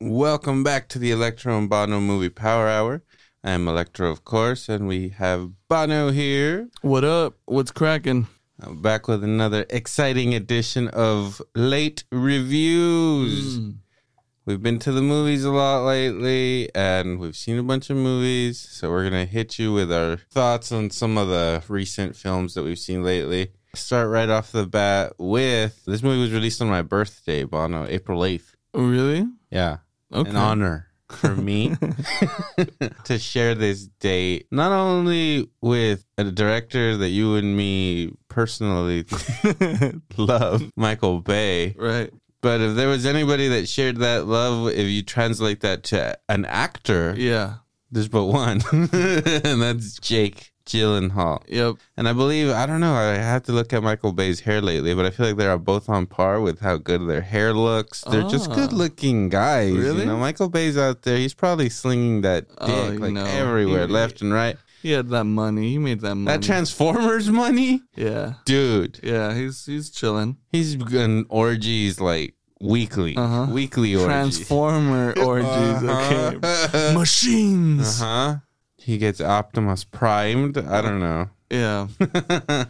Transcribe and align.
Welcome 0.00 0.62
back 0.62 0.88
to 0.90 1.00
the 1.00 1.10
Electro 1.10 1.58
and 1.58 1.68
Bono 1.68 1.98
Movie 1.98 2.28
Power 2.28 2.68
Hour. 2.68 3.02
I 3.42 3.50
am 3.50 3.66
Electro, 3.66 4.12
of 4.12 4.24
course, 4.24 4.68
and 4.68 4.86
we 4.86 5.08
have 5.08 5.50
Bono 5.68 6.12
here. 6.12 6.68
What 6.82 7.02
up? 7.02 7.34
What's 7.46 7.72
cracking? 7.72 8.28
I'm 8.60 8.80
back 8.80 9.08
with 9.08 9.24
another 9.24 9.66
exciting 9.68 10.36
edition 10.36 10.86
of 10.86 11.42
Late 11.56 12.04
Reviews. 12.12 13.58
Mm. 13.58 13.78
We've 14.46 14.62
been 14.62 14.78
to 14.78 14.92
the 14.92 15.02
movies 15.02 15.44
a 15.44 15.50
lot 15.50 15.84
lately, 15.84 16.72
and 16.76 17.18
we've 17.18 17.34
seen 17.34 17.58
a 17.58 17.64
bunch 17.64 17.90
of 17.90 17.96
movies. 17.96 18.60
So 18.60 18.90
we're 18.90 19.02
gonna 19.02 19.24
hit 19.24 19.58
you 19.58 19.72
with 19.72 19.92
our 19.92 20.18
thoughts 20.30 20.70
on 20.70 20.90
some 20.90 21.18
of 21.18 21.26
the 21.26 21.64
recent 21.66 22.14
films 22.14 22.54
that 22.54 22.62
we've 22.62 22.78
seen 22.78 23.02
lately. 23.02 23.50
Start 23.74 24.10
right 24.10 24.28
off 24.28 24.52
the 24.52 24.64
bat 24.64 25.14
with 25.18 25.84
this 25.86 26.04
movie 26.04 26.20
was 26.20 26.32
released 26.32 26.62
on 26.62 26.68
my 26.68 26.82
birthday, 26.82 27.42
Bono, 27.42 27.84
April 27.88 28.24
eighth. 28.24 28.54
Oh, 28.72 28.88
really? 28.88 29.26
Yeah, 29.50 29.78
Okay. 30.12 30.30
an 30.30 30.36
honor 30.36 30.86
for 31.08 31.34
me 31.34 31.74
to 33.04 33.18
share 33.18 33.54
this 33.54 33.86
date 33.98 34.46
not 34.50 34.72
only 34.72 35.48
with 35.62 36.04
a 36.18 36.24
director 36.24 36.96
that 36.98 37.08
you 37.08 37.34
and 37.36 37.56
me 37.56 38.12
personally 38.28 39.06
love, 40.18 40.70
Michael 40.76 41.20
Bay, 41.20 41.74
right. 41.78 42.10
but 42.42 42.60
if 42.60 42.74
there 42.76 42.88
was 42.88 43.06
anybody 43.06 43.48
that 43.48 43.68
shared 43.68 43.96
that 43.98 44.26
love, 44.26 44.68
if 44.68 44.86
you 44.86 45.02
translate 45.02 45.60
that 45.60 45.82
to 45.84 46.18
an 46.28 46.44
actor, 46.44 47.14
Yeah. 47.16 47.54
there's 47.90 48.08
but 48.08 48.26
one, 48.26 48.60
and 48.72 49.62
that's 49.62 49.98
Jake 49.98 50.52
Gyllenhaal. 50.68 51.42
Yep. 51.48 51.76
And 51.96 52.08
I 52.08 52.12
believe 52.12 52.50
I 52.50 52.66
don't 52.66 52.80
know. 52.80 52.94
I 52.94 53.14
have 53.14 53.42
to 53.44 53.52
look 53.52 53.72
at 53.72 53.82
Michael 53.82 54.12
Bay's 54.12 54.40
hair 54.40 54.60
lately, 54.60 54.94
but 54.94 55.06
I 55.06 55.10
feel 55.10 55.26
like 55.26 55.36
they're 55.36 55.56
both 55.58 55.88
on 55.88 56.06
par 56.06 56.40
with 56.40 56.60
how 56.60 56.76
good 56.76 57.08
their 57.08 57.22
hair 57.22 57.52
looks. 57.54 58.02
They're 58.02 58.28
just 58.28 58.50
Ah. 58.50 58.54
good-looking 58.54 59.28
guys. 59.30 59.72
Really? 59.74 60.00
You 60.00 60.06
know, 60.06 60.16
Michael 60.18 60.48
Bay's 60.48 60.76
out 60.76 61.02
there. 61.02 61.16
He's 61.18 61.34
probably 61.34 61.68
slinging 61.70 62.20
that 62.22 62.48
dick 62.48 62.56
Oh, 62.60 62.96
like 62.98 63.12
know, 63.12 63.24
everywhere, 63.24 63.86
he- 63.86 63.92
left 63.92 64.20
and 64.22 64.32
right. 64.32 64.56
He 64.82 64.92
had 64.92 65.08
that 65.08 65.24
money. 65.24 65.70
He 65.70 65.78
made 65.78 66.00
that 66.02 66.14
money. 66.14 66.36
That 66.38 66.44
Transformers 66.46 67.28
money, 67.30 67.82
yeah. 67.96 68.34
dude. 68.44 69.00
Yeah. 69.02 69.34
He's 69.34 69.66
he's 69.66 69.90
chilling. 69.90 70.36
He's 70.52 70.74
in 70.74 71.26
orgies 71.28 72.00
like 72.00 72.34
weekly, 72.60 73.16
Uh-huh. 73.16 73.46
weekly 73.50 73.94
orgies. 73.96 74.06
Transformer 74.06 75.14
orgies. 75.18 75.82
Okay. 75.82 76.94
Machines. 76.94 78.00
Uh 78.00 78.04
huh. 78.04 78.36
He 78.78 78.96
gets 78.98 79.20
Optimus 79.20 79.84
primed. 79.84 80.56
I 80.56 80.80
don't 80.80 81.00
know. 81.00 81.28
Yeah. 81.50 81.88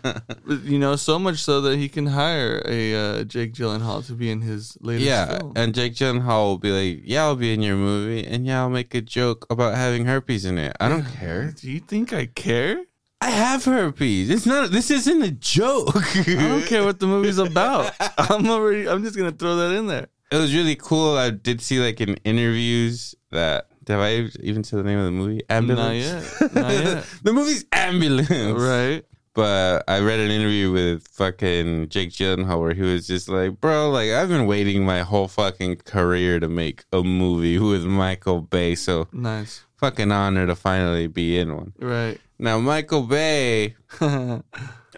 You 0.64 0.78
know, 0.78 0.97
so 0.97 1.19
much 1.19 1.39
so 1.39 1.61
that 1.62 1.77
he 1.78 1.89
can 1.89 2.06
hire 2.06 2.62
a 2.64 2.95
uh, 2.95 3.25
Jake 3.25 3.53
Gyllenhaal 3.53 4.06
to 4.06 4.12
be 4.14 4.31
in 4.31 4.41
his 4.41 4.79
latest 4.81 5.06
Yeah, 5.06 5.39
film. 5.39 5.53
and 5.56 5.75
Jake 5.75 5.95
Gyllenhaal 5.95 6.45
will 6.47 6.59
be 6.59 6.70
like, 6.70 7.03
"Yeah, 7.05 7.25
I'll 7.25 7.36
be 7.36 7.53
in 7.53 7.61
your 7.61 7.77
movie, 7.77 8.27
and 8.27 8.47
yeah, 8.47 8.61
I'll 8.61 8.70
make 8.70 8.95
a 8.95 9.01
joke 9.03 9.47
about 9.51 9.75
having 9.75 10.06
herpes 10.06 10.45
in 10.47 10.56
it. 10.59 10.75
I 10.81 10.89
don't 10.89 11.05
care. 11.05 11.53
Do 11.53 11.70
you 11.70 11.81
think 11.81 12.12
I 12.14 12.27
care? 12.27 12.83
I 13.20 13.31
have 13.31 13.64
herpes. 13.67 14.31
It's 14.31 14.47
not. 14.47 14.70
This 14.70 14.91
isn't 14.91 15.23
a 15.23 15.31
joke. 15.33 15.95
I 16.17 16.34
don't 16.48 16.64
care 16.67 16.84
what 16.84 16.98
the 17.01 17.06
movie's 17.06 17.39
about. 17.39 17.92
I'm 18.19 18.48
already. 18.48 18.89
I'm 18.89 19.03
just 19.03 19.17
gonna 19.17 19.33
throw 19.33 19.56
that 19.56 19.73
in 19.77 19.86
there. 19.86 20.06
It 20.31 20.36
was 20.36 20.55
really 20.55 20.77
cool. 20.77 21.17
I 21.17 21.31
did 21.31 21.61
see 21.61 21.79
like 21.81 22.01
in 22.01 22.14
interviews 22.25 23.14
that. 23.33 23.67
Have 23.89 24.00
I 24.00 24.28
even 24.41 24.64
said 24.64 24.78
the 24.78 24.84
name 24.84 24.98
of 24.98 25.05
the 25.06 25.11
movie? 25.11 25.42
Ambulance. 25.50 26.41
Not 26.41 26.53
yet. 26.53 26.55
Not 26.55 26.72
yet. 26.72 27.05
the 27.22 27.33
movie's 27.33 27.64
Ambulance. 27.72 28.61
right. 28.61 29.05
But 29.34 29.84
I 29.86 30.00
read 30.00 30.19
an 30.19 30.30
interview 30.33 30.72
with 30.72 31.06
fucking 31.08 31.91
Jake 31.91 32.11
Gyllenhaal 32.11 32.61
where 32.61 32.75
he 32.75 32.83
was 32.83 33.06
just 33.06 33.28
like, 33.28 33.61
bro, 33.61 33.89
like 33.91 34.11
I've 34.11 34.28
been 34.28 34.47
waiting 34.47 34.84
my 34.84 35.00
whole 35.03 35.28
fucking 35.28 35.77
career 35.84 36.41
to 36.41 36.48
make 36.48 36.84
a 36.92 37.03
movie 37.05 37.58
with 37.58 37.84
Michael 37.84 38.41
Bay, 38.41 38.75
so 38.75 39.06
Nice. 39.12 39.64
fucking 39.77 40.11
honor 40.11 40.47
to 40.48 40.56
finally 40.56 41.06
be 41.06 41.39
in 41.39 41.55
one. 41.55 41.73
Right. 41.78 42.19
Now, 42.41 42.58
Michael 42.58 43.02
Bay, 43.02 43.77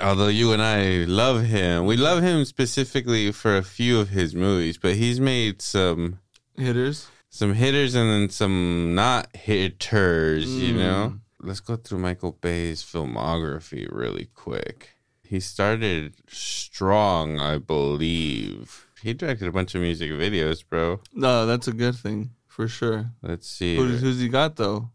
although 0.00 0.28
you 0.28 0.53
and 0.53 0.62
I 0.62 1.04
love 1.04 1.42
him, 1.44 1.84
we 1.84 1.97
love 1.98 2.22
him 2.22 2.44
specifically 2.47 3.32
for 3.32 3.56
a 3.59 3.62
few 3.62 4.00
of 4.00 4.09
his 4.09 4.34
movies, 4.34 4.78
but 4.78 4.94
he's 4.94 5.20
made 5.20 5.60
some 5.60 6.19
Hitters. 6.56 7.09
Some 7.30 7.54
hitters 7.54 7.94
and 7.94 8.10
then 8.10 8.28
some 8.28 8.94
not 8.94 9.34
hitters, 9.34 10.48
you 10.50 10.74
Mm. 10.74 10.78
know? 10.78 11.14
Let's 11.42 11.60
go 11.60 11.76
through 11.76 12.00
Michael 12.00 12.32
Bay's 12.41 12.82
filmography 12.82 13.88
really 13.91 14.26
quick. 14.34 14.91
He 15.22 15.41
started 15.41 16.14
strong, 16.28 17.38
I 17.41 17.56
believe. 17.58 18.86
He 19.00 19.14
directed 19.14 19.48
a 19.48 19.52
bunch 19.52 19.74
of 19.74 19.80
music 19.80 20.10
videos, 20.10 20.62
bro. 20.68 21.00
No, 21.14 21.46
that's 21.46 21.66
a 21.68 21.72
good 21.72 21.94
thing 21.96 22.32
for 22.46 22.68
sure. 22.68 23.12
Let's 23.22 23.48
see. 23.48 23.76
Who, 23.76 23.86
who's 23.86 24.20
he 24.20 24.28
got 24.28 24.56
though? 24.56 24.91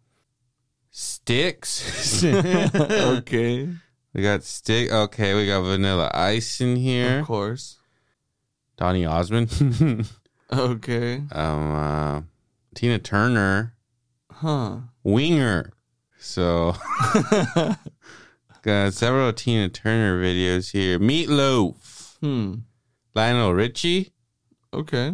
Sticks. 0.91 2.23
okay. 2.23 3.69
We 4.13 4.21
got 4.21 4.43
Stick. 4.43 4.91
Okay, 4.91 5.33
we 5.33 5.47
got 5.47 5.61
Vanilla 5.63 6.11
Ice 6.13 6.61
in 6.61 6.75
here. 6.75 7.19
Of 7.19 7.25
course. 7.25 7.77
Donny 8.77 9.05
Osmond. 9.05 9.49
Okay. 10.51 11.23
um, 11.31 11.71
uh, 11.73 12.21
Tina 12.75 12.99
Turner. 12.99 13.73
Huh. 14.31 14.77
Winger. 15.03 15.71
So, 16.19 16.75
got 18.61 18.93
several 18.93 19.31
Tina 19.33 19.69
Turner 19.69 20.21
videos 20.21 20.71
here. 20.71 20.99
Meatloaf. 20.99 22.17
Hmm. 22.19 22.55
Lionel 23.13 23.53
Richie. 23.53 24.13
Okay. 24.73 25.13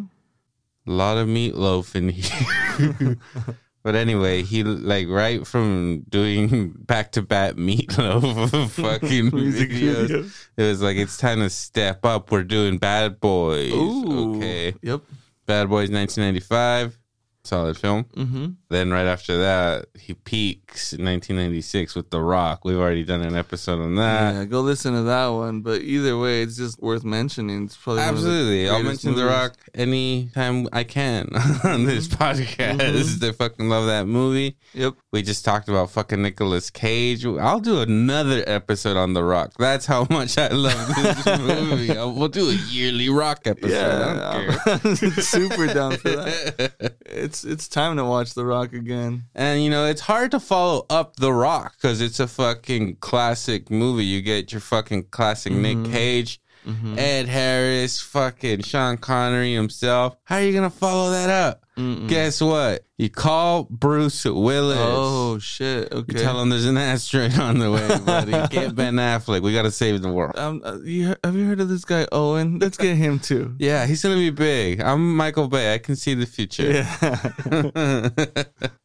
A 0.88 0.92
lot 0.92 1.18
of 1.18 1.28
meatloaf 1.28 1.96
in 1.96 2.10
here. 2.10 3.18
but 3.84 3.96
anyway, 3.96 4.44
he 4.44 4.64
like 4.64 5.08
right 5.08 5.46
from 5.46 6.02
doing 6.10 6.72
back 6.78 7.12
to 7.14 7.22
back 7.22 7.56
meatloaf 7.56 8.70
fucking 8.72 9.30
Music 9.34 9.70
videos. 9.70 10.08
videos. 10.08 10.48
It 10.58 10.64
was 10.64 10.82
like 10.82 10.98
it's 10.98 11.18
time 11.18 11.40
to 11.40 11.50
step 11.50 12.06
up. 12.06 12.32
We're 12.32 12.44
doing 12.44 12.78
Bad 12.78 13.20
Boys. 13.20 13.72
Ooh. 13.74 14.38
Okay. 14.38 14.76
Yep. 14.82 15.02
Bad 15.46 15.70
Boys 15.70 15.90
1995. 15.90 16.98
Solid 17.44 17.76
film. 17.78 18.04
Mm-hmm. 18.16 18.46
Then 18.70 18.92
right 18.92 19.08
after 19.08 19.38
that, 19.40 19.88
he 20.00 20.14
peaks 20.14 20.94
in 20.94 21.04
1996 21.06 21.96
with 21.96 22.12
The 22.12 22.22
Rock. 22.22 22.64
We've 22.64 22.78
already 22.78 23.04
done 23.04 23.22
an 23.22 23.36
episode 23.36 23.82
on 23.82 23.96
that. 23.96 24.36
yeah, 24.36 24.46
go 24.46 24.62
listen 24.62 24.94
to 24.94 25.02
that 25.04 25.28
one. 25.28 25.62
But 25.62 25.82
either 25.82 26.18
way, 26.20 26.44
it's 26.44 26.56
just 26.56 26.80
worth 26.82 27.04
mentioning. 27.04 27.66
It's 27.66 27.76
probably 27.76 28.04
the 28.04 28.08
Absolutely. 28.10 28.70
I'll 28.70 28.84
mention 28.84 29.12
The 29.16 29.22
movies. 29.24 29.34
Rock 29.36 29.54
anytime 29.74 30.68
I 30.72 30.84
can 30.84 31.30
on 31.64 31.86
this 31.86 32.08
podcast. 32.08 32.78
Mhm. 32.80 33.02
They 33.22 33.32
fucking 33.32 33.70
love 33.70 33.88
that 33.88 34.08
movie. 34.08 34.58
Yep. 34.74 34.94
We 35.12 35.22
just 35.22 35.44
talked 35.44 35.68
about 35.70 35.92
fucking 35.92 36.22
Nicolas 36.22 36.70
Cage. 36.70 37.26
I'll 37.26 37.60
do 37.60 37.82
another 37.82 38.44
episode 38.48 38.98
on 38.98 39.14
The 39.14 39.24
Rock. 39.24 39.54
That's 39.60 39.86
how 39.86 40.08
much 40.10 40.38
I 40.38 40.48
love 40.50 40.88
this 40.96 41.26
movie. 41.40 41.94
We'll 41.94 42.28
do 42.30 42.50
a 42.50 42.54
yearly 42.70 43.10
Rock 43.10 43.42
episode. 43.46 43.72
I 43.74 44.14
Yeah, 44.14 44.58
don't 44.62 44.82
care. 44.82 44.92
I'm 44.92 45.12
super 45.22 45.68
down 45.68 45.98
for 45.98 46.10
that. 46.10 46.94
It's 47.06 47.31
it's 47.32 47.46
it's 47.46 47.68
time 47.70 47.96
to 47.96 48.04
watch 48.04 48.34
The 48.34 48.44
Rock 48.44 48.74
again. 48.74 49.24
And 49.34 49.64
you 49.64 49.70
know, 49.70 49.86
it's 49.86 50.02
hard 50.02 50.32
to 50.32 50.40
follow 50.40 50.86
up 50.90 51.16
The 51.16 51.32
Rock 51.32 51.76
because 51.82 52.02
it's 52.02 52.20
a 52.20 52.28
fucking 52.28 52.98
classic 52.98 53.72
movie. 53.72 54.04
You 54.04 54.22
get 54.22 54.52
your 54.52 54.60
fucking 54.60 55.04
classic 55.12 55.54
Nick 55.54 55.78
Mhm. 55.78 55.92
Cage, 55.94 56.42
Mhm. 56.68 56.98
Ed 56.98 57.28
Harris, 57.28 58.00
fucking 58.00 58.62
Sean 58.64 58.98
Connery 58.98 59.54
himself. 59.54 60.16
How 60.24 60.36
are 60.38 60.42
you 60.44 60.54
gonna 60.54 60.70
follow 60.70 61.12
that 61.12 61.30
up? 61.30 61.64
Mm-mm. 61.78 62.08
Guess 62.10 62.42
what? 62.42 62.86
You 62.98 63.10
call 63.10 63.64
Bruce 63.64 64.26
Willis. 64.26 64.78
Oh 64.80 65.40
shit! 65.40 65.92
You 65.92 66.00
Okay. 66.00 66.22
tell 66.22 66.40
him 66.40 66.50
there's 66.50 66.66
an 66.66 66.78
asteroid 66.78 67.40
on 67.40 67.58
the 67.58 67.72
way, 67.72 67.88
buddy. 68.06 68.32
Get 68.56 68.76
Ben 68.76 68.96
Affleck. 68.96 69.42
We 69.42 69.54
gotta 69.54 69.72
save 69.72 70.02
the 70.04 70.12
world. 70.12 70.38
Um, 70.38 70.62
uh, 70.64 70.78
you, 70.84 71.16
have 71.24 71.36
you 71.36 71.46
heard 71.46 71.62
of 71.62 71.70
this 71.70 71.84
guy 71.86 72.06
Owen? 72.12 72.60
Let's 72.60 72.78
get 72.78 72.96
him 72.98 73.18
too. 73.20 73.56
Yeah, 73.60 73.86
he's 73.88 74.04
gonna 74.04 74.16
be 74.16 74.30
big. 74.30 74.82
I'm 74.82 75.16
Michael 75.16 75.48
Bay. 75.48 75.74
I 75.74 75.78
can 75.80 75.96
see 75.96 76.14
the 76.14 76.26
future. 76.28 76.72
Yeah. 76.72 77.32
and 77.76 78.14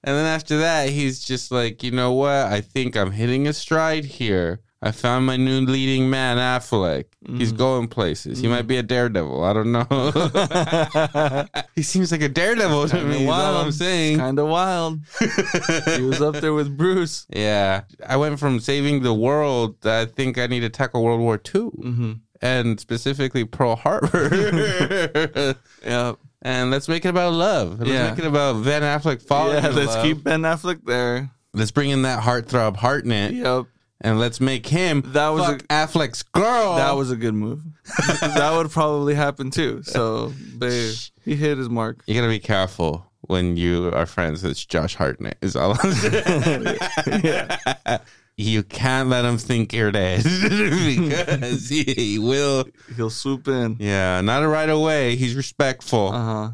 then 0.04 0.26
after 0.26 0.58
that, 0.58 0.88
he's 0.90 1.22
just 1.24 1.50
like, 1.50 1.82
you 1.82 1.90
know 1.90 2.12
what? 2.12 2.30
I 2.46 2.60
think 2.60 2.96
I'm 2.96 3.10
hitting 3.10 3.46
a 3.48 3.52
stride 3.52 4.04
here. 4.04 4.60
I 4.82 4.90
found 4.92 5.24
my 5.26 5.36
new 5.38 5.62
leading 5.62 6.10
man, 6.10 6.36
Affleck. 6.36 7.06
He's 7.26 7.52
Mhm. 7.52 7.56
going 7.56 7.88
places. 7.88 8.38
He 8.40 8.46
might 8.46 8.66
be 8.66 8.76
a 8.76 8.82
daredevil. 8.82 9.42
I 9.42 9.52
don't 9.54 9.72
know. 9.72 11.46
he 11.74 11.82
seems 11.82 12.12
like 12.12 12.20
a 12.22 12.28
daredevil 12.28 12.88
to 12.90 13.02
me. 13.04 13.26
All 13.26 13.56
I'm 13.56 13.72
saying. 13.72 14.18
Kind 14.18 14.38
of 14.38 14.48
wild. 14.48 15.00
he 15.96 16.02
was 16.02 16.20
up 16.20 16.36
there 16.36 16.52
with 16.52 16.76
Bruce. 16.76 17.26
Yeah, 17.34 17.82
I 18.06 18.16
went 18.18 18.38
from 18.38 18.60
saving 18.60 19.02
the 19.02 19.14
world. 19.14 19.76
I 19.86 20.04
think 20.04 20.38
I 20.38 20.46
need 20.46 20.60
to 20.60 20.68
tackle 20.70 21.02
World 21.02 21.20
War 21.20 21.34
II 21.36 21.62
Mm-hmm. 21.62 22.12
and 22.42 22.78
specifically 22.78 23.44
Pearl 23.44 23.76
Harbor. 23.76 25.54
Yeah. 25.84 26.12
and 26.42 26.70
let's 26.70 26.88
make 26.88 27.04
it 27.04 27.08
about 27.08 27.32
love. 27.32 27.78
Let's 27.78 27.90
Yeah. 27.90 28.10
make 28.10 28.18
it 28.18 28.26
about 28.26 28.62
Ben 28.64 28.82
Affleck 28.82 29.22
falling. 29.22 29.62
yeah. 29.62 29.70
Let's 29.70 29.94
love. 29.94 30.04
keep 30.04 30.22
Ben 30.22 30.42
Affleck 30.42 30.80
there. 30.84 31.30
Let's 31.54 31.70
bring 31.70 31.90
in 31.90 32.02
that 32.02 32.22
heartthrob 32.22 32.76
Hartnett, 32.76 33.32
Yep. 33.32 33.64
And 34.00 34.18
let's 34.18 34.40
make 34.40 34.66
him 34.66 35.02
That 35.06 35.28
was 35.30 35.44
fuck 35.44 35.58
Affleck's 35.68 36.22
girl. 36.22 36.76
That 36.76 36.92
was 36.92 37.10
a 37.10 37.16
good 37.16 37.34
move. 37.34 37.62
that 38.20 38.52
would 38.56 38.70
probably 38.70 39.14
happen 39.14 39.50
too. 39.50 39.82
So, 39.82 40.32
babe, 40.58 40.94
he 41.24 41.36
hit 41.36 41.58
his 41.58 41.68
mark. 41.68 42.02
You 42.06 42.14
gotta 42.14 42.28
be 42.28 42.38
careful 42.38 43.06
when 43.22 43.56
you 43.56 43.90
are 43.92 44.06
friends 44.06 44.42
with 44.42 44.66
Josh 44.68 44.94
Hartnett. 44.94 45.38
Is 45.40 45.56
all 45.56 45.76
I'm 45.82 45.92
saying. 45.92 46.78
You 48.38 48.62
can't 48.62 49.08
let 49.08 49.24
him 49.24 49.38
think 49.38 49.72
you're 49.72 49.90
dead 49.90 50.22
because 50.42 51.70
he, 51.70 51.84
he 51.84 52.18
will. 52.18 52.66
He'll 52.94 53.08
swoop 53.08 53.48
in. 53.48 53.78
Yeah, 53.80 54.20
not 54.20 54.40
right 54.40 54.68
away. 54.68 55.16
He's 55.16 55.34
respectful. 55.34 56.08
Uh 56.08 56.24
huh. 56.24 56.50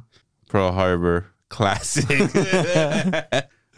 Pearl 0.49 0.71
Harbor, 0.71 1.27
classic. 1.49 2.07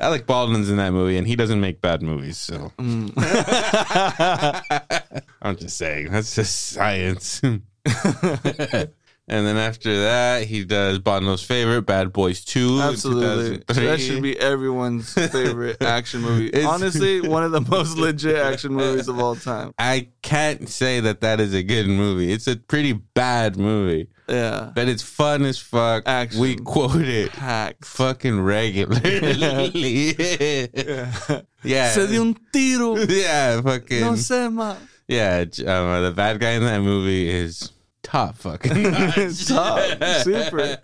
Alec 0.00 0.26
Baldwin's 0.26 0.70
in 0.70 0.76
that 0.78 0.90
movie, 0.92 1.16
and 1.16 1.26
he 1.26 1.36
doesn't 1.36 1.60
make 1.60 1.80
bad 1.80 2.02
movies. 2.02 2.36
So 2.38 2.72
Mm. 2.78 3.12
I'm 5.42 5.56
just 5.56 5.76
saying 5.76 6.10
that's 6.10 6.34
just 6.34 6.68
science. 6.70 7.40
And 9.26 9.46
then 9.46 9.56
after 9.56 10.02
that, 10.02 10.42
he 10.46 10.64
does 10.66 10.98
Bono's 10.98 11.42
favorite, 11.42 11.82
Bad 11.86 12.12
Boys 12.12 12.44
2. 12.44 12.80
Absolutely. 12.82 13.62
That 13.68 13.98
should 13.98 14.22
be 14.22 14.38
everyone's 14.38 15.14
favorite 15.14 15.82
action 15.82 16.20
movie. 16.20 16.48
It's- 16.48 16.66
Honestly, 16.66 17.22
one 17.22 17.42
of 17.42 17.50
the 17.52 17.62
most 17.62 17.96
legit 17.96 18.36
action 18.36 18.74
movies 18.74 19.08
of 19.08 19.18
all 19.18 19.34
time. 19.34 19.72
I 19.78 20.08
can't 20.20 20.68
say 20.68 21.00
that 21.00 21.22
that 21.22 21.40
is 21.40 21.54
a 21.54 21.62
good 21.62 21.86
movie. 21.86 22.32
It's 22.32 22.46
a 22.46 22.56
pretty 22.56 22.92
bad 22.92 23.56
movie, 23.56 24.08
Yeah. 24.28 24.72
but 24.74 24.88
it's 24.88 25.02
fun 25.02 25.42
as 25.46 25.58
fuck. 25.58 26.02
Action. 26.06 26.40
We 26.42 26.56
quote 26.56 26.96
it 26.96 27.32
Packed. 27.32 27.86
fucking 27.86 28.42
regularly. 28.42 30.14
yeah. 31.62 31.92
Se 31.92 32.06
dio 32.08 32.20
un 32.22 32.36
tiro. 32.52 32.96
Yeah, 32.98 33.62
fucking. 33.62 34.00
No 34.02 34.12
sé 34.12 34.52
más. 34.52 34.76
Yeah, 35.08 35.40
um, 35.66 36.02
the 36.02 36.12
bad 36.16 36.40
guy 36.40 36.52
in 36.52 36.62
that 36.64 36.80
movie 36.80 37.28
is 37.28 37.70
top 38.04 38.36
fucking. 38.36 38.70
Top. 39.46 39.80
Super. 40.22 40.78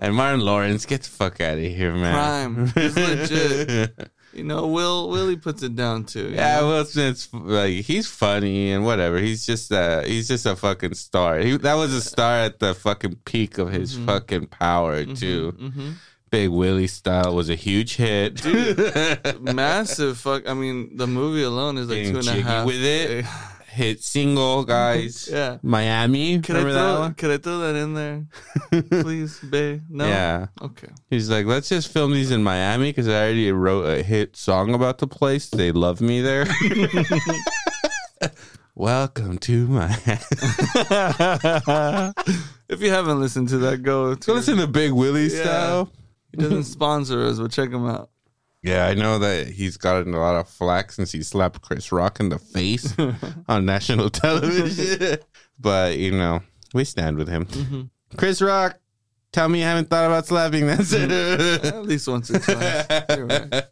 And 0.00 0.14
Martin 0.14 0.40
Lawrence, 0.40 0.86
get 0.86 1.02
the 1.02 1.08
fuck 1.10 1.40
out 1.40 1.58
of 1.58 1.64
here, 1.64 1.92
man. 1.94 2.54
Prime. 2.54 2.66
He's 2.68 2.96
legit. 2.96 4.10
You 4.34 4.44
know, 4.44 4.66
Will 4.68 5.08
Willie 5.08 5.36
puts 5.36 5.62
it 5.62 5.74
down 5.74 6.04
too. 6.04 6.28
Yeah, 6.30 6.60
know? 6.60 6.68
Will 6.68 6.84
Smith's 6.84 7.28
like 7.32 7.72
he's 7.86 8.06
funny 8.06 8.70
and 8.72 8.84
whatever. 8.84 9.18
He's 9.18 9.44
just 9.44 9.72
a 9.72 10.04
he's 10.06 10.28
just 10.28 10.44
a 10.46 10.54
fucking 10.54 10.94
star. 10.94 11.38
He 11.38 11.56
that 11.56 11.74
was 11.74 11.92
a 11.94 12.00
star 12.02 12.40
at 12.40 12.58
the 12.60 12.74
fucking 12.74 13.16
peak 13.24 13.56
of 13.58 13.72
his 13.72 13.96
fucking 13.96 14.48
power 14.48 15.04
too. 15.06 15.52
Mhm. 15.58 15.94
Big 16.30 16.50
Willie 16.50 16.86
style 16.88 17.34
was 17.34 17.48
a 17.48 17.54
huge 17.56 17.96
hit. 17.96 18.44
Massive 19.40 20.18
fuck. 20.18 20.48
I 20.48 20.54
mean, 20.54 20.96
the 20.96 21.06
movie 21.06 21.42
alone 21.42 21.78
is 21.78 21.88
like 21.88 21.96
Getting 21.96 22.12
two 22.12 22.18
and 22.18 22.28
a 22.28 22.30
jiggy 22.32 22.42
half. 22.42 22.66
with 22.66 22.82
it. 22.84 23.24
Hit 23.78 24.02
single, 24.02 24.64
guys. 24.76 25.28
Yeah. 25.30 25.58
Miami. 25.62 26.40
Can 26.40 26.56
I 26.56 26.58
Remember 26.58 26.74
that 26.74 26.92
throw? 26.94 27.00
one? 27.00 27.14
Can 27.14 27.30
I 27.30 27.36
throw 27.38 27.58
that 27.60 27.74
in 27.76 27.94
there, 27.94 28.26
please, 29.02 29.38
Bay? 29.38 29.80
No. 29.88 30.06
Yeah. 30.06 30.46
Okay. 30.60 30.88
He's 31.08 31.30
like, 31.30 31.46
let's 31.46 31.68
just 31.68 31.92
film 31.92 32.12
these 32.12 32.30
in 32.30 32.42
Miami 32.42 32.90
because 32.90 33.08
I 33.08 33.12
already 33.24 33.50
wrote 33.52 33.84
a 33.84 34.02
hit 34.02 34.36
song 34.36 34.74
about 34.74 34.98
the 34.98 35.06
place. 35.06 35.48
They 35.48 35.72
love 35.72 36.00
me 36.00 36.20
there. 36.20 36.46
Welcome 38.74 39.38
to 39.38 39.66
Miami. 39.66 39.94
if 42.68 42.80
you 42.80 42.90
haven't 42.90 43.20
listened 43.20 43.48
to 43.48 43.58
that, 43.58 43.82
go 43.82 44.14
to. 44.14 44.32
Listen 44.32 44.56
to 44.58 44.66
Big 44.66 44.92
Willie 44.92 45.28
Yeah. 45.28 45.42
style. 45.42 45.92
He 46.30 46.36
doesn't 46.42 46.64
sponsor 46.64 47.24
us, 47.24 47.38
but 47.40 47.50
check 47.50 47.70
him 47.70 47.86
out. 47.88 48.10
Yeah, 48.62 48.86
I 48.86 48.94
know 48.94 49.18
that 49.20 49.48
he's 49.48 49.76
gotten 49.76 50.14
a 50.14 50.18
lot 50.18 50.34
of 50.36 50.48
flack 50.48 50.90
since 50.92 51.12
he 51.12 51.22
slapped 51.22 51.62
Chris 51.62 51.92
Rock 51.92 52.18
in 52.18 52.28
the 52.28 52.38
face 52.38 52.94
on 53.48 53.64
national 53.64 54.10
television. 54.10 55.18
but, 55.60 55.96
you 55.96 56.10
know, 56.12 56.40
we 56.74 56.84
stand 56.84 57.16
with 57.18 57.28
him. 57.28 57.46
Mm-hmm. 57.46 57.82
Chris 58.16 58.42
Rock, 58.42 58.78
tell 59.32 59.48
me 59.48 59.60
you 59.60 59.64
haven't 59.64 59.90
thought 59.90 60.06
about 60.06 60.26
slapping. 60.26 60.66
That's 60.66 60.92
it. 60.94 61.10
At 61.12 61.84
least 61.84 62.08
once 62.08 62.30
or 62.30 62.40
twice. 62.40 62.86
Right. 62.88 63.64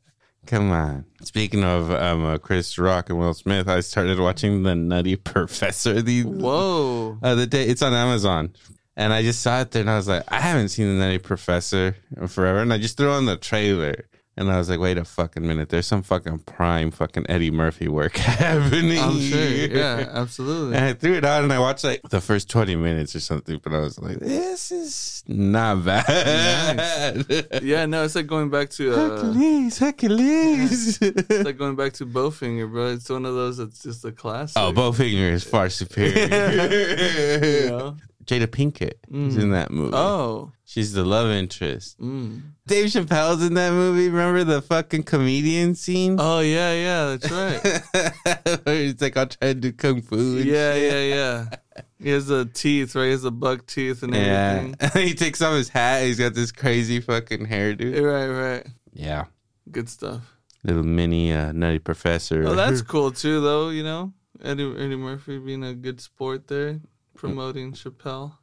Come 0.46 0.70
on. 0.70 1.04
Speaking 1.24 1.64
of 1.64 1.90
um, 1.90 2.24
uh, 2.24 2.38
Chris 2.38 2.78
Rock 2.78 3.10
and 3.10 3.18
Will 3.18 3.34
Smith, 3.34 3.68
I 3.68 3.80
started 3.80 4.20
watching 4.20 4.62
The 4.62 4.76
Nutty 4.76 5.16
Professor 5.16 6.00
the 6.00 6.22
Whoa. 6.22 7.18
other 7.20 7.46
day. 7.46 7.64
It's 7.64 7.82
on 7.82 7.92
Amazon. 7.92 8.54
And 8.96 9.12
I 9.12 9.22
just 9.22 9.42
saw 9.42 9.60
it 9.60 9.72
there 9.72 9.80
and 9.80 9.90
I 9.90 9.96
was 9.96 10.06
like, 10.06 10.22
I 10.28 10.40
haven't 10.40 10.68
seen 10.68 10.86
The 10.86 11.04
Nutty 11.04 11.18
Professor 11.18 11.96
in 12.16 12.28
forever. 12.28 12.60
And 12.60 12.72
I 12.72 12.78
just 12.78 12.96
threw 12.96 13.10
on 13.10 13.26
the 13.26 13.36
trailer. 13.36 14.08
And 14.38 14.50
I 14.52 14.58
was 14.58 14.68
like, 14.68 14.78
wait 14.78 14.98
a 14.98 15.04
fucking 15.04 15.46
minute. 15.46 15.70
There's 15.70 15.86
some 15.86 16.02
fucking 16.02 16.40
prime 16.40 16.90
fucking 16.90 17.24
Eddie 17.28 17.50
Murphy 17.50 17.88
work 17.88 18.16
happening. 18.18 18.98
I'm 18.98 19.18
sure. 19.18 19.40
Yeah, 19.40 20.10
absolutely. 20.12 20.76
And 20.76 20.84
I 20.84 20.92
threw 20.92 21.14
it 21.14 21.24
on 21.24 21.44
and 21.44 21.52
I 21.52 21.58
watched 21.58 21.84
like 21.84 22.02
the 22.10 22.20
first 22.20 22.50
20 22.50 22.76
minutes 22.76 23.16
or 23.16 23.20
something, 23.20 23.58
but 23.64 23.72
I 23.72 23.78
was 23.78 23.98
like, 23.98 24.18
this 24.18 24.70
is 24.70 25.24
not 25.26 25.86
bad. 25.86 27.24
Yeah, 27.62 27.86
no, 27.86 28.04
it's 28.04 28.14
like 28.14 28.26
going 28.26 28.50
back 28.50 28.68
to 28.70 28.92
uh, 28.92 28.96
Hercules, 28.96 29.78
Hercules. 29.78 30.98
it's 31.00 31.44
like 31.44 31.56
going 31.56 31.76
back 31.76 31.94
to 31.94 32.04
Bowfinger, 32.06 32.70
bro. 32.70 32.88
It's 32.88 33.08
one 33.08 33.24
of 33.24 33.34
those 33.34 33.56
that's 33.56 33.82
just 33.82 34.04
a 34.04 34.12
classic. 34.12 34.56
oh, 34.62 34.70
Bowfinger 34.72 35.32
is 35.32 35.44
far 35.44 35.70
superior. 35.70 36.26
You 37.66 37.70
know? 37.70 37.96
Jada 38.26 38.46
Pinkett 38.46 38.94
is 39.10 39.36
in 39.36 39.50
that 39.50 39.70
movie. 39.70 39.94
Oh. 39.94 40.50
She's 40.64 40.92
the 40.92 41.04
love 41.04 41.30
interest. 41.30 41.98
Mm. 42.00 42.42
Dave 42.66 42.86
Chappelle's 42.86 43.40
in 43.44 43.54
that 43.54 43.72
movie. 43.72 44.08
Remember 44.08 44.42
the 44.42 44.60
fucking 44.60 45.04
comedian 45.04 45.76
scene? 45.76 46.16
Oh 46.18 46.40
yeah, 46.40 46.72
yeah, 46.74 47.16
that's 47.16 47.30
right. 47.30 48.60
Where 48.64 48.74
he's 48.74 49.00
like, 49.00 49.16
I'll 49.16 49.28
try 49.28 49.48
to 49.48 49.54
do 49.54 49.72
kung 49.72 50.02
fu. 50.02 50.16
and 50.38 50.44
yeah, 50.44 50.74
shit. 50.74 50.92
yeah, 50.92 51.14
yeah. 51.14 51.82
He 52.02 52.10
has 52.10 52.26
the 52.26 52.46
teeth, 52.46 52.96
right? 52.96 53.04
He 53.04 53.10
has 53.12 53.22
the 53.22 53.30
buck 53.30 53.66
teeth 53.66 54.02
and 54.02 54.12
Yeah. 54.12 54.72
everything. 54.80 55.02
he 55.06 55.14
takes 55.14 55.40
off 55.40 55.54
his 55.54 55.68
hat. 55.68 56.02
He's 56.02 56.18
got 56.18 56.34
this 56.34 56.50
crazy 56.50 57.00
fucking 57.00 57.46
hairdo. 57.46 58.02
Right, 58.02 58.26
right. 58.56 58.66
Yeah. 58.92 59.26
Good 59.70 59.88
stuff. 59.88 60.36
Little 60.64 60.82
mini 60.82 61.32
uh, 61.32 61.52
nutty 61.52 61.78
professor. 61.78 62.42
Oh, 62.44 62.54
that's 62.56 62.82
cool 62.92 63.12
too, 63.12 63.40
though. 63.40 63.68
You 63.68 63.84
know, 63.84 64.12
Eddie 64.42 64.74
Eddie 64.76 64.96
Murphy 64.96 65.38
being 65.38 65.62
a 65.62 65.74
good 65.74 66.00
sport 66.00 66.48
there, 66.48 66.80
promoting 67.16 67.72
Chappelle. 67.72 68.36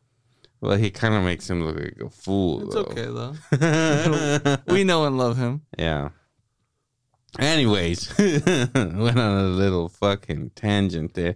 well, 0.62 0.78
he 0.78 0.90
kind 0.92 1.14
of 1.14 1.24
makes 1.24 1.50
him 1.50 1.66
look 1.66 1.76
like 1.78 1.98
a 2.04 2.10
fool. 2.10 2.64
It's 2.64 2.76
though. 2.76 2.82
okay 2.82 3.06
though. 3.06 4.58
we 4.74 4.84
know 4.84 5.06
and 5.06 5.18
love 5.18 5.38
him. 5.38 5.62
Yeah. 5.78 6.10
Anyways, 7.40 8.14
went 8.20 8.76
on 9.20 9.38
a 9.40 9.44
little 9.48 9.90
fucking 9.90 10.52
tangent 10.56 11.16
there. 11.16 11.36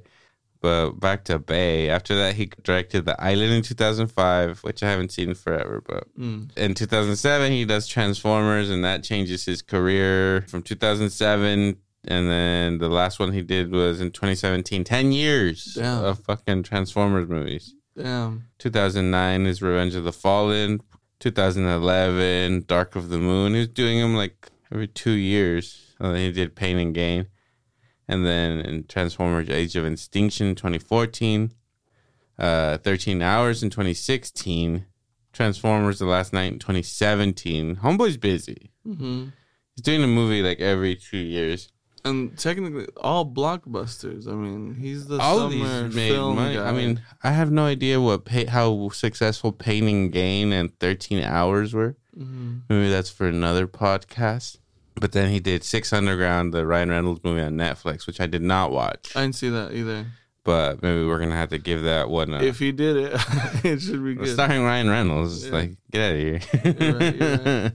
But 0.60 0.94
back 1.00 1.24
to 1.26 1.38
Bay. 1.40 1.90
After 1.90 2.16
that, 2.16 2.36
he 2.36 2.48
directed 2.64 3.06
The 3.06 3.20
Island 3.22 3.54
in 3.54 3.62
2005, 3.62 4.60
which 4.64 4.82
I 4.84 4.90
haven't 4.90 5.12
seen 5.12 5.34
forever. 5.36 5.82
But 5.86 6.06
Mm. 6.18 6.56
in 6.58 6.74
2007, 6.74 7.52
he 7.52 7.64
does 7.66 7.88
Transformers, 7.88 8.70
and 8.70 8.84
that 8.84 9.04
changes 9.04 9.46
his 9.46 9.62
career 9.62 10.46
from 10.48 10.64
2007. 10.64 11.78
And 12.08 12.30
then 12.30 12.78
the 12.78 12.90
last 12.90 13.20
one 13.20 13.34
he 13.34 13.42
did 13.42 13.72
was 13.72 14.00
in 14.00 14.12
2017. 14.12 14.84
10 14.84 15.12
years 15.12 15.74
Damn. 15.76 16.06
of 16.06 16.20
fucking 16.20 16.64
Transformers 16.64 17.28
movies. 17.28 17.76
Damn. 17.98 18.46
2009 18.60 19.46
is 19.46 19.62
Revenge 19.62 19.94
of 19.96 20.04
the 20.06 20.14
Fallen. 20.14 20.82
2011, 21.20 22.64
Dark 22.68 22.96
of 22.96 23.10
the 23.10 23.18
Moon. 23.18 23.54
He 23.54 23.60
was 23.60 23.68
doing 23.68 24.00
them 24.00 24.16
like 24.16 24.50
every 24.72 24.88
two 24.88 25.12
years. 25.12 25.96
And 26.00 26.14
then 26.16 26.22
he 26.22 26.32
did 26.32 26.56
Pain 26.56 26.78
and 26.78 26.94
Gain. 26.94 27.28
And 28.08 28.26
then 28.26 28.60
in 28.62 28.86
Transformers 28.86 29.50
Age 29.50 29.76
of 29.76 29.86
Extinction 29.86 30.56
2014, 30.56 31.52
uh, 32.40 32.78
13 32.78 33.22
Hours 33.22 33.64
in 33.64 33.70
2016, 33.70 34.86
Transformers 35.34 36.00
The 36.00 36.06
Last 36.06 36.32
Knight 36.32 36.54
in 36.54 36.60
2017. 36.60 37.78
Homeboy's 37.78 38.18
busy. 38.18 38.72
hmm 38.86 39.26
He's 39.76 39.84
doing 39.84 40.04
a 40.04 40.08
movie 40.08 40.42
like 40.42 40.60
every 40.60 40.96
two 40.96 41.18
years. 41.18 41.70
And 42.06 42.38
technically, 42.38 42.88
all 42.98 43.26
blockbusters. 43.26 44.28
I 44.28 44.32
mean, 44.34 44.76
he's 44.76 45.08
the 45.08 45.18
All 45.20 45.38
summer 45.50 45.84
these 45.84 45.96
made 45.96 46.12
film 46.12 46.36
money. 46.38 46.56
guy. 46.56 46.70
I 46.70 46.72
mean, 46.72 47.02
I 47.24 47.32
have 47.32 47.52
no 47.52 47.66
idea 47.66 48.00
what 48.00 48.24
pay, 48.26 48.46
how 48.46 48.90
successful 48.90 49.52
Pain 49.52 49.88
and 49.88 50.12
Gain 50.12 50.54
and 50.54 50.78
13 50.80 51.24
Hours 51.24 51.74
were. 51.74 51.96
Mhm. 52.18 52.62
Maybe 52.70 52.90
that's 52.90 53.10
for 53.10 53.28
another 53.28 53.68
podcast. 53.68 54.58
But 55.00 55.12
then 55.12 55.30
he 55.30 55.40
did 55.40 55.64
Six 55.64 55.92
Underground, 55.94 56.54
the 56.54 56.66
Ryan 56.66 56.90
Reynolds 56.90 57.22
movie 57.24 57.42
on 57.42 57.54
Netflix, 57.54 58.08
which 58.08 58.20
I 58.22 58.26
did 58.26 58.42
not 58.42 58.72
watch. 58.72 59.12
I 59.16 59.22
didn't 59.22 59.36
see 59.36 59.50
that 59.50 59.74
either. 59.74 60.08
But 60.44 60.82
maybe 60.82 61.06
we're 61.06 61.20
gonna 61.20 61.36
have 61.36 61.50
to 61.50 61.58
give 61.58 61.84
that 61.84 62.10
one. 62.10 62.34
A, 62.34 62.42
If 62.42 62.58
he 62.60 62.72
did 62.72 62.96
it, 62.96 63.12
it 63.66 63.82
should 63.82 64.04
be 64.04 64.16
good. 64.16 64.30
starring 64.30 64.64
Ryan 64.64 64.90
Reynolds, 64.90 65.46
Yeah. 65.46 65.52
like 65.52 65.78
get 65.92 66.02
out 66.02 66.16
of 66.16 66.20
here. 66.22 66.40
You're 66.80 66.98
right, 66.98 67.16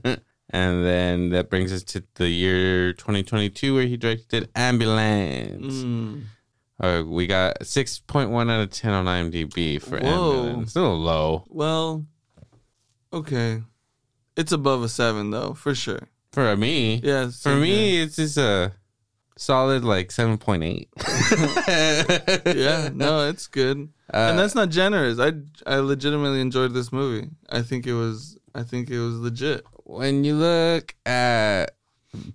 you're 0.05 0.17
and 0.53 0.85
then 0.85 1.29
that 1.31 1.49
brings 1.49 1.73
us 1.73 1.83
to 1.83 2.03
the 2.15 2.29
year 2.29 2.93
2022, 2.93 3.73
where 3.73 3.87
he 3.87 3.97
directed 3.97 4.49
Ambulance. 4.55 5.73
Mm. 5.77 6.23
Uh, 6.79 7.03
we 7.05 7.25
got 7.27 7.59
6.1 7.61 8.51
out 8.51 8.61
of 8.61 8.69
10 8.69 8.91
on 8.93 9.05
IMDb 9.05 9.81
for 9.81 9.97
Whoa. 9.99 10.07
Ambulance. 10.07 10.67
It's 10.69 10.75
a 10.75 10.81
little 10.81 10.99
low 10.99 11.43
Well, 11.49 12.05
okay. 13.11 13.63
It's 14.35 14.51
above 14.51 14.83
a 14.83 14.89
seven 14.89 15.31
though, 15.31 15.53
for 15.53 15.73
sure. 15.75 16.09
for 16.31 16.55
me. 16.55 17.01
Yeah. 17.03 17.29
For 17.29 17.55
me, 17.55 18.01
it's 18.01 18.15
just 18.17 18.37
a 18.37 18.73
solid 19.37 19.83
like 19.83 20.09
7.8. 20.09 20.87
yeah. 22.55 22.89
No, 22.93 23.27
it's 23.29 23.47
good. 23.47 23.89
Uh, 24.13 24.27
and 24.29 24.39
that's 24.39 24.55
not 24.55 24.69
generous. 24.69 25.19
I 25.19 25.33
I 25.65 25.77
legitimately 25.77 26.41
enjoyed 26.41 26.73
this 26.73 26.91
movie. 26.91 27.29
I 27.49 27.61
think 27.61 27.87
it 27.87 27.93
was 27.93 28.37
I 28.55 28.63
think 28.63 28.89
it 28.89 28.99
was 28.99 29.15
legit. 29.15 29.65
When 29.83 30.23
you 30.23 30.35
look 30.35 30.95
at 31.05 31.75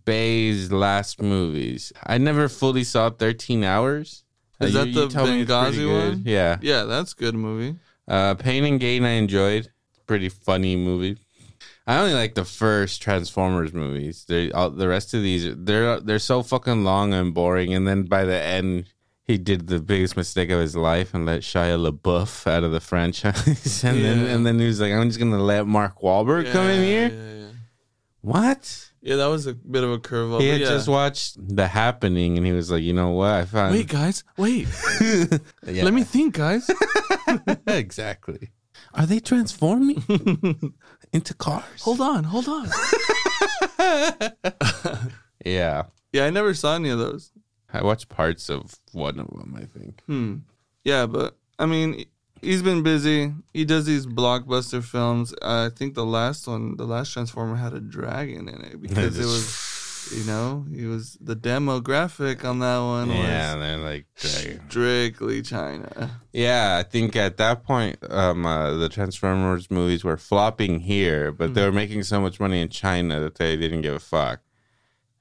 Bay's 0.05 0.73
last 0.73 1.23
movies, 1.23 1.93
I 2.05 2.19
never 2.19 2.49
fully 2.49 2.85
saw 2.85 3.11
13 3.11 3.64
Hours. 3.64 4.25
Is 4.61 4.75
Uh, 4.75 4.85
that 4.85 4.93
the 4.93 5.00
me 5.00 5.05
it's 5.07 5.14
pretty 5.14 5.45
Benghazi 5.45 5.93
one? 6.11 6.23
Yeah. 6.26 6.59
Yeah, 6.61 6.83
that's 6.85 7.12
a 7.12 7.17
good 7.17 7.35
movie. 7.35 7.78
Uh, 8.09 8.35
Pain 8.35 8.64
and 8.64 8.81
Gain, 8.81 9.05
I 9.05 9.11
enjoyed. 9.11 9.71
Pretty 10.07 10.28
funny 10.28 10.75
movie. 10.76 11.19
I 11.87 11.99
only 12.00 12.14
like 12.14 12.35
the 12.35 12.45
first 12.45 13.00
Transformers 13.00 13.73
movies. 13.73 14.25
They, 14.28 14.50
all, 14.52 14.71
the 14.71 14.88
rest 14.88 15.14
of 15.14 15.23
these, 15.23 15.55
they're 15.57 16.00
they're 16.00 16.19
so 16.19 16.43
fucking 16.43 16.85
long 16.85 17.14
and 17.14 17.33
boring. 17.33 17.73
And 17.73 17.87
then 17.87 18.02
by 18.05 18.25
the 18.25 18.38
end, 18.40 18.87
he 19.28 19.37
did 19.37 19.66
the 19.66 19.78
biggest 19.78 20.16
mistake 20.16 20.49
of 20.49 20.58
his 20.58 20.75
life 20.75 21.12
and 21.12 21.26
let 21.26 21.42
Shia 21.42 21.78
LaBeouf 21.78 22.47
out 22.50 22.64
of 22.64 22.73
the 22.73 22.80
franchise. 22.80 23.85
and 23.85 24.02
then 24.02 24.26
and 24.26 24.47
then 24.47 24.58
he 24.58 24.66
was 24.66 24.80
like, 24.80 24.92
"I'm 24.92 25.06
just 25.06 25.18
gonna 25.18 25.38
let 25.38 25.66
Mark 25.66 26.00
Wahlberg 26.00 26.50
come 26.50 26.66
in 26.66 26.82
here." 26.82 27.08
Yeah, 27.08 27.44
yeah. 27.44 27.50
What? 28.23 28.90
Yeah, 29.02 29.16
that 29.16 29.26
was 29.26 29.47
a 29.47 29.54
bit 29.54 29.85
of 29.85 29.92
a 29.92 29.99
curveball. 29.99 30.40
he 30.40 30.49
had 30.49 30.62
yeah. 30.62 30.68
just 30.68 30.88
watched 30.88 31.37
The 31.38 31.68
Happening, 31.68 32.38
and 32.38 32.47
he 32.47 32.52
was 32.52 32.70
like, 32.70 32.82
"You 32.82 32.94
know 32.94 33.11
what? 33.11 33.30
I 33.30 33.44
found." 33.44 33.75
Wait, 33.75 33.88
guys, 33.88 34.25
wait. 34.38 34.66
Yeah. 35.66 35.85
Let 35.85 35.92
me 35.92 36.02
think, 36.02 36.35
guys. 36.35 36.70
exactly. 37.66 38.50
Are 38.94 39.04
they 39.04 39.20
transforming 39.20 40.02
into 41.12 41.35
cars? 41.35 41.82
hold 41.82 42.00
on, 42.00 42.25
hold 42.25 42.49
on. 42.49 42.68
Yeah, 45.44 45.82
Yeah, 46.12 46.25
I 46.25 46.30
never 46.30 46.54
saw 46.54 46.75
any 46.75 46.88
of 46.88 46.99
those. 46.99 47.30
I 47.72 47.82
watched 47.82 48.08
parts 48.08 48.48
of 48.48 48.75
one 48.92 49.18
of 49.18 49.28
them. 49.28 49.54
I 49.56 49.64
think. 49.78 50.02
Hmm. 50.06 50.37
Yeah, 50.84 51.06
but 51.06 51.37
I 51.58 51.66
mean, 51.66 52.04
he's 52.40 52.62
been 52.62 52.82
busy. 52.82 53.32
He 53.52 53.64
does 53.64 53.84
these 53.87 54.06
blockbuster 54.06 54.82
films. 54.82 55.34
I 55.42 55.68
think 55.70 55.94
the 55.94 56.06
last 56.06 56.46
one, 56.46 56.76
the 56.76 56.87
last 56.87 57.12
Transformer, 57.12 57.56
had 57.56 57.75
a 57.75 57.80
dragon 57.80 58.48
in 58.48 58.60
it 58.64 58.80
because 58.87 59.18
it 59.18 59.25
was, 59.26 60.14
you 60.16 60.25
know, 60.25 60.64
he 60.75 60.87
was 60.87 61.18
the 61.20 61.37
demographic 61.37 62.44
on 62.44 62.60
that 62.60 62.78
one 62.78 63.10
Yeah, 63.10 63.54
was 63.54 63.62
they're 63.62 63.76
like, 63.78 64.06
dragon. 64.16 64.62
strictly 64.70 65.42
China. 65.42 66.20
yeah. 66.32 66.78
I 66.78 66.88
think 66.88 67.16
at 67.16 67.37
that 67.37 67.64
point, 67.64 67.98
um, 68.08 68.46
uh, 68.46 68.75
the 68.75 68.88
Transformers 68.88 69.70
movies 69.70 70.04
were 70.04 70.16
flopping 70.16 70.80
here, 70.80 71.32
but 71.32 71.52
they 71.54 71.64
were 71.64 71.72
making 71.72 72.04
so 72.04 72.20
much 72.20 72.40
money 72.40 72.60
in 72.62 72.68
China 72.70 73.20
that 73.20 73.34
they 73.34 73.56
didn't 73.56 73.82
give 73.82 73.94
a 73.94 73.98
fuck. 74.00 74.40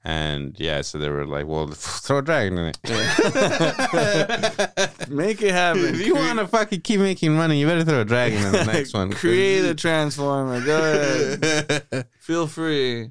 And 0.08 0.58
yeah, 0.58 0.80
so 0.80 0.96
they 0.96 1.10
were 1.10 1.26
like, 1.26 1.46
"Well, 1.46 1.66
throw 1.68 2.18
a 2.18 2.22
dragon 2.22 2.56
in 2.56 2.68
it." 2.68 2.78
Make 5.10 5.42
it 5.42 5.50
happen. 5.52 5.84
if 5.84 6.06
you 6.06 6.14
want 6.14 6.38
to 6.38 6.46
fucking 6.46 6.80
keep 6.80 7.00
making 7.00 7.34
money, 7.34 7.60
you 7.60 7.66
better 7.66 7.84
throw 7.84 8.00
a 8.00 8.04
dragon 8.06 8.42
in 8.42 8.52
the 8.52 8.64
next 8.72 8.94
one. 8.94 9.12
create 9.12 9.66
a 9.66 9.74
Transformer. 9.74 10.64
Go 10.64 10.78
ahead. 10.78 12.06
Feel 12.20 12.46
free. 12.46 13.10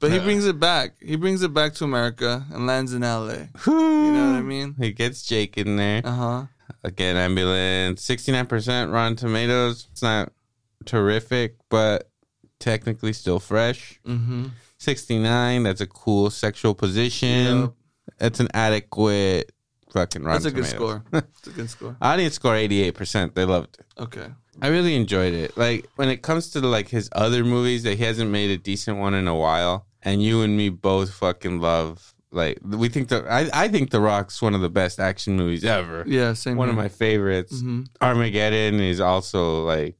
But 0.00 0.12
he 0.12 0.18
brings 0.18 0.46
it 0.46 0.58
back. 0.58 0.94
He 1.00 1.16
brings 1.16 1.42
it 1.42 1.52
back 1.52 1.74
to 1.74 1.84
America 1.84 2.46
and 2.50 2.66
lands 2.66 2.94
in 2.94 3.02
LA. 3.02 3.34
you 3.66 3.66
You 3.66 4.12
know 4.12 4.30
what 4.32 4.38
I 4.38 4.42
mean? 4.42 4.76
He 4.78 4.92
gets 4.92 5.26
Jake 5.26 5.58
in 5.58 5.76
there. 5.76 6.00
Uh 6.04 6.10
huh. 6.12 6.44
Again, 6.82 7.16
ambulance, 7.16 8.02
sixty 8.02 8.32
nine 8.32 8.46
percent 8.46 8.90
Rotten 8.90 9.16
Tomatoes. 9.16 9.88
It's 9.92 10.00
not 10.02 10.32
terrific, 10.86 11.56
but 11.68 12.08
technically 12.60 13.12
still 13.12 13.40
fresh. 13.40 14.00
Mm-hmm. 14.06 14.46
Sixty 14.84 15.18
nine. 15.18 15.62
That's 15.62 15.80
a 15.80 15.86
cool 15.86 16.30
sexual 16.30 16.74
position. 16.74 17.60
Yep. 17.62 17.72
That's 18.18 18.40
an 18.40 18.48
adequate 18.52 19.50
fucking 19.90 20.22
Rotten 20.22 20.42
That's 20.42 20.44
a 20.44 20.50
good 20.50 20.64
Tomatoes. 20.66 21.00
score. 21.00 21.04
That's 21.10 21.46
a 21.46 21.50
good 21.50 21.70
score. 21.70 21.96
Audience 22.02 22.34
score 22.34 22.54
eighty 22.54 22.82
eight 22.82 22.94
percent. 22.94 23.34
They 23.34 23.44
loved 23.44 23.78
it. 23.80 23.86
Okay. 24.02 24.26
I 24.62 24.68
really 24.68 24.94
enjoyed 24.94 25.32
it. 25.34 25.56
Like 25.56 25.88
when 25.96 26.08
it 26.08 26.22
comes 26.22 26.50
to 26.50 26.60
like 26.60 26.88
his 26.88 27.08
other 27.12 27.44
movies, 27.44 27.82
that 27.84 27.96
he 27.98 28.04
hasn't 28.04 28.30
made 28.30 28.50
a 28.50 28.58
decent 28.58 28.98
one 28.98 29.14
in 29.14 29.26
a 29.26 29.34
while, 29.34 29.86
and 30.02 30.22
you 30.22 30.42
and 30.42 30.56
me 30.56 30.68
both 30.68 31.12
fucking 31.14 31.60
love. 31.60 32.14
Like 32.30 32.58
we 32.62 32.88
think 32.88 33.08
that 33.08 33.26
I 33.26 33.48
I 33.52 33.68
think 33.68 33.90
The 33.90 34.00
Rock's 34.00 34.42
one 34.42 34.54
of 34.54 34.60
the 34.60 34.68
best 34.70 35.00
action 35.00 35.36
movies 35.36 35.64
ever. 35.64 36.04
Yeah, 36.06 36.34
same. 36.34 36.56
One 36.56 36.68
of 36.68 36.76
my 36.76 36.88
favorites. 36.88 37.62
Mhm. 37.62 37.86
Armageddon 38.02 38.80
is 38.80 39.00
also 39.00 39.64
like 39.64 39.96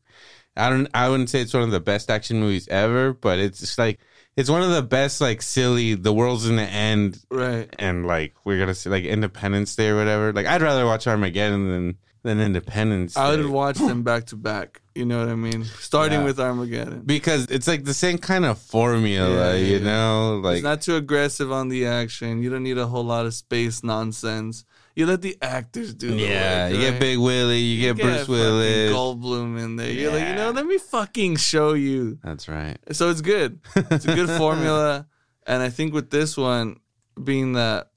I 0.57 0.69
don't 0.71 0.89
I 0.95 1.09
wouldn't 1.09 1.31
say 1.31 1.41
it's 1.41 1.55
one 1.55 1.63
of 1.63 1.71
the 1.71 1.81
best 1.81 2.11
action 2.11 2.39
movies 2.41 2.69
ever, 2.69 3.13
but 3.13 3.39
it's 3.39 3.61
just 3.61 3.79
like 3.79 3.99
it's 4.37 4.51
one 4.51 4.63
of 4.63 4.71
the 4.71 4.83
best 4.83 5.21
like 5.21 5.43
silly 5.43 5.95
the 5.95 6.13
world's 6.13 6.49
in 6.49 6.57
the 6.57 6.63
end 6.63 7.19
Right. 7.31 7.73
and 7.79 8.07
like 8.07 8.35
we're 8.45 8.59
gonna 8.59 8.75
see 8.75 8.91
like 8.91 9.05
Independence 9.05 9.75
Day 9.77 9.89
or 9.89 9.97
whatever. 9.97 10.33
Like 10.33 10.47
I'd 10.47 10.63
rather 10.63 10.85
watch 10.87 11.07
Armageddon 11.07 11.69
than 11.69 11.97
than 12.23 12.41
Independence 12.41 13.17
I 13.19 13.37
Day. 13.37 13.43
would 13.43 13.51
watch 13.51 13.77
them 13.77 14.03
back 14.11 14.27
to 14.27 14.37
back. 14.37 14.81
You 14.95 15.05
know 15.05 15.19
what 15.19 15.29
I 15.29 15.35
mean? 15.35 15.65
Starting 15.65 16.21
Yeah. 16.21 16.25
with 16.25 16.41
Armageddon. 16.41 17.03
because 17.05 17.47
it's 17.51 17.69
like 17.69 17.85
the 17.85 17.93
same 17.93 18.17
kind 18.19 18.45
of 18.47 18.59
formula, 18.59 19.53
Yeah, 19.53 19.55
you 19.57 19.77
yeah. 19.79 19.85
know. 19.85 20.41
Like 20.43 20.55
it's 20.57 20.63
not 20.65 20.81
too 20.81 20.97
aggressive 20.97 21.53
on 21.53 21.69
the 21.69 21.87
action. 21.87 22.43
You 22.43 22.49
don't 22.51 22.63
need 22.63 22.79
a 22.79 22.87
whole 22.87 23.05
lot 23.05 23.27
of 23.27 23.35
space 23.35 23.83
nonsense. 23.85 24.65
You 24.97 25.07
let 25.07 25.23
the 25.23 25.37
actors 25.43 25.93
do 25.93 26.11
the 26.11 26.17
yeah, 26.17 26.67
work, 26.69 26.75
you 26.75 26.81
get? 26.91 27.01
Big 27.01 27.19
Willie, 27.19 27.59
you, 27.59 27.81
get 27.81 27.97
Bruce 28.01 28.21
fucking 28.21 28.33
Willis. 28.35 28.93
Goldblum 28.93 29.59
in 29.63 29.77
there. 29.77 29.91
You're 29.91 30.13
like, 30.13 30.29
you 30.29 30.35
know, 30.35 30.51
let 30.53 30.67
me 30.67 30.79
fucking 30.79 31.37
show 31.37 31.73
you. 31.73 32.19
That's 32.23 32.49
right. 32.49 32.79
So 32.93 33.11
it's 33.11 33.21
good. 33.21 33.59
It's 33.75 34.05
a 34.05 34.15
good 34.15 34.31
formula. 34.39 35.07
And 35.47 35.63
I 35.63 35.69
think 35.71 35.95
with 35.95 36.11
this 36.11 36.37
one, 36.37 36.77
being 37.23 37.55
that, 37.55 37.91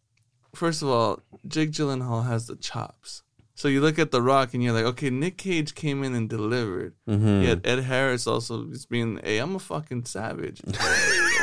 first 0.55 0.81
of 0.81 0.89
all, 0.89 1.19
Jake 1.47 1.71
Gyllenhaal 1.71 2.25
has 2.25 2.47
the 2.47 2.55
chops. 2.55 3.21
So 3.53 3.67
you 3.67 3.81
look 3.81 3.97
at 3.97 4.11
The 4.11 4.21
Rock 4.21 4.53
and 4.53 4.63
you're 4.63 4.73
like, 4.73 4.85
okay, 4.85 5.09
Nick 5.09 5.37
Cage 5.37 5.73
came 5.75 6.03
in 6.03 6.13
and 6.13 6.29
delivered. 6.29 6.93
Mhm. 7.07 7.43
Yet 7.43 7.59
Ed 7.65 7.79
Harris 7.83 8.27
also 8.27 8.69
is 8.69 8.85
being, 8.85 9.19
hey, 9.23 9.37
I'm 9.39 9.55
a 9.55 9.59
fucking 9.59 10.05
savage. 10.05 10.61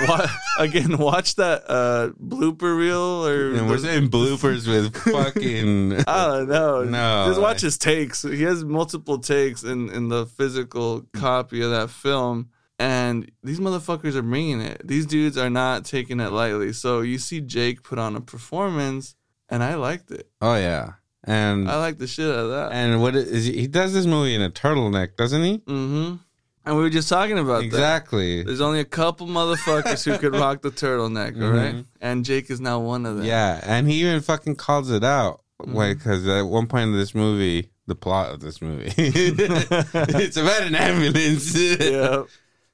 Wa- 0.09 0.27
Again, 0.59 0.99
watch 0.99 1.35
that 1.37 1.65
uh, 1.69 2.11
blooper 2.23 2.77
reel 2.77 3.27
or 3.27 3.55
And 3.55 3.69
we're 3.69 3.79
saying 3.79 4.09
bloopers 4.11 4.67
with 4.69 4.97
fucking. 4.97 5.95
I 6.07 6.27
don't 6.27 6.49
know. 6.49 6.85
No. 6.85 7.25
Just 7.29 7.41
watch 7.41 7.61
his 7.61 7.77
takes. 7.79 8.23
He 8.23 8.43
has 8.43 8.65
multiple 8.65 9.19
takes 9.19 9.63
in, 9.65 9.89
in 9.91 10.09
the 10.09 10.27
physical 10.27 11.07
copy 11.13 11.63
of 11.63 11.71
that 11.71 11.91
film. 11.91 12.51
And 12.79 13.31
these 13.43 13.61
motherfuckers 13.61 14.15
are 14.17 14.23
bringing 14.23 14.61
it. 14.61 14.87
These 14.87 15.07
dudes 15.07 15.39
are 15.39 15.51
not 15.51 15.85
taking 15.85 16.19
it 16.21 16.33
lightly. 16.33 16.73
So 16.73 17.01
you 17.03 17.19
see 17.19 17.41
Jake 17.41 17.83
put 17.85 17.99
on 18.01 18.17
a 18.17 18.21
performance, 18.21 19.15
and 19.49 19.63
I 19.63 19.75
liked 19.77 20.11
it. 20.11 20.29
oh 20.41 20.57
yeah, 20.57 20.95
and 21.23 21.71
I 21.71 21.77
liked 21.79 22.01
the 22.01 22.09
shit 22.09 22.27
out 22.29 22.35
of 22.39 22.51
that. 22.51 22.73
and 22.73 23.01
what 23.01 23.15
is 23.15 23.47
he, 23.47 23.61
he 23.61 23.67
does 23.69 23.93
this 23.95 24.07
movie 24.07 24.35
in 24.35 24.43
a 24.43 24.51
turtleneck, 24.51 25.15
doesn't 25.17 25.43
he? 25.43 25.59
mm-hmm. 25.59 26.17
And 26.67 26.77
we 26.77 26.83
were 26.83 26.91
just 26.91 27.09
talking 27.11 27.39
about 27.39 27.59
that. 27.61 27.65
Exactly. 27.67 28.43
There's 28.43 28.61
only 28.63 28.81
a 28.81 28.85
couple 28.87 29.27
motherfuckers 29.27 30.05
who 30.05 30.17
could 30.19 30.35
rock 30.35 30.63
the 30.63 30.71
turtleneck, 30.71 31.41
all 31.43 31.51
right? 31.51 31.75
Mhm. 31.75 31.85
And 32.01 32.25
Jake 32.25 32.51
is 32.51 32.61
now 32.61 32.81
one 32.81 33.05
of 33.05 33.17
them. 33.19 33.27
Yeah, 33.27 33.61
and 33.65 33.89
he 33.89 34.01
even 34.01 34.21
fucking 34.23 34.57
calls 34.57 34.91
it 34.91 35.05
out, 35.05 35.43
Mm-hmm. 35.63 35.75
like 35.77 35.99
because 35.99 36.27
at 36.27 36.43
one 36.43 36.67
point 36.67 36.85
in 36.91 36.93
this 36.95 37.15
movie, 37.15 37.71
the 37.87 37.95
plot 37.95 38.31
of 38.33 38.41
this 38.41 38.61
movie, 38.63 38.93
it's 38.97 40.37
about 40.37 40.63
an 40.63 40.75
ambulance, 40.75 41.55
yeah. 41.55 42.25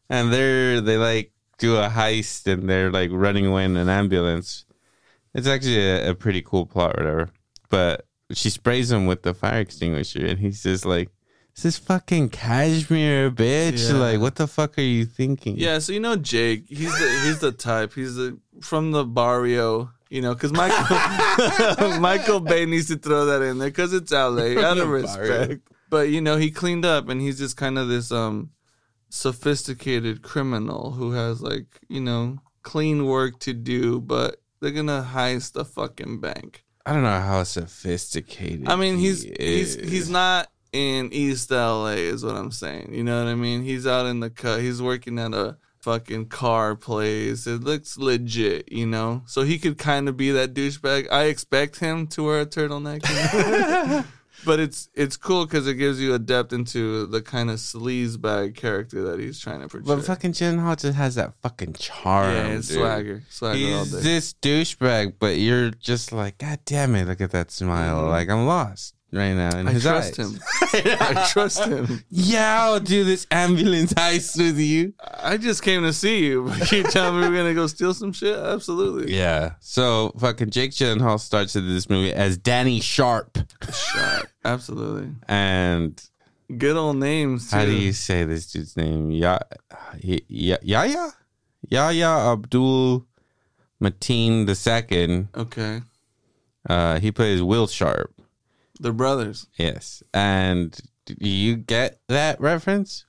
and 0.09 0.33
they're 0.33 0.81
they 0.81 0.97
like 0.97 1.33
do 1.59 1.77
a 1.77 1.89
heist 1.89 2.51
and 2.51 2.69
they're 2.71 2.91
like 2.91 3.11
running 3.13 3.45
away 3.47 3.65
in 3.65 3.77
an 3.77 3.89
ambulance. 3.89 4.65
It's 5.35 5.47
actually 5.47 5.79
a, 5.79 6.11
a 6.11 6.15
pretty 6.15 6.43
cool 6.43 6.65
plot, 6.67 6.95
or 6.97 7.03
whatever. 7.05 7.31
But 7.69 8.07
she 8.33 8.51
sprays 8.51 8.91
him 8.91 9.07
with 9.07 9.23
the 9.23 9.35
fire 9.35 9.61
extinguisher, 9.61 10.25
and 10.25 10.39
he's 10.39 10.63
just 10.63 10.87
like, 10.87 11.11
"This 11.63 11.79
fucking 11.79 12.31
cashmere, 12.31 13.31
bitch! 13.31 13.91
Yeah. 13.91 13.97
Like, 13.97 14.21
what 14.21 14.37
the 14.37 14.47
fuck 14.47 14.79
are 14.79 14.83
you 14.83 15.05
thinking?" 15.05 15.57
Yeah, 15.57 15.79
so 15.79 15.93
you 15.93 16.01
know 16.01 16.17
Jake, 16.17 16.65
he's 16.69 16.93
the 16.99 17.21
he's 17.25 17.39
the 17.41 17.53
type. 17.53 17.95
He's 17.95 18.17
the 18.17 18.39
from 18.61 18.93
the 18.93 19.05
barrio, 19.05 19.91
you 20.09 20.21
know, 20.21 20.35
because 20.35 20.53
Michael 20.53 21.99
Michael 22.01 22.41
Bay 22.41 22.67
needs 22.67 22.89
to 22.89 22.97
throw 22.97 23.27
that 23.27 23.43
in 23.43 23.59
there 23.59 23.69
because 23.69 23.93
it's 23.93 24.13
LA 24.13 24.61
out 24.65 24.79
of 24.79 24.89
respect. 24.89 25.69
But 25.89 26.11
you 26.11 26.21
know, 26.21 26.37
he 26.37 26.51
cleaned 26.51 26.85
up 26.85 27.09
and 27.09 27.21
he's 27.21 27.39
just 27.39 27.57
kind 27.57 27.79
of 27.79 27.89
this 27.89 28.13
um 28.13 28.51
sophisticated 29.09 30.23
criminal 30.23 30.93
who 30.93 31.13
has 31.13 31.43
like 31.43 31.81
you 31.89 32.01
know 32.01 32.39
clean 32.63 33.07
work 33.07 33.39
to 33.41 33.53
do, 33.53 34.01
but 34.01 34.37
they're 34.61 34.71
gonna 34.71 35.09
heist 35.13 35.53
the 35.53 35.65
fucking 35.65 36.21
bank. 36.21 36.65
I 36.87 36.93
don't 36.93 37.03
know 37.03 37.21
how 37.21 37.43
sophisticated. 37.45 38.69
I 38.69 38.77
mean, 38.77 38.99
he's 38.99 39.23
he 39.23 39.35
he's 39.39 39.77
is. 39.77 39.91
he's 39.91 40.11
not 40.11 40.49
in 40.73 41.13
East 41.13 41.51
LA, 41.51 41.87
is 41.97 42.25
what 42.25 42.37
I'm 42.37 42.51
saying. 42.53 42.93
You 42.93 43.03
know 43.05 43.25
what 43.25 43.31
I 43.31 43.35
mean? 43.35 43.63
He's 43.63 43.87
out 43.87 44.07
in 44.07 44.21
the 44.21 44.31
cut. 44.31 44.61
He's 44.61 44.81
working 44.81 45.19
at 45.19 45.35
a 45.35 45.57
fucking 45.81 46.27
car 46.27 46.77
place. 46.77 47.47
It 47.47 47.63
looks 47.63 47.97
legit, 47.99 48.71
you 48.71 48.87
know. 48.87 49.23
So 49.27 49.43
he 49.43 49.59
could 49.59 49.79
kind 49.79 50.09
of 50.09 50.17
be 50.17 50.31
that 50.33 50.55
douchebag. 50.55 51.11
I 51.11 51.25
expect 51.25 51.79
him 51.79 52.07
to 52.09 52.23
wear 52.25 52.41
a 52.43 52.47
turtleneck, 52.47 53.03
but 54.45 54.61
it's 54.61 54.89
it's 54.95 55.17
cool 55.17 55.45
because 55.47 55.67
it 55.67 55.75
gives 55.75 56.01
you 56.01 56.15
a 56.15 56.19
depth 56.19 56.53
into 56.53 57.07
the 57.07 57.21
kind 57.23 57.51
of 57.51 57.57
sleazebag 57.57 58.55
character 58.57 59.03
that 59.11 59.19
he's 59.21 59.39
trying 59.41 59.61
to 59.63 59.69
portray. 59.69 59.95
But 59.97 60.05
fucking 60.05 60.33
Gyllenhaal 60.33 60.79
just 60.81 60.97
has 60.97 61.15
that 61.17 61.35
fucking 61.43 61.75
charm. 61.75 62.31
yeah, 62.35 62.55
dude. 62.55 62.65
swagger, 62.65 63.23
swagger 63.31 63.59
all 63.75 63.85
He's 63.85 63.93
day. 63.93 64.01
this 64.03 64.35
douchebag, 64.35 65.15
but 65.19 65.39
you're 65.39 65.71
just 65.71 66.13
like, 66.13 66.39
God 66.39 66.61
damn 66.65 66.95
it! 66.95 67.07
Look 67.09 67.21
at 67.21 67.33
that 67.33 67.51
smile. 67.51 68.05
Mhm. 68.05 68.09
Like 68.11 68.29
I'm 68.29 68.47
lost. 68.47 68.95
Right 69.13 69.33
now 69.35 69.57
in 69.59 69.67
I 69.69 69.73
his 69.73 69.83
trust 69.83 70.19
eyes. 70.19 70.33
him. 70.35 70.41
I 71.01 71.29
trust 71.31 71.65
him. 71.65 72.05
Yeah, 72.11 72.63
I'll 72.65 72.81
do 72.81 73.05
this 73.05 73.27
ambulance 73.31 73.93
heist 73.95 74.39
with 74.39 74.59
you. 74.59 74.95
I 75.23 75.37
just 75.37 75.63
came 75.63 75.83
to 75.83 75.93
see 75.93 76.25
you. 76.25 76.45
But 76.59 76.71
you 76.73 76.83
tell 76.85 77.13
me 77.13 77.21
we're 77.21 77.35
gonna 77.37 77.55
go 77.55 77.67
steal 77.67 77.93
some 77.95 78.13
shit? 78.13 78.37
Absolutely. 78.39 79.15
Yeah. 79.17 79.55
So 79.61 80.13
fucking 80.19 80.51
Jake 80.51 80.71
Gyllenhaal 80.73 81.19
starts 81.21 81.57
in 81.57 81.67
this 81.69 81.89
movie 81.91 82.13
as 82.13 82.37
Danny 82.39 82.81
Sharp, 82.81 83.39
Shot. 83.73 84.27
Absolutely. 84.45 85.11
and 85.29 86.01
Good 86.57 86.77
old 86.77 86.97
names 86.97 87.51
too. 87.51 87.57
how 87.57 87.65
do 87.65 87.73
you 87.73 87.93
say 87.93 88.25
this 88.25 88.51
dude's 88.51 88.77
name? 88.77 89.11
Ya, 89.11 89.39
Ya, 90.03 90.57
Yaya, 90.63 91.11
Yaya 91.69 92.09
Abdul 92.33 93.07
Mateen 93.81 94.47
the 94.47 94.55
second. 94.55 95.29
Okay. 95.37 95.81
Uh, 96.69 96.99
he 97.01 97.11
plays 97.13 97.41
Will 97.43 97.67
Sharp. 97.67 98.13
They're 98.81 98.93
brothers. 98.93 99.47
Yes, 99.57 100.03
and 100.15 100.77
do 101.07 101.15
you 101.21 101.57
get 101.57 102.01
that 102.09 102.41
reference? 102.41 103.05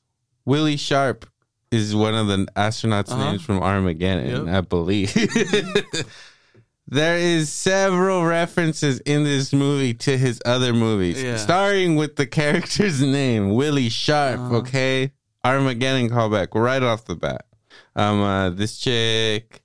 Willie 0.45 0.77
Sharp 0.77 1.25
is 1.71 1.95
one 1.95 2.13
of 2.13 2.27
the 2.27 2.45
astronauts' 2.57 3.09
Uh-huh. 3.11 3.31
names 3.31 3.41
from 3.41 3.63
Armageddon, 3.63 4.45
Yep. 4.47 4.55
I 4.55 4.61
believe. 4.61 5.13
there 6.87 7.17
is 7.17 7.49
several 7.51 8.25
references 8.25 8.99
in 9.01 9.23
this 9.23 9.53
movie 9.53 9.93
to 9.93 10.17
his 10.17 10.41
other 10.45 10.73
movies, 10.73 11.21
Yeah. 11.21 11.37
starting 11.37 11.95
with 11.95 12.15
the 12.17 12.25
character's 12.27 13.01
name, 13.19 13.53
Willie 13.53 13.89
Sharp. 13.89 14.39
Uh-huh. 14.39 14.55
Okay, 14.57 15.11
Armageddon 15.45 16.09
callback 16.09 16.49
right 16.53 16.83
off 16.83 17.05
the 17.05 17.15
bat. 17.15 17.45
Um, 17.95 18.21
uh, 18.21 18.49
this 18.49 18.77
chick, 18.77 19.61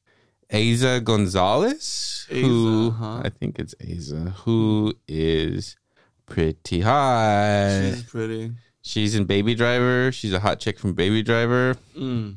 Aza 0.52 1.02
Gonzalez, 1.02 2.26
who 2.30 2.90
huh? 2.90 3.22
I 3.24 3.30
think 3.30 3.58
it's 3.58 3.74
Aza, 3.76 4.30
who 4.44 4.94
is 5.08 5.76
pretty 6.26 6.80
hot. 6.80 7.80
She's 7.82 8.02
pretty. 8.04 8.52
She's 8.82 9.14
in 9.14 9.24
Baby 9.24 9.54
Driver. 9.54 10.12
She's 10.12 10.32
a 10.32 10.40
hot 10.40 10.60
chick 10.60 10.78
from 10.78 10.92
Baby 10.94 11.22
Driver, 11.22 11.76
Mm. 11.98 12.36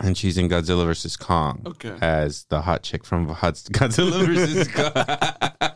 and 0.00 0.16
she's 0.16 0.38
in 0.38 0.48
Godzilla 0.48 0.86
vs 0.86 1.16
Kong 1.16 1.62
Okay. 1.66 1.96
as 2.00 2.44
the 2.48 2.62
hot 2.62 2.82
chick 2.82 3.04
from 3.04 3.26
Godzilla 3.28 4.24
vs 4.24 4.68
Kong. 5.60 5.71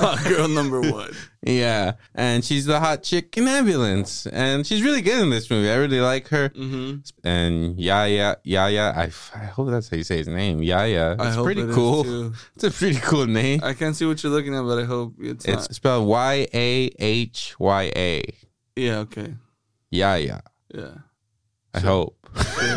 Hot 0.00 0.24
girl 0.24 0.48
number 0.48 0.80
one. 0.80 1.12
yeah, 1.42 1.92
and 2.14 2.44
she's 2.44 2.64
the 2.64 2.80
hot 2.80 3.02
chick 3.02 3.36
in 3.36 3.46
Ambulance, 3.46 4.26
and 4.26 4.66
she's 4.66 4.82
really 4.82 5.02
good 5.02 5.22
in 5.22 5.30
this 5.30 5.50
movie. 5.50 5.70
I 5.70 5.76
really 5.76 6.00
like 6.00 6.28
her. 6.28 6.48
Mm-hmm. 6.48 7.00
And 7.22 7.78
Yaya, 7.78 8.36
Yaya, 8.42 8.94
I, 8.96 9.10
I 9.34 9.44
hope 9.44 9.68
that's 9.68 9.88
how 9.90 9.96
you 9.98 10.02
say 10.04 10.16
his 10.18 10.28
name. 10.28 10.62
Yaya, 10.62 11.16
it's 11.20 11.36
pretty 11.36 11.62
it 11.62 11.72
cool. 11.72 12.32
It's 12.54 12.64
a 12.64 12.70
pretty 12.70 12.98
cool 13.00 13.26
name. 13.26 13.60
I 13.62 13.74
can't 13.74 13.94
see 13.94 14.06
what 14.06 14.22
you're 14.22 14.32
looking 14.32 14.54
at, 14.54 14.62
but 14.62 14.78
I 14.78 14.84
hope 14.84 15.14
it's, 15.20 15.44
It's 15.44 15.68
not. 15.68 15.74
spelled 15.74 16.08
Y 16.08 16.46
A 16.54 16.90
H 16.98 17.54
Y 17.58 17.92
A. 17.94 18.22
Yeah. 18.76 18.98
Okay. 19.00 19.34
Yaya. 19.90 20.42
Yeah. 20.74 20.94
I 21.74 21.80
hope. 21.80 22.16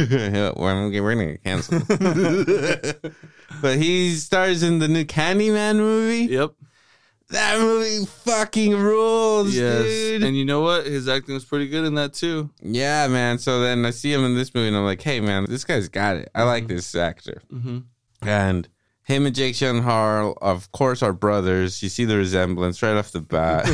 yeah, 0.10 0.52
we're 0.56 0.90
we're 1.02 1.16
gonna 1.16 1.32
get 1.34 1.44
canceled. 1.44 1.88
but 3.62 3.78
he 3.78 4.16
stars 4.16 4.64
in 4.64 4.80
the 4.80 4.88
new 4.88 5.06
Candyman 5.06 5.78
movie. 5.78 6.34
Yep. 6.34 6.54
That 7.34 7.60
movie 7.60 8.06
fucking 8.06 8.76
rules, 8.76 9.54
Yes. 9.56 9.84
dude. 9.84 10.24
And 10.24 10.38
you 10.38 10.46
know 10.46 10.62
what? 10.62 10.86
His 10.86 11.08
acting 11.10 11.34
was 11.34 11.44
pretty 11.46 11.68
good 11.68 11.84
in 11.84 11.96
that 11.96 12.14
too. 12.14 12.50
yeah, 12.62 13.08
man. 13.08 13.38
So 13.40 13.60
then 13.60 13.86
I 13.86 13.90
see 13.90 14.14
him 14.14 14.24
in 14.24 14.36
this 14.36 14.54
movie, 14.54 14.68
and 14.70 14.78
I'm 14.78 14.86
like, 14.86 15.02
hey, 15.02 15.20
man, 15.20 15.46
this 15.50 15.64
guy's 15.66 15.90
got 15.90 16.16
it. 16.16 16.30
I 16.36 16.44
like 16.44 16.68
this 16.68 16.94
actor. 16.96 17.42
Mm-hmm. 17.52 17.80
And 18.28 18.68
him 19.06 19.26
and 19.26 19.36
Jake 19.36 19.56
Gyllenhaal, 19.56 20.36
of 20.42 20.72
course, 20.72 21.02
are 21.04 21.12
brothers. 21.12 21.84
You 21.84 21.90
see 21.90 22.06
the 22.06 22.16
resemblance 22.18 22.82
right 22.82 22.96
off 22.96 23.12
the 23.12 23.20
bat. 23.22 23.66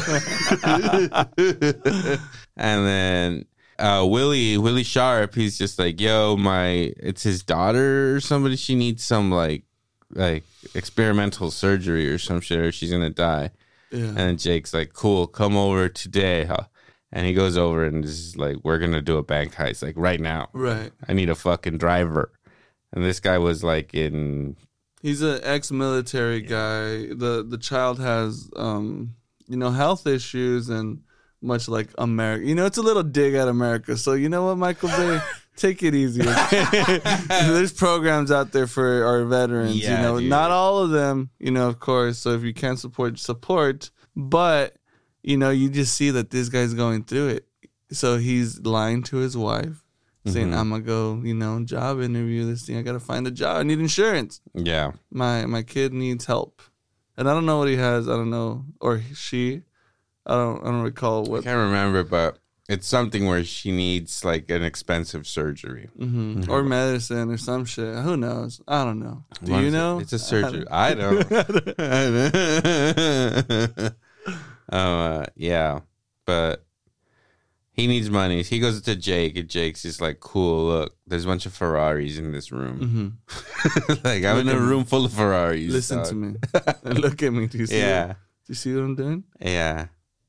and 2.58 2.88
then 2.88 3.46
uh, 3.78 4.06
Willie 4.10 4.58
Willie 4.58 4.84
Sharp, 4.84 5.36
he's 5.36 5.58
just 5.58 5.78
like, 5.80 6.00
"Yo, 6.02 6.36
my 6.38 6.94
it's 6.98 7.24
his 7.24 7.44
daughter 7.44 8.16
or 8.16 8.20
somebody. 8.22 8.56
She 8.56 8.76
needs 8.76 9.04
some 9.04 9.32
like 9.32 9.64
like 10.14 10.44
experimental 10.76 11.52
surgery 11.52 12.10
or 12.10 12.18
some 12.18 12.42
shit, 12.42 12.60
or 12.60 12.72
she's 12.72 12.92
gonna 12.92 13.10
die." 13.10 13.52
Yeah. 13.92 14.14
And 14.16 14.40
Jake's 14.40 14.74
like, 14.74 14.94
"Cool, 14.94 15.28
come 15.28 15.58
over 15.58 15.90
today." 15.90 16.46
huh?" 16.46 16.66
And 17.12 17.26
he 17.26 17.34
goes 17.34 17.58
over 17.58 17.86
and 17.86 18.06
is 18.06 18.38
like, 18.38 18.58
"We're 18.64 18.80
gonna 18.80 19.02
do 19.02 19.18
a 19.18 19.24
bank 19.24 19.56
heist 19.56 19.82
like 19.82 19.96
right 19.98 20.20
now. 20.20 20.50
right. 20.54 20.92
I 21.08 21.14
need 21.14 21.30
a 21.30 21.36
fucking 21.36 21.78
driver." 21.78 22.32
And 22.92 23.04
this 23.04 23.20
guy 23.20 23.38
was 23.38 23.64
like 23.64 23.94
in 23.94 24.56
He's 25.02 25.22
an 25.22 25.40
ex-military 25.44 26.42
guy. 26.42 27.08
the 27.14 27.46
The 27.48 27.58
child 27.58 28.00
has, 28.00 28.50
um, 28.56 29.16
you 29.48 29.56
know, 29.58 29.72
health 29.72 30.06
issues 30.06 30.70
and 30.70 31.02
much 31.42 31.70
like 31.70 31.90
America. 31.98 32.46
You 32.46 32.56
know, 32.56 32.66
it's 32.66 32.78
a 32.78 32.82
little 32.82 33.04
dig 33.04 33.34
at 33.34 33.48
America. 33.48 33.96
So 33.96 34.14
you 34.14 34.28
know 34.30 34.46
what, 34.46 34.58
Michael 34.58 34.90
Bay, 34.90 35.22
take 35.60 35.84
it 35.84 35.94
easy. 35.94 36.22
Okay? 36.22 37.00
There's 37.28 37.74
programs 37.74 38.32
out 38.32 38.52
there 38.52 38.68
for 38.68 39.04
our 39.06 39.26
veterans. 39.26 39.76
you 39.76 39.90
know, 39.90 40.20
dude. 40.20 40.30
not 40.30 40.52
all 40.52 40.80
of 40.80 40.90
them. 40.92 41.30
You 41.40 41.52
know, 41.52 41.68
of 41.68 41.80
course. 41.80 42.18
So 42.18 42.32
if 42.32 42.44
you 42.44 42.54
can't 42.54 42.80
support, 42.80 43.20
support. 43.20 43.92
But 44.16 44.76
you 45.22 45.38
know, 45.38 45.50
you 45.50 45.70
just 45.70 45.96
see 45.96 46.12
that 46.12 46.30
this 46.30 46.50
guy's 46.50 46.74
going 46.74 47.04
through 47.04 47.28
it. 47.30 47.46
So 47.92 48.18
he's 48.18 48.60
lying 48.62 49.04
to 49.04 49.18
his 49.18 49.36
wife. 49.36 49.84
Saying 50.28 50.52
Mhm. 50.52 50.58
I'm 50.58 50.70
gonna 50.70 50.84
go, 50.84 51.22
you 51.24 51.34
know, 51.34 51.64
job 51.64 52.02
interview 52.02 52.46
this 52.46 52.66
thing. 52.66 52.78
I 52.78 52.82
gotta 52.84 53.00
find 53.00 53.26
a 53.26 53.32
job. 53.32 53.58
I 53.58 53.64
need 53.64 53.80
insurance 53.80 54.42
yeah. 54.54 54.92
my 55.12 55.46
my 55.46 55.64
kid 55.64 55.94
needs 55.94 56.26
help 56.26 56.62
and 57.18 57.28
i 57.30 57.34
don't 57.34 57.46
know 57.46 57.58
what 57.58 57.68
he 57.68 57.78
has 57.78 58.08
i 58.08 58.12
don't 58.14 58.30
know 58.30 58.66
or 58.80 59.02
she 59.16 59.62
i 60.26 60.34
don't 60.36 60.62
i 60.62 60.66
don't 60.66 60.84
recall 60.84 61.22
what. 61.24 61.30
I 61.30 61.32
what 61.32 61.44
can't 61.46 61.58
remember, 61.58 62.04
but 62.04 62.38
it's 62.70 62.88
something 62.88 63.26
where 63.26 63.44
she 63.44 63.72
needs 63.72 64.24
like 64.24 64.50
an 64.52 64.64
expensive 64.64 65.26
surgery. 65.28 65.90
hmm 65.98 66.44
or 66.48 66.62
medicine 66.64 67.32
or 67.32 67.38
some 67.38 67.66
shit 67.66 67.96
who 68.06 68.16
knows 68.16 68.62
i 68.68 68.86
don't 68.86 69.00
know 69.00 69.24
do 69.44 69.52
What 69.52 69.62
you 69.62 69.68
is 69.68 69.74
it? 69.74 69.78
know 69.78 70.00
It's 70.00 70.14
a 70.14 70.20
surgery. 70.20 70.66
don't- 70.66 70.72
I 70.88 70.94
don't. 70.96 71.26
uh, 74.70 75.26
yeah, 75.36 75.80
but 76.26 76.64
he 77.72 77.88
needs 77.88 78.10
money. 78.10 78.44
He 78.44 78.60
goes 78.60 78.82
to 78.82 78.96
Jake, 78.96 79.38
and 79.38 79.48
Jake's 79.50 79.82
just 79.84 80.02
like, 80.02 80.20
"Cool, 80.20 80.66
look, 80.68 80.96
there's 81.08 81.24
a 81.26 81.28
bunch 81.28 81.46
of 81.46 81.54
Ferraris 81.54 82.18
in 82.18 82.32
this 82.32 82.52
room. 82.52 83.20
Mhm. 83.28 84.04
like 84.04 84.24
I'm 84.26 84.40
in 84.40 84.50
a 84.50 84.60
room 84.60 84.84
full 84.86 85.06
of 85.06 85.14
Ferraris. 85.14 85.72
listen 85.72 85.98
dog. 86.00 86.08
to 86.08 86.16
me 86.16 86.36
look 86.84 87.24
at 87.24 87.32
me 87.34 87.48
do 87.48 87.58
you 87.58 87.66
see 87.68 87.80
Yeah, 87.80 88.08
what, 88.08 88.16
do 88.46 88.52
you 88.52 88.56
see 88.56 88.74
what 88.76 88.84
i'm 88.84 88.96
doing 88.96 89.24
yeah. 89.40 89.88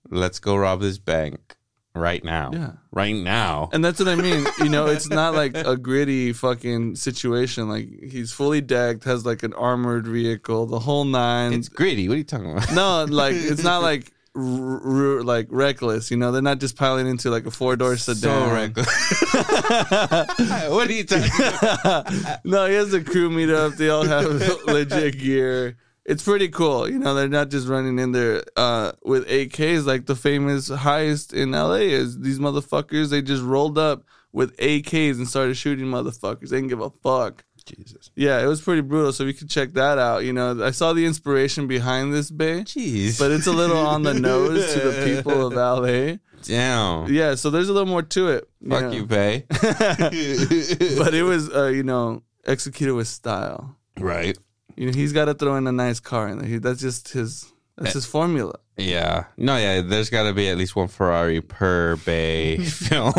Let's 0.08 0.38
go 0.40 0.56
rob 0.56 0.80
this 0.80 0.98
bank 0.98 1.56
right 1.94 2.22
now. 2.24 2.50
yeah 2.52 2.72
Right 2.92 3.14
now. 3.14 3.68
and 3.72 3.84
that's 3.84 3.98
what 3.98 4.08
i 4.08 4.14
mean 4.14 4.44
you 4.58 4.68
know 4.68 4.86
it's 4.86 5.08
not 5.20 5.34
like 5.34 5.56
a 5.56 5.76
gritty 5.76 6.32
fucking 6.32 6.94
situation 6.96 7.68
like 7.68 7.88
he's 8.02 8.32
fully 8.32 8.60
decked 8.60 9.04
has 9.04 9.24
like 9.26 9.42
an 9.42 9.52
armored 9.54 10.06
vehicle 10.06 10.66
the 10.66 10.78
whole 10.78 11.04
nine 11.04 11.52
It's 11.52 11.68
gritty. 11.68 12.08
What 12.08 12.14
are 12.14 12.18
you 12.18 12.24
talking 12.24 12.52
about? 12.52 12.72
No, 12.72 13.04
like 13.08 13.34
it's 13.36 13.62
not 13.64 13.82
like 13.82 14.12
r- 14.36 14.42
r- 14.42 15.22
like 15.22 15.46
reckless. 15.50 16.10
You 16.10 16.16
know, 16.16 16.30
they're 16.32 16.42
not 16.42 16.60
just 16.60 16.76
piling 16.76 17.06
into 17.08 17.30
like 17.30 17.46
a 17.46 17.50
four 17.50 17.74
door 17.76 17.96
sedan. 17.96 18.20
So 18.20 18.52
reckless. 18.52 18.86
what 20.70 20.88
are 20.88 20.92
you 20.92 21.04
talking 21.04 21.30
about? 21.46 22.44
no, 22.44 22.66
he 22.66 22.74
has 22.74 22.92
a 22.94 23.02
crew 23.02 23.30
meet 23.30 23.50
up. 23.50 23.74
They 23.74 23.88
all 23.90 24.04
have 24.04 24.26
legit 24.66 25.18
gear. 25.18 25.76
It's 26.10 26.24
pretty 26.24 26.48
cool. 26.48 26.90
You 26.90 26.98
know, 26.98 27.14
they're 27.14 27.28
not 27.28 27.50
just 27.50 27.68
running 27.68 28.00
in 28.00 28.10
there 28.10 28.42
uh, 28.56 28.92
with 29.04 29.28
AKs 29.28 29.86
like 29.86 30.06
the 30.06 30.16
famous 30.16 30.68
heist 30.68 31.32
in 31.32 31.52
LA 31.52 31.86
is. 31.94 32.18
These 32.18 32.40
motherfuckers, 32.40 33.10
they 33.10 33.22
just 33.22 33.44
rolled 33.44 33.78
up 33.78 34.02
with 34.32 34.56
AKs 34.56 35.18
and 35.18 35.28
started 35.28 35.56
shooting 35.56 35.86
motherfuckers. 35.86 36.48
They 36.48 36.56
didn't 36.56 36.70
give 36.70 36.80
a 36.80 36.90
fuck. 36.90 37.44
Jesus. 37.64 38.10
Yeah, 38.16 38.42
it 38.42 38.46
was 38.46 38.60
pretty 38.60 38.80
brutal. 38.80 39.12
So 39.12 39.24
we 39.24 39.32
could 39.32 39.48
check 39.48 39.74
that 39.74 39.98
out. 39.98 40.24
You 40.24 40.32
know, 40.32 40.64
I 40.64 40.72
saw 40.72 40.92
the 40.94 41.06
inspiration 41.06 41.68
behind 41.68 42.12
this 42.12 42.28
bay, 42.28 42.62
Jeez. 42.62 43.16
but 43.16 43.30
it's 43.30 43.46
a 43.46 43.52
little 43.52 43.78
on 43.78 44.02
the 44.02 44.14
nose 44.14 44.72
to 44.74 44.80
the 44.80 45.04
people 45.04 45.46
of 45.46 45.52
LA. 45.54 46.16
Damn. 46.42 47.12
Yeah, 47.12 47.36
so 47.36 47.50
there's 47.50 47.68
a 47.68 47.72
little 47.72 47.88
more 47.88 48.02
to 48.02 48.30
it. 48.30 48.48
Fuck 48.68 48.82
know. 48.82 48.90
you, 48.90 49.06
Bay. 49.06 49.44
but 49.48 50.12
it 50.12 51.24
was, 51.24 51.54
uh, 51.54 51.66
you 51.66 51.84
know, 51.84 52.24
executed 52.46 52.94
with 52.94 53.06
style. 53.06 53.76
right. 53.96 54.36
You 54.80 54.86
know, 54.86 54.92
he's 54.92 55.12
got 55.12 55.26
to 55.26 55.34
throw 55.34 55.56
in 55.56 55.66
a 55.66 55.72
nice 55.72 56.00
car 56.00 56.28
and. 56.28 56.42
He, 56.42 56.56
that's 56.56 56.80
just 56.80 57.10
his. 57.10 57.52
That's 57.76 57.92
his 57.92 58.06
formula. 58.06 58.54
Yeah. 58.78 59.24
No, 59.36 59.58
yeah, 59.58 59.82
there's 59.82 60.08
got 60.08 60.22
to 60.22 60.32
be 60.32 60.48
at 60.48 60.56
least 60.56 60.74
one 60.74 60.88
Ferrari 60.88 61.42
per 61.42 61.96
Bay 61.96 62.56
film. 62.64 63.12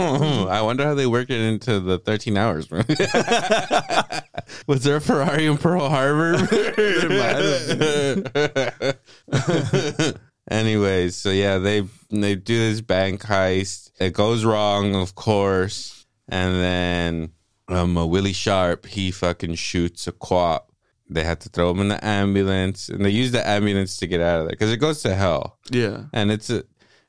I 0.49 0.63
wonder 0.63 0.85
how 0.85 0.95
they 0.95 1.05
work 1.05 1.29
it 1.29 1.39
into 1.39 1.79
the 1.79 1.99
13 1.99 2.35
hours. 2.35 2.67
Was 4.67 4.83
there 4.83 4.95
a 4.95 5.01
Ferrari 5.01 5.45
in 5.45 5.59
Pearl 5.59 5.87
Harbor? 5.87 6.33
Anyways, 10.49 11.15
so 11.15 11.29
yeah, 11.29 11.59
they 11.59 11.83
they 12.09 12.35
do 12.35 12.57
this 12.57 12.81
bank 12.81 13.21
heist. 13.21 13.91
It 13.99 14.13
goes 14.13 14.43
wrong, 14.43 14.95
of 14.95 15.13
course, 15.13 16.07
and 16.27 16.55
then 16.55 17.31
um, 17.67 17.95
uh, 17.97 18.05
Willie 18.05 18.33
Sharp 18.33 18.87
he 18.87 19.11
fucking 19.11 19.55
shoots 19.55 20.07
a 20.07 20.11
quap 20.11 20.70
they 21.13 21.23
had 21.23 21.39
to 21.41 21.49
throw 21.49 21.69
him 21.71 21.79
in 21.81 21.87
the 21.89 22.03
ambulance, 22.05 22.89
and 22.89 23.03
they 23.05 23.09
used 23.09 23.33
the 23.33 23.47
ambulance 23.47 23.97
to 23.97 24.07
get 24.07 24.21
out 24.21 24.39
of 24.39 24.45
there 24.45 24.51
because 24.51 24.71
it 24.71 24.77
goes 24.77 25.01
to 25.03 25.13
hell. 25.15 25.57
Yeah. 25.71 26.05
And 26.13 26.31
it's 26.31 26.49
a, 26.49 26.63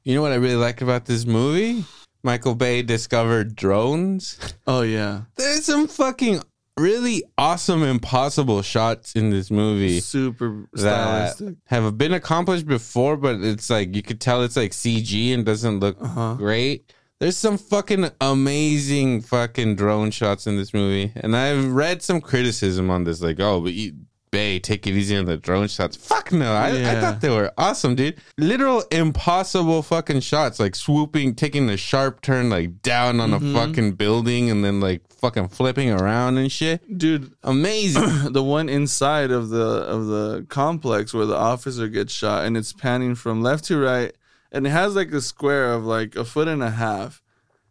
you 0.04 0.14
know 0.14 0.22
what 0.22 0.32
I 0.32 0.36
really 0.36 0.56
like 0.56 0.82
about 0.82 1.06
this 1.06 1.24
movie? 1.26 1.84
Michael 2.24 2.54
Bay 2.54 2.82
discovered 2.82 3.56
drones. 3.56 4.38
Oh 4.66 4.82
yeah. 4.82 5.22
There's 5.36 5.64
some 5.64 5.88
fucking 5.88 6.42
really 6.78 7.22
awesome, 7.36 7.82
impossible 7.82 8.62
shots 8.62 9.14
in 9.14 9.30
this 9.30 9.50
movie 9.50 10.00
Super 10.00 10.66
stylistic. 10.74 11.56
have 11.66 11.98
been 11.98 12.12
accomplished 12.14 12.66
before, 12.66 13.16
but 13.16 13.40
it's 13.40 13.68
like 13.70 13.94
you 13.94 14.02
could 14.02 14.20
tell 14.20 14.42
it's 14.42 14.56
like 14.56 14.70
CG 14.72 15.34
and 15.34 15.44
doesn't 15.44 15.80
look 15.80 15.96
Uh-huh. 16.00 16.34
great. 16.34 16.92
There's 17.22 17.36
some 17.36 17.56
fucking 17.56 18.10
amazing 18.20 19.20
fucking 19.20 19.76
drone 19.76 20.10
shots 20.10 20.48
in 20.48 20.56
this 20.56 20.74
movie, 20.74 21.12
and 21.14 21.36
I've 21.36 21.72
read 21.72 22.02
some 22.02 22.20
criticism 22.20 22.90
on 22.90 23.04
this, 23.04 23.22
like, 23.22 23.38
oh, 23.38 23.60
but 23.60 23.74
you, 23.74 23.92
Bay, 24.32 24.58
take 24.58 24.88
it 24.88 24.94
easy 24.94 25.16
on 25.16 25.26
the 25.26 25.36
drone 25.36 25.68
shots. 25.68 25.94
Fuck 25.94 26.32
no, 26.32 26.52
I, 26.52 26.70
I 26.70 27.00
thought 27.00 27.20
they 27.20 27.30
were 27.30 27.52
awesome, 27.56 27.94
dude. 27.94 28.20
Literal 28.38 28.82
impossible 28.90 29.82
fucking 29.82 30.18
shots, 30.18 30.58
like 30.58 30.74
swooping, 30.74 31.36
taking 31.36 31.70
a 31.70 31.76
sharp 31.76 32.22
turn, 32.22 32.50
like 32.50 32.82
down 32.82 33.20
on 33.20 33.30
Mm-hmm. 33.30 33.54
a 33.54 33.66
fucking 33.66 33.92
building, 33.92 34.50
and 34.50 34.64
then 34.64 34.80
like 34.80 35.02
fucking 35.20 35.46
flipping 35.46 35.92
around 35.92 36.38
and 36.38 36.50
shit. 36.50 36.98
Dude, 36.98 37.32
Amazing. 37.44 38.32
the 38.32 38.42
one 38.42 38.68
inside 38.68 39.30
of 39.30 39.50
the 39.50 39.62
of 39.64 40.06
the 40.06 40.44
complex 40.48 41.14
where 41.14 41.26
the 41.26 41.36
officer 41.36 41.86
gets 41.86 42.12
shot 42.12 42.46
and 42.46 42.56
it's 42.56 42.72
panning 42.72 43.14
from 43.14 43.42
left 43.42 43.62
to 43.66 43.78
right 43.78 44.12
and 44.52 44.66
it 44.66 44.70
has 44.70 44.94
like 44.94 45.10
a 45.12 45.20
square 45.20 45.72
of 45.72 45.84
like 45.84 46.14
a 46.14 46.24
foot 46.24 46.46
and 46.46 46.62
a 46.62 46.70
half 46.70 47.20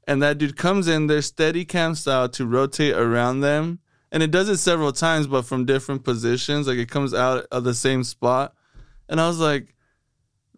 and 0.06 0.22
that 0.22 0.38
dude 0.38 0.58
comes 0.58 0.88
in 0.88 1.08
there 1.08 1.22
steady 1.22 1.63
cam 1.63 1.96
style 1.96 2.28
to 2.28 2.46
rotate 2.46 2.96
around 2.96 3.39
them 3.39 3.80
and 4.12 4.22
it 4.22 4.32
does 4.32 4.50
it 4.50 4.58
several 4.58 4.91
times 4.91 5.28
but 5.28 5.44
from 5.44 5.65
different 5.65 6.04
positions 6.04 6.67
like 6.67 6.78
it 6.78 6.89
comes 6.89 7.13
out 7.13 7.46
of 7.52 7.63
the 7.63 7.74
same 7.74 8.04
spot 8.04 8.54
and 9.08 9.22
i 9.22 9.28
was 9.28 9.39
like 9.39 9.74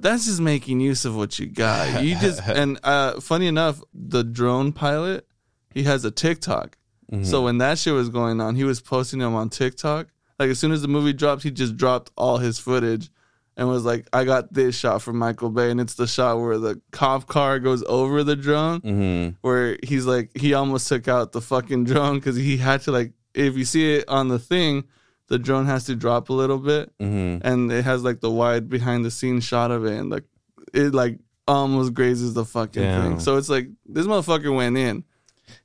that's 0.04 0.26
just 0.26 0.42
making 0.42 0.80
use 0.80 1.06
of 1.06 1.16
what 1.16 1.40
you 1.40 1.46
got. 1.46 2.04
You 2.04 2.18
just 2.20 2.42
and 2.48 2.80
uh 2.84 3.20
funny 3.22 3.48
enough 3.48 3.82
the 3.94 4.24
drone 4.24 4.74
pilot 4.74 5.26
he 5.74 5.84
has 5.84 6.06
a 6.06 6.12
tiktok. 6.12 6.78
So 7.24 7.44
when 7.44 7.60
that 7.60 7.78
shit 7.78 7.94
was 7.94 8.10
going 8.10 8.42
on, 8.42 8.56
he 8.56 8.64
was 8.64 8.82
posting 8.82 9.20
them 9.20 9.36
on 9.36 9.50
TikTok. 9.50 10.08
Like 10.40 10.50
as 10.50 10.58
soon 10.58 10.72
as 10.72 10.82
the 10.82 10.88
movie 10.88 11.14
dropped, 11.14 11.44
he 11.44 11.52
just 11.52 11.78
dropped 11.78 12.10
all 12.18 12.40
his 12.40 12.58
footage 12.58 13.12
and 13.56 13.68
was 13.68 13.86
like, 13.86 14.08
"I 14.12 14.24
got 14.24 14.54
this 14.54 14.76
shot 14.78 15.02
from 15.02 15.18
Michael 15.18 15.50
Bay, 15.50 15.70
and 15.72 15.80
it's 15.80 15.94
the 15.96 16.08
shot 16.08 16.40
where 16.40 16.58
the 16.58 16.82
cop 16.92 17.28
car 17.28 17.60
goes 17.60 17.84
over 17.84 18.24
the 18.24 18.36
drone, 18.36 18.80
hmm 18.82 19.30
where 19.42 19.78
he's 19.84 20.06
like, 20.06 20.32
he 20.36 20.54
almost 20.54 20.88
took 20.88 21.08
out 21.08 21.32
the 21.32 21.42
fucking 21.42 21.84
drone 21.86 22.16
because 22.16 22.36
he 22.36 22.58
had 22.58 22.82
to 22.82 22.92
like, 22.92 23.14
if 23.34 23.56
you 23.58 23.66
see 23.66 23.96
it 23.96 24.08
on 24.08 24.28
the 24.28 24.40
thing, 24.40 24.84
the 25.28 25.38
drone 25.40 25.66
has 25.66 25.86
to 25.86 25.96
drop 25.96 26.30
a 26.30 26.34
little 26.34 26.60
bit, 26.60 26.92
hmm 27.00 27.38
and 27.42 27.72
it 27.72 27.84
has 27.86 28.04
like 28.04 28.20
the 28.22 28.32
wide 28.32 28.70
behind 28.70 29.04
the 29.06 29.12
scenes 29.12 29.44
shot 29.44 29.72
of 29.72 29.86
it, 29.86 29.98
and 29.98 30.10
like 30.10 30.24
it 30.74 30.94
like 30.94 31.20
almost 31.48 31.94
grazes 31.94 32.34
the 32.34 32.46
fucking 32.46 32.82
Damn. 32.84 33.02
thing. 33.02 33.20
So 33.20 33.38
it's 33.38 33.50
like 33.50 33.68
this 33.86 34.08
motherfucker 34.08 34.56
went 34.56 34.78
in. 34.78 35.04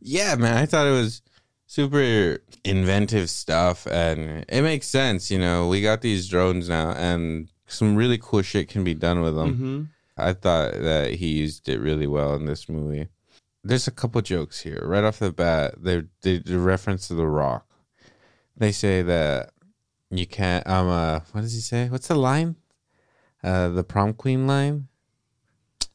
Yeah, 0.01 0.35
man. 0.35 0.57
I 0.57 0.67
thought 0.67 0.87
it 0.87 0.91
was 0.93 1.23
super 1.67 2.39
inventive 2.65 3.31
stuff 3.31 3.87
and 3.87 4.45
it 4.49 4.63
makes 4.63 4.87
sense, 4.89 5.31
you 5.31 5.39
know. 5.39 5.69
We 5.69 5.81
got 5.83 6.01
these 6.01 6.29
drones 6.29 6.69
now 6.69 6.91
and 6.93 7.49
some 7.69 7.95
really 7.97 8.19
cool 8.21 8.43
shit 8.43 8.69
can 8.69 8.83
be 8.83 8.95
done 8.95 9.21
with 9.23 9.37
them. 9.37 9.55
hmm 9.55 9.83
I 10.21 10.33
thought 10.33 10.73
that 10.73 11.15
he 11.15 11.29
used 11.29 11.69
it 11.69 11.79
really 11.79 12.09
well 12.09 12.35
in 12.35 12.45
this 12.47 12.69
movie. 12.69 13.07
There's 13.63 13.87
a 13.87 13.93
couple 13.93 14.21
jokes 14.23 14.61
here. 14.63 14.81
Right 14.85 15.05
off 15.05 15.21
the 15.21 15.31
bat, 15.33 15.75
they 15.79 16.03
they 16.23 16.39
the 16.39 16.59
reference 16.59 17.07
to 17.09 17.15
The 17.15 17.27
Rock. 17.27 17.65
They 18.57 18.73
say 18.73 19.03
that 19.03 19.51
you 20.11 20.27
can't 20.27 20.67
um 20.67 20.89
uh 20.89 21.21
what 21.33 21.43
does 21.43 21.55
he 21.55 21.61
say? 21.61 21.89
What's 21.89 22.09
the 22.09 22.17
line? 22.17 22.57
Uh 23.45 23.69
the 23.69 23.85
prom 23.85 24.13
queen 24.15 24.47
line? 24.49 24.89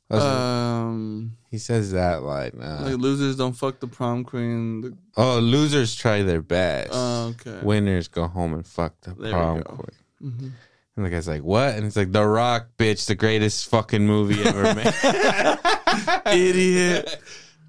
Um. 0.09 1.37
he 1.49 1.57
says 1.57 1.91
that 1.91 2.23
line. 2.23 2.59
Uh, 2.61 2.81
Like 2.85 2.97
losers 2.97 3.35
don't 3.35 3.53
fuck 3.53 3.79
the 3.79 3.87
prom 3.87 4.23
queen. 4.23 4.81
The, 4.81 4.97
Oh, 5.17 5.39
losers 5.39 5.95
try 5.95 6.21
their 6.23 6.41
best. 6.41 6.89
oh, 6.93 7.33
okay. 7.35 7.59
Winners 7.63 8.07
go 8.07 8.27
home 8.27 8.53
and 8.53 8.65
fuck 8.65 8.99
the 9.01 9.13
There 9.15 9.31
prom 9.31 9.63
queen. 9.63 9.97
Mhm. 10.23 10.51
And 10.95 11.05
the 11.05 11.09
guy's 11.09 11.27
like, 11.27 11.41
"What?" 11.43 11.73
And 11.75 11.85
it's 11.85 11.95
like, 11.95 12.11
"The 12.11 12.25
Rock, 12.25 12.67
bitch, 12.77 13.07
the 13.07 13.15
greatest 13.15 13.67
fucking 13.69 14.05
movie 14.05 14.43
ever 14.43 14.75
made." 14.75 14.93
Idiot. 16.27 17.19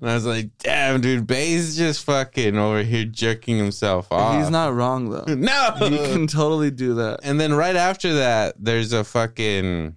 And 0.00 0.10
I 0.10 0.14
was 0.14 0.26
like, 0.26 0.50
"Damn, 0.58 1.00
dude, 1.00 1.26
Bay's 1.26 1.76
just 1.76 2.04
fucking 2.04 2.58
over 2.58 2.82
here 2.82 3.04
jerking 3.06 3.56
himself 3.56 4.12
off." 4.12 4.38
He's 4.38 4.50
not 4.50 4.74
wrong 4.74 5.08
though. 5.10 5.24
No. 5.34 5.74
He 5.78 5.96
can 5.96 6.26
totally 6.26 6.70
do 6.70 6.94
that. 6.96 7.20
and 7.22 7.40
then 7.40 7.54
right 7.54 7.76
after 7.76 8.14
that, 8.14 8.56
there's 8.58 8.92
a 8.92 9.04
fucking 9.04 9.96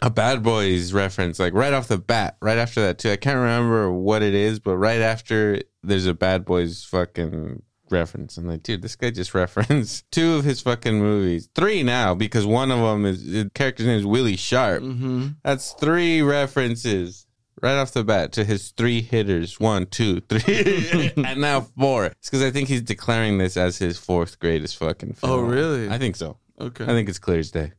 a 0.00 0.10
Bad 0.10 0.42
Boys 0.42 0.92
reference, 0.92 1.38
like 1.38 1.54
right 1.54 1.72
off 1.72 1.88
the 1.88 1.96
bat. 1.96 2.36
Right 2.42 2.58
after 2.58 2.82
that 2.82 2.98
too. 2.98 3.10
I 3.10 3.16
can't 3.16 3.38
remember 3.38 3.90
what 3.90 4.22
it 4.22 4.34
is, 4.34 4.58
but 4.60 4.76
right 4.76 5.00
after 5.00 5.62
there's 5.82 6.04
a 6.04 6.12
Bad 6.12 6.44
Boys 6.44 6.84
fucking 6.84 7.62
reference. 7.90 8.36
I'm 8.36 8.46
like, 8.48 8.62
dude, 8.62 8.82
this 8.82 8.96
guy 8.96 9.10
just 9.10 9.34
referenced 9.42 10.10
two 10.10 10.34
of 10.34 10.44
his 10.44 10.60
fucking 10.60 10.98
movies, 10.98 11.48
three 11.54 11.82
now 11.82 12.14
because 12.14 12.46
one 12.46 12.70
of 12.70 12.80
them 12.80 13.04
is 13.06 13.24
the 13.24 13.50
character's 13.54 13.86
name 13.86 13.98
is 13.98 14.06
Willie 14.06 14.36
Sharp. 14.36 14.82
hmm 14.82 15.28
That's 15.44 15.72
three 15.72 16.22
references. 16.22 17.22
Right 17.62 17.76
off 17.76 17.92
the 17.92 18.04
bat 18.04 18.32
to 18.32 18.44
his 18.44 18.72
three 18.72 19.00
hitters, 19.00 19.58
one, 19.58 19.86
two, 19.86 20.20
three, 20.28 21.10
and 21.16 21.40
now 21.40 21.62
four. 21.62 22.04
It's 22.04 22.28
because 22.28 22.42
I 22.42 22.50
think 22.50 22.68
he's 22.68 22.82
declaring 22.82 23.38
this 23.38 23.56
as 23.56 23.78
his 23.78 23.96
fourth 23.98 24.38
greatest 24.40 24.76
fucking 24.76 25.14
film. 25.14 25.32
Oh, 25.32 25.38
really? 25.40 25.88
I 25.88 25.96
think 25.96 26.16
so. 26.16 26.36
Okay. 26.60 26.84
I 26.84 26.88
think 26.88 27.08
it's 27.08 27.18
clear 27.18 27.38
as 27.38 27.50
day. 27.50 27.72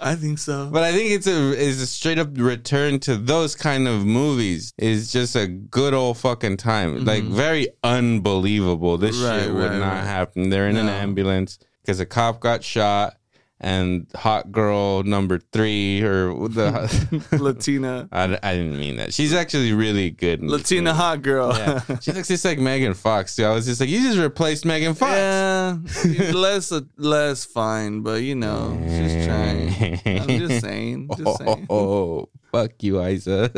I 0.00 0.14
think 0.14 0.38
so. 0.38 0.68
But 0.72 0.82
I 0.82 0.92
think 0.92 1.10
it's 1.10 1.26
a 1.26 1.56
is 1.56 1.80
a 1.80 1.86
straight 1.86 2.18
up 2.18 2.28
return 2.36 2.98
to 3.00 3.16
those 3.16 3.54
kind 3.54 3.86
of 3.86 4.04
movies. 4.06 4.72
Is 4.78 5.12
just 5.12 5.36
a 5.36 5.46
good 5.46 5.92
old 5.94 6.18
fucking 6.18 6.56
time. 6.56 7.04
Like 7.04 7.24
very 7.24 7.68
unbelievable. 7.84 8.96
This 8.96 9.16
Mm-hmm. 9.16 9.26
Right, 9.26 9.42
shit 9.42 9.52
would 9.54 9.70
right, 9.70 9.78
not 9.78 9.92
right. 9.94 10.04
happen. 10.04 10.50
They're 10.50 10.68
in 10.68 10.76
an 10.76 10.88
ambulance 10.88 11.58
because 11.82 12.00
a 12.00 12.06
cop 12.06 12.40
got 12.40 12.62
shot, 12.64 13.16
and 13.60 14.06
hot 14.14 14.50
girl 14.52 15.02
number 15.02 15.38
three 15.52 16.00
or 16.02 16.48
the. 16.48 17.26
Latina. 17.38 18.08
I, 18.12 18.38
I 18.42 18.54
didn't 18.54 18.78
mean 18.78 18.96
that. 18.96 19.12
She's 19.12 19.34
actually 19.34 19.72
really 19.74 20.10
good. 20.10 20.42
Latina 20.42 20.94
hot 20.94 21.20
girl. 21.22 21.52
Yeah, 21.56 21.82
she 22.00 22.12
looks 22.12 22.28
just 22.28 22.44
like 22.44 22.58
Megan 22.58 22.94
Fox. 22.94 23.36
Too. 23.36 23.44
I 23.44 23.50
was 23.52 23.66
just 23.66 23.80
like, 23.80 23.90
you 23.90 24.00
just 24.02 24.18
replaced 24.18 24.64
Megan 24.64 24.94
Fox. 24.94 25.12
Yeah, 25.12 26.30
less 26.32 26.72
less 26.96 27.44
fine, 27.44 28.00
but 28.00 28.22
you 28.22 28.34
know, 28.34 28.78
she's 28.86 29.26
trying. 29.26 29.39
I'm 29.80 30.28
just 30.28 30.60
saying. 30.64 31.08
Just 31.16 31.22
Oh, 31.26 31.36
saying. 31.36 31.66
oh, 31.70 32.28
fuck 32.52 32.72
you, 32.82 33.04
Isa. 33.04 33.50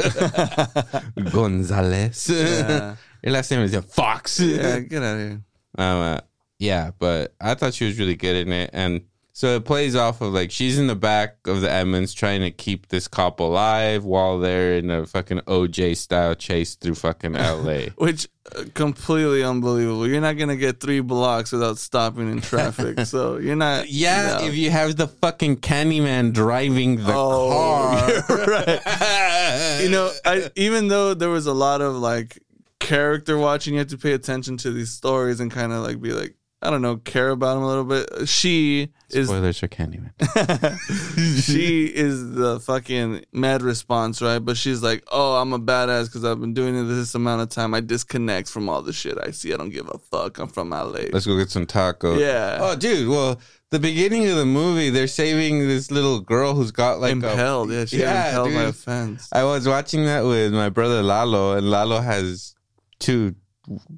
Gonzalez. 1.33 2.29
Yeah. 2.29 2.97
Your 3.23 3.33
last 3.33 3.51
name 3.51 3.61
is 3.61 3.77
Fox. 3.77 4.41
Yeah, 4.41 4.81
get 4.81 5.03
out 5.03 5.15
of 5.15 5.21
here. 5.21 5.43
Um, 5.79 6.01
uh, 6.01 6.21
yeah, 6.59 6.91
but 6.99 7.35
I 7.41 7.55
thought 7.55 7.75
she 7.75 7.87
was 7.87 7.99
really 7.99 8.17
good 8.17 8.47
in 8.47 8.53
it. 8.53 8.71
And 8.73 9.03
so 9.43 9.57
it 9.57 9.65
plays 9.65 9.97
off 9.97 10.21
of 10.21 10.33
like 10.33 10.53
she's 10.53 10.79
in 10.79 10.87
the 10.87 10.95
back 10.95 11.35
of 11.49 11.63
the 11.63 11.69
Edmonds 11.69 12.15
trying 12.15 12.43
to 12.43 12.53
keep 12.53 12.87
this 12.91 13.09
cop 13.09 13.41
alive 13.41 14.05
while 14.05 14.39
they're 14.39 14.75
in 14.75 14.89
a 14.89 15.05
fucking 15.05 15.41
OJ 15.49 15.97
style 15.97 16.37
chase 16.37 16.77
through 16.77 16.95
fucking 16.95 17.33
LA. 17.33 17.87
Which 17.97 18.29
uh, 18.55 18.67
completely 18.75 19.43
unbelievable. 19.43 20.07
You're 20.07 20.21
not 20.21 20.35
gonna 20.39 20.55
get 20.55 20.79
three 20.79 21.01
blocks 21.01 21.51
without 21.51 21.79
stopping 21.79 22.31
in 22.31 22.41
traffic. 22.41 23.01
so 23.05 23.39
you're 23.39 23.57
not. 23.57 23.89
Yeah, 23.91 24.39
no. 24.41 24.47
if 24.47 24.55
you 24.55 24.71
have 24.71 24.95
the 24.95 25.09
fucking 25.09 25.57
Candyman 25.57 26.33
driving 26.33 26.99
the 27.03 27.13
Oh, 27.13 28.23
car. 28.29 28.37
you're 28.39 28.47
right. 28.47 29.81
you 29.83 29.91
know, 29.91 30.13
I, 30.25 30.53
even 30.55 30.87
though 30.87 31.15
there 31.15 31.31
was 31.31 31.49
a 31.49 31.53
lot 31.53 31.81
of 31.81 31.97
like 31.97 32.39
character 32.79 33.37
watching, 33.39 33.75
you 33.75 33.81
have 33.81 33.89
to 33.89 33.99
pay 33.99 34.13
attention 34.13 34.57
to 34.59 34.71
these 34.71 34.93
stories 34.93 35.41
and 35.41 35.51
kind 35.51 35.73
of 35.73 35.83
like 35.83 36.01
be 36.01 36.13
like, 36.13 36.37
I 36.63 36.71
don't 36.71 36.81
know, 36.83 36.97
care 36.99 37.31
about 37.31 37.57
him 37.57 37.63
a 37.65 37.67
little 37.67 37.85
bit. 37.85 38.29
She 38.29 38.89
is 39.11 39.29
Spoilers 39.29 39.59
for 39.59 39.69
Candyman. 39.69 40.13
she 41.43 41.87
is 41.87 42.33
the 42.35 42.61
fucking 42.61 43.25
mad 43.33 43.63
response, 43.63 44.23
right? 44.23 44.39
But 44.39 44.57
she's 44.57 44.83
like, 44.83 45.05
"Oh, 45.11 45.37
I'm 45.37 45.53
a 45.53 45.59
badass 45.59 46.07
because 46.07 46.25
I've 46.25 46.41
been 46.41 46.55
doing 46.55 46.75
it 46.79 46.85
this 46.85 47.15
amount 47.15 47.43
of 47.43 47.49
time. 47.49 47.75
I 47.75 47.81
disconnect 47.81 48.49
from 48.49 48.69
all 48.69 48.83
the 48.83 48.93
shit 48.93 49.19
I 49.19 49.31
see. 49.33 49.53
I 49.53 49.57
don't 49.57 49.71
give 49.71 49.89
a 49.89 49.99
fuck. 49.99 50.39
I'm 50.39 50.49
from 50.49 50.71
LA." 50.71 51.07
Let's 51.13 51.27
go 51.27 51.37
get 51.37 51.51
some 51.51 51.67
tacos. 51.67 52.19
Yeah. 52.21 52.59
Oh, 52.61 52.77
dude. 52.77 53.09
Well, 53.09 53.41
the 53.71 53.79
beginning 53.79 54.29
of 54.29 54.37
the 54.37 54.47
movie, 54.47 54.91
they're 54.91 55.07
saving 55.07 55.67
this 55.67 55.91
little 55.91 56.21
girl 56.21 56.55
who's 56.55 56.71
got 56.73 57.01
like 57.01 57.11
a- 57.11 57.13
impelled, 57.13 57.73
yeah, 57.73 57.85
she 57.87 57.99
Yeah, 57.99 58.29
impelled 58.29 58.49
by 58.55 58.61
dude. 58.61 58.69
a 58.69 58.73
fence. 58.73 59.29
I 59.33 59.45
was 59.45 59.67
watching 59.67 60.05
that 60.05 60.25
with 60.25 60.53
my 60.53 60.69
brother 60.69 61.03
Lalo, 61.03 61.57
and 61.57 61.71
Lalo 61.71 62.01
has 62.01 62.55
two 62.99 63.35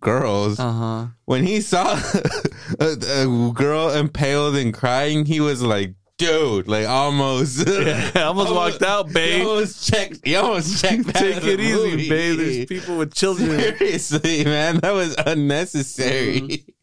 girls. 0.00 0.58
Uh 0.58 0.72
huh. 0.72 1.06
When 1.24 1.44
he 1.44 1.60
saw 1.60 1.94
a, 2.80 2.86
a 3.26 3.52
girl 3.52 3.90
impaled 3.90 4.56
and 4.56 4.72
crying, 4.74 5.24
he 5.26 5.40
was 5.40 5.62
like, 5.62 5.94
"Dude, 6.18 6.68
like 6.68 6.86
almost." 6.86 7.66
Yeah, 7.84 8.10
I 8.14 8.20
almost 8.22 8.52
walked 8.52 8.82
out, 8.82 9.08
He 9.08 9.14
babe. 9.14 9.46
almost 9.46 9.90
checked. 9.92 10.20
He 10.24 10.36
almost 10.36 10.80
checked. 10.82 11.14
Take 11.14 11.44
it 11.44 11.60
easy, 11.60 11.72
movie. 11.90 12.08
babe. 12.08 12.38
There's 12.38 12.66
people 12.66 12.98
with 12.98 13.14
children. 13.14 13.50
Seriously, 13.78 14.44
man, 14.44 14.78
that 14.78 14.92
was 14.92 15.14
unnecessary. 15.26 16.38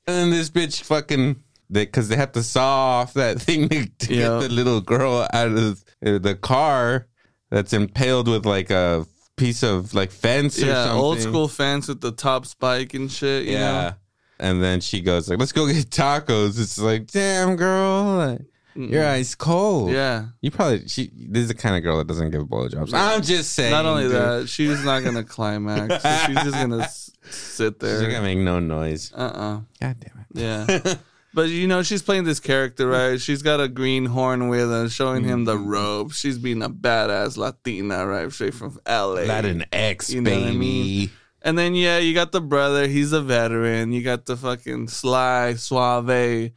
And 0.08 0.16
then 0.16 0.30
this 0.32 0.50
bitch 0.50 0.82
fucking 0.82 1.42
because 1.72 2.10
they, 2.10 2.18
have 2.18 2.34
to 2.34 2.44
saw 2.44 3.00
off 3.02 3.14
that 3.14 3.40
thing 3.42 3.70
to, 3.70 3.86
to 4.00 4.14
Yeah. 4.14 4.22
get 4.28 4.40
the 4.42 4.50
little 4.50 4.82
girl 4.82 5.26
out 5.34 5.52
of 5.52 5.84
the 6.02 6.36
car 6.42 7.08
that's 7.50 7.72
impaled 7.74 8.28
with 8.28 8.46
like 8.46 8.70
a 8.72 9.06
piece 9.42 9.64
of 9.64 9.94
like 9.94 10.12
fence 10.12 10.62
or 10.62 10.68
yeah, 10.68 10.94
old 10.94 11.20
school 11.20 11.48
fence 11.48 11.88
with 11.88 12.00
the 12.02 12.12
top 12.12 12.46
spike 12.46 12.94
and 12.94 13.12
shit. 13.12 13.46
You 13.46 13.54
Yeah. 13.54 13.72
know? 13.72 13.92
And 14.40 14.62
then 14.64 14.82
she 14.82 15.02
goes 15.02 15.30
like, 15.30 15.40
"Let's 15.40 15.52
go 15.52 15.66
get 15.68 15.90
tacos." 15.90 16.60
It's 16.60 16.78
like, 16.80 17.08
damn 17.12 17.56
girl, 17.56 18.16
like, 18.16 18.42
your 18.76 19.06
ice 19.06 19.36
cold. 19.36 19.92
Yeah. 19.92 20.28
You 20.42 20.50
probably 20.52 20.88
she. 20.88 21.12
This 21.16 21.44
is 21.44 21.48
the 21.50 21.54
kind 21.54 21.76
of 21.76 21.84
girl 21.84 21.98
that 22.00 22.08
doesn't 22.08 22.32
give 22.32 22.44
blowjobs. 22.44 22.94
I'm 22.94 23.22
just 23.22 23.54
saying. 23.54 23.72
Not 23.72 23.86
only 23.86 24.04
dude. 24.04 24.14
that, 24.14 24.50
she's 24.50 24.84
not 24.84 25.04
gonna 25.04 25.24
climax. 25.24 26.02
So 26.04 26.10
she's 26.28 26.36
just 26.38 26.54
gonna 26.56 26.80
s- 26.80 27.12
sit 27.30 27.80
there. 27.80 28.00
she's 28.00 28.08
gonna 28.14 28.24
make 28.24 28.38
no 28.40 28.60
noise. 28.60 29.12
Uh 29.14 29.18
uh 29.22 29.60
God 29.80 29.98
damn 30.00 30.26
it. 30.26 30.26
Yeah. 30.34 30.94
But 31.34 31.50
you 31.50 31.68
know, 31.68 31.82
she's 31.82 32.02
playing 32.02 32.26
this 32.26 32.40
character, 32.40 32.88
right? 32.88 33.20
She's 33.20 33.42
got 33.42 33.62
a 33.62 33.68
green 33.68 34.06
horn 34.06 34.50
with 34.50 34.70
her, 34.70 34.90
showing 34.90 35.24
him 35.24 35.46
the 35.46 35.56
mm-hmm. 35.56 35.70
robe. 35.70 36.14
She's 36.14 36.38
being 36.38 36.62
a 36.62 36.70
badass 36.70 37.38
Latina, 37.38 38.06
right? 38.06 38.32
Straight 38.32 38.54
from 38.54 38.80
LA. 38.88 39.24
Latin 39.24 39.66
X, 39.72 40.10
You 40.10 40.22
know 40.22 40.32
what 40.32 40.40
I 40.40 40.46
baby. 40.48 40.58
mean? 40.58 41.10
And 41.42 41.58
then 41.58 41.74
yeah, 41.74 41.98
you 41.98 42.14
got 42.14 42.32
the 42.32 42.42
brother, 42.42 42.88
he's 42.88 43.14
a 43.14 43.22
veteran. 43.22 43.92
You 43.92 44.04
got 44.04 44.26
the 44.26 44.36
fucking 44.36 44.90
sly, 44.90 45.56
suave 45.56 46.52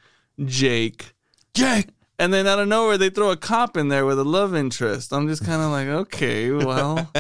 Jake. 0.45 1.13
Jake. 1.55 1.89
And 2.19 2.33
then 2.33 2.47
out 2.47 2.61
of 2.61 2.69
nowhere 2.69 2.97
they 2.97 3.11
throw 3.11 3.31
a 3.31 3.37
cop 3.37 3.77
in 3.77 3.89
there 3.89 4.07
with 4.07 4.19
a 4.19 4.25
love 4.25 4.55
interest. 4.55 5.13
I'm 5.13 5.27
just 5.27 5.45
kind 5.45 5.63
of 5.63 5.71
like, 5.71 5.89
okay, 5.89 6.51
well, 6.51 7.11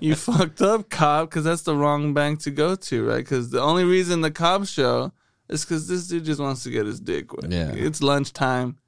you 0.00 0.14
fucked 0.16 0.60
up, 0.60 0.90
cop, 0.90 1.30
because 1.30 1.44
that's 1.44 1.62
the 1.62 1.76
wrong 1.76 2.12
bank 2.12 2.40
to 2.40 2.50
go 2.50 2.74
to, 2.74 3.08
right? 3.08 3.18
Because 3.18 3.50
the 3.50 3.60
only 3.60 3.84
reason 3.84 4.20
the 4.20 4.30
cops 4.30 4.68
show 4.68 5.12
is 5.48 5.64
because 5.64 5.86
this 5.88 6.06
dude 6.08 6.24
just 6.24 6.40
wants 6.40 6.62
to 6.64 6.70
get 6.70 6.86
his 6.86 7.00
dick 7.00 7.32
wet. 7.32 7.50
Yeah. 7.50 7.72
It's 7.74 8.02
lunchtime. 8.02 8.78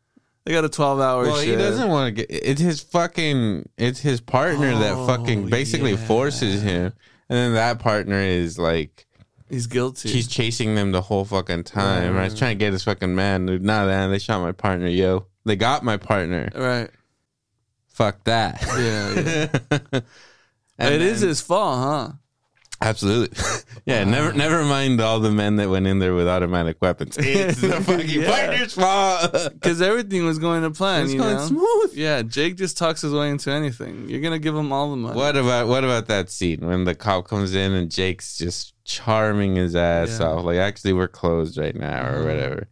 They 0.45 0.53
got 0.53 0.65
a 0.65 0.69
12 0.69 1.01
hour 1.01 1.23
Well, 1.25 1.37
shift. 1.37 1.49
he 1.49 1.57
doesn't 1.57 1.89
want 1.89 2.15
to 2.17 2.25
get. 2.25 2.31
It's 2.31 2.61
his 2.61 2.81
fucking. 2.81 3.69
It's 3.77 4.01
his 4.01 4.21
partner 4.21 4.73
Oh, 4.75 4.79
that 4.79 5.07
fucking 5.07 5.49
basically 5.49 5.93
yeah. 5.93 6.07
forces 6.07 6.63
him, 6.63 6.93
and 7.29 7.37
then 7.37 7.55
that 7.55 7.81
partner 7.81 8.21
is 8.21 8.57
like 8.59 9.07
He's 9.51 9.67
guilty. 9.67 10.09
he's 10.09 10.29
chasing 10.29 10.75
them 10.77 10.93
the 10.93 11.03
whole 11.03 11.25
fucking 11.25 11.65
time. 11.65 12.15
Right? 12.15 12.31
He's 12.31 12.39
trying 12.39 12.57
to 12.57 12.65
get 12.65 12.73
his 12.73 12.85
fucking 12.85 13.15
man. 13.15 13.47
Dude, 13.47 13.63
nah, 13.65 13.87
man, 13.87 14.11
they 14.13 14.19
shot 14.21 14.41
my 14.41 14.53
partner. 14.53 14.87
Yo, 14.87 15.27
they 15.45 15.57
got 15.57 15.83
my 15.83 15.97
partner. 15.97 16.49
right. 16.55 16.91
Fuck 17.89 18.23
that. 18.25 18.63
Yeah, 18.79 19.51
yeah. 19.93 20.01
It 20.79 21.01
is 21.01 21.21
then- 21.21 21.29
his 21.31 21.41
fault, 21.41 21.79
huh? 21.79 22.13
Absolutely. 22.81 23.37
yeah, 23.87 24.05
never 24.05 24.33
never 24.35 24.63
mind 24.65 25.01
all 25.01 25.19
the 25.19 25.31
men 25.31 25.57
that 25.57 25.71
went 25.71 25.87
in 25.87 25.99
there 25.99 26.15
with 26.15 26.29
automatic 26.29 26.77
weapons. 26.83 27.17
It's 27.21 27.61
the 27.61 27.81
fucking 27.81 28.23
Yeah. 28.23 28.31
partner's 28.31 28.75
fault. 28.75 29.33
Because 29.55 29.81
everything 29.81 30.27
was 30.27 30.39
going 30.39 30.63
to 30.63 30.71
plan, 30.71 31.05
It's 31.05 31.13
you 31.15 31.21
going 31.21 31.37
know? 31.37 31.47
smooth. 31.47 31.95
Yeah, 31.95 32.23
Jake 32.23 32.57
just 32.57 32.77
talks 32.77 33.01
his 33.01 33.13
way 33.13 33.31
into 33.31 33.51
anything. 33.51 34.09
You're 34.09 34.21
going 34.21 34.35
to 34.35 34.39
give 34.39 34.55
him 34.55 34.73
all 34.73 34.91
the 34.91 34.97
money. 34.97 35.17
What 35.17 35.37
about 35.37 35.69
what 35.69 35.85
about 35.85 36.07
that 36.09 36.29
scene 36.31 36.67
when 36.67 36.85
the 36.85 36.95
cop 36.95 37.27
comes 37.29 37.55
in 37.55 37.73
and 37.73 37.91
Jake's 37.91 38.37
just 38.37 38.75
charming 38.85 39.57
his 39.57 39.75
ass 39.75 40.19
Yeah. 40.21 40.27
off? 40.27 40.45
Like, 40.45 40.59
actually, 40.59 40.93
we're 40.93 41.09
closed 41.09 41.57
right 41.59 41.75
now, 41.75 42.05
or 42.07 42.17
Uh-huh. 42.17 42.25
whatever. 42.27 42.69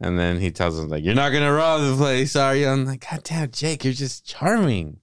And 0.00 0.18
then 0.18 0.38
he 0.40 0.50
tells 0.50 0.78
him 0.78 0.88
like, 0.88 1.02
"You're 1.04 1.14
not 1.14 1.30
gonna 1.30 1.52
rob 1.52 1.80
the 1.80 1.96
place, 1.96 2.36
are 2.36 2.54
you?" 2.56 2.68
I'm 2.68 2.84
like, 2.86 3.04
"God 3.08 3.20
damn, 3.24 3.50
Jake, 3.50 3.84
you're 3.84 3.92
just 3.92 4.24
charming. 4.24 4.98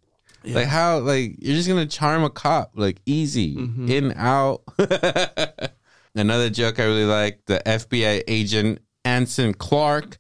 Yeah. 0.46 0.56
Like 0.56 0.68
how? 0.68 1.00
Like 1.00 1.36
you're 1.40 1.56
just 1.56 1.68
gonna 1.68 1.86
charm 1.86 2.24
a 2.24 2.30
cop, 2.30 2.72
like 2.76 3.02
easy 3.06 3.56
Mhm. 3.56 3.90
in 3.90 4.14
out." 4.16 4.64
Another 6.16 6.50
joke 6.50 6.80
I 6.80 6.84
really 6.86 7.06
like: 7.06 7.46
the 7.46 7.62
FBI 7.66 8.24
agent 8.28 8.80
Anson 9.04 9.54
Clark 9.54 10.18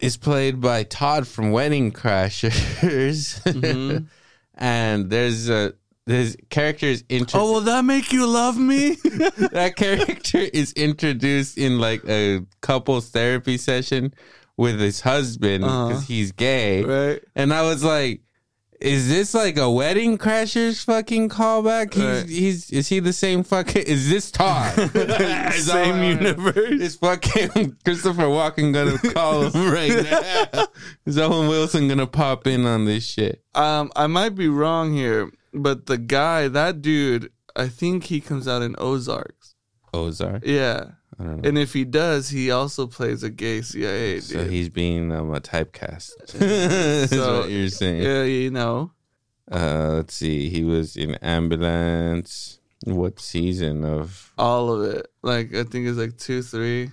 is 0.00 0.16
played 0.16 0.60
by 0.60 0.82
Todd 0.84 1.28
from 1.28 1.50
Wedding 1.52 1.92
Crashers, 1.92 3.40
Mhm. 3.44 4.06
and 4.54 5.10
there's 5.10 5.48
a 5.48 5.72
character 6.50 6.86
is 6.86 7.04
introduced 7.08 7.34
Oh, 7.36 7.52
will 7.54 7.60
that 7.62 7.84
make 7.84 8.12
you 8.12 8.26
love 8.26 8.56
me? 8.56 8.90
that 9.52 9.74
character 9.76 10.38
is 10.38 10.72
introduced 10.72 11.58
in 11.58 11.78
like 11.78 12.02
a 12.08 12.42
couples 12.62 13.08
therapy 13.10 13.58
session 13.58 14.14
with 14.56 14.80
his 14.80 15.00
husband 15.02 15.62
because 15.64 15.90
Uh-huh. 15.98 16.00
he's 16.06 16.32
gay, 16.32 16.82
right? 16.84 17.22
and 17.34 17.52
I 17.52 17.62
was 17.62 17.82
like. 17.84 18.22
Is 18.80 19.08
this 19.08 19.32
like 19.32 19.56
a 19.56 19.70
wedding 19.70 20.18
crashers 20.18 20.84
fucking 20.84 21.30
callback? 21.30 21.94
He's, 21.94 22.02
Right. 22.04 22.28
he's 22.28 22.70
is 22.70 22.88
he 22.88 23.00
the 23.00 23.12
same 23.12 23.42
fucking? 23.42 23.84
Is 23.84 24.08
this 24.10 24.30
Todd? 24.30 24.76
Is 24.94 25.66
Same 25.66 26.02
universe. 26.02 26.56
Is 26.80 26.96
fucking 26.96 27.76
Christopher 27.84 28.24
Walken 28.24 28.74
gonna 28.74 28.98
call 29.14 29.48
him 29.48 29.72
right 29.72 30.02
now? 30.52 30.66
Is 31.06 31.16
Owen 31.18 31.48
Wilson 31.48 31.88
gonna 31.88 32.06
pop 32.06 32.46
in 32.46 32.66
on 32.66 32.84
this 32.84 33.04
shit? 33.06 33.42
Um, 33.54 33.90
I 33.96 34.06
might 34.08 34.34
be 34.34 34.48
wrong 34.48 34.92
here, 34.92 35.30
but 35.54 35.86
the 35.86 35.96
guy, 35.98 36.48
that 36.48 36.82
dude, 36.82 37.32
I 37.56 37.68
think 37.68 38.04
he 38.04 38.20
comes 38.20 38.46
out 38.46 38.60
in 38.60 38.74
Ozarks. 38.78 39.54
Ozark. 39.94 40.42
Yeah. 40.44 40.90
I 41.18 41.24
don't 41.24 41.42
know. 41.42 41.48
And 41.48 41.56
if 41.58 41.72
he 41.72 41.84
does, 41.84 42.28
he 42.28 42.50
also 42.50 42.86
plays 42.86 43.22
a 43.22 43.30
gay 43.30 43.62
CIA 43.62 44.14
dude. 44.16 44.24
So 44.24 44.44
he's 44.44 44.68
being 44.68 45.10
um, 45.12 45.34
a 45.34 45.40
typecast. 45.40 46.10
Is 46.42 47.10
So, 47.10 47.40
what 47.40 47.50
you're 47.50 47.68
saying. 47.70 48.02
yeah, 48.02 48.22
you 48.24 48.50
know. 48.50 48.92
Uh, 49.50 49.94
let's 49.96 50.14
see. 50.14 50.48
He 50.50 50.62
was 50.64 50.96
in 50.96 51.14
Ambulance. 51.16 52.58
What 52.84 53.18
season 53.20 53.84
of? 53.84 54.32
All 54.36 54.70
of 54.70 54.82
it. 54.94 55.06
Like, 55.22 55.54
I 55.54 55.62
think 55.64 55.86
it's 55.86 55.96
like 55.98 56.18
two, 56.18 56.42
three. 56.42 56.90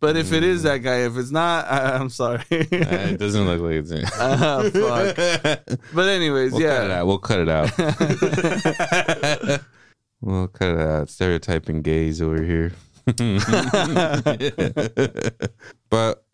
But 0.00 0.16
if 0.16 0.32
it 0.32 0.42
is 0.42 0.62
that 0.64 0.78
guy, 0.78 1.00
if 1.04 1.16
it's 1.16 1.30
not, 1.30 1.66
I, 1.70 1.94
I'm 1.96 2.08
sorry. 2.08 2.42
Uh, 2.50 2.56
it 2.70 3.18
doesn't 3.18 3.44
look 3.46 3.60
like 3.60 3.74
it's 3.74 3.90
in. 3.90 4.04
Ah, 4.14 4.62
fuck. 4.72 5.78
But 5.94 6.08
anyways, 6.08 6.52
We'll 6.52 6.62
cut 6.62 6.84
it 6.84 6.88
yeah. 6.88 7.00
out. 7.00 7.06
We'll 7.06 7.18
cut 7.18 7.38
it 7.40 7.48
out. 7.48 7.70
we'll 10.20 10.48
cut 10.48 10.68
it 10.74 10.80
out. 10.80 11.08
Stereotyping 11.10 11.82
gays 11.82 12.20
over 12.22 12.42
here. 12.42 12.72
but 15.90 16.24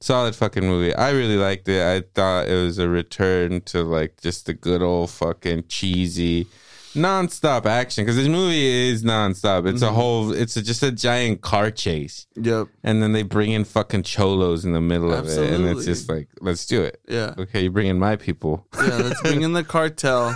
solid 0.00 0.34
fucking 0.34 0.66
movie. 0.66 0.94
I 0.94 1.10
really 1.10 1.36
liked 1.36 1.68
it. 1.68 1.82
I 1.82 2.06
thought 2.14 2.48
it 2.48 2.62
was 2.62 2.78
a 2.78 2.88
return 2.88 3.60
to 3.62 3.82
like 3.82 4.20
just 4.20 4.46
the 4.46 4.54
good 4.54 4.82
old 4.82 5.10
fucking 5.10 5.64
cheesy 5.68 6.46
nonstop 6.94 7.66
action 7.66 8.04
because 8.04 8.16
this 8.16 8.28
movie 8.28 8.90
is 8.90 9.02
nonstop. 9.04 9.68
It's 9.68 9.82
a 9.82 9.86
mm-hmm. 9.86 9.94
whole. 9.94 10.32
It's 10.32 10.56
a, 10.56 10.62
just 10.62 10.82
a 10.82 10.90
giant 10.92 11.40
car 11.42 11.70
chase, 11.70 12.26
Yep. 12.36 12.68
and 12.82 13.02
then 13.02 13.12
they 13.12 13.22
bring 13.22 13.52
in 13.52 13.64
fucking 13.64 14.02
cholos 14.04 14.64
in 14.64 14.72
the 14.72 14.80
middle 14.80 15.12
of 15.12 15.26
it, 15.28 15.52
and 15.52 15.66
it's 15.66 15.84
just 15.84 16.08
like, 16.08 16.28
let's 16.40 16.66
do 16.66 16.82
it. 16.82 17.00
Yeah. 17.08 17.34
Okay, 17.38 17.62
you 17.64 17.70
bring 17.70 17.86
in 17.88 17.98
my 17.98 18.16
people. 18.16 18.66
Yeah. 18.74 18.96
Let's 18.96 19.22
bring 19.22 19.42
in 19.42 19.52
the 19.52 19.64
cartel. 19.74 20.34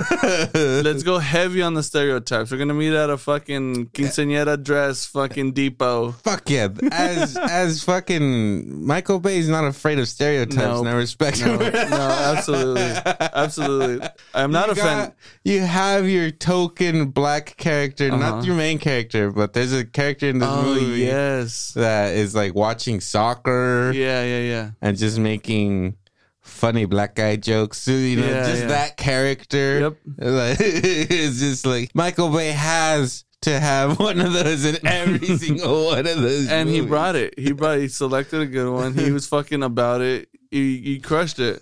Let's 0.54 1.02
go 1.02 1.18
heavy 1.18 1.62
on 1.62 1.74
the 1.74 1.82
stereotypes. 1.82 2.50
We're 2.50 2.58
gonna 2.58 2.74
meet 2.74 2.92
at 2.92 3.10
a 3.10 3.18
fucking 3.18 3.86
quinceañera 3.88 4.62
dress 4.62 5.06
fucking 5.06 5.52
depot. 5.52 6.12
Fuck 6.12 6.50
yeah! 6.50 6.68
As 6.92 7.36
as 7.36 7.82
fucking 7.84 8.84
Michael 8.84 9.20
Bay 9.20 9.38
is 9.38 9.48
not 9.48 9.64
afraid 9.64 9.98
of 9.98 10.08
stereotypes, 10.08 10.56
No. 10.56 10.80
and 10.80 10.88
I 10.88 10.94
respect 10.94 11.40
No, 11.40 11.58
him. 11.58 11.72
no, 11.90 11.96
absolutely, 11.96 12.82
absolutely. 13.20 14.08
I'm 14.34 14.50
not 14.50 14.66
you 14.66 14.72
a 14.72 14.76
fan. 14.76 15.12
You 15.44 15.60
have 15.60 16.08
your 16.08 16.30
token 16.48 17.10
black 17.10 17.56
character, 17.56 18.06
Uh-huh. 18.08 18.16
not 18.30 18.44
your 18.44 18.54
main 18.56 18.78
character, 18.78 19.30
but 19.30 19.52
there's 19.52 19.72
a 19.72 19.84
character 19.84 20.28
in 20.28 20.38
this 20.38 20.48
Oh 20.48 20.62
movie 20.64 21.02
yes, 21.04 21.72
that 21.74 22.14
is 22.16 22.34
like 22.34 22.54
watching 22.54 23.00
soccer 23.00 23.92
yeah, 23.94 24.22
yeah, 24.24 24.40
yeah. 24.54 24.70
and 24.80 24.96
just 24.96 25.18
making 25.18 25.96
funny 26.40 26.86
black 26.86 27.14
guy 27.14 27.36
jokes. 27.36 27.78
So, 27.78 27.92
you 27.92 28.16
know, 28.20 28.26
Yeah, 28.26 28.46
just 28.46 28.62
yeah. 28.62 28.68
that 28.68 28.96
character. 28.96 29.80
Yep. 29.80 29.96
Like, 30.18 30.56
it's 30.60 31.38
just 31.40 31.66
like 31.66 31.90
Michael 31.94 32.30
Bay 32.30 32.50
has 32.52 33.24
to 33.42 33.60
have 33.60 33.98
one 34.08 34.18
of 34.20 34.32
those 34.32 34.64
in 34.64 34.76
every 34.86 35.36
single 35.44 35.86
one 35.86 36.06
of 36.06 36.20
those. 36.20 36.48
And 36.48 36.68
he 36.68 36.80
brought 36.80 37.14
it. 37.16 37.38
He 37.38 37.52
brought. 37.52 37.78
He 37.78 37.88
selected 37.88 38.40
a 38.40 38.46
good 38.46 38.72
one. 38.72 38.94
He 38.94 39.10
was 39.12 39.26
fucking 39.28 39.62
about 39.62 40.00
it. 40.00 40.28
He 40.50 40.78
he 40.80 40.98
crushed 40.98 41.38
it. 41.38 41.58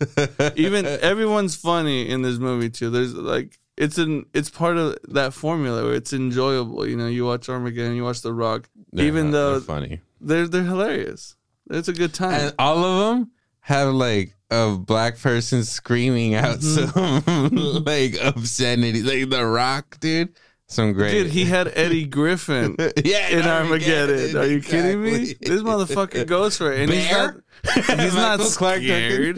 Even 0.57 0.87
everyone's 0.87 1.57
funny 1.57 2.09
in 2.09 2.23
this 2.23 2.39
movie 2.39 2.71
too. 2.71 2.89
There's 2.91 3.13
like 3.15 3.59
it's 3.77 3.99
an 3.99 4.27
it's 4.33 4.51
part 4.51 4.77
of 4.77 4.97
that 5.09 5.33
formula 5.35 5.85
where 5.85 5.95
it's 5.95 6.13
enjoyable. 6.13 6.87
You 6.87 6.97
know, 6.97 7.07
you 7.09 7.25
watch 7.25 7.49
Armageddon, 7.49 7.95
you 7.97 8.05
watch 8.05 8.23
The 8.23 8.33
Rock. 8.33 8.69
They're 8.93 9.07
even 9.07 9.27
not- 9.27 9.33
though 9.33 9.51
they're 9.53 9.61
funny. 9.61 10.01
they're 10.21 10.47
they're 10.49 10.63
hilarious. 10.65 11.37
It's 11.71 11.89
a 11.89 11.93
good 11.93 12.15
time. 12.15 12.33
and 12.41 12.55
all 12.59 12.85
of 12.85 13.17
them 13.17 13.31
have 13.61 13.93
like 13.93 14.35
a 14.51 14.77
black 14.77 15.19
person 15.19 15.65
screaming 15.65 16.35
out 16.35 16.59
Mm-hmm. 16.61 17.27
some 17.51 17.85
like 17.85 18.15
obscenity, 18.23 19.03
like 19.03 19.29
The 19.31 19.45
Rock, 19.45 19.99
dude. 20.01 20.39
Some 20.69 20.95
great. 20.95 21.13
Dude, 21.13 21.27
he 21.29 21.45
had 21.45 21.69
Eddie 21.77 22.07
Griffin 22.07 22.75
yeah, 23.05 23.29
in 23.29 23.43
Armageddon. 23.47 24.37
Are 24.37 24.47
you 24.47 24.61
kidding 24.61 25.01
me? 25.01 25.35
This 25.41 25.63
motherfucker 25.63 26.27
goes 26.27 26.57
for 26.57 26.73
it. 26.73 26.81
And 26.81 26.91
he's 26.93 27.09
Bear? 27.09 27.45
not, 27.65 28.01
he's 28.01 28.15
not 28.17 28.41
Clark 28.57 28.83
scared. 28.83 29.37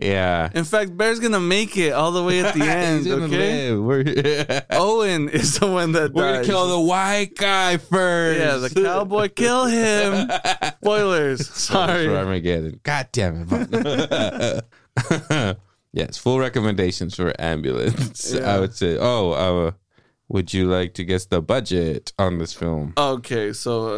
Yeah. 0.00 0.48
In 0.54 0.64
fact, 0.64 0.96
Bear's 0.96 1.20
gonna 1.20 1.40
make 1.40 1.76
it 1.76 1.92
all 1.92 2.10
the 2.12 2.22
way 2.24 2.40
at 2.40 2.54
the 2.54 2.64
end. 2.64 3.06
Okay. 3.06 3.70
live. 3.72 4.64
Owen 4.70 5.28
is 5.28 5.58
the 5.58 5.66
one 5.66 5.92
that 5.92 6.12
we're 6.14 6.32
gonna 6.34 6.44
kill 6.44 6.68
the 6.68 6.80
white 6.80 7.36
guy 7.36 7.76
first. 7.76 8.40
yeah, 8.40 8.56
the 8.56 8.70
cowboy 8.82 9.28
kill 9.28 9.66
him. 9.66 10.30
Spoilers. 10.82 11.46
Sorry. 11.48 12.06
For 12.06 12.16
Armageddon. 12.16 12.80
God 12.82 13.08
damn 13.12 13.46
it. 13.50 14.64
Yes, 15.92 16.16
full 16.18 16.38
recommendations 16.38 17.16
for 17.16 17.32
ambulance. 17.40 18.32
Yeah. 18.32 18.54
I 18.54 18.60
would 18.60 18.74
say. 18.74 18.96
Oh, 18.98 19.32
uh, 19.32 19.72
would 20.28 20.54
you 20.54 20.66
like 20.68 20.94
to 20.94 21.04
guess 21.04 21.26
the 21.26 21.42
budget 21.42 22.12
on 22.18 22.38
this 22.38 22.54
film? 22.54 22.92
Okay, 22.96 23.52
so 23.52 23.88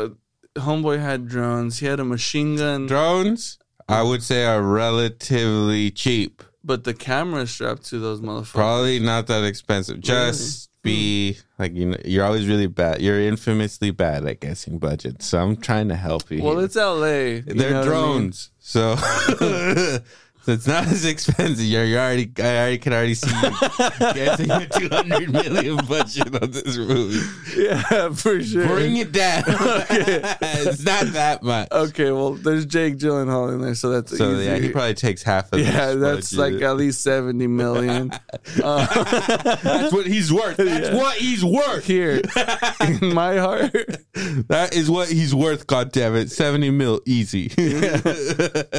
uh, 0.56 0.60
homeboy 0.60 0.98
had 1.00 1.28
drones. 1.28 1.80
He 1.80 1.86
had 1.86 2.00
a 2.00 2.04
machine 2.04 2.56
gun, 2.56 2.86
Drones, 2.86 3.58
I 3.88 4.02
would 4.02 4.22
say, 4.22 4.44
are 4.44 4.62
relatively 4.62 5.90
cheap. 5.90 6.42
but 6.64 6.84
the 6.84 6.94
camera 6.94 7.46
strapped 7.46 7.84
to 7.86 7.98
those 7.98 8.20
motherfuckers. 8.20 8.52
Probably 8.52 8.98
not 9.00 9.26
that 9.26 9.44
expensive. 9.44 10.00
Just 10.00 10.70
be 10.82 11.38
like 11.58 11.74
you 11.74 11.86
know, 11.86 11.96
you're 12.04 12.24
always 12.24 12.46
really 12.46 12.66
bad. 12.66 13.00
You're 13.00 13.20
infamously 13.20 13.90
bad 13.90 14.26
at 14.26 14.40
guessing 14.40 14.78
budgets. 14.78 15.26
So 15.26 15.38
I'm 15.38 15.56
trying 15.56 15.88
to 15.88 15.96
help 15.96 16.30
you. 16.30 16.42
Well, 16.42 16.56
here. 16.56 16.64
it's 16.64 16.76
L.A. 16.76 17.40
They're 17.40 17.74
what 17.74 17.74
I 17.74 17.78
mean? 17.80 17.84
drones, 17.84 18.50
so 18.58 18.96
so 20.44 20.52
it's 20.52 20.66
not 20.66 20.86
as 20.86 21.04
expensive. 21.04 21.64
You're, 21.64 21.84
you're 21.84 22.00
already, 22.00 22.30
I 22.38 22.42
already 22.58 22.78
can 22.78 22.92
already 22.92 23.14
see 23.14 23.30
you 23.30 23.50
getting 24.14 24.50
a 24.50 24.66
200 24.66 25.32
million 25.32 25.76
budget 25.86 26.42
on 26.42 26.50
this 26.50 26.76
movie. 26.76 27.20
Yeah, 27.56 28.10
for 28.10 28.42
sure. 28.42 28.66
Bring 28.66 28.96
it 28.96 29.12
down. 29.12 29.44
it's 29.46 30.84
not 30.84 31.06
that 31.12 31.42
much. 31.42 31.68
Okay, 31.70 32.10
well, 32.10 32.34
there's 32.34 32.66
Jake 32.66 32.96
Gyllenhaal 32.98 33.52
in 33.54 33.60
there, 33.60 33.74
so 33.74 33.90
that's 33.90 34.16
So 34.16 34.32
easy. 34.32 34.44
yeah, 34.46 34.56
he 34.58 34.70
probably 34.70 34.94
takes 34.94 35.22
half 35.22 35.52
of. 35.52 35.60
yeah, 35.60 35.94
that's 35.94 36.34
budget. 36.34 36.54
like 36.60 36.62
at 36.62 36.76
least 36.76 37.02
seventy 37.02 37.46
million. 37.46 38.10
Uh, 38.62 38.86
that's 39.62 39.92
what 39.92 40.06
he's 40.06 40.32
worth. 40.32 40.56
That's 40.56 40.88
Yeah. 40.90 40.96
what 40.96 41.16
he's 41.18 41.44
worth. 41.44 41.84
Here, 41.86 42.20
in 42.80 43.14
my 43.14 43.36
heart, 43.38 43.72
That 44.48 44.70
is 44.74 44.90
what 44.90 45.08
he's 45.08 45.34
worth. 45.34 45.66
God 45.66 45.92
damn 45.92 46.14
it, 46.16 46.30
seventy 46.30 46.70
mil 46.70 47.00
easy. 47.06 47.50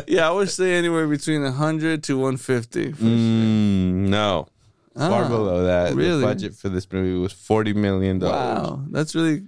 yeah, 0.08 0.28
I 0.28 0.32
would 0.32 0.50
say 0.50 0.74
anywhere 0.76 1.08
between 1.08 1.44
hundred 1.54 2.04
to 2.04 2.18
one 2.18 2.38
fifty. 2.38 2.92
Mm, 2.94 4.10
no, 4.10 4.48
far 4.96 5.24
Ah, 5.26 5.28
below 5.30 5.64
that. 5.64 5.96
really? 5.96 6.20
The 6.22 6.26
budget 6.26 6.56
for 6.56 6.70
this 6.70 6.92
movie 6.92 7.18
was 7.18 7.32
forty 7.34 7.74
million 7.74 8.20
dollars. 8.20 8.70
Wow, 8.70 8.84
that's 8.92 9.16
really 9.16 9.44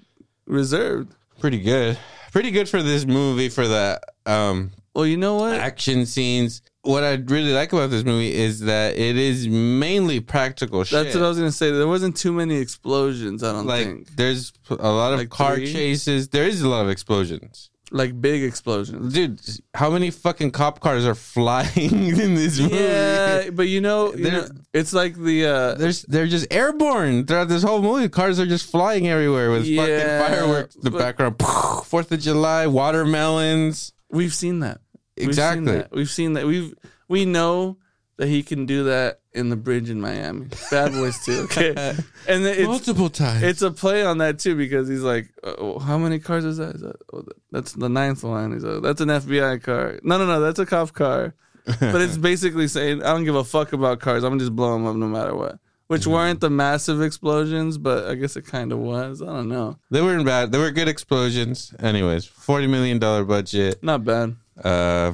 reserved. 0.45 1.13
Pretty 1.39 1.59
good. 1.59 1.97
Pretty 2.31 2.51
good 2.51 2.67
for 2.69 2.81
this 2.81 3.05
movie 3.05 3.49
for 3.49 3.67
the 3.67 3.99
um, 4.25 4.71
Well, 4.93 5.05
you 5.05 5.17
know 5.17 5.35
what? 5.35 5.57
action 5.59 6.05
scenes. 6.05 6.61
What 6.81 7.03
I 7.03 7.13
really 7.15 7.51
like 7.51 7.73
about 7.73 7.89
this 7.89 8.03
movie 8.03 8.31
is 8.33 8.59
that 8.61 8.95
it 8.95 9.17
is 9.17 9.47
mainly 9.47 10.19
practical 10.19 10.83
shit. 10.83 11.03
That's 11.03 11.15
what 11.15 11.23
I 11.23 11.27
was 11.29 11.37
gonna 11.37 11.51
say. 11.51 11.71
There 11.71 11.87
wasn't 11.87 12.15
too 12.15 12.31
many 12.31 12.57
explosions. 12.57 13.41
I 13.41 13.51
don't 13.53 13.65
like. 13.65 13.85
think 13.85 14.15
There's 14.15 14.53
a 14.69 14.75
lot 14.91 15.11
of 15.13 15.19
Like 15.19 15.29
car 15.29 15.55
three? 15.55 15.71
chases. 15.73 16.27
There 16.29 16.43
is 16.47 16.61
a 16.61 16.67
lot 16.69 16.83
of 16.85 16.89
explosions. 16.91 17.71
Like 17.95 18.19
big 18.19 18.43
explosions. 18.43 19.13
Dude, 19.13 19.39
how 19.73 19.89
many 19.89 20.11
fucking 20.11 20.51
cop 20.51 20.81
cars 20.81 21.05
are 21.05 21.15
flying 21.33 21.73
in 22.25 22.35
this 22.35 22.59
movie? 22.59 22.75
Yeah, 22.75 23.49
but 23.51 23.67
you 23.69 23.79
know, 23.79 24.13
you 24.13 24.29
know, 24.31 24.47
it's 24.73 24.91
like 24.93 25.15
the 25.15 25.45
uh, 25.45 25.73
There's, 25.75 26.01
they're 26.03 26.27
just 26.27 26.45
airborne 26.51 27.25
throughout 27.25 27.47
this 27.47 27.63
whole 27.63 27.81
movie. 27.81 28.09
Cars 28.09 28.37
are 28.39 28.45
just 28.45 28.69
flying 28.69 29.07
everywhere 29.07 29.49
with 29.49 29.65
Yeah, 29.65 29.85
fucking 29.85 30.35
fireworks 30.35 30.75
in 30.75 30.81
the 30.81 30.91
background. 30.91 31.35
Fourth 31.85 32.11
of 32.11 32.19
July, 32.19 32.67
watermelons. 32.67 33.93
we've 34.09 34.33
seen 34.33 34.59
that. 34.59 34.81
We've 35.17 35.29
Exactly. 35.29 35.65
seen 35.65 35.77
that. 35.77 35.91
We've 35.91 36.09
seen 36.09 36.33
that. 36.33 36.45
We've 36.45 36.73
we 37.07 37.23
know 37.25 37.77
that 38.17 38.27
he 38.27 38.43
can 38.43 38.65
do 38.65 38.85
that 38.85 39.19
in 39.33 39.49
the 39.49 39.55
bridge 39.55 39.89
in 39.89 39.99
Miami. 39.99 40.47
Bad 40.71 40.93
Boys 40.93 41.23
too. 41.25 41.41
Okay, 41.43 41.69
and 42.27 42.45
it's 42.45 42.63
Multiple 42.63 43.09
times. 43.09 43.43
it's 43.43 43.61
a 43.61 43.71
play 43.71 44.03
on 44.03 44.19
that 44.19 44.39
too 44.39 44.55
because 44.55 44.87
he's 44.87 45.01
like, 45.01 45.29
oh, 45.43 45.79
how 45.79 45.97
many 45.97 46.19
cars 46.19 46.45
is 46.45 46.57
that? 46.57 46.75
Is 46.75 46.81
that 46.81 46.95
oh, 47.13 47.25
that's 47.51 47.73
the 47.73 47.89
ninth 47.89 48.23
one. 48.23 48.53
He's 48.53 48.63
like, 48.63 48.81
that's 48.81 49.01
an 49.01 49.09
FBI 49.09 49.61
car. 49.63 49.99
No, 50.03 50.17
no, 50.17 50.25
no, 50.25 50.39
that's 50.39 50.59
a 50.59 50.65
cop 50.65 50.93
car. 50.93 51.35
But 51.65 52.01
it's 52.01 52.17
basically 52.31 52.67
saying, 52.67 53.03
I 53.03 53.07
don't 53.07 53.25
give 53.25 53.35
a 53.35 53.43
fuck 53.43 53.73
about 53.73 53.99
cars. 53.99 54.23
I'm 54.23 54.31
gonna 54.31 54.39
just 54.39 54.55
blow 54.55 54.73
them 54.73 54.85
up 54.85 54.95
no 54.95 55.07
matter 55.07 55.35
what. 55.35 55.59
Which 55.87 56.07
weren't 56.07 56.39
the 56.39 56.49
massive 56.49 56.99
explosions, 56.99 57.77
but 57.77 58.05
I 58.05 58.15
guess 58.15 58.35
it 58.35 58.47
kind 58.47 58.71
of 58.71 58.79
was. 58.79 59.21
I 59.21 59.27
don't 59.27 59.49
know. 59.49 59.77
They 59.91 60.01
weren't 60.01 60.25
bad. 60.25 60.51
They 60.51 60.57
were 60.57 60.71
good 60.71 60.87
explosions. 60.87 61.75
Anyways, 61.79 62.25
forty 62.25 62.65
million 62.65 62.97
dollar 62.97 63.23
budget. 63.23 63.83
Not 63.83 64.03
bad. 64.03 64.35
Uh, 64.63 65.13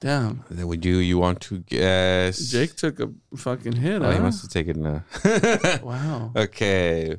Damn. 0.00 0.44
then 0.50 0.68
we 0.68 0.76
do. 0.76 0.98
You 0.98 1.18
want 1.18 1.40
to 1.42 1.58
guess? 1.58 2.38
Jake 2.50 2.76
took 2.76 3.00
a 3.00 3.10
fucking 3.36 3.72
hit. 3.72 4.00
Oh, 4.02 4.10
he 4.10 4.18
must 4.20 4.42
have 4.42 4.50
taken 4.50 4.86
a. 4.86 5.04
Wow. 5.82 6.32
okay. 6.36 7.16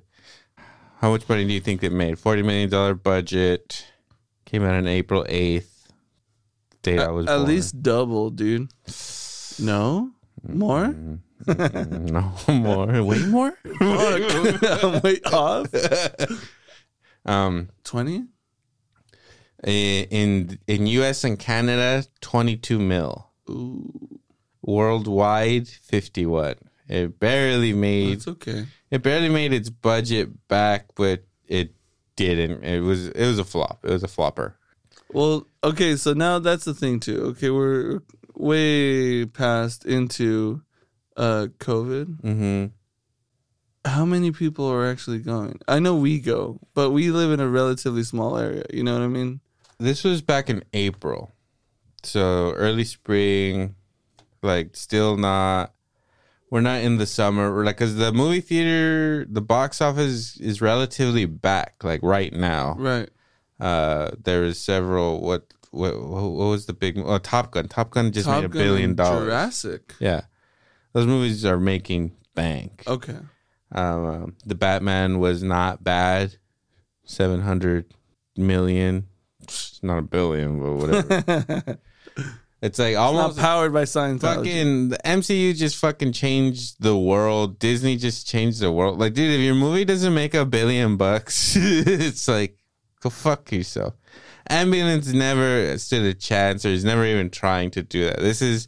How 1.02 1.12
much 1.12 1.28
money 1.28 1.46
do 1.46 1.54
you 1.54 1.60
think 1.60 1.84
it 1.84 1.92
made? 1.92 2.18
Forty 2.20 2.42
million 2.42 2.70
dollar 2.70 2.94
budget. 2.94 3.86
Came 4.46 4.64
out 4.64 4.76
on 4.76 4.88
April 4.88 5.26
eighth. 5.28 5.92
Date 6.82 7.00
I 7.00 7.10
was 7.12 7.28
At 7.28 7.36
born. 7.38 7.48
least 7.48 7.82
double, 7.84 8.30
dude. 8.30 8.72
No? 9.60 10.12
More? 10.48 10.96
no 11.46 12.34
more. 12.48 13.04
Way 13.04 13.20
more. 13.26 13.52
Fuck. 13.80 15.04
Wait, 15.04 15.26
off? 15.34 15.68
Um, 17.26 17.70
20? 17.84 18.24
In 19.64 20.60
in 20.68 20.88
U.S. 20.88 21.24
and 21.24 21.38
Canada, 21.40 22.06
twenty 22.22 22.56
two 22.58 22.80
mil. 22.80 23.30
Ooh, 23.50 24.20
Worldwide, 24.62 25.68
fifty 25.68 26.26
one. 26.26 26.56
It 26.88 27.20
barely 27.20 27.74
made. 27.74 28.18
that's 28.18 28.28
okay. 28.28 28.66
It 28.92 29.04
barely 29.04 29.30
made 29.30 29.54
its 29.54 29.70
budget 29.70 30.48
back, 30.48 30.88
but 30.96 31.24
it 31.48 31.74
didn't. 32.16 32.64
It 32.64 32.82
was 32.82 33.08
it 33.10 33.26
was 33.26 33.40
a 33.40 33.44
flop. 33.46 33.80
It 33.84 33.92
was 33.92 34.04
a 34.04 34.08
flopper. 34.08 34.56
Well, 35.12 35.48
okay, 35.64 35.96
so 35.96 36.14
now 36.14 36.38
that's 36.40 36.66
the 36.66 36.74
thing, 36.76 37.00
too. 37.00 37.20
Okay, 37.32 37.50
we're 37.50 38.02
way 38.36 39.26
past 39.26 39.86
into 39.86 40.62
uh 41.18 41.48
COVID. 41.60 42.22
hmm 42.22 42.66
How 43.86 44.06
many 44.06 44.32
people 44.32 44.68
are 44.72 44.86
actually 44.88 45.20
going? 45.20 45.60
I 45.68 45.80
know 45.80 45.96
we 45.96 46.20
go, 46.20 46.60
but 46.74 46.92
we 46.92 47.12
live 47.12 47.32
in 47.32 47.40
a 47.40 47.48
relatively 47.48 48.04
small 48.04 48.38
area. 48.38 48.64
You 48.72 48.84
know 48.84 48.94
what 48.94 49.02
I 49.04 49.08
mean? 49.08 49.40
This 49.80 50.04
was 50.04 50.22
back 50.22 50.50
in 50.50 50.64
April, 50.74 51.32
so 52.04 52.52
early 52.54 52.84
spring. 52.84 53.76
Like, 54.42 54.76
still 54.76 55.18
not. 55.18 55.74
We're 56.50 56.62
not 56.62 56.82
in 56.82 56.98
the 56.98 57.06
summer. 57.06 57.54
We're 57.54 57.64
like, 57.66 57.78
cause 57.78 57.96
the 57.96 58.12
movie 58.12 58.42
theater, 58.42 59.26
the 59.30 59.42
box 59.42 59.82
office 59.82 60.36
is 60.38 60.62
relatively 60.62 61.26
back. 61.26 61.76
Like 61.84 62.02
right 62.02 62.34
now, 62.34 62.76
Right. 62.80 63.10
uh, 63.60 64.12
there 64.24 64.44
is 64.44 64.60
several. 64.60 65.22
What 65.22 65.54
what 65.72 66.02
what 66.02 66.24
was 66.50 66.66
the 66.66 66.74
big? 66.74 66.98
Oh, 66.98 67.20
Top 67.20 67.52
Gun. 67.52 67.68
Top 67.68 67.92
Gun 67.92 68.12
just 68.12 68.26
Top 68.26 68.38
made 68.42 68.46
a 68.46 68.50
Gun 68.50 68.64
billion 68.64 68.96
dollars. 68.96 69.26
Jurassic. 69.26 69.94
Yeah, 70.00 70.22
those 70.94 71.06
movies 71.06 71.46
are 71.46 71.60
making 71.60 72.14
bank. 72.34 72.84
Okay. 72.88 73.18
Um, 73.72 74.36
the 74.46 74.56
Batman 74.56 75.20
was 75.20 75.44
not 75.44 75.84
bad. 75.84 76.38
Seven 77.06 77.42
hundred 77.42 77.94
million. 78.36 79.08
Not 79.82 80.00
a 80.00 80.02
billion, 80.02 80.60
but 80.60 80.74
whatever. 80.74 81.80
it's 82.62 82.80
like 82.80 82.96
Not 82.96 83.02
almost 83.02 83.40
powered 83.40 83.74
by 83.74 83.84
Scientology. 83.84 84.22
fucking 84.22 84.90
the 84.90 84.98
MCU 85.06 85.56
just 85.56 85.78
fucking 85.78 86.12
changed 86.12 86.82
the 86.82 86.98
world. 86.98 87.60
Disney 87.60 87.98
just 87.98 88.28
changed 88.28 88.60
the 88.60 88.72
world. 88.72 89.00
Like, 89.00 89.14
dude, 89.14 89.34
if 89.34 89.42
your 89.42 89.56
movie 89.56 89.86
doesn't 89.86 90.14
make 90.14 90.34
a 90.34 90.46
billion 90.46 90.98
bucks, 90.98 91.56
it's 91.60 92.28
like 92.28 92.58
go 93.02 93.10
fuck 93.10 93.52
yourself. 93.52 93.94
Ambulance 94.50 95.14
never 95.14 95.78
stood 95.78 96.04
a 96.04 96.14
chance, 96.14 96.66
or 96.66 96.70
is 96.70 96.84
never 96.84 97.06
even 97.06 97.30
trying 97.30 97.70
to 97.72 97.84
do 97.84 98.06
that. 98.06 98.20
This 98.20 98.42
is 98.42 98.68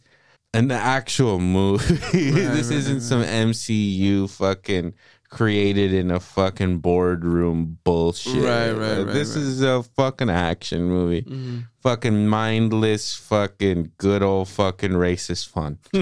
an 0.54 0.72
actual 0.72 1.40
movie. 1.40 1.96
this 2.12 2.70
right, 2.70 2.78
isn't 2.78 3.02
some 3.02 3.24
MCU 3.24 4.30
fucking 4.30 4.94
created 5.32 5.94
in 5.94 6.12
a 6.12 6.20
fucking 6.20 6.78
boardroom 6.80 7.78
bullshit. 7.86 8.44
Right, 8.44 8.72
right, 8.72 8.98
right, 8.98 9.14
This 9.14 9.30
right. 9.36 9.42
is 9.44 9.62
a 9.62 9.82
fucking 9.82 10.30
action 10.30 10.84
movie. 10.84 11.22
Mhm. 11.24 11.66
Fucking 11.82 12.28
mindless, 12.28 13.16
fucking 13.16 13.94
good 13.98 14.22
old 14.22 14.50
fucking 14.50 14.92
racist 14.92 15.48
fun. 15.48 15.80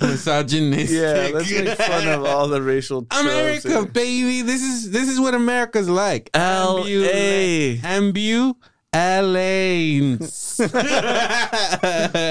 Misogynistic. 0.00 0.96
Yeah, 0.98 1.30
let's 1.34 1.50
make 1.50 1.76
fun 1.78 2.08
of 2.08 2.24
all 2.24 2.48
the 2.48 2.62
racial 2.62 3.06
America, 3.10 3.68
here. 3.68 3.84
baby. 3.86 4.42
This 4.42 4.62
is 4.62 4.90
this 4.90 5.08
is 5.08 5.20
what 5.20 5.34
America's 5.34 5.88
like. 5.88 6.30
L.A.. 6.34 7.78
Ambu 7.78 8.54
LA. 8.94 10.16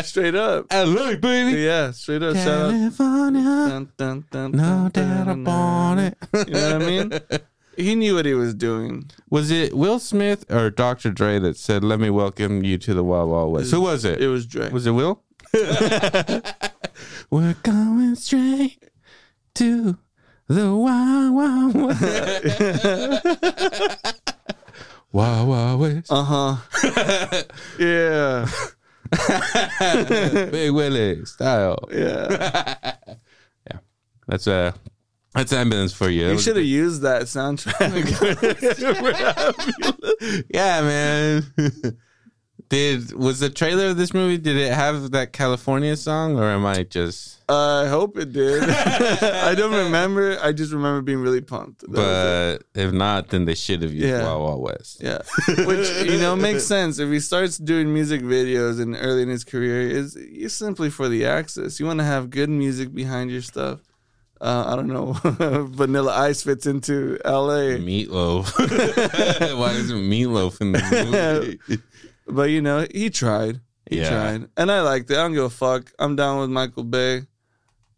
Straight 0.03 0.35
up. 0.35 0.67
LA, 0.71 1.15
baby. 1.15 1.61
Yeah, 1.61 1.89
straight 1.91 2.21
up. 2.21 2.35
California. 2.35 3.41
Dun, 3.41 3.91
dun, 3.97 4.25
dun, 4.29 4.51
No 4.51 4.89
doubt 4.93 5.27
about 5.27 5.97
it. 5.97 6.17
You 6.47 6.53
know 6.53 6.73
what 6.77 6.81
I 6.81 6.85
mean? 6.85 7.11
He 7.77 7.95
knew 7.95 8.15
what 8.15 8.25
he 8.25 8.33
was 8.33 8.53
doing. 8.53 9.09
Was 9.29 9.49
it 9.49 9.73
Will 9.73 9.97
Smith 9.97 10.43
or 10.51 10.69
Dr. 10.69 11.09
Dre 11.09 11.39
that 11.39 11.55
said, 11.55 11.85
"Let 11.85 12.01
me 12.01 12.09
welcome 12.09 12.65
you 12.65 12.77
to 12.77 12.93
the 12.93 13.01
Wild 13.01 13.29
Wild 13.29 13.53
West"? 13.53 13.71
Who 13.71 13.79
was 13.79 14.03
it? 14.03 14.21
It 14.21 14.27
was 14.27 14.45
Dre. 14.45 14.69
Was 14.69 14.85
it 14.85 14.91
Will? 14.91 15.23
We're 17.31 17.55
going 17.63 18.15
straight 18.15 18.89
to 19.55 19.97
the 20.49 20.75
Wild 20.75 21.33
Wild 21.33 21.75
West. 21.75 22.61
West. 25.13 26.11
Uh 26.11 26.23
huh. 26.23 27.43
yeah. 27.79 28.47
Big 30.51 30.71
Willie 30.71 31.25
style. 31.25 31.89
Yeah. 31.91 32.95
Yeah. 33.69 33.77
That's 34.27 34.47
a 34.47 34.73
that's 35.33 35.53
ambulance 35.53 35.93
for 35.93 36.09
you. 36.09 36.31
You 36.31 36.39
should 36.39 36.55
have 36.57 36.65
used 36.65 37.01
that 37.03 37.23
soundtrack. 37.23 37.91
yeah, 40.53 40.81
man. 40.81 41.43
Did 42.71 43.13
was 43.13 43.41
the 43.41 43.49
trailer 43.49 43.87
of 43.87 43.97
this 43.97 44.13
movie? 44.13 44.37
Did 44.37 44.55
it 44.55 44.71
have 44.71 45.11
that 45.11 45.33
California 45.33 45.97
song, 45.97 46.39
or 46.39 46.45
am 46.45 46.65
I 46.65 46.83
just? 46.83 47.39
I 47.49 47.87
hope 47.87 48.17
it 48.17 48.31
did. 48.31 48.63
I 48.69 49.53
don't 49.55 49.73
remember. 49.73 50.39
I 50.41 50.53
just 50.53 50.71
remember 50.71 51.01
being 51.01 51.19
really 51.19 51.41
pumped. 51.41 51.81
That. 51.81 52.61
But 52.73 52.81
if 52.81 52.93
not, 52.93 53.27
then 53.27 53.43
they 53.43 53.55
should 53.55 53.81
have 53.81 53.91
used 53.93 54.07
Yeah. 54.07 54.23
Wild 54.23 54.41
Wild 54.43 54.61
West. 54.61 55.03
Yeah, 55.03 55.21
which 55.65 55.85
you 56.09 56.17
know 56.17 56.37
makes 56.37 56.63
sense. 56.63 56.97
If 56.97 57.09
he 57.09 57.19
starts 57.19 57.57
doing 57.57 57.93
music 57.93 58.21
videos 58.21 58.79
and 58.81 58.95
early 58.95 59.23
in 59.23 59.27
his 59.27 59.43
career, 59.43 59.81
is 59.81 60.15
it's 60.17 60.53
simply 60.53 60.89
for 60.89 61.09
the 61.09 61.25
access. 61.25 61.77
You 61.77 61.87
want 61.87 61.99
to 61.99 62.05
have 62.05 62.29
good 62.29 62.49
music 62.49 62.95
behind 62.95 63.31
your 63.31 63.41
stuff. 63.41 63.81
Uh, 64.39 64.63
I 64.69 64.75
don't 64.77 64.87
know. 64.87 65.11
Vanilla 65.69 66.13
Ice 66.17 66.41
fits 66.41 66.65
into 66.65 67.19
L.A., 67.23 67.77
Meatloaf. 67.77 68.57
Why 69.59 69.71
isn't 69.73 69.99
Meatloaf 70.09 70.59
in 70.61 70.71
the 70.71 71.59
movie? 71.67 71.81
But 72.31 72.49
you 72.49 72.61
know 72.61 72.87
he 72.93 73.09
tried. 73.09 73.59
He 73.89 73.99
Yeah. 73.99 74.09
tried, 74.09 74.47
and 74.57 74.71
I 74.71 74.81
liked 74.81 75.11
it. 75.11 75.15
I 75.17 75.23
don't 75.23 75.33
give 75.33 75.43
a 75.43 75.49
fuck. 75.49 75.91
I'm 75.99 76.15
down 76.15 76.39
with 76.39 76.49
Michael 76.49 76.83
Bay. 76.85 77.23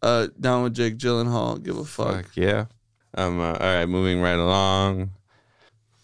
Uh, 0.02 0.26
down 0.38 0.64
with 0.64 0.74
Jake 0.74 0.98
Gyllenhaal. 0.98 1.62
Give 1.62 1.78
a 1.78 1.84
fuck. 1.84 2.24
Fuck 2.26 2.36
yeah. 2.36 2.66
Um. 3.16 3.40
Uh, 3.40 3.52
all 3.52 3.58
right, 3.58 3.86
moving 3.86 4.20
right 4.20 4.38
along. 4.38 5.12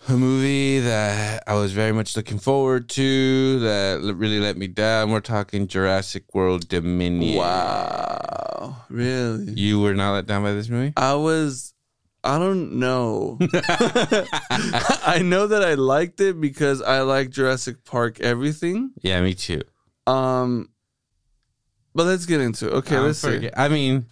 A 0.09 0.13
movie 0.17 0.79
that 0.81 1.43
I 1.47 1.55
was 1.55 1.73
very 1.73 1.93
much 1.93 2.17
looking 2.17 2.39
forward 2.39 2.89
to 2.91 3.59
that 3.61 4.15
really 4.17 4.41
let 4.41 4.57
me 4.57 4.67
down. 4.69 5.11
We're 5.11 5.21
talking 5.21 5.67
Jurassic 5.67 6.25
World 6.35 6.69
Dominion. 6.69 7.37
Wow, 7.37 8.77
really? 8.89 9.53
You 9.53 9.81
were 9.81 9.93
not 9.95 10.13
let 10.15 10.27
down 10.27 10.43
by 10.43 10.53
this 10.55 10.71
movie? 10.71 10.95
I 10.97 11.15
was 11.15 11.75
I 12.23 12.39
don't 12.39 12.75
know. 12.75 13.39
I 14.51 15.21
know 15.25 15.47
that 15.47 15.63
I 15.65 15.75
liked 15.75 16.21
it 16.21 16.41
because 16.41 16.83
I 16.83 17.01
like 17.01 17.31
Jurassic 17.31 17.85
Park 17.85 18.21
everything. 18.21 18.91
Yeah, 19.03 19.21
me 19.23 19.35
too. 19.35 19.63
Um 20.07 20.71
but 21.95 22.07
let's 22.07 22.27
get 22.27 22.41
into 22.41 22.69
it. 22.69 22.73
Okay, 22.75 22.97
I'm 22.97 23.05
let's 23.05 23.19
see. 23.19 23.51
I 23.57 23.69
mean, 23.69 24.07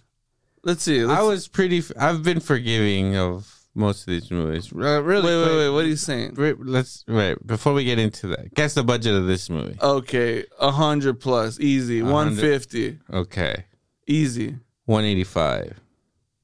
Let's 0.63 0.83
see. 0.83 1.05
Let's, 1.05 1.19
I 1.19 1.23
was 1.23 1.47
pretty. 1.47 1.79
f- 1.79 1.91
I've 1.97 2.21
been 2.23 2.39
forgiving 2.41 3.15
of 3.15 3.49
most 3.73 4.01
of 4.01 4.07
these 4.07 4.29
movies. 4.29 4.71
Uh, 4.73 5.01
really, 5.01 5.25
wait, 5.25 5.47
wait, 5.47 5.57
wait. 5.57 5.69
What 5.69 5.85
are 5.85 5.87
you 5.87 5.95
saying? 5.95 6.35
Wait, 6.35 6.59
Let's 6.59 7.05
wait 7.07 7.45
before 7.47 7.73
we 7.73 7.85
get 7.85 7.97
into 7.97 8.27
that. 8.27 8.53
Guess 8.53 8.73
the 8.73 8.83
budget 8.83 9.15
of 9.15 9.25
this 9.25 9.49
movie. 9.49 9.77
Okay, 9.81 10.43
a 10.59 10.71
hundred 10.71 11.21
plus, 11.21 11.59
easy. 11.59 12.01
One 12.01 12.35
fifty, 12.35 12.99
Okay, 13.11 13.65
easy. 14.07 14.57
one 14.85 15.05
eighty 15.05 15.23
five. 15.23 15.79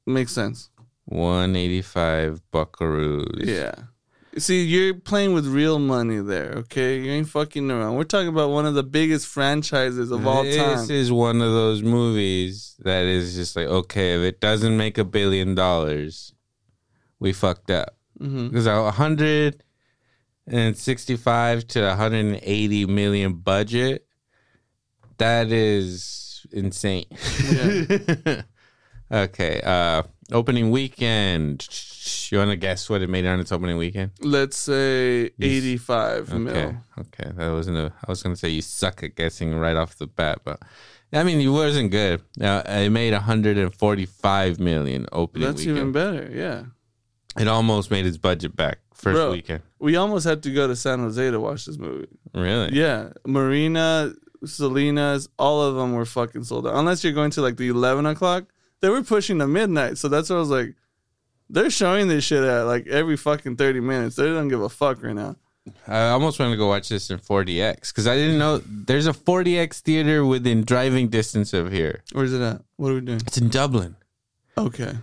Makes 0.05 0.31
sense. 0.31 0.69
One 1.05 1.55
eighty 1.55 1.81
five 1.81 2.41
buckaroos. 2.51 3.45
Yeah. 3.45 3.75
See, 4.37 4.63
you're 4.63 4.95
playing 4.95 5.33
with 5.33 5.47
real 5.47 5.79
money 5.79 6.19
there. 6.19 6.55
Okay, 6.57 6.99
you 6.99 7.11
ain't 7.11 7.29
fucking 7.29 7.71
around. 7.71 7.95
We're 7.95 8.03
talking 8.03 8.27
about 8.27 8.49
one 8.49 8.65
of 8.65 8.73
the 8.73 8.83
biggest 8.83 9.27
franchises 9.27 10.11
of 10.11 10.27
all 10.27 10.43
this 10.43 10.57
time. 10.57 10.77
This 10.77 10.89
is 10.89 11.11
one 11.11 11.41
of 11.41 11.53
those 11.53 11.83
movies 11.83 12.75
that 12.79 13.03
is 13.05 13.35
just 13.35 13.55
like 13.55 13.67
okay, 13.67 14.15
if 14.15 14.21
it 14.21 14.41
doesn't 14.41 14.75
make 14.75 14.97
a 14.97 15.05
billion 15.05 15.55
dollars, 15.55 16.33
we 17.19 17.31
fucked 17.31 17.71
up. 17.71 17.95
Because 18.17 18.67
and 20.47 20.77
sixty-five 20.77 21.67
to 21.69 21.81
one 21.83 21.97
hundred 21.97 22.25
and 22.25 22.39
eighty 22.43 22.85
million 22.85 23.33
budget, 23.33 24.05
that 25.17 25.51
is 25.51 26.45
insane. 26.51 27.05
okay, 29.11 29.61
uh, 29.61 30.03
opening 30.31 30.71
weekend. 30.71 31.67
You 32.31 32.39
want 32.39 32.51
to 32.51 32.55
guess 32.57 32.89
what 32.89 33.01
it 33.01 33.09
made 33.09 33.25
on 33.25 33.39
its 33.39 33.51
opening 33.51 33.77
weekend? 33.77 34.11
Let's 34.21 34.57
say 34.57 35.31
eighty-five 35.39 36.29
Okay, 36.29 36.37
mil. 36.37 36.75
okay, 36.99 37.31
that 37.35 37.51
wasn't 37.51 37.77
a. 37.77 37.93
I 38.07 38.11
was 38.11 38.21
gonna 38.23 38.35
say 38.35 38.49
you 38.49 38.61
suck 38.61 39.03
at 39.03 39.15
guessing 39.15 39.55
right 39.55 39.75
off 39.75 39.97
the 39.97 40.07
bat, 40.07 40.39
but 40.43 40.59
I 41.13 41.23
mean, 41.23 41.39
it 41.39 41.47
wasn't 41.49 41.91
good. 41.91 42.21
Uh, 42.41 42.63
it 42.65 42.89
made 42.91 43.13
one 43.13 43.21
hundred 43.21 43.57
and 43.57 43.73
forty-five 43.73 44.59
million 44.59 45.05
opening 45.11 45.47
That's 45.47 45.59
weekend. 45.59 45.77
even 45.77 45.91
better. 45.91 46.29
Yeah. 46.33 46.63
It 47.37 47.47
almost 47.49 47.91
made 47.91 48.05
its 48.05 48.17
budget 48.17 48.55
back 48.55 48.79
first 48.93 49.15
Bro. 49.15 49.31
weekend. 49.31 49.61
We 49.79 49.97
almost 49.97 50.25
had 50.25 50.41
to 50.43 50.53
go 50.53 50.67
to 50.67 50.75
San 50.75 50.99
Jose 50.99 51.31
to 51.31 51.39
watch 51.39 51.65
this 51.65 51.77
movie. 51.77 52.07
Really? 52.33 52.71
Yeah. 52.73 53.09
Marina, 53.27 54.13
Salinas, 54.45 55.27
all 55.37 55.61
of 55.61 55.75
them 55.75 55.93
were 55.93 56.05
fucking 56.05 56.45
sold 56.45 56.65
out. 56.65 56.75
Unless 56.75 57.03
you're 57.03 57.11
going 57.13 57.31
to 57.31 57.41
like 57.41 57.57
the 57.57 57.67
11 57.67 58.05
o'clock. 58.05 58.45
They 58.85 58.89
were 58.91 59.01
pushing 59.01 59.39
to 59.39 59.47
midnight. 59.47 59.97
So 59.97 60.07
that's 60.09 60.29
what 60.29 60.35
I 60.35 60.39
was 60.39 60.49
like, 60.51 60.75
they're 61.49 61.71
showing 61.71 62.07
this 62.07 62.23
shit 62.23 62.43
at 62.43 62.65
like 62.67 62.85
every 62.85 63.17
fucking 63.17 63.55
30 63.55 63.79
minutes. 63.79 64.15
They 64.15 64.25
don't 64.25 64.47
give 64.47 64.61
a 64.61 64.69
fuck 64.69 65.01
right 65.01 65.15
now. 65.15 65.37
I 65.87 66.09
almost 66.09 66.37
wanted 66.37 66.51
to 66.51 66.57
go 66.57 66.67
watch 66.67 66.89
this 66.89 67.09
in 67.09 67.17
4DX 67.17 67.87
because 67.87 68.05
I 68.05 68.15
didn't 68.15 68.37
know 68.37 68.59
there's 68.59 69.07
a 69.07 69.13
4DX 69.13 69.79
theater 69.79 70.23
within 70.23 70.63
driving 70.63 71.07
distance 71.07 71.51
of 71.51 71.71
here. 71.71 72.03
Where's 72.11 72.31
it 72.31 72.41
at? 72.41 72.61
What 72.77 72.91
are 72.91 72.93
we 72.93 73.01
doing? 73.01 73.21
It's 73.25 73.39
in 73.39 73.49
Dublin. 73.49 73.95
Okay. 74.55 74.93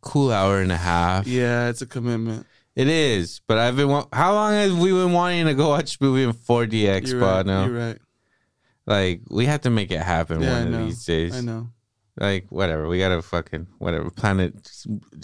Cool 0.00 0.30
hour 0.30 0.60
and 0.60 0.70
a 0.70 0.76
half. 0.76 1.26
Yeah, 1.26 1.68
it's 1.70 1.82
a 1.82 1.86
commitment. 1.86 2.46
It 2.76 2.86
is, 2.86 3.40
but 3.48 3.58
I've 3.58 3.74
been. 3.74 3.88
wa- 3.88 4.06
How 4.12 4.32
long 4.34 4.52
have 4.52 4.78
we 4.78 4.92
been 4.92 5.12
wanting 5.12 5.46
to 5.46 5.54
go 5.54 5.70
watch 5.70 5.98
a 6.00 6.04
movie 6.04 6.22
in 6.22 6.32
4DX, 6.32 7.08
You're 7.08 7.18
bro? 7.18 7.28
right. 7.28 7.46
now? 7.46 7.64
You're 7.66 7.76
right. 7.88 7.98
Like 8.86 9.22
we 9.28 9.46
have 9.46 9.62
to 9.62 9.70
make 9.70 9.90
it 9.90 10.00
happen 10.00 10.40
Yeah, 10.40 10.62
one 10.64 10.74
of 10.74 10.86
these 10.86 11.04
days. 11.04 11.34
I 11.36 11.40
know. 11.40 11.70
Like 12.20 12.46
whatever, 12.50 12.88
we 12.88 12.98
gotta 12.98 13.22
fucking 13.22 13.68
whatever 13.78 14.10
plan 14.10 14.40
it 14.40 14.54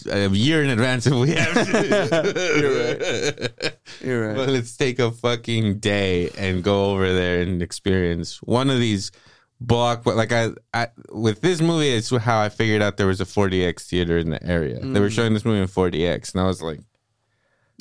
a 0.09 0.28
year 0.28 0.62
in 0.62 0.70
advance 0.70 1.07
if 1.09 1.14
we 1.14 1.30
have 1.32 1.55
to. 1.66 3.53
You're 4.01 4.12
You're 4.12 4.28
right. 4.28 4.36
But 4.36 4.49
let's 4.51 4.76
take 4.76 4.99
a 5.01 5.11
fucking 5.11 5.78
day 5.80 6.30
and 6.38 6.62
go 6.62 6.92
over 6.92 7.12
there 7.12 7.42
and 7.42 7.61
experience 7.62 8.40
one 8.42 8.70
of 8.70 8.78
these 8.78 9.11
block. 9.61 10.05
But 10.05 10.14
like 10.16 10.30
I, 10.32 10.51
I, 10.72 10.88
with 11.11 11.40
this 11.40 11.61
movie, 11.61 11.88
it's 11.88 12.11
how 12.14 12.40
I 12.40 12.49
figured 12.49 12.80
out 12.82 12.97
there 12.97 13.07
was 13.09 13.20
a 13.20 13.24
4DX 13.24 13.82
theater 13.88 14.16
in 14.18 14.30
the 14.30 14.42
area. 14.47 14.78
They 14.78 15.01
were 15.01 15.09
Mm. 15.09 15.12
showing 15.12 15.34
this 15.34 15.45
movie 15.45 15.62
in 15.62 15.66
4DX, 15.68 16.32
and 16.34 16.42
I 16.42 16.45
was 16.45 16.62
like, 16.62 16.78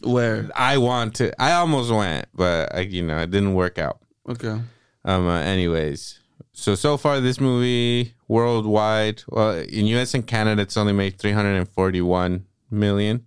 Where? 0.03 0.49
I 0.55 0.77
want 0.79 1.15
to. 1.15 1.39
I 1.41 1.53
almost 1.53 1.91
went, 1.91 2.25
but 2.33 2.73
I, 2.73 2.79
you 2.79 3.03
know, 3.03 3.19
it 3.19 3.29
didn't 3.31 3.53
work 3.53 3.77
out. 3.77 3.99
Okay. 4.27 4.59
Um. 5.05 5.27
Uh, 5.27 5.39
anyways, 5.41 6.19
so 6.53 6.75
so 6.75 6.97
far 6.97 7.19
this 7.19 7.39
movie 7.39 8.13
worldwide, 8.27 9.23
well, 9.27 9.57
in 9.57 9.87
U.S. 9.87 10.13
and 10.13 10.25
Canada, 10.25 10.61
it's 10.61 10.77
only 10.77 10.93
made 10.93 11.17
341 11.19 12.45
million, 12.69 13.25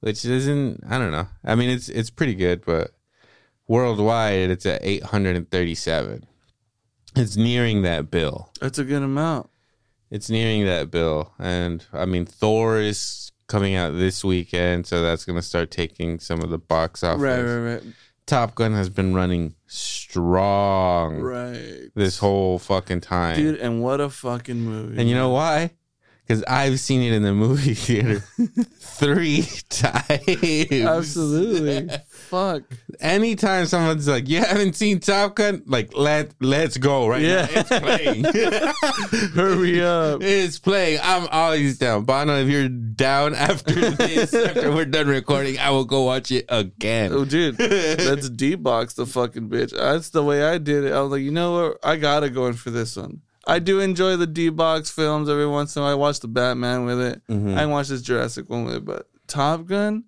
which 0.00 0.24
isn't. 0.24 0.82
I 0.88 0.98
don't 0.98 1.12
know. 1.12 1.28
I 1.44 1.54
mean, 1.54 1.70
it's 1.70 1.88
it's 1.88 2.10
pretty 2.10 2.34
good, 2.34 2.64
but 2.64 2.90
worldwide, 3.68 4.50
it's 4.50 4.66
at 4.66 4.80
837. 4.82 6.26
It's 7.14 7.36
nearing 7.36 7.82
that 7.82 8.10
bill. 8.10 8.50
That's 8.60 8.78
a 8.78 8.84
good 8.84 9.02
amount. 9.02 9.48
It's 10.10 10.28
nearing 10.28 10.66
that 10.66 10.90
bill, 10.90 11.32
and 11.38 11.84
I 11.92 12.04
mean, 12.04 12.26
Thor 12.26 12.78
is 12.78 13.32
coming 13.48 13.74
out 13.76 13.92
this 13.92 14.24
weekend, 14.24 14.86
so 14.86 15.02
that's 15.02 15.24
gonna 15.24 15.42
start 15.42 15.70
taking 15.70 16.18
some 16.18 16.42
of 16.42 16.50
the 16.50 16.58
box 16.58 17.04
office. 17.04 17.22
Right, 17.22 17.42
right, 17.42 17.74
right. 17.74 17.82
Top 18.26 18.54
Gun 18.56 18.72
has 18.74 18.88
been 18.88 19.14
running 19.14 19.54
strong 19.66 21.20
Right. 21.20 21.90
this 21.94 22.18
whole 22.18 22.58
fucking 22.58 23.00
time. 23.02 23.36
Dude, 23.36 23.58
and 23.60 23.82
what 23.82 24.00
a 24.00 24.10
fucking 24.10 24.60
movie. 24.60 24.98
and 25.00 25.08
you 25.08 25.14
know 25.14 25.30
why? 25.30 25.70
Because 26.26 26.42
I've 26.44 26.80
seen 26.80 27.02
it 27.02 27.12
in 27.12 27.22
the 27.22 27.32
movie 27.32 27.74
theater 27.86 28.24
three 28.80 29.42
times. 29.68 30.72
Absolutely. 30.72 31.88
Fuck. 32.26 32.62
Anytime 33.00 33.66
someone's 33.66 34.08
like, 34.08 34.28
"You 34.28 34.40
haven't 34.40 34.74
seen 34.74 35.00
Top 35.00 35.36
Gun," 35.36 35.62
like 35.66 35.96
let 35.96 36.32
let's 36.40 36.76
go 36.76 37.06
right 37.08 37.22
Yeah. 37.22 37.46
now. 37.46 37.60
It's 37.60 37.68
playing. 37.78 38.24
Hurry 39.34 39.82
up. 39.82 40.22
it's 40.22 40.58
playing. 40.58 41.00
I'm 41.02 41.28
always 41.30 41.78
down. 41.78 42.04
Bono, 42.04 42.36
if 42.40 42.48
you're 42.48 42.68
down 42.68 43.34
after 43.34 43.72
this, 43.90 44.34
after 44.34 44.72
we're 44.72 44.84
done 44.84 45.08
recording, 45.08 45.58
I 45.58 45.70
will 45.70 45.84
go 45.84 46.02
watch 46.02 46.30
it 46.30 46.44
again. 46.48 47.12
Oh, 47.12 47.24
dude, 47.24 47.58
let's 47.60 48.28
D-box 48.28 48.94
the 48.94 49.06
fucking 49.06 49.48
bitch. 49.48 49.76
That's 49.76 50.10
the 50.10 50.22
way 50.24 50.42
I 50.44 50.58
did 50.58 50.84
it. 50.84 50.92
I 50.92 51.00
was 51.02 51.12
like, 51.12 51.22
you 51.22 51.30
know 51.30 51.52
what? 51.52 51.78
I 51.84 51.96
gotta 51.96 52.30
go 52.30 52.46
in 52.46 52.54
for 52.54 52.70
this 52.70 52.96
one. 52.96 53.22
I 53.46 53.60
do 53.60 53.78
enjoy 53.80 54.16
the 54.16 54.26
D-box 54.26 54.90
films 54.90 55.28
every 55.28 55.46
once 55.46 55.76
in 55.76 55.80
a 55.80 55.84
while. 55.84 55.92
I 55.92 55.94
watch 55.94 56.20
the 56.20 56.28
Batman 56.28 56.84
with 56.84 57.00
it. 57.00 57.22
Mhm. 57.30 57.56
I 57.56 57.66
watch 57.66 57.88
this 57.88 58.02
Jurassic 58.02 58.50
one 58.50 58.64
with 58.64 58.74
it, 58.74 58.84
but 58.84 59.08
Top 59.28 59.66
Gun, 59.66 60.04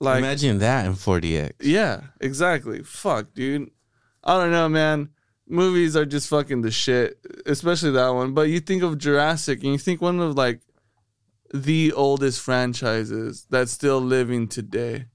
like, 0.00 0.18
Imagine 0.18 0.58
that 0.58 0.86
in 0.86 0.94
4DX. 0.94 1.52
yeah, 1.60 2.02
exactly. 2.20 2.82
Fuck, 2.82 3.34
dude. 3.34 3.70
I 4.24 4.38
don't 4.38 4.50
know, 4.52 4.68
man. 4.68 5.10
movies 5.48 5.96
are 5.96 6.04
just 6.04 6.28
fucking 6.28 6.60
the 6.62 6.70
shit, 6.70 7.18
especially 7.46 7.90
that 7.92 8.08
one. 8.10 8.34
But 8.34 8.48
you 8.48 8.60
think 8.60 8.82
of 8.82 8.98
Jurassic 8.98 9.62
and 9.62 9.72
you 9.72 9.78
think 9.78 10.00
one 10.02 10.20
of 10.20 10.36
like 10.36 10.60
the 11.54 11.92
oldest 11.94 12.40
franchises 12.42 13.46
that's 13.48 13.72
still 13.72 14.00
living 14.00 14.48
today. 14.48 15.06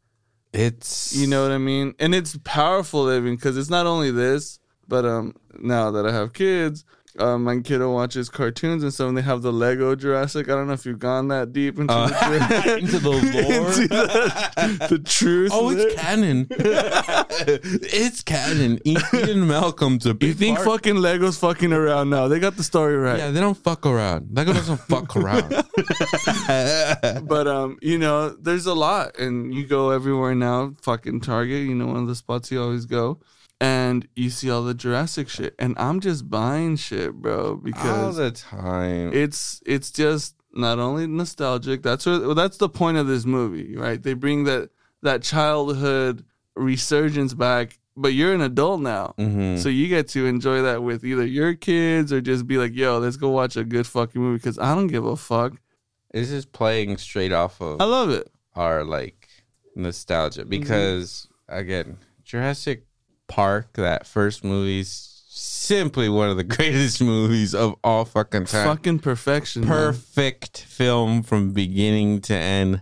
It's 0.52 1.16
You 1.16 1.28
know 1.28 1.44
what 1.44 1.52
I 1.52 1.58
mean? 1.60 1.94
And 2.00 2.14
it's 2.16 2.38
powerful 2.44 3.04
living 3.04 3.36
because 3.36 3.58
it's 3.58 3.70
not 3.70 3.86
only 3.86 4.12
this, 4.12 4.60
but 4.88 5.06
um, 5.06 5.36
now 5.60 5.92
that 5.92 6.06
I 6.06 6.12
have 6.12 6.34
kids, 6.34 6.86
um, 7.20 7.44
my 7.44 7.60
kiddo 7.60 7.94
watches 7.94 8.30
cartoons 8.30 8.82
and 8.84 8.94
so 8.94 9.08
and 9.08 9.16
they 9.18 9.22
have 9.22 9.42
the 9.42 9.52
Lego 9.54 9.96
Jurassic. 9.96 10.50
I 10.50 10.54
don't 10.54 10.68
know 10.68 10.74
if 10.74 10.86
you've 10.86 11.00
gone 11.00 11.28
that 11.28 11.54
deep 11.54 11.78
into 11.80 11.94
Uh, 11.94 12.08
the, 12.08 12.78
into 12.80 13.00
the 13.00 13.10
lore. 13.10 13.68
into 13.72 13.88
the, 13.88 14.88
the 14.90 15.00
truth. 15.00 15.52
Oh, 15.54 15.74
there. 15.74 15.88
it's 15.92 16.02
canon. 16.02 16.48
it's 16.50 18.22
canon. 18.24 18.80
Ian 18.86 19.48
Malcolm's 19.48 20.06
a 20.06 20.14
big 20.14 20.30
You 20.30 20.34
think 20.34 20.58
part. 20.58 20.68
fucking 20.68 20.96
Lego's 20.96 21.38
fucking 21.38 21.72
around 21.74 22.10
now? 22.10 22.28
They 22.28 22.40
got 22.40 22.58
the 22.58 22.64
story 22.64 22.96
right. 22.98 23.18
Yeah, 23.20 23.32
they 23.32 23.40
don't 23.40 23.58
fuck 23.58 23.86
around. 23.86 24.30
Lego 24.32 24.54
doesn't 24.54 24.78
fuck 24.82 25.16
around. 25.16 25.50
But 27.28 27.48
um, 27.48 27.78
you 27.82 27.98
know, 27.98 28.30
there's 28.30 28.66
a 28.66 28.74
lot, 28.74 29.18
and 29.20 29.54
you 29.54 29.66
go 29.66 29.92
everywhere 29.92 30.36
now. 30.36 30.74
Fucking 30.82 31.22
Target, 31.22 31.64
you 31.68 31.76
know, 31.76 31.88
one 31.88 31.98
of 31.98 32.08
the 32.08 32.16
spots 32.16 32.52
you 32.52 32.62
always 32.62 32.86
go, 32.86 33.20
and 33.62 34.08
you 34.16 34.30
see 34.30 34.50
all 34.50 34.64
the 34.64 34.74
Jurassic 34.74 35.30
shit, 35.30 35.56
and 35.60 35.76
I'm 35.78 36.00
just 36.00 36.30
buying 36.30 36.76
shit, 36.76 37.14
bro, 37.14 37.56
because 37.56 38.18
All 38.18 38.24
the 38.24 38.32
time. 38.32 39.12
it's 39.14 39.62
it's 39.66 39.90
just 39.92 40.36
not 40.54 40.80
only 40.80 41.08
nostalgic. 41.08 41.82
That's 41.84 42.06
what 42.06 42.22
well, 42.22 42.36
that's 42.36 42.58
the 42.58 42.70
point 42.70 42.98
of 42.98 43.08
this 43.08 43.26
movie, 43.26 43.76
right? 43.76 44.02
They 44.02 44.14
bring 44.14 44.44
that 44.46 44.70
that 45.02 45.22
childhood 45.24 46.26
resurgence 46.56 47.34
back, 47.34 47.80
but 47.98 48.14
you're 48.14 48.34
an 48.34 48.42
adult 48.42 48.82
now. 48.82 49.16
Mhm. 49.18 49.58
So 49.60 49.70
you 49.70 49.88
get 49.88 50.08
to 50.10 50.26
enjoy 50.28 50.62
that 50.62 50.84
with 50.84 51.04
either 51.04 51.26
your 51.26 51.54
kids 51.56 52.12
or 52.14 52.22
just 52.22 52.46
be 52.48 52.58
like, 52.58 52.74
"Yo, 52.76 53.00
let's 53.00 53.18
go 53.18 53.30
watch 53.30 53.56
a 53.58 53.64
good 53.64 53.88
fucking 53.88 54.22
movie." 54.22 54.38
Because 54.38 54.60
I 54.60 54.76
don't 54.76 54.88
give 54.88 55.06
a 55.06 55.16
fuck. 55.16 55.54
This 56.14 56.30
is 56.32 56.46
playing 56.46 56.98
straight 56.98 57.32
off 57.32 57.60
of 57.62 57.82
I 57.82 57.86
love 57.86 58.10
it. 58.12 58.30
our 58.56 58.84
like 58.84 59.28
nostalgia 59.76 60.46
because 60.46 61.28
again, 61.48 61.98
Jurassic 62.24 62.86
Park, 63.28 63.74
that 63.74 64.06
first 64.06 64.44
movie's 64.44 65.14
simply 65.28 66.10
one 66.10 66.30
of 66.30 66.38
the 66.38 66.44
greatest 66.56 67.02
movies 67.02 67.56
of 67.56 67.76
all 67.84 68.06
fucking 68.06 68.46
time. 68.46 68.66
Fucking 68.68 69.00
perfection. 69.00 69.62
man. 69.62 69.70
Perfect 69.70 70.60
film 70.60 71.24
from 71.24 71.54
beginning 71.54 72.22
to 72.22 72.36
end. 72.36 72.82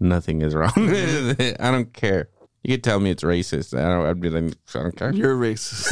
Nothing 0.00 0.42
is 0.42 0.54
wrong 0.54 0.72
with 0.76 1.40
it. 1.40 1.56
I 1.60 1.70
don't 1.70 1.92
care. 1.92 2.28
You 2.62 2.74
could 2.74 2.84
tell 2.84 3.00
me 3.00 3.10
it's 3.10 3.24
racist. 3.24 3.76
I 3.76 3.82
don't. 3.82 4.06
I'd 4.06 4.20
be 4.20 4.30
like, 4.30 4.54
I 4.74 4.82
don't 4.82 4.96
care. 4.96 5.12
You're 5.12 5.36
racist. 5.36 5.90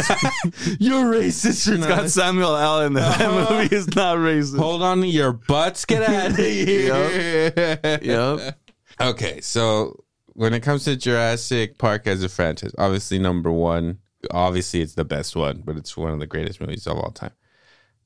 You're 0.81 1.05
racist 1.05 1.69
or 1.69 1.75
it's 1.75 1.87
got 1.87 2.11
Samuel 2.11 2.55
L. 2.57 2.83
in 2.83 2.93
there. 2.93 3.03
That 3.03 3.21
uh-huh. 3.23 3.55
movie 3.55 3.75
is 3.75 3.95
not 3.97 4.19
racist. 4.19 4.59
Hold 4.59 4.83
on 4.83 5.01
to 5.01 5.07
your 5.09 5.33
butts. 5.33 5.85
Get 5.85 6.09
out 6.09 6.31
of 6.31 6.37
here. 6.37 7.79
Yep. 8.03 8.59
Okay, 9.01 9.41
so 9.41 10.05
when 10.35 10.55
it 10.55 10.61
comes 10.61 10.85
to 10.85 10.97
Jurassic 10.97 11.79
Park 11.79 12.07
as 12.07 12.23
a 12.23 12.29
franchise, 12.29 12.73
obviously 12.79 13.19
number 13.19 13.51
one, 13.51 13.99
obviously 14.31 14.81
it's 14.81 14.95
the 14.95 15.05
best 15.05 15.35
one, 15.37 15.63
but 15.65 15.77
it's 15.77 15.97
one 15.97 16.13
of 16.13 16.21
the 16.21 16.27
greatest 16.27 16.61
movies 16.61 16.87
of 16.87 16.97
all 16.97 17.11
time. 17.11 17.33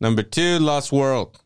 Number 0.01 0.22
two, 0.22 0.59
Lost 0.59 0.93
World. 0.93 1.39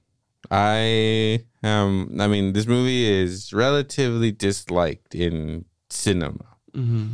I 0.51 1.45
um, 1.63 2.17
I 2.21 2.27
mean, 2.29 2.53
this 2.53 2.67
movie 2.67 3.05
is 3.07 3.53
relatively 3.53 4.31
disliked 4.33 5.15
in 5.15 5.65
cinema 5.91 6.45
hmm 6.75 7.07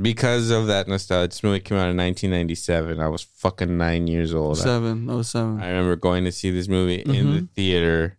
because 0.00 0.50
of 0.50 0.68
that 0.68 0.86
nostalgia. 0.86 1.26
This 1.28 1.42
movie 1.42 1.58
came 1.58 1.76
out 1.76 1.90
in 1.90 1.96
1997. 1.96 3.00
I 3.00 3.08
was 3.08 3.22
fucking 3.22 3.76
nine 3.76 4.06
years 4.06 4.32
old. 4.32 4.56
Seven. 4.58 5.10
Oh, 5.10 5.22
seven. 5.22 5.60
I 5.60 5.70
remember 5.70 5.96
going 5.96 6.22
to 6.24 6.30
see 6.30 6.52
this 6.52 6.68
movie 6.68 7.00
in 7.02 7.32
the 7.32 7.38
Mm-hmm. 7.38 7.46
theater 7.56 8.18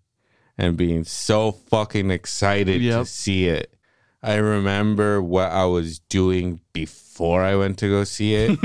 and 0.58 0.76
being 0.76 1.06
so 1.06 1.54
fucking 1.54 2.12
excited 2.12 2.82
to 2.82 3.06
see 3.06 3.46
it. 3.48 3.74
I 4.22 4.36
remember 4.36 5.22
what 5.22 5.52
I 5.52 5.66
was 5.66 6.00
doing 6.00 6.60
before 6.74 7.42
I 7.42 7.56
went 7.56 7.80
to 7.80 7.90
go 7.90 8.04
see 8.04 8.36
it. 8.36 8.60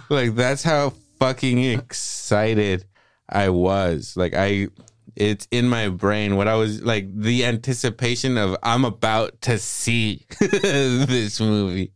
like 0.10 0.34
that's 0.34 0.62
how 0.62 0.92
fucking 1.18 1.64
excited 1.64 2.84
I 3.28 3.48
was. 3.48 4.16
Like 4.16 4.34
I 4.36 4.68
it's 5.16 5.48
in 5.50 5.68
my 5.68 5.88
brain 5.88 6.36
what 6.36 6.48
I 6.48 6.56
was 6.56 6.82
like 6.82 7.06
the 7.14 7.44
anticipation 7.46 8.36
of 8.36 8.56
I'm 8.62 8.84
about 8.84 9.40
to 9.42 9.58
see 9.58 10.26
this 10.40 11.40
movie. 11.40 11.92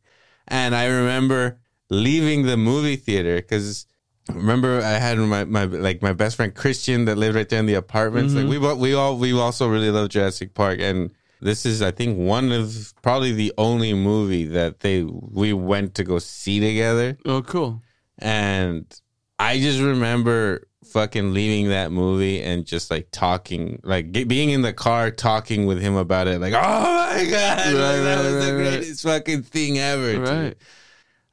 And 0.47 0.75
I 0.75 0.87
remember 0.87 1.59
leaving 1.91 2.47
the 2.47 2.57
movie 2.57 2.97
theater 2.97 3.43
cuz 3.43 3.85
remember 4.33 4.81
I 4.81 4.93
had 4.93 5.19
my, 5.19 5.45
my 5.45 5.65
like 5.65 6.01
my 6.01 6.15
best 6.15 6.37
friend 6.37 6.55
Christian 6.55 7.05
that 7.07 7.19
lived 7.19 7.37
right 7.37 7.49
there 7.49 7.61
in 7.61 7.67
the 7.67 7.75
apartments. 7.75 8.33
Like 8.33 8.47
mm-hmm. 8.47 8.79
we 8.79 8.91
we 8.91 8.95
all 8.95 9.19
we 9.19 9.39
also 9.39 9.69
really 9.69 9.91
love 9.91 10.09
Jurassic 10.09 10.55
Park 10.55 10.81
and 10.81 11.11
this 11.41 11.65
is 11.67 11.83
I 11.83 11.91
think 11.91 12.19
one 12.19 12.53
of 12.53 12.93
probably 13.03 13.33
the 13.33 13.53
only 13.59 13.95
movie 13.95 14.45
that 14.47 14.81
they 14.81 15.03
we 15.05 15.53
went 15.53 15.95
to 15.97 16.05
go 16.05 16.19
see 16.19 16.61
together 16.61 17.17
Oh, 17.25 17.43
cool. 17.43 17.83
and 18.19 18.85
I 19.39 19.59
just 19.61 19.81
remember 19.81 20.67
fucking 20.85 21.33
leaving 21.35 21.69
that 21.69 21.93
movie 21.93 22.43
and 22.43 22.65
just 22.65 22.91
like 22.91 23.09
talking, 23.13 23.79
like 23.85 24.11
get, 24.11 24.27
being 24.27 24.51
in 24.51 24.63
the 24.63 24.73
car 24.73 25.11
talking 25.11 25.67
with 25.67 25.81
him 25.81 25.95
about 25.97 26.27
it. 26.29 26.41
Like, 26.41 26.55
oh 26.55 26.59
my 26.59 27.27
god, 27.31 27.59
Right, 27.59 27.73
that 27.73 28.17
right, 28.17 28.25
was 28.25 28.33
the 28.47 28.53
right, 28.55 28.63
right. 28.65 28.71
greatest 28.71 29.03
fucking 29.03 29.43
thing 29.43 29.79
ever. 29.79 30.13
dude. 30.15 30.29
Right. 30.29 30.57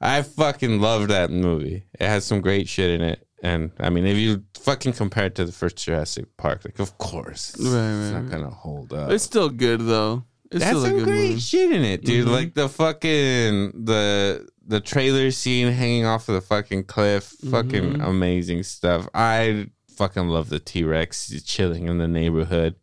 I 0.02 0.22
fucking 0.24 0.82
love 0.82 1.08
that 1.08 1.32
movie. 1.32 1.86
It 2.00 2.06
has 2.08 2.26
some 2.26 2.42
great 2.42 2.68
shit 2.68 2.92
in 2.92 3.02
it. 3.02 3.26
And 3.42 3.72
I 3.80 3.90
mean, 3.90 4.06
if 4.06 4.18
you 4.18 4.44
fucking 4.66 4.94
compare 4.94 5.26
it 5.28 5.36
to 5.36 5.46
the 5.46 5.52
first 5.52 5.78
Jurassic 5.78 6.26
Park, 6.38 6.62
like, 6.66 6.80
of 6.80 6.98
course, 6.98 7.54
it's, 7.56 7.64
Right, 7.64 7.90
it's 8.02 8.12
not 8.12 8.24
right. 8.24 8.32
gonna 8.32 8.50
hold 8.50 8.92
up. 8.94 9.12
It's 9.12 9.24
still 9.24 9.50
good 9.50 9.82
though. 9.82 10.24
It's 10.52 10.60
That's 10.64 10.72
still 10.78 10.86
a 10.86 10.88
some 10.88 10.98
good 11.00 11.06
great 11.06 11.30
movie. 11.30 11.40
shit 11.40 11.72
in 11.72 11.84
it, 11.84 12.04
dude. 12.06 12.28
Mhm. 12.28 12.32
Like 12.32 12.54
the 12.54 12.70
fucking 12.70 13.86
the 13.86 14.48
the 14.68 14.80
trailer 14.80 15.30
scene 15.32 15.72
hanging 15.72 16.06
off 16.06 16.28
of 16.30 16.36
the 16.36 16.42
fucking 16.42 16.84
cliff, 16.86 17.34
fucking 17.52 17.94
Mhm. 17.98 18.08
amazing 18.08 18.64
stuff. 18.64 19.08
I 19.14 19.68
fucking 19.96 20.28
love 20.28 20.50
the 20.50 20.60
T 20.60 20.84
Rex 20.84 21.32
chilling 21.46 21.88
in 21.88 21.98
the 22.00 22.08
neighborhood. 22.08 22.76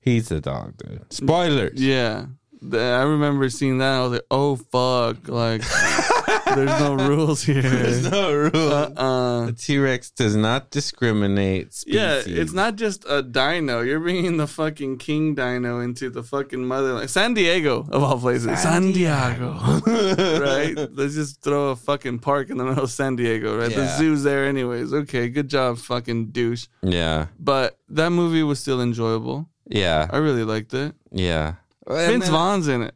He's 0.00 0.30
a 0.30 0.40
dog, 0.40 0.76
dude. 0.78 1.04
Spoilers. 1.12 1.80
Yeah. 1.80 2.26
I 2.72 3.02
remember 3.02 3.48
seeing 3.50 3.78
that. 3.78 3.92
I 3.94 4.00
was 4.02 4.12
like, 4.12 4.26
oh 4.30 4.56
fuck! 4.56 5.28
Like, 5.28 5.62
there's 6.54 6.80
no 6.80 6.94
rules 6.94 7.42
here. 7.42 7.62
There's 7.62 8.10
no 8.10 8.32
rule. 8.34 8.72
Uh-uh. 8.72 9.46
The 9.46 9.52
T 9.52 9.78
Rex 9.78 10.10
does 10.10 10.34
not 10.36 10.70
discriminate. 10.70 11.72
Species. 11.74 11.94
Yeah, 12.00 12.22
it's 12.26 12.52
not 12.52 12.76
just 12.76 13.04
a 13.08 13.22
dino. 13.22 13.80
You're 13.80 14.00
bringing 14.00 14.36
the 14.36 14.46
fucking 14.46 14.98
king 14.98 15.34
dino 15.34 15.80
into 15.80 16.10
the 16.10 16.22
fucking 16.22 16.64
motherland. 16.64 17.10
San 17.10 17.34
Diego, 17.34 17.86
of 17.90 18.02
all 18.02 18.18
places. 18.18 18.60
San, 18.60 18.92
Diego. 18.92 19.52
right? 19.86 20.74
Let's 20.92 21.14
just 21.14 21.42
throw 21.42 21.70
a 21.70 21.76
fucking 21.76 22.20
park 22.20 22.50
in 22.50 22.56
the 22.58 22.64
middle 22.64 22.84
of 22.84 22.90
San 22.90 23.16
Diego, 23.16 23.58
right? 23.58 23.72
The 23.74 23.86
zoo's 23.96 24.22
there 24.22 24.46
anyways. 24.46 24.92
Okay, 24.92 25.28
good 25.28 25.48
job, 25.48 25.78
fucking 25.78 26.26
douche. 26.30 26.66
Yeah, 26.82 27.26
But 27.38 27.78
that 27.90 28.10
movie 28.10 28.42
was 28.42 28.58
still 28.60 28.80
enjoyable. 28.80 29.48
yeah, 29.68 30.06
I 30.10 30.18
really 30.18 30.44
liked 30.44 30.74
it. 30.74 30.94
yeah. 31.10 31.54
Vince 31.88 32.28
Vaughn's 32.28 32.66
in 32.66 32.82
it. 32.82 32.94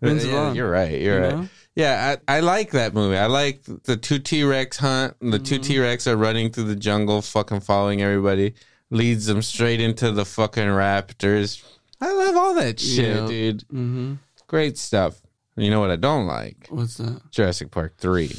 Vince 0.00 0.24
yeah, 0.24 0.32
Vaughn. 0.32 0.56
You're 0.56 0.70
right. 0.70 0.98
You're 0.98 1.16
You 1.18 1.22
right. 1.24 1.36
know? 1.36 1.48
Yeah, 1.76 2.16
I, 2.28 2.36
I 2.36 2.40
like 2.40 2.72
that 2.72 2.94
movie. 2.94 3.16
I 3.16 3.26
like 3.26 3.62
the 3.84 3.96
two 3.96 4.18
T 4.18 4.42
Rex 4.44 4.76
hunt. 4.78 5.14
The 5.20 5.38
two 5.38 5.56
Mm-hmm. 5.56 5.62
T 5.62 5.78
Rex 5.78 6.06
are 6.06 6.16
running 6.16 6.50
through 6.50 6.64
the 6.64 6.76
jungle, 6.76 7.22
fucking 7.22 7.60
following 7.60 8.02
everybody. 8.02 8.54
Leads 8.90 9.26
them 9.26 9.40
straight 9.40 9.80
into 9.80 10.10
the 10.10 10.24
fucking 10.24 10.64
raptors. 10.64 11.62
I 12.00 12.12
love 12.12 12.36
all 12.36 12.54
that 12.54 12.80
shit, 12.80 13.16
Yeah. 13.16 13.26
dude. 13.26 13.60
Mm-hmm. 13.68 14.14
Great 14.48 14.78
stuff. 14.78 15.20
You 15.56 15.70
know 15.70 15.80
what 15.80 15.90
I 15.90 15.96
don't 15.96 16.26
like? 16.26 16.66
What's 16.70 16.96
that? 16.96 17.20
Jurassic 17.30 17.70
Park 17.70 17.94
three. 17.98 18.34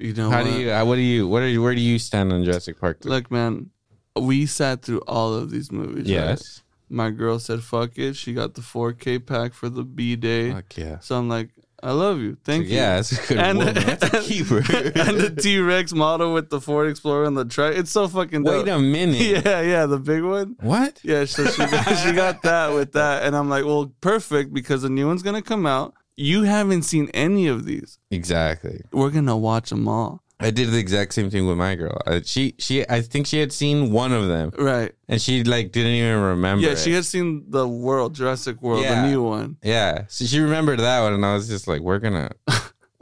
You 0.00 0.12
know 0.14 0.30
How 0.30 0.42
what? 0.42 0.50
do 0.52 0.58
you? 0.60 0.70
uh, 0.72 0.84
What 0.84 0.96
do 0.96 1.00
you? 1.02 1.28
What 1.28 1.42
are 1.42 1.48
you? 1.48 1.62
Where 1.62 1.74
do 1.74 1.80
you 1.80 1.98
stand 1.98 2.32
on 2.32 2.44
Jurassic 2.44 2.78
Park? 2.80 3.00
3? 3.02 3.10
Look, 3.10 3.30
man, 3.30 3.70
we 4.18 4.46
sat 4.46 4.82
through 4.82 5.00
all 5.06 5.32
of 5.34 5.50
these 5.50 5.70
movies. 5.70 5.98
right? 6.04 6.06
yes. 6.08 6.62
My 6.90 7.10
girl 7.10 7.38
said, 7.38 7.62
fuck 7.62 7.96
it. 7.98 8.16
She 8.16 8.34
got 8.34 8.54
the 8.54 8.60
4K 8.60 9.24
pack 9.24 9.54
for 9.54 9.68
the 9.70 9.82
B 9.84 10.16
day. 10.16 10.52
Fuck 10.52 10.76
yeah. 10.76 10.98
So 10.98 11.16
I'm 11.16 11.28
like, 11.28 11.50
I 11.82 11.90
love 11.92 12.20
you. 12.20 12.36
Thank 12.44 12.66
you. 12.68 12.76
Yeah, 12.76 12.96
that's 12.96 13.12
a 13.12 13.26
good 13.26 13.38
And, 13.38 13.58
woman. 13.58 13.74
That's 13.74 14.04
a 14.14 14.20
keeper. 14.22 14.58
and 14.58 15.18
the 15.18 15.34
T 15.36 15.58
Rex 15.58 15.92
model 15.92 16.32
with 16.32 16.48
the 16.48 16.60
Ford 16.60 16.88
Explorer 16.88 17.24
and 17.24 17.36
the 17.36 17.44
truck. 17.44 17.74
It's 17.74 17.90
so 17.90 18.06
fucking 18.06 18.44
dope. 18.44 18.64
Wait 18.66 18.72
a 18.72 18.78
minute. 18.78 19.20
Yeah, 19.44 19.60
yeah, 19.62 19.86
the 19.86 19.98
big 19.98 20.22
one. 20.22 20.56
What? 20.60 21.00
Yeah, 21.02 21.24
so 21.24 21.44
she 21.46 21.58
got, 21.58 21.98
she 22.04 22.12
got 22.12 22.42
that 22.42 22.72
with 22.72 22.92
that. 22.92 23.24
And 23.24 23.34
I'm 23.36 23.48
like, 23.48 23.64
well, 23.64 23.92
perfect 24.00 24.52
because 24.54 24.82
the 24.82 24.90
new 24.90 25.06
one's 25.08 25.22
going 25.24 25.34
to 25.36 25.42
come 25.42 25.66
out. 25.66 25.94
You 26.16 26.42
haven't 26.44 26.82
seen 26.82 27.08
any 27.14 27.46
of 27.48 27.64
these. 27.64 27.98
Exactly. 28.10 28.82
We're 28.92 29.10
going 29.10 29.26
to 29.26 29.34
watch 29.36 29.70
them 29.70 29.88
all. 29.88 30.21
I 30.42 30.50
did 30.50 30.70
the 30.70 30.78
exact 30.78 31.14
same 31.14 31.30
thing 31.30 31.46
with 31.46 31.56
my 31.56 31.74
girl. 31.74 31.96
Uh, 32.06 32.20
she, 32.24 32.54
she, 32.58 32.88
I 32.88 33.00
think 33.02 33.26
she 33.26 33.38
had 33.38 33.52
seen 33.52 33.92
one 33.92 34.12
of 34.12 34.28
them, 34.28 34.50
Right. 34.58 34.92
and 35.08 35.20
she 35.20 35.44
like 35.44 35.72
didn't 35.72 35.92
even 35.92 36.20
remember. 36.20 36.64
Yeah, 36.66 36.72
it. 36.72 36.78
she 36.78 36.92
had 36.92 37.04
seen 37.04 37.44
the 37.48 37.66
world, 37.68 38.14
Jurassic 38.14 38.60
World, 38.62 38.82
Yeah. 38.82 39.02
the 39.02 39.08
new 39.10 39.22
one. 39.22 39.56
Yeah, 39.62 40.04
so 40.08 40.24
she 40.24 40.40
remembered 40.40 40.78
that 40.80 41.00
one, 41.02 41.12
and 41.14 41.24
I 41.24 41.34
was 41.34 41.48
just 41.48 41.66
like, 41.68 41.80
"We're 41.80 41.98
gonna, 41.98 42.30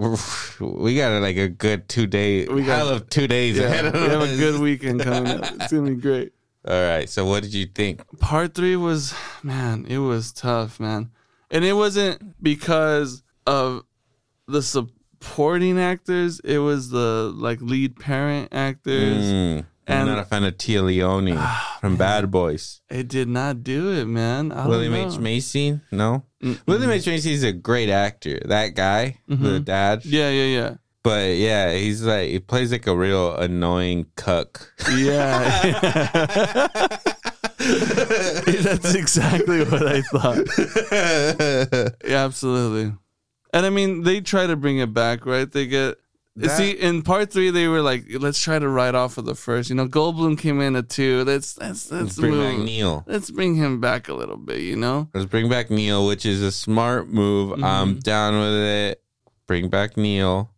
we 0.61 0.97
got 0.97 1.20
like 1.22 1.36
a 1.36 1.49
good 1.49 1.88
two 1.88 2.07
day. 2.07 2.47
We 2.47 2.62
got- 2.62 2.78
hell 2.78 2.88
of 2.88 3.09
two 3.09 3.26
days 3.28 3.57
Yeah, 3.59 3.64
ahead 3.64 3.86
of 3.86 3.95
we 3.95 4.01
have 4.01 4.20
us. 4.22 4.30
a 4.32 4.36
good 4.36 4.61
weekend 4.61 5.01
coming 5.03 5.26
up. 5.32 5.53
It's 5.61 5.72
gonna 5.72 5.91
be 5.91 5.97
great. 5.97 6.32
All 6.66 6.74
right. 6.86 7.09
So, 7.09 7.24
what 7.24 7.43
did 7.43 7.55
you 7.55 7.66
think? 7.66 8.03
Part 8.18 8.55
three 8.55 8.76
was, 8.76 9.14
man, 9.43 9.86
it 9.88 9.99
was 9.99 10.32
tough, 10.32 10.78
man, 10.80 11.11
and 11.51 11.64
it 11.64 11.72
wasn't 11.72 12.43
because 12.43 13.22
of 13.47 13.82
the 14.47 14.62
supporting 15.30 15.78
actors. 15.78 16.40
It 16.40 16.58
was 16.58 16.90
the 16.90 17.32
like 17.34 17.60
lead 17.60 17.96
parent 17.98 18.48
actors. 18.52 19.24
Mm, 19.24 19.58
I'm 19.86 19.96
and- 19.98 20.06
not 20.08 20.18
a 20.18 20.24
fan 20.24 20.44
of 20.44 20.56
Téa 20.56 20.82
Leoni 20.84 21.36
from 21.80 21.96
Bad 21.96 22.30
Boys. 22.30 22.80
It 22.88 23.08
did 23.08 23.28
not 23.28 23.62
do 23.62 23.90
it, 23.92 24.06
man. 24.06 24.52
I 24.52 24.66
William 24.66 24.94
H. 24.94 25.18
Macy, 25.18 25.80
no. 25.90 26.24
Mm-mm. 26.42 26.58
William 26.66 26.90
H 26.90 27.06
Macy 27.06 27.32
is 27.32 27.42
a 27.44 27.52
great 27.52 27.90
actor. 27.90 28.40
That 28.46 28.74
guy, 28.74 29.18
the 29.28 29.36
Mhm. 29.36 29.64
dad. 29.64 30.04
Yeah, 30.04 30.30
yeah, 30.30 30.44
yeah. 30.58 30.74
But 31.02 31.36
yeah, 31.36 31.72
he's 31.74 32.02
like 32.02 32.28
he 32.28 32.38
plays 32.40 32.72
like 32.72 32.86
a 32.86 32.94
real 32.96 33.34
annoying 33.34 34.06
cuck. 34.16 34.72
Yeah. 34.94 35.62
That's 37.60 38.94
exactly 38.94 39.64
what 39.64 39.86
I 39.86 40.02
thought. 40.02 40.46
Yeah, 42.06 42.24
absolutely. 42.24 42.92
And 43.53 43.66
I 43.66 43.70
mean, 43.70 44.03
they 44.03 44.20
try 44.20 44.46
to 44.46 44.57
bring 44.57 44.78
it 44.78 44.92
back, 44.94 45.26
right? 45.26 45.51
They 45.51 45.66
get. 45.66 45.96
That- 46.36 46.57
See, 46.57 46.70
in 46.70 47.03
part 47.03 47.30
three, 47.32 47.51
they 47.51 47.66
were 47.66 47.82
like, 47.82 48.05
"Let's 48.09 48.40
try 48.40 48.59
to 48.61 48.68
write 48.68 48.94
off 48.94 49.18
of 49.18 49.24
the 49.26 49.34
first. 49.34 49.68
You 49.68 49.74
know, 49.76 49.88
Goldblum 49.88 50.38
came 50.38 50.61
in 50.61 50.76
at 50.76 50.88
two. 50.88 51.24
Let's 51.24 51.59
let's 51.59 51.90
let's, 51.90 52.16
Let's 52.16 52.18
bring 52.18 52.38
back 52.38 52.59
Neill. 52.59 53.05
Let's 53.07 53.30
bring 53.30 53.57
him 53.57 53.80
back 53.80 54.09
a 54.09 54.14
little 54.14 54.36
bit. 54.36 54.61
You 54.61 54.76
know, 54.76 55.09
Let's 55.12 55.26
bring 55.26 55.48
back 55.51 55.70
Neill, 55.70 56.07
which 56.07 56.24
is 56.24 56.40
a 56.40 56.53
smart 56.53 57.09
move. 57.09 57.53
I'm 57.62 57.96
Mhm. 57.96 58.03
down 58.05 58.38
with 58.38 58.55
it. 58.55 59.03
Bring 59.48 59.68
back 59.68 59.96
Neill. 59.96 60.51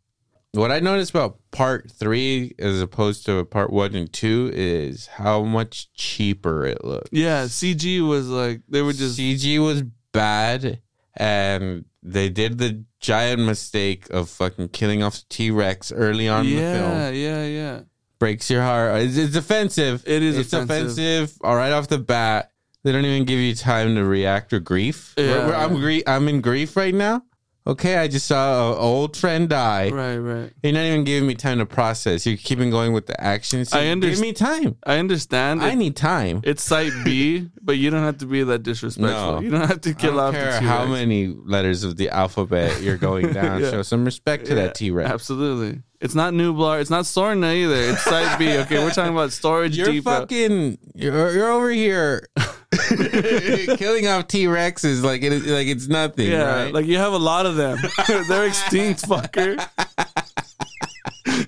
What 0.53 0.71
I 0.71 0.81
noticed 0.81 1.11
about 1.13 1.39
part 1.51 1.91
three 1.91 2.55
as 2.59 2.83
opposed 2.83 3.25
to 3.25 3.43
part 3.47 3.73
one 3.73 3.95
and 3.95 4.13
two 4.13 4.51
is 4.53 5.07
how 5.07 5.43
much 5.43 5.91
cheaper 5.95 6.67
it 6.67 6.85
looked. 6.85 7.09
yeah. 7.13 7.47
CG 7.47 8.07
was 8.07 8.29
like 8.29 8.61
they 8.69 8.83
were 8.83 8.93
just 8.93 9.17
CG 9.19 9.59
was 9.59 9.83
bad, 10.13 10.81
and 11.17 11.87
they 12.03 12.29
did 12.29 12.59
the 12.59 12.85
giant 13.01 13.43
mistake 13.43 14.09
of 14.11 14.29
fucking 14.29 14.69
killing 14.71 15.03
off 15.03 15.23
T 15.29 15.51
Rex 15.51 15.93
early 15.93 16.29
on 16.29 16.47
in 16.47 16.51
the 16.57 16.61
film. 16.63 16.91
yeah, 16.93 17.11
yeah, 17.11 17.45
yeah. 17.47 17.81
Breaks 18.19 18.51
your 18.51 18.63
heart. 18.63 19.03
It's, 19.03 19.17
it's 19.17 19.37
offensive. 19.37 20.05
It 20.07 20.23
is 20.23 20.39
It's 20.39 20.53
offensive. 20.53 20.93
offensive. 21.25 21.39
All 21.43 21.57
right 21.57 21.73
off 21.73 21.89
the 21.89 21.99
bat. 21.99 22.51
They 22.85 22.91
don't 22.93 23.05
even 23.05 23.25
give 23.25 23.39
you 23.39 23.55
time 23.55 23.95
to 23.95 24.05
react 24.05 24.53
or 24.53 24.59
grief. 24.61 25.15
Yeah. 25.17 25.27
We're- 25.27 25.47
we're- 25.47 25.57
I'm 25.57 25.75
grie- 25.77 26.03
I'm 26.07 26.29
in 26.29 26.41
grief 26.41 26.77
right 26.77 26.95
now. 26.95 27.23
Okay, 27.65 27.97
I 27.97 28.09
just 28.09 28.27
saw 28.27 28.73
an 28.73 28.79
old 28.79 29.17
friend 29.17 29.49
die. 29.49 29.91
Right, 29.91 30.17
right. 30.17 30.53
You're 30.65 30.73
not 30.73 30.83
even 30.85 31.05
giving 31.05 31.29
me 31.29 31.37
time 31.37 31.59
to 31.59 31.67
process. 31.67 32.27
You're 32.27 32.37
keeping 32.37 32.71
going 32.71 32.93
with 32.93 33.07
the 33.07 33.21
action. 33.23 33.65
So 33.65 33.79
I 33.79 33.95
Give 33.95 34.19
me 34.19 34.33
time. 34.33 34.77
I 34.85 34.99
understand. 34.99 35.63
I 35.63 35.71
it- 35.71 35.77
need 35.77 35.95
time. 35.95 36.41
It's 36.43 36.63
site 36.63 36.93
B, 37.05 37.49
but 37.63 37.79
you 37.79 37.91
don't 37.91 38.03
have 38.03 38.19
to 38.19 38.27
be 38.27 38.43
that 38.43 38.65
disrespectful. 38.65 39.35
No. 39.35 39.41
You 39.41 39.51
don't 39.51 39.69
have 39.69 39.81
to 39.83 39.91
I 39.91 39.93
kill 39.93 40.13
don't 40.17 40.21
off 40.21 40.35
care 40.35 40.53
the 40.55 40.59
T-Rex. 40.59 40.67
how 40.67 40.87
many 40.87 41.29
letters 41.29 41.85
of 41.85 41.97
the 41.97 42.11
alphabet 42.11 42.83
you're 42.83 42.97
going 42.97 43.33
down. 43.33 43.61
Yeah. 43.63 43.71
Show 43.71 43.83
some 43.83 44.05
respect 44.05 44.47
to 44.47 44.57
Yeah, 44.57 44.63
that 44.67 44.75
T 44.75 44.91
Rex. 44.91 45.09
Absolutely. 45.09 45.83
It's 46.01 46.17
not 46.17 46.33
Nublar. 46.35 46.81
It's 46.81 46.91
not 46.91 47.05
Sorna 47.05 47.55
either. 47.55 47.93
It's 47.93 48.03
site 48.03 48.37
B. 48.41 48.57
Okay, 48.59 48.83
we're 48.83 48.91
talking 48.91 49.13
about 49.13 49.31
storage 49.31 49.77
You're 49.77 49.87
depot. 49.87 50.11
fucking. 50.23 50.79
You're, 50.97 51.31
you're 51.33 51.51
over 51.53 51.71
here 51.71 52.27
killing 53.77 54.07
off 54.09 54.27
T 54.29 54.45
Rexes 54.47 55.03
like 55.03 55.23
it, 55.23 55.45
like 55.47 55.67
it's 55.67 55.89
nothing. 55.89 56.31
yeah, 56.31 56.65
right? 56.65 56.75
like 56.75 56.87
you 56.87 56.99
have 56.99 57.13
a 57.13 57.19
lot 57.19 57.47
of 57.47 57.57
them. 57.57 57.79
They're 58.29 58.47
extinct, 58.47 59.03
fucker. 59.03 59.59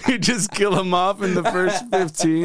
you 0.08 0.18
just 0.18 0.50
kill 0.52 0.72
them 0.72 0.94
off 0.94 1.22
in 1.22 1.34
the 1.34 1.42
first 1.44 1.88
15. 1.90 2.44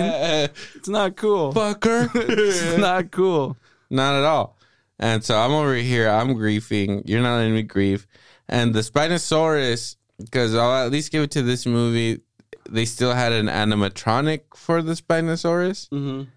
It's 0.75 0.88
not 0.89 1.15
cool. 1.15 1.53
fucker. 1.53 2.09
It's 2.15 2.77
not 2.77 3.11
cool. 3.11 3.57
Not 3.89 4.15
at 4.15 4.23
all. 4.23 4.57
And 4.99 5.23
so 5.23 5.38
I'm 5.38 5.51
over 5.51 5.75
here. 5.75 6.09
I'm 6.09 6.34
grieving. 6.34 7.03
You're 7.05 7.21
not 7.21 7.38
letting 7.38 7.53
me 7.55 7.63
grief. 7.63 8.05
And 8.47 8.73
the 8.73 8.82
Spinosaurus, 8.82 9.95
because 10.19 10.55
I'll 10.55 10.86
at 10.86 10.91
least 10.91 11.11
give 11.11 11.23
it 11.23 11.32
to 11.32 11.41
this 11.41 11.65
movie. 11.65 12.21
They 12.69 12.86
still 12.86 13.13
had 13.13 13.32
an 13.32 13.47
animatronic 13.47 14.41
for 14.55 14.82
the 14.82 14.93
Spinosaurus, 14.93 15.89
Mm-hmm. 15.89 16.30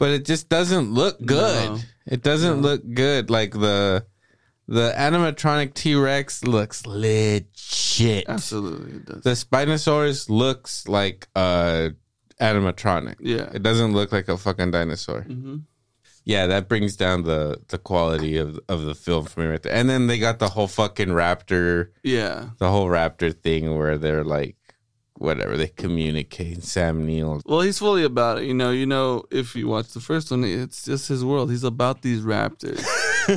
But 0.00 0.10
it 0.10 0.24
just 0.24 0.48
doesn't 0.48 0.92
look 0.92 1.24
good. 1.24 1.68
No. 1.70 1.78
It 2.06 2.22
doesn't 2.24 2.60
look 2.62 2.82
good. 2.92 3.30
Like 3.30 3.52
the 3.52 4.04
the 4.66 4.92
animatronic 4.96 5.74
T 5.74 5.94
Rex 5.94 6.42
looks 6.44 6.84
legit. 6.86 8.24
Absolutely, 8.28 8.92
it 8.96 9.04
does. 9.06 9.22
The 9.22 9.30
Spinosaurus 9.30 10.28
looks 10.28 10.88
like 10.88 11.28
a 11.36 11.92
animatronic. 12.40 13.16
yeah. 13.20 13.50
It 13.52 13.62
doesn't 13.62 13.92
look 13.92 14.12
like 14.12 14.28
a 14.28 14.36
fucking 14.38 14.70
dinosaur. 14.72 15.22
hmm 15.22 15.58
Yeah, 16.24 16.46
that 16.48 16.68
brings 16.68 16.96
down 16.96 17.24
the 17.24 17.58
the 17.68 17.78
quality 17.78 18.36
of 18.38 18.58
of 18.68 18.82
the 18.82 18.94
film 18.94 19.24
for 19.26 19.40
me 19.40 19.46
right 19.46 19.62
there. 19.62 19.74
And 19.74 19.88
then 19.88 20.06
they 20.06 20.18
got 20.18 20.38
the 20.38 20.48
whole 20.48 20.68
fucking 20.68 21.08
raptor, 21.08 21.90
Yeah. 22.02 22.50
the 22.58 22.70
whole 22.70 22.86
raptor 22.88 23.32
thing 23.34 23.76
where 23.76 23.98
they're 23.98 24.24
like, 24.24 24.56
whatever 25.20 25.56
they 25.56 25.68
communicate. 25.68 26.64
Sam 26.64 27.04
Neill, 27.04 27.42
Well, 27.44 27.60
he's 27.60 27.78
fully 27.78 28.04
about 28.04 28.38
it. 28.38 28.44
You 28.44 28.54
know, 28.54 28.70
you 28.70 28.86
know, 28.86 29.24
if 29.30 29.54
you 29.54 29.68
watch 29.68 29.92
the 29.92 30.00
first 30.00 30.30
one, 30.30 30.44
it's 30.44 30.84
just 30.86 31.08
his 31.08 31.22
world. 31.24 31.50
He's 31.50 31.62
about 31.62 32.00
these 32.00 32.22
raptors. 32.22 32.82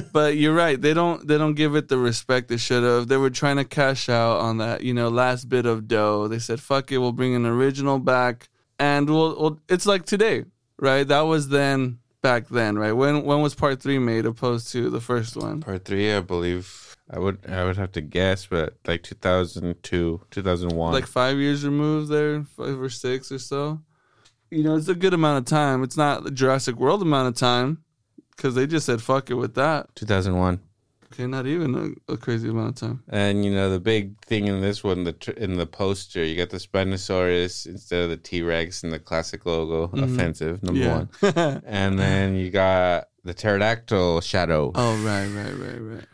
but 0.13 0.37
you're 0.37 0.55
right. 0.55 0.81
They 0.81 0.93
don't 0.93 1.27
they 1.27 1.37
don't 1.37 1.55
give 1.55 1.75
it 1.75 1.89
the 1.89 1.97
respect 1.97 2.47
they 2.47 2.57
should 2.57 2.83
have. 2.83 3.09
They 3.09 3.17
were 3.17 3.29
trying 3.29 3.57
to 3.57 3.65
cash 3.65 4.07
out 4.07 4.39
on 4.39 4.57
that, 4.59 4.81
you 4.83 4.93
know, 4.93 5.09
last 5.09 5.49
bit 5.49 5.65
of 5.65 5.87
dough. 5.87 6.27
They 6.29 6.39
said, 6.39 6.61
"Fuck 6.61 6.91
it, 6.91 6.99
we'll 6.99 7.11
bring 7.11 7.35
an 7.35 7.45
original 7.45 7.99
back." 7.99 8.49
And 8.79 9.09
we'll, 9.09 9.39
we'll 9.39 9.59
it's 9.67 9.85
like 9.85 10.05
today, 10.05 10.45
right? 10.79 11.07
That 11.07 11.21
was 11.21 11.49
then 11.49 11.99
back 12.21 12.47
then, 12.47 12.77
right? 12.77 12.93
When 12.93 13.23
when 13.23 13.41
was 13.41 13.55
part 13.55 13.81
3 13.81 13.99
made 13.99 14.25
opposed 14.25 14.71
to 14.71 14.89
the 14.89 15.01
first 15.01 15.35
one? 15.35 15.59
part 15.61 15.83
three, 15.83 16.13
I 16.13 16.21
believe. 16.21 16.92
I 17.09 17.19
would 17.19 17.39
I 17.49 17.63
would 17.65 17.77
have 17.77 17.91
to 17.93 18.01
guess, 18.01 18.45
but 18.47 18.75
like 18.87 19.03
2002, 19.03 20.21
2001. 20.31 20.93
Like 20.93 21.05
5 21.07 21.37
years 21.37 21.65
removed 21.65 22.09
there, 22.09 22.43
5 22.43 22.79
or 22.81 22.89
6 22.89 23.31
or 23.31 23.39
so. 23.39 23.81
You 24.49 24.63
know, 24.63 24.75
it's 24.75 24.87
a 24.87 24.95
good 24.95 25.13
amount 25.13 25.39
of 25.39 25.45
time. 25.45 25.83
It's 25.83 25.97
not 25.97 26.23
the 26.23 26.31
Jurassic 26.31 26.75
World 26.77 27.01
amount 27.01 27.27
of 27.27 27.35
time 27.35 27.83
cuz 28.37 28.55
they 28.55 28.65
just 28.67 28.85
said 28.85 29.01
fuck 29.01 29.29
it 29.29 29.33
with 29.35 29.55
that. 29.55 29.93
2001. 29.95 30.59
Okay, 31.11 31.27
not 31.27 31.45
even 31.45 31.75
a, 32.07 32.13
a 32.13 32.17
crazy 32.17 32.49
amount 32.49 32.69
of 32.81 32.87
time. 32.89 33.03
And 33.09 33.45
you 33.45 33.51
know 33.51 33.69
the 33.69 33.79
big 33.79 34.19
thing 34.25 34.47
in 34.47 34.61
this 34.61 34.83
one, 34.83 35.03
the 35.03 35.13
tr- 35.13 35.31
in 35.31 35.57
the 35.57 35.67
poster, 35.67 36.23
you 36.25 36.35
got 36.35 36.49
the 36.49 36.57
Spinosaurus 36.57 37.67
instead 37.67 38.01
of 38.03 38.09
the 38.09 38.17
T 38.17 38.41
Rex 38.41 38.83
and 38.83 38.91
the 38.91 38.97
classic 38.97 39.45
logo, 39.45 39.87
Mhm. 39.95 40.03
offensive 40.03 40.63
number 40.63 40.79
Yeah. 40.81 41.03
one. 41.21 41.61
And 41.65 41.99
then 41.99 42.35
you 42.35 42.49
got 42.49 43.09
the 43.23 43.33
pterodactyl 43.35 44.21
shadow, 44.21 44.71
oh, 44.73 44.95
right, 45.05 45.27
right, 45.27 45.55
right, 45.59 45.81
right. 45.81 46.05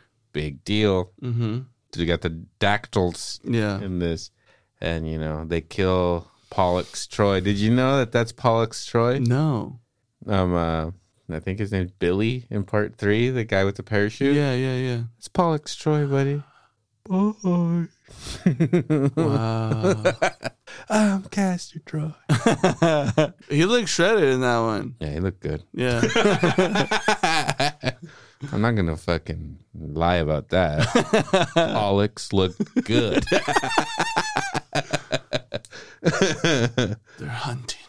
Big 0.42 0.64
deal. 0.64 1.12
Mm-hmm. 1.22 1.60
You 1.96 2.06
got 2.06 2.22
the 2.22 2.30
dactyls 2.60 3.40
Yeah. 3.44 3.80
in 3.82 4.00
this, 4.00 4.32
and 4.80 5.10
you 5.10 5.18
know 5.20 5.44
they 5.46 5.62
kill 5.62 6.30
Pollux 6.50 7.08
Troy. 7.08 7.40
Did 7.42 7.58
you 7.58 7.72
know 7.74 7.98
that 7.98 8.12
that's 8.12 8.32
Pollux 8.32 8.86
Troy? 8.86 9.20
No. 9.20 9.80
Um, 10.28 10.54
uh, 10.56 10.92
I 11.32 11.40
think 11.40 11.60
his 11.60 11.72
name's 11.72 11.92
Billy 11.92 12.46
in 12.50 12.64
part 12.64 12.96
three, 12.98 13.30
the 13.30 13.44
guy 13.44 13.64
with 13.66 13.76
the 13.76 13.84
parachute. 13.84 14.36
Yeah, 14.36 14.54
yeah, 14.54 14.76
yeah. 14.76 15.02
It's 15.18 15.28
Pollux 15.28 15.76
Troy, 15.76 16.06
buddy. 16.08 16.42
Bye. 17.10 17.88
Wow. 19.16 20.04
I'm 20.90 21.24
Castor 21.24 21.80
Troy. 21.86 22.12
he 23.50 23.66
looked 23.66 23.90
shredded 23.90 24.24
in 24.36 24.42
that 24.42 24.60
one. 24.60 24.96
Yeah, 25.00 25.10
he 25.14 25.20
looked 25.20 25.40
good. 25.42 25.64
Yeah. 25.74 26.02
I'm 28.54 28.62
not 28.62 28.76
gonna 28.76 28.96
fucking 28.98 29.60
lie 29.78 30.16
about 30.16 30.50
that. 30.50 30.88
Pollux 31.54 32.32
looked 32.34 32.62
good. 32.86 33.26
They're 36.02 36.96
hunting. 37.30 37.80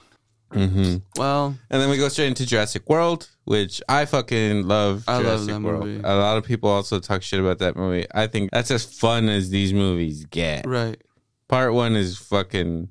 hmm 0.52 0.96
Well, 1.16 1.56
And 1.70 1.80
then 1.80 1.88
we 1.90 1.96
go 1.96 2.08
straight 2.08 2.26
into 2.28 2.44
Jurassic 2.46 2.88
World, 2.88 3.28
which 3.44 3.80
I 3.88 4.04
fucking 4.06 4.66
love. 4.66 5.04
I 5.06 5.14
love 5.18 5.22
Jurassic 5.24 5.46
that 5.48 5.60
World. 5.62 5.84
movie. 5.86 6.00
A 6.04 6.16
lot 6.16 6.36
of 6.38 6.44
people 6.44 6.68
also 6.70 6.98
talk 6.98 7.22
shit 7.22 7.38
about 7.40 7.58
that 7.60 7.76
movie. 7.76 8.06
I 8.12 8.26
think 8.26 8.50
that's 8.50 8.70
as 8.70 8.84
fun 8.84 9.28
as 9.28 9.50
these 9.50 9.72
movies 9.72 10.24
get. 10.26 10.66
right. 10.66 11.00
Part 11.48 11.72
one 11.74 11.96
is 11.96 12.16
fucking 12.16 12.90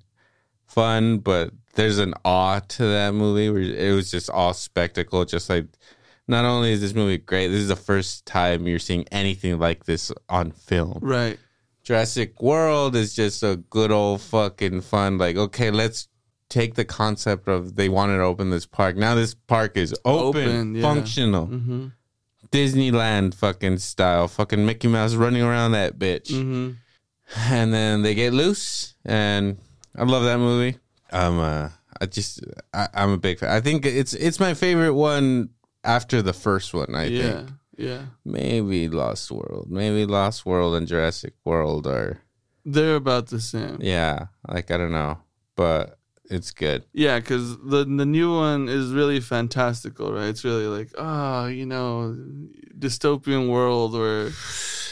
fun, 0.68 1.20
but 1.20 1.52
there's 1.76 1.98
an 1.98 2.14
awe 2.26 2.60
to 2.60 2.84
that 2.84 3.14
movie 3.14 3.50
where 3.50 3.62
it 3.62 3.94
was 3.96 4.12
just 4.12 4.30
all 4.30 4.54
spectacle. 4.54 5.24
Just 5.26 5.50
like, 5.50 5.68
not 6.30 6.46
only 6.46 6.72
is 6.72 6.80
this 6.82 6.94
movie 6.94 7.18
great, 7.18 7.48
this 7.48 7.60
is 7.60 7.68
the 7.68 7.76
first 7.76 8.26
time 8.26 8.68
you're 8.68 8.80
seeing 8.80 9.06
anything 9.12 9.60
like 9.60 9.86
this 9.86 10.12
on 10.30 10.52
film. 10.52 11.00
Right. 11.02 11.38
Jurassic 11.84 12.42
World 12.42 12.96
is 12.96 13.16
just 13.16 13.42
a 13.44 13.58
good 13.70 13.92
old 13.92 14.22
fucking 14.22 14.82
fun. 14.82 15.18
Like, 15.18 15.36
okay, 15.36 15.72
let's 15.72 16.08
take 16.50 16.76
the 16.76 16.86
concept 16.86 17.48
of 17.48 17.76
they 17.76 17.90
wanted 17.90 18.18
to 18.18 18.24
open 18.24 18.50
this 18.52 18.66
park. 18.66 18.96
Now 18.96 19.16
this 19.16 19.34
park 19.34 19.76
is 19.76 19.94
open, 20.06 20.48
Open, 20.48 20.76
yeah. 20.76 20.82
functional, 20.82 21.48
Mm-hmm. 21.48 21.88
Disneyland 22.52 23.34
fucking 23.36 23.78
style. 23.78 24.28
Fucking 24.28 24.66
Mickey 24.66 24.88
Mouse 24.88 25.14
running 25.16 25.42
around 25.44 25.74
that 25.74 26.00
bitch. 26.00 26.30
Mm-hmm. 26.32 26.72
and 27.54 27.74
then 27.74 28.02
they 28.02 28.16
get 28.16 28.34
loose, 28.34 28.96
and 29.06 29.58
I 29.96 30.04
love 30.04 30.24
that 30.24 30.40
movie. 30.40 30.78
Um, 31.12 31.40
uh, 31.40 31.70
I 32.02 32.06
just 32.08 32.42
I, 32.74 32.88
I'm 32.94 33.12
a 33.12 33.18
big 33.18 33.38
fan. 33.40 33.50
I 33.52 33.62
think 33.62 33.86
it's 33.86 34.14
it's 34.14 34.40
my 34.40 34.54
favorite 34.56 34.94
one 34.94 35.50
after 35.84 36.22
the 36.22 36.34
first 36.34 36.74
one. 36.74 36.96
I 36.96 37.06
yeah, 37.06 37.22
think 37.22 37.50
yeah. 37.78 37.88
Yeah. 37.90 38.02
Maybe 38.26 38.90
Lost 38.90 39.32
World, 39.32 39.68
maybe 39.70 40.06
Lost 40.06 40.46
World 40.46 40.76
and 40.76 40.86
Jurassic 40.88 41.34
World 41.46 41.88
are 41.88 42.20
They're 42.66 42.96
about 42.96 43.28
the 43.28 43.40
same. 43.40 43.78
yeah, 43.82 44.28
like 44.48 44.70
I 44.70 44.78
don't 44.78 44.92
know, 44.92 45.20
but 45.56 45.98
it's 46.30 46.52
good. 46.52 46.84
Yeah, 46.94 47.20
because 47.20 47.58
the 47.58 47.86
the 47.86 48.06
new 48.06 48.36
one 48.36 48.68
is 48.68 48.92
really 48.92 49.22
fantastical, 49.22 50.12
right? 50.12 50.28
It's 50.28 50.44
really 50.44 50.68
like, 50.68 50.92
ah, 50.98 51.48
you 51.48 51.66
know, 51.66 52.16
dystopian 52.78 53.50
world 53.50 53.94
where 53.94 54.30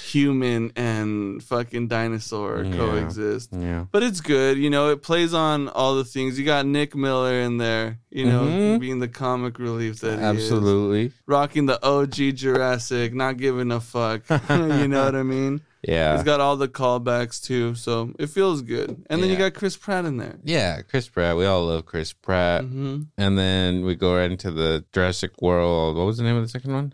human 0.07 0.71
and 0.75 1.43
fucking 1.43 1.87
dinosaur 1.87 2.63
Yeah. 2.63 2.75
coexist. 2.77 3.49
Yeah. 3.53 3.85
But 3.91 4.03
it's 4.03 4.21
good, 4.21 4.57
you 4.57 4.69
know. 4.69 4.89
It 4.89 5.01
plays 5.01 5.33
on 5.33 5.67
all 5.69 5.95
the 5.95 6.05
things. 6.05 6.39
You 6.39 6.45
got 6.45 6.65
Nick 6.65 6.95
Miller 6.95 7.39
in 7.41 7.57
there, 7.57 7.99
you 8.09 8.25
know, 8.25 8.43
Mhm. 8.45 8.79
being 8.79 8.99
the 8.99 9.07
comic 9.07 9.59
relief 9.59 9.99
that 9.99 10.11
he 10.11 10.15
is. 10.15 10.21
Absolutely. 10.23 11.11
rocking 11.27 11.65
the 11.65 11.79
OG 11.85 12.31
Jurassic, 12.31 13.13
not 13.13 13.37
giving 13.37 13.71
a 13.71 13.79
fuck. 13.79 14.21
you 14.49 14.87
know 14.87 15.05
what 15.05 15.15
I 15.15 15.23
mean? 15.23 15.61
Yeah. 15.87 16.15
He's 16.15 16.23
got 16.23 16.39
all 16.41 16.57
the 16.57 16.67
callbacks 16.67 17.41
too, 17.41 17.75
so 17.75 18.11
it 18.17 18.27
feels 18.29 18.61
good. 18.61 19.05
And 19.09 19.21
then 19.21 19.29
you 19.29 19.37
got 19.37 19.53
Chris 19.53 19.77
Pratt 19.77 20.05
in 20.05 20.17
there. 20.17 20.35
yeah, 20.43 20.81
Chris 20.81 21.07
Pratt. 21.07 21.37
We 21.37 21.45
all 21.45 21.65
love 21.67 21.85
Chris 21.85 22.13
Pratt. 22.13 22.63
hmm 22.63 23.03
And 23.17 23.37
then 23.37 23.85
we 23.85 23.95
go 23.95 24.15
right 24.15 24.31
into 24.31 24.51
the 24.51 24.83
Jurassic 24.91 25.39
World. 25.41 25.95
What 25.97 26.05
was 26.05 26.17
the 26.17 26.23
name 26.23 26.35
of 26.35 26.41
the 26.43 26.49
second 26.49 26.73
one? 26.73 26.93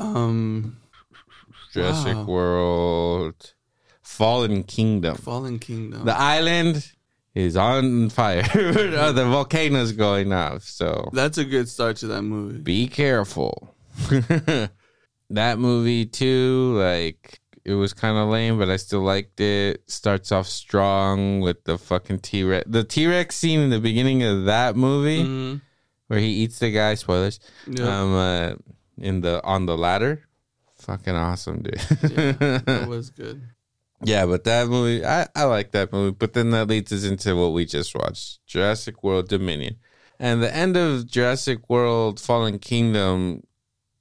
Um, 0.00 0.76
Jurassic 1.72 2.16
Wow. 2.16 2.24
World 2.24 3.54
Fallen 4.02 4.62
Kingdom. 4.64 5.16
Fallen 5.16 5.58
Kingdom. 5.58 6.04
The 6.04 6.16
island 6.16 6.92
is 7.34 7.56
on 7.56 8.08
fire. 8.10 8.42
The 8.54 9.26
volcano's 9.30 9.92
going 9.92 10.32
off. 10.32 10.62
So 10.64 11.10
That's 11.12 11.38
a 11.38 11.44
good 11.44 11.68
start 11.68 11.96
to 11.98 12.06
that 12.08 12.22
movie. 12.22 12.58
be 12.58 12.88
careful. 12.88 13.74
that 15.30 15.58
movie 15.58 16.06
too, 16.06 16.74
like 16.78 17.40
it 17.64 17.74
was 17.74 17.92
kind 17.92 18.16
of 18.16 18.28
lame, 18.28 18.58
but 18.58 18.70
I 18.70 18.76
still 18.76 19.02
liked 19.02 19.40
it. 19.40 19.82
Starts 19.90 20.32
off 20.32 20.46
strong 20.46 21.40
with 21.40 21.64
the 21.64 21.76
fucking 21.78 22.20
T 22.20 22.42
Rex. 22.44 22.64
The 22.68 22.84
T 22.84 23.06
Rex 23.06 23.36
scene 23.36 23.60
in 23.60 23.70
the 23.70 23.80
beginning 23.80 24.22
of 24.22 24.44
that 24.46 24.74
movie 24.76 25.24
Mhm. 25.24 25.60
where 26.06 26.18
he 26.20 26.28
eats 26.28 26.58
the 26.60 26.70
guy. 26.72 26.94
Spoilers. 26.94 27.40
Yeah, 27.66 28.00
Um, 28.00 28.14
uh, 28.14 28.54
in 28.96 29.20
the 29.20 29.42
on 29.44 29.66
the 29.66 29.76
ladder, 29.76 30.22
fucking 30.88 31.14
awesome, 31.14 31.62
dude. 31.62 31.80
yeah, 32.10 32.32
that 32.60 32.86
was 32.88 33.10
good. 33.22 33.42
Yeah, 34.02 34.26
but 34.26 34.44
that 34.44 34.68
movie, 34.68 35.04
I, 35.04 35.26
I 35.34 35.44
like 35.44 35.72
that 35.72 35.92
movie. 35.92 36.16
But 36.18 36.32
then 36.32 36.50
that 36.50 36.68
leads 36.68 36.92
us 36.92 37.04
into 37.04 37.36
what 37.36 37.52
we 37.52 37.64
just 37.66 37.94
watched 37.94 38.44
Jurassic 38.46 39.02
World 39.02 39.28
Dominion. 39.28 39.76
And 40.20 40.42
the 40.42 40.54
end 40.54 40.76
of 40.76 41.06
Jurassic 41.06 41.68
World 41.68 42.18
Fallen 42.20 42.58
Kingdom 42.58 43.42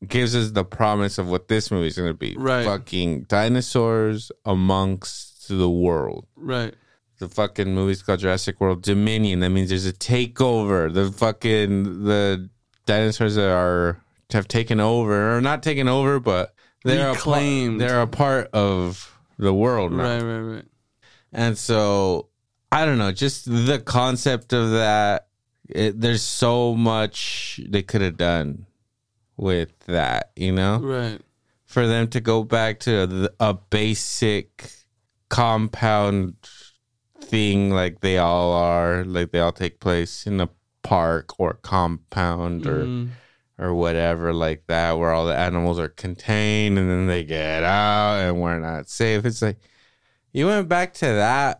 gives 0.07 0.35
us 0.35 0.51
the 0.51 0.63
promise 0.63 1.17
of 1.17 1.27
what 1.27 1.47
this 1.47 1.71
movie 1.71 1.87
is 1.87 1.97
going 1.97 2.09
to 2.09 2.13
be. 2.13 2.35
Right. 2.37 2.63
Fucking 2.65 3.23
dinosaurs 3.23 4.31
amongst 4.45 5.47
the 5.47 5.69
world. 5.69 6.27
Right. 6.35 6.75
The 7.19 7.27
fucking 7.27 7.73
movie's 7.73 8.03
called 8.03 8.19
Jurassic 8.19 8.61
World 8.61 8.83
Dominion. 8.83 9.39
That 9.39 9.49
means 9.49 9.69
there's 9.69 9.87
a 9.87 9.93
takeover. 9.93 10.93
The 10.93 11.11
fucking, 11.11 12.03
the 12.03 12.49
dinosaurs 12.85 13.35
that 13.35 13.49
are, 13.49 13.99
have 14.31 14.47
taken 14.47 14.79
over, 14.79 15.35
or 15.35 15.41
not 15.41 15.63
taken 15.63 15.87
over, 15.87 16.19
but 16.19 16.53
they're 16.83 17.09
a, 17.11 17.15
part, 17.15 17.79
they're 17.79 18.01
a 18.01 18.07
part 18.07 18.49
of 18.53 19.11
the 19.37 19.53
world 19.53 19.91
now. 19.91 20.03
Right. 20.03 20.21
Right. 20.21 20.39
Right. 20.55 20.65
And 21.33 21.57
so 21.57 22.29
I 22.71 22.85
don't 22.85 22.97
know, 22.97 23.11
just 23.11 23.45
the 23.45 23.79
concept 23.79 24.53
of 24.53 24.71
that. 24.71 25.27
It, 25.69 25.99
there's 25.99 26.21
so 26.21 26.75
much 26.75 27.59
they 27.67 27.81
could 27.83 27.99
have 28.01 28.15
done 28.17 28.65
with 29.35 29.77
that, 29.87 30.31
you 30.37 30.53
know, 30.53 30.79
Right. 30.79 31.19
for 31.65 31.85
them 31.85 32.07
to 32.09 32.21
go 32.21 32.43
back 32.45 32.79
to 32.81 33.29
a, 33.39 33.49
a 33.49 33.53
basic 33.53 34.71
compound 35.29 36.35
thing 37.21 37.69
like 37.71 37.99
they 37.99 38.17
all 38.17 38.53
are, 38.53 39.03
like 39.03 39.31
they 39.31 39.39
all 39.39 39.51
take 39.51 39.79
place 39.81 40.25
in 40.25 40.39
a 40.39 40.49
park 40.83 41.37
or 41.39 41.53
compound 41.55 42.65
or 42.65 42.85
Mhm. 42.85 43.09
Or 43.59 43.73
whatever 43.73 44.33
like 44.33 44.63
that 44.67 44.97
where 44.97 45.11
all 45.11 45.25
the 45.25 45.35
animals 45.35 45.79
are 45.79 45.87
contained 45.87 46.77
and 46.77 46.89
then 46.89 47.07
they 47.07 47.23
get 47.23 47.63
out 47.63 48.17
and 48.19 48.39
we're 48.41 48.59
not 48.59 48.87
safe 48.89 49.25
it's 49.25 49.41
like 49.41 49.57
you 50.31 50.45
went 50.45 50.67
back 50.67 50.93
to 50.93 51.05
that 51.05 51.59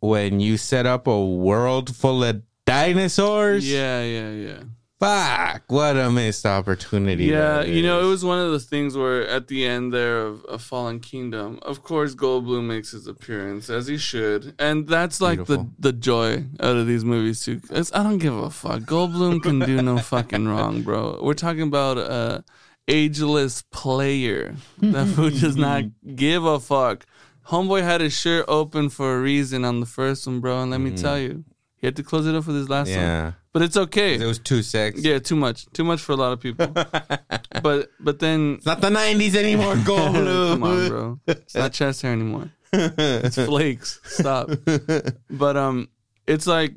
when 0.00 0.40
you 0.40 0.56
set 0.56 0.84
up 0.84 1.06
a 1.06 1.24
world 1.26 1.94
full 1.94 2.24
of 2.24 2.42
dinosaurs 2.66 3.70
Yeah. 3.70 4.02
Yeah. 4.02 4.30
Yeah. 4.30 4.62
Fuck 5.02 5.64
what 5.68 5.96
a 5.96 6.10
missed 6.10 6.46
opportunity 6.46 7.24
Yeah, 7.24 7.62
you 7.62 7.82
know, 7.82 8.00
it 8.00 8.06
was 8.06 8.24
one 8.24 8.38
of 8.38 8.52
the 8.52 8.60
things 8.60 8.96
where 8.96 9.26
at 9.26 9.48
the 9.48 9.66
end 9.66 9.92
there 9.92 10.18
of, 10.18 10.44
of 10.44 10.62
Fallen 10.62 11.00
Kingdom, 11.00 11.58
of 11.62 11.82
course, 11.82 12.14
Goldblum 12.14 12.66
makes 12.66 12.92
his 12.92 13.06
appearance 13.06 13.68
as 13.68 13.86
he 13.86 13.98
should, 13.98 14.54
and 14.58 14.86
that's 14.86 15.20
like 15.20 15.38
Beautiful. 15.38 15.70
the 15.78 15.92
the 15.92 15.92
joy 15.92 16.44
out 16.60 16.76
of 16.76 16.86
these 16.86 17.04
movies 17.04 17.44
too. 17.44 17.60
'Cause 17.60 17.90
I 17.92 18.02
don't 18.02 18.18
give 18.18 18.36
a 18.36 18.50
fuck. 18.50 18.80
Goldblum 18.82 19.42
can 19.42 19.58
do 19.60 19.82
no 19.82 19.98
fucking 20.12 20.46
wrong, 20.46 20.82
bro. 20.82 21.18
We're 21.22 21.34
talking 21.34 21.62
about 21.62 21.98
a 21.98 22.44
ageless 22.88 23.62
player. 23.62 24.54
That 24.78 25.06
fool 25.08 25.30
does 25.30 25.56
not 25.56 25.84
give 26.16 26.44
a 26.44 26.60
fuck. 26.60 27.06
Homeboy 27.48 27.82
had 27.82 28.00
his 28.00 28.12
shirt 28.12 28.44
open 28.46 28.88
for 28.88 29.16
a 29.16 29.20
reason 29.20 29.64
on 29.64 29.80
the 29.80 29.86
first 29.86 30.26
one, 30.26 30.40
bro, 30.40 30.62
and 30.62 30.70
let 30.70 30.80
me 30.80 30.92
tell 30.96 31.16
mm. 31.16 31.22
you, 31.22 31.44
he 31.82 31.86
had 31.88 31.96
to 31.96 32.02
close 32.02 32.26
it 32.26 32.34
up 32.34 32.46
with 32.46 32.56
his 32.56 32.68
last 32.70 32.88
yeah 32.88 33.32
But 33.52 33.60
it's 33.62 33.76
okay. 33.76 34.14
it 34.14 34.24
was 34.24 34.38
too 34.38 34.62
sexy 34.62 35.02
Yeah, 35.02 35.18
too 35.18 35.36
much, 35.36 35.66
too 35.74 35.84
much 35.84 36.00
for 36.00 36.12
a 36.12 36.16
lot 36.16 36.32
of 36.32 36.40
people. 36.40 36.68
but 37.62 37.90
but 38.00 38.18
then, 38.18 38.54
it's 38.54 38.64
not 38.66 38.80
the 38.80 38.88
90s 38.88 39.34
anymore 39.34 39.74
Goldblum 39.90 40.52
come 40.52 40.62
on, 40.62 40.88
bro, 40.88 41.20
it's 41.26 41.54
not 41.54 41.72
chest 41.74 42.00
hair 42.02 42.12
anymore. 42.12 42.48
It's 42.72 43.36
flakes. 43.36 44.00
Stop. 44.04 44.48
But 45.28 45.56
um, 45.58 45.88
it's 46.26 46.46
like 46.46 46.72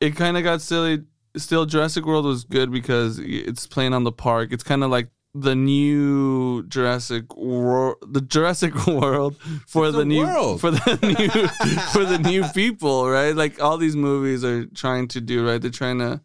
it 0.00 0.14
kind 0.14 0.36
of 0.36 0.42
got 0.44 0.60
silly. 0.60 1.04
Still, 1.36 1.64
Jurassic 1.64 2.04
World 2.04 2.26
was 2.26 2.44
good 2.44 2.70
because 2.70 3.18
it's 3.18 3.66
playing 3.66 3.94
on 3.94 4.04
the 4.04 4.12
park. 4.12 4.52
It's 4.52 4.64
kind 4.64 4.82
of 4.84 4.90
like 4.90 5.08
the 5.34 5.54
new 5.54 6.64
Jurassic 6.64 7.36
World, 7.36 7.96
the 8.06 8.20
Jurassic 8.20 8.74
World 8.86 9.36
for 9.66 9.86
It's 9.88 9.96
the 9.96 10.04
new 10.04 10.24
world. 10.24 10.60
for 10.60 10.70
the 10.72 10.98
new 11.02 11.46
for 11.92 12.04
the 12.04 12.18
new 12.18 12.44
people, 12.52 13.08
right? 13.08 13.34
Like 13.34 13.62
all 13.62 13.76
these 13.78 13.96
movies 13.96 14.44
are 14.44 14.66
trying 14.66 15.08
to 15.08 15.20
do, 15.20 15.46
right? 15.46 15.60
They're 15.62 15.70
trying 15.70 15.98
to 16.00 16.20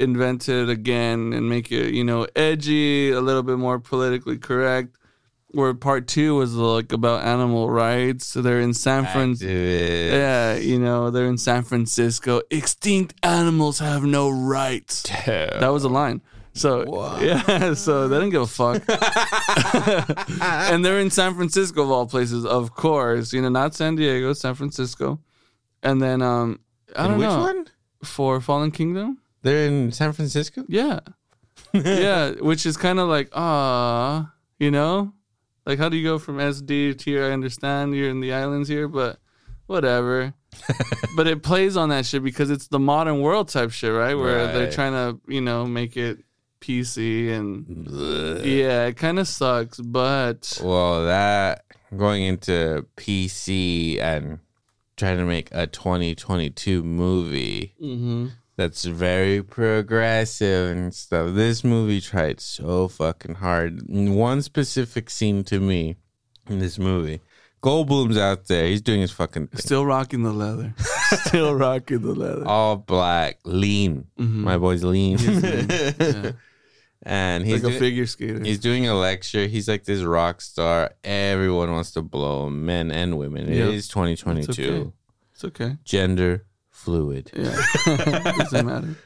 invent 0.00 0.48
it 0.48 0.68
again 0.68 1.32
and 1.32 1.48
make 1.48 1.70
it, 1.70 1.94
you 1.94 2.02
know, 2.02 2.26
edgy, 2.34 3.10
a 3.12 3.20
little 3.20 3.42
bit 3.42 3.58
more 3.58 3.78
politically 3.78 4.38
correct. 4.38 4.96
Where 5.52 5.74
part 5.74 6.06
two 6.06 6.36
was 6.36 6.54
like 6.54 6.92
about 6.92 7.24
animal 7.24 7.68
rights. 7.70 8.24
So 8.26 8.40
they're 8.40 8.60
in 8.60 8.72
San 8.72 9.04
Francisco. 9.06 9.52
Yeah, 9.52 10.54
you 10.54 10.78
know, 10.78 11.10
they're 11.10 11.26
in 11.26 11.38
San 11.38 11.64
Francisco. 11.64 12.40
Extinct 12.52 13.14
animals 13.24 13.80
have 13.80 14.04
no 14.04 14.30
rights. 14.30 15.02
That 15.60 15.68
was 15.72 15.82
a 15.82 15.88
line. 15.88 16.20
So 16.52 17.18
yeah, 17.20 17.74
so 17.74 18.08
they 18.08 18.16
didn't 18.16 18.30
give 18.30 18.42
a 18.42 18.46
fuck. 18.46 18.82
and 20.42 20.84
they're 20.84 20.98
in 21.00 21.10
San 21.10 21.34
Francisco 21.34 21.82
of 21.82 21.90
all 21.90 22.06
places, 22.06 22.44
of 22.44 22.74
course. 22.74 23.32
You 23.32 23.42
know, 23.42 23.48
not 23.48 23.74
San 23.74 23.96
Diego, 23.96 24.32
San 24.32 24.54
Francisco. 24.54 25.20
And 25.82 26.00
then 26.02 26.22
um 26.22 26.60
I 26.96 27.04
And 27.04 27.10
don't 27.12 27.18
which 27.18 27.28
know. 27.28 27.44
Which 27.44 27.54
one 27.56 27.66
For 28.02 28.40
Fallen 28.40 28.70
Kingdom? 28.70 29.18
they're 29.42 29.66
in 29.66 29.90
San 29.92 30.12
Francisco 30.12 30.64
Yeah. 30.68 31.00
yeah, 31.72 32.32
which 32.32 32.66
is 32.66 32.76
kind 32.76 32.98
of 32.98 33.08
like, 33.08 33.28
ah, 33.32 34.32
you 34.58 34.70
know? 34.70 35.12
Like, 35.66 35.78
how 35.78 35.88
do 35.88 35.96
you 35.96 36.02
go 36.04 36.18
from 36.18 36.38
SD 36.38 36.98
to 36.98 37.04
here? 37.04 37.24
I 37.24 37.32
understand 37.32 37.94
you're 37.94 38.08
in 38.10 38.20
the 38.20 38.32
islands 38.32 38.68
here, 38.68 38.88
but 38.88 39.18
whatever. 39.66 40.34
but 41.16 41.26
it 41.28 41.42
plays 41.42 41.76
on 41.76 41.90
that 41.90 42.06
shit 42.06 42.24
because 42.24 42.50
it's 42.50 42.66
the 42.68 42.78
modern 42.78 43.20
world 43.20 43.48
type 43.48 43.70
shit, 43.70 43.92
right? 43.92 44.14
Where 44.14 44.46
they're 44.52 44.70
trying 44.72 44.92
to, 44.92 45.20
you 45.28 45.40
know, 45.40 45.64
make 45.64 45.96
it 45.96 46.18
PC 46.60 47.30
and 47.32 47.86
yeah, 48.44 48.86
it 48.86 48.96
kind 48.96 49.18
of 49.18 49.26
sucks, 49.28 49.78
but 49.80 50.60
Well, 50.62 51.06
that 51.06 51.64
going 51.96 52.22
into 52.24 52.86
PC 52.96 53.98
and 54.00 54.38
trying 54.96 55.18
to 55.18 55.24
make 55.24 55.48
a 55.52 55.66
2022 55.66 56.82
movie 56.82 57.74
Mhm. 57.82 58.32
that's 58.56 58.84
very 58.84 59.42
progressive 59.42 60.76
and 60.76 60.94
stuff. 60.94 61.34
This 61.34 61.64
movie 61.64 62.00
tried 62.00 62.40
so 62.40 62.88
fucking 62.88 63.36
hard. 63.36 63.80
One 63.88 64.42
specific 64.42 65.08
scene 65.10 65.42
to 65.44 65.58
me 65.58 65.96
in 66.48 66.58
this 66.58 66.78
movie, 66.78 67.20
Goldblum's 67.62 68.16
out 68.18 68.46
there. 68.46 68.66
He's 68.68 68.80
doing 68.82 69.00
his 69.00 69.10
fucking 69.10 69.48
thing. 69.48 69.60
still 69.60 69.84
rocking 69.86 70.22
the 70.22 70.32
leather. 70.32 70.74
still 71.26 71.54
rocking 71.54 72.00
the 72.02 72.14
leather. 72.14 72.46
All 72.46 72.76
black, 72.76 73.38
lean. 73.44 74.04
Mhm. 74.18 74.30
My 74.44 74.56
boy's 74.58 74.84
lean. 74.84 75.18
Yeah. 76.00 76.32
And 77.04 77.44
he's 77.46 77.62
like 77.62 77.72
a 77.72 77.74
do- 77.74 77.78
figure 77.78 78.06
skater. 78.06 78.42
he's 78.44 78.58
doing 78.58 78.86
a 78.86 78.94
lecture. 78.94 79.46
He's 79.46 79.68
like 79.68 79.84
this 79.84 80.02
rock 80.02 80.40
star. 80.40 80.92
Everyone 81.04 81.70
wants 81.72 81.92
to 81.92 82.02
blow 82.02 82.46
him, 82.46 82.64
men 82.66 82.90
and 82.90 83.18
women. 83.18 83.48
It 83.48 83.56
is 83.58 83.88
2022. 83.88 84.50
It's 84.50 84.58
okay. 84.58 84.90
It's 85.32 85.44
okay. 85.44 85.76
Gender 85.84 86.44
fluid. 86.70 87.30
Yeah, 87.34 87.60
doesn't 88.38 88.66
matter. 88.66 88.96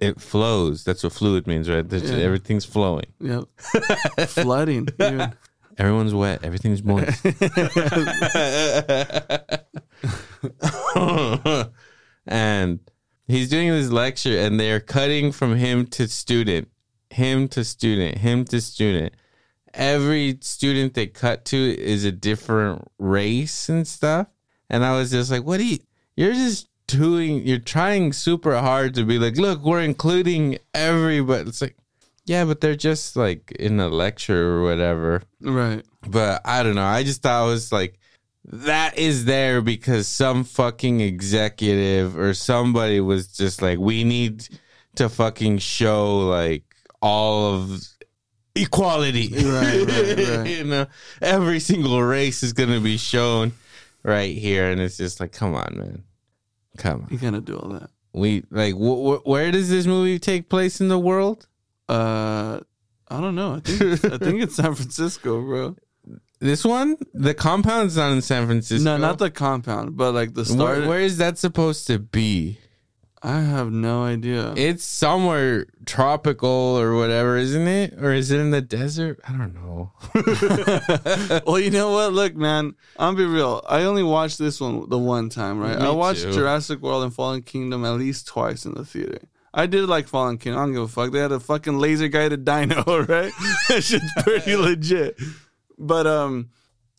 It 0.00 0.20
flows. 0.20 0.84
That's 0.84 1.02
what 1.02 1.12
fluid 1.12 1.46
means, 1.46 1.68
right? 1.68 1.88
That's- 1.88 2.10
Yeah. 2.10 2.18
Everything's 2.18 2.64
flowing. 2.64 3.06
Yep. 3.20 3.44
Flooding. 4.28 4.88
Everyone's 5.76 6.14
wet. 6.14 6.44
Everything's 6.44 6.84
moist. 6.84 7.20
and 12.26 12.80
he's 13.26 13.48
doing 13.48 13.68
this 13.70 13.90
lecture, 13.90 14.38
and 14.38 14.58
they're 14.58 14.80
cutting 14.80 15.32
from 15.32 15.56
him 15.56 15.86
to 15.88 16.08
student, 16.08 16.68
him 17.14 17.48
to 17.48 17.64
student, 17.64 18.18
him 18.18 18.44
to 18.46 18.60
student. 18.60 19.14
Every 19.72 20.38
student 20.40 20.94
they 20.94 21.06
cut 21.06 21.44
to 21.46 21.56
is 21.56 22.04
a 22.04 22.12
different 22.12 22.88
race 22.98 23.68
and 23.68 23.86
stuff. 23.86 24.28
And 24.68 24.84
I 24.84 24.96
was 24.96 25.10
just 25.10 25.30
like, 25.30 25.44
what 25.44 25.58
do 25.58 25.66
you, 25.66 25.78
you're 26.16 26.32
just 26.32 26.68
doing, 26.86 27.46
you're 27.46 27.58
trying 27.58 28.12
super 28.12 28.56
hard 28.56 28.94
to 28.94 29.04
be 29.04 29.18
like, 29.18 29.36
look, 29.36 29.62
we're 29.62 29.82
including 29.82 30.58
everybody. 30.74 31.48
It's 31.48 31.62
like, 31.62 31.76
yeah, 32.24 32.44
but 32.44 32.60
they're 32.60 32.76
just 32.76 33.16
like 33.16 33.52
in 33.52 33.78
a 33.80 33.88
lecture 33.88 34.56
or 34.56 34.62
whatever. 34.62 35.22
Right. 35.40 35.84
But 36.06 36.42
I 36.44 36.62
don't 36.62 36.74
know. 36.74 36.84
I 36.84 37.02
just 37.02 37.22
thought 37.22 37.46
it 37.46 37.50
was 37.50 37.72
like 37.72 37.98
that 38.44 38.98
is 38.98 39.24
there 39.24 39.60
because 39.62 40.06
some 40.06 40.44
fucking 40.44 41.00
executive 41.00 42.18
or 42.18 42.34
somebody 42.34 43.00
was 43.00 43.28
just 43.28 43.62
like, 43.62 43.78
we 43.78 44.04
need 44.04 44.48
to 44.96 45.08
fucking 45.08 45.58
show 45.58 46.18
like 46.18 46.73
all 47.04 47.54
of 47.54 47.86
equality. 48.54 49.28
Right, 49.34 49.86
right, 49.86 50.28
right. 50.38 50.46
you 50.56 50.64
know, 50.64 50.86
every 51.20 51.60
single 51.60 52.02
race 52.02 52.42
is 52.42 52.54
going 52.54 52.70
to 52.70 52.80
be 52.80 52.96
shown 52.96 53.52
right 54.02 54.34
here. 54.36 54.70
And 54.70 54.80
it's 54.80 54.96
just 54.96 55.20
like, 55.20 55.32
come 55.32 55.54
on, 55.54 55.76
man. 55.76 56.04
Come 56.78 57.02
on. 57.02 57.08
You 57.10 57.18
gotta 57.18 57.40
do 57.40 57.56
all 57.56 57.68
that. 57.68 57.90
We 58.12 58.44
like, 58.50 58.74
wh- 58.74 59.20
wh- 59.20 59.26
where 59.26 59.52
does 59.52 59.70
this 59.70 59.86
movie 59.86 60.18
take 60.18 60.48
place 60.48 60.80
in 60.80 60.88
the 60.88 60.98
world? 60.98 61.46
Uh, 61.88 62.60
I 63.08 63.20
don't 63.20 63.34
know. 63.36 63.54
I 63.54 63.60
think 63.60 64.04
I 64.12 64.18
think 64.18 64.42
it's 64.42 64.56
San 64.56 64.74
Francisco, 64.74 65.40
bro. 65.40 65.76
This 66.40 66.64
one? 66.64 66.96
The 67.12 67.32
compound's 67.32 67.96
not 67.96 68.10
in 68.12 68.22
San 68.22 68.46
Francisco. 68.46 68.84
No, 68.84 68.96
not 68.96 69.18
the 69.18 69.30
compound, 69.30 69.96
but 69.96 70.12
like 70.14 70.34
the 70.34 70.42
Where, 70.42 70.74
start. 70.76 70.86
where 70.88 71.00
is 71.00 71.18
that 71.18 71.38
supposed 71.38 71.86
to 71.86 71.98
be? 72.00 72.58
I 73.24 73.40
have 73.40 73.72
no 73.72 74.04
idea. 74.04 74.52
It's 74.54 74.84
somewhere 74.84 75.66
tropical 75.86 76.48
or 76.50 76.94
whatever, 76.94 77.38
isn't 77.38 77.66
it? 77.66 77.94
Or 77.94 78.12
is 78.12 78.30
it 78.30 78.38
in 78.38 78.50
the 78.50 78.60
desert? 78.60 79.18
I 79.26 79.32
don't 79.32 79.54
know. 79.54 79.92
well, 81.46 81.58
you 81.58 81.70
know 81.70 81.90
what? 81.92 82.12
Look, 82.12 82.36
man, 82.36 82.74
I'm 82.98 83.16
be 83.16 83.24
real. 83.24 83.64
I 83.66 83.84
only 83.84 84.02
watched 84.02 84.38
this 84.38 84.60
one 84.60 84.90
the 84.90 84.98
one 84.98 85.30
time, 85.30 85.58
right? 85.58 85.78
Me 85.78 85.86
I 85.86 85.90
watched 85.90 86.24
too. 86.24 86.32
Jurassic 86.32 86.82
World 86.82 87.02
and 87.02 87.14
Fallen 87.14 87.40
Kingdom 87.40 87.86
at 87.86 87.92
least 87.92 88.26
twice 88.26 88.66
in 88.66 88.74
the 88.74 88.84
theater. 88.84 89.20
I 89.54 89.66
did 89.66 89.88
like 89.88 90.06
Fallen 90.06 90.36
Kingdom. 90.36 90.60
I 90.60 90.64
don't 90.66 90.74
give 90.74 90.82
a 90.82 90.88
fuck. 90.88 91.10
They 91.10 91.20
had 91.20 91.32
a 91.32 91.40
fucking 91.40 91.78
laser 91.78 92.08
guided 92.08 92.44
dino, 92.44 92.84
right? 93.06 93.32
that 93.68 93.82
shit's 93.82 94.04
pretty 94.22 94.54
legit. 94.54 95.18
But 95.78 96.06
um, 96.06 96.50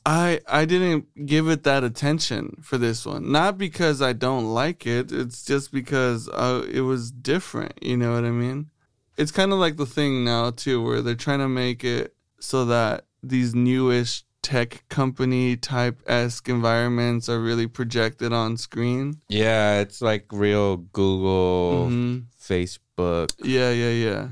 I 0.05 0.39
I 0.47 0.65
didn't 0.65 1.25
give 1.25 1.47
it 1.49 1.63
that 1.63 1.83
attention 1.83 2.57
for 2.61 2.77
this 2.77 3.05
one. 3.05 3.31
Not 3.31 3.57
because 3.57 4.01
I 4.01 4.13
don't 4.13 4.45
like 4.53 4.85
it. 4.85 5.11
It's 5.11 5.43
just 5.43 5.71
because 5.71 6.29
uh, 6.29 6.63
it 6.71 6.81
was 6.81 7.11
different. 7.11 7.73
You 7.81 7.97
know 7.97 8.13
what 8.13 8.23
I 8.25 8.31
mean? 8.31 8.69
It's 9.17 9.31
kind 9.31 9.51
of 9.51 9.59
like 9.59 9.77
the 9.77 9.85
thing 9.85 10.23
now 10.23 10.51
too, 10.51 10.83
where 10.83 11.01
they're 11.01 11.15
trying 11.15 11.39
to 11.39 11.47
make 11.49 11.83
it 11.83 12.13
so 12.39 12.65
that 12.65 13.05
these 13.23 13.55
newish 13.55 14.23
tech 14.43 14.83
company 14.89 15.55
type 15.57 15.99
esque 16.05 16.49
environments 16.49 17.27
are 17.27 17.39
really 17.41 17.65
projected 17.65 18.31
on 18.31 18.57
screen. 18.57 19.19
Yeah, 19.27 19.79
it's 19.79 20.01
like 20.03 20.25
real 20.31 20.77
Google, 20.77 21.87
Mhm. 21.89 22.25
Facebook, 22.39 23.31
Yeah, 23.43 23.71
yeah, 23.71 23.89
yeah. 23.89 24.27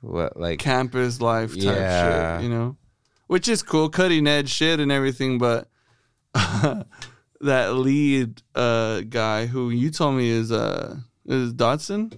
what 0.00 0.40
like 0.40 0.58
Campus 0.58 1.20
life 1.20 1.52
type 1.54 1.64
Yeah. 1.64 2.38
shit, 2.38 2.44
you 2.44 2.48
know? 2.50 2.76
Which 3.32 3.48
is 3.48 3.62
cool, 3.62 3.88
cutting 3.88 4.26
edge 4.26 4.50
shit 4.50 4.78
and 4.78 4.92
everything, 4.92 5.38
but 5.38 5.66
that 6.34 6.86
lead 7.40 8.42
uh 8.54 9.00
guy 9.08 9.46
who 9.46 9.70
you 9.70 9.90
told 9.90 10.16
me 10.16 10.28
is 10.28 10.52
uh 10.52 10.96
is 11.24 11.54
Dodgson? 11.54 12.12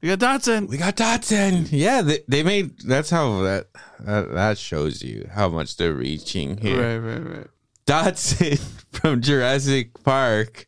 You 0.00 0.08
got 0.12 0.20
Dodgson. 0.20 0.66
we 0.68 0.78
got 0.78 0.96
Dodgson. 0.96 1.66
Yeah, 1.68 2.00
they, 2.00 2.20
they 2.28 2.42
made 2.42 2.78
that's 2.80 3.10
how 3.10 3.42
that, 3.42 3.66
that 4.00 4.32
that 4.32 4.56
shows 4.56 5.02
you 5.02 5.28
how 5.30 5.50
much 5.50 5.76
they're 5.76 5.92
reaching 5.92 6.56
here. 6.56 6.80
Right, 6.80 7.12
right, 7.12 7.36
right. 7.36 7.46
Dodgson 7.84 8.56
from 8.92 9.20
Jurassic 9.20 10.02
Park 10.02 10.66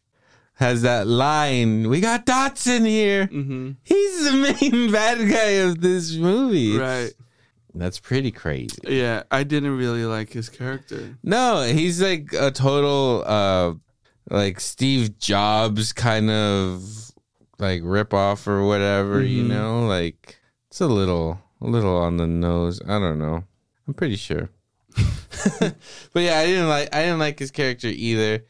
has 0.57 0.83
that 0.83 1.07
line. 1.07 1.89
We 1.89 2.03
got 2.03 2.27
Dodgson 2.27 2.85
here. 2.85 3.29
Mm-hmm. 3.29 3.71
He's 3.83 4.25
the 4.25 4.57
main 4.61 4.93
bad 4.93 5.27
guy 5.27 5.53
of 5.65 5.81
this 5.81 6.17
movie. 6.17 6.77
Right. 6.77 7.15
That's 7.79 7.99
pretty 8.01 8.31
crazy. 8.31 8.79
Yeah, 8.85 9.24
I 9.31 9.43
didn't 9.45 9.77
really 9.77 10.05
like 10.05 10.33
his 10.33 10.49
character. 10.49 11.16
No, 11.22 11.62
he's 11.62 12.01
like 12.01 12.33
a 12.33 12.51
total 12.51 13.22
uh 13.27 13.74
like 14.31 14.59
Steve 14.61 15.18
Jobs 15.18 15.93
kind 15.93 16.31
of 16.31 16.83
like 17.59 17.83
rip 17.85 18.12
off 18.14 18.47
or 18.49 18.64
whatever, 18.66 19.22
you 19.22 19.45
Mhm. 19.45 19.49
know? 19.49 19.87
Like 19.87 20.39
it's 20.68 20.81
a 20.81 20.87
little 20.87 21.39
a 21.61 21.66
little 21.66 21.97
on 21.97 22.16
the 22.16 22.27
nose. 22.27 22.81
I 22.87 22.99
don't 22.99 23.18
know. 23.18 23.45
I'm 23.87 23.95
pretty 23.95 24.16
sure. 24.16 24.51
but 25.61 25.74
yeah, 26.22 26.39
I 26.39 26.47
didn't 26.47 26.68
like 26.68 26.95
I 26.95 27.03
didn't 27.03 27.18
like 27.18 27.39
his 27.39 27.51
character 27.51 27.89
either. 27.89 28.45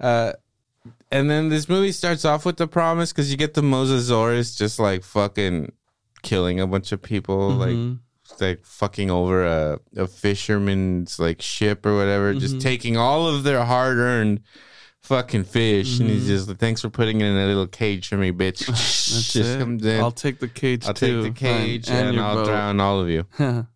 Uh 0.00 0.32
and 1.10 1.30
then 1.30 1.48
this 1.48 1.68
movie 1.68 1.92
starts 1.92 2.24
off 2.24 2.44
with 2.44 2.56
the 2.56 2.66
promise 2.66 3.12
because 3.12 3.30
you 3.30 3.36
get 3.36 3.54
the 3.54 3.60
Mosasaurus 3.62 4.56
just 4.56 4.78
like 4.78 5.04
fucking 5.04 5.72
killing 6.22 6.58
a 6.60 6.66
bunch 6.66 6.90
of 6.92 7.02
people, 7.02 7.50
like 7.50 7.70
Mhm. 7.70 7.98
Like 8.42 8.64
fucking 8.66 9.10
over 9.10 9.46
a, 9.46 9.78
a 9.96 10.06
fisherman's 10.06 11.18
like 11.18 11.40
ship 11.40 11.86
or 11.86 11.96
whatever, 11.96 12.34
just 12.34 12.56
Mhm. 12.56 12.60
taking 12.60 12.96
all 12.98 13.26
of 13.26 13.42
their 13.44 13.64
hard 13.64 13.96
earned 13.98 14.40
fucking 15.02 15.44
fish, 15.44 15.98
and 15.98 16.08
he's 16.10 16.24
Mhm. 16.24 16.28
just 16.28 16.48
like, 16.48 16.58
"Thanks 16.58 16.80
for 16.82 16.90
putting 16.90 17.20
it 17.20 17.24
in 17.26 17.36
a 17.36 17.46
little 17.46 17.66
cage 17.66 18.08
for 18.08 18.16
me, 18.16 18.30
bitch." 18.32 18.66
That's 18.66 19.32
just 19.32 19.36
it. 19.36 19.58
comes 19.58 19.84
in. 19.84 19.98
I'll 19.98 20.04
I'll, 20.06 20.10
take 20.12 20.38
the 20.40 20.48
cage 20.48 20.84
take 20.84 20.94
too. 20.96 21.22
Take 21.22 21.34
the 21.34 21.40
cage 21.40 21.86
Fine. 21.88 21.96
and, 21.96 22.14
your 22.16 22.24
I'll 22.24 22.34
boat. 22.36 22.46
drown 22.46 22.80
all 22.80 23.00
of 23.00 23.08
you. 23.08 23.24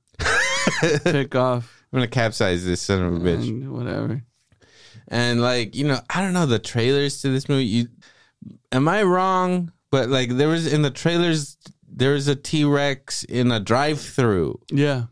Take 1.05 1.35
off. 1.35 1.73
I'm 1.93 1.99
gonna 1.99 2.09
capsize 2.09 2.65
this 2.65 2.83
son 2.83 3.03
of 3.03 3.15
a 3.15 3.19
bitch. 3.21 3.49
and 3.49 3.73
whatever. 3.73 4.23
And 5.09 5.41
like 5.41 5.75
you 5.75 5.87
know, 5.87 6.01
I 6.11 6.21
don't 6.21 6.33
know 6.33 6.47
the 6.47 6.59
trailers 6.59 7.21
to 7.23 7.29
this 7.31 7.49
movie. 7.49 7.65
You, 7.65 7.87
am 8.73 8.89
I 8.89 9.03
wrong? 9.03 9.73
But 9.91 10.09
like 10.09 10.31
there 10.37 10.49
was 10.49 10.71
in 10.71 10.83
the 10.83 10.91
trailers, 10.91 11.57
there 11.89 12.13
was 12.13 12.29
a 12.29 12.37
T 12.37 12.65
Rex 12.65 13.25
in 13.25 13.51
a 13.53 13.61
drive-through. 13.61 14.61
Yeah. 14.71 15.05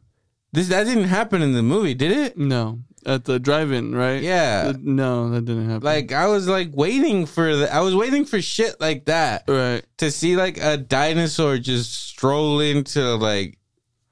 This 0.52 0.68
that 0.68 0.84
didn't 0.84 1.04
happen 1.04 1.42
in 1.42 1.52
the 1.52 1.62
movie, 1.62 1.94
did 1.94 2.12
it? 2.12 2.36
No. 2.38 2.80
At 3.06 3.24
the 3.24 3.38
drive-in, 3.38 3.94
right? 3.94 4.22
Yeah. 4.22 4.66
Uh, 4.68 4.78
no, 4.80 5.28
that 5.30 5.44
didn't 5.44 5.68
happen. 5.68 5.84
Like 5.84 6.12
I 6.12 6.26
was 6.28 6.48
like 6.48 6.70
waiting 6.72 7.26
for 7.26 7.54
the, 7.56 7.74
I 7.74 7.80
was 7.80 7.94
waiting 7.94 8.24
for 8.24 8.40
shit 8.40 8.80
like 8.80 9.04
that 9.06 9.44
right. 9.46 9.84
to 9.98 10.10
see 10.10 10.36
like 10.36 10.58
a 10.58 10.76
dinosaur 10.78 11.58
just 11.58 11.92
stroll 11.92 12.60
into 12.60 13.14
like 13.16 13.58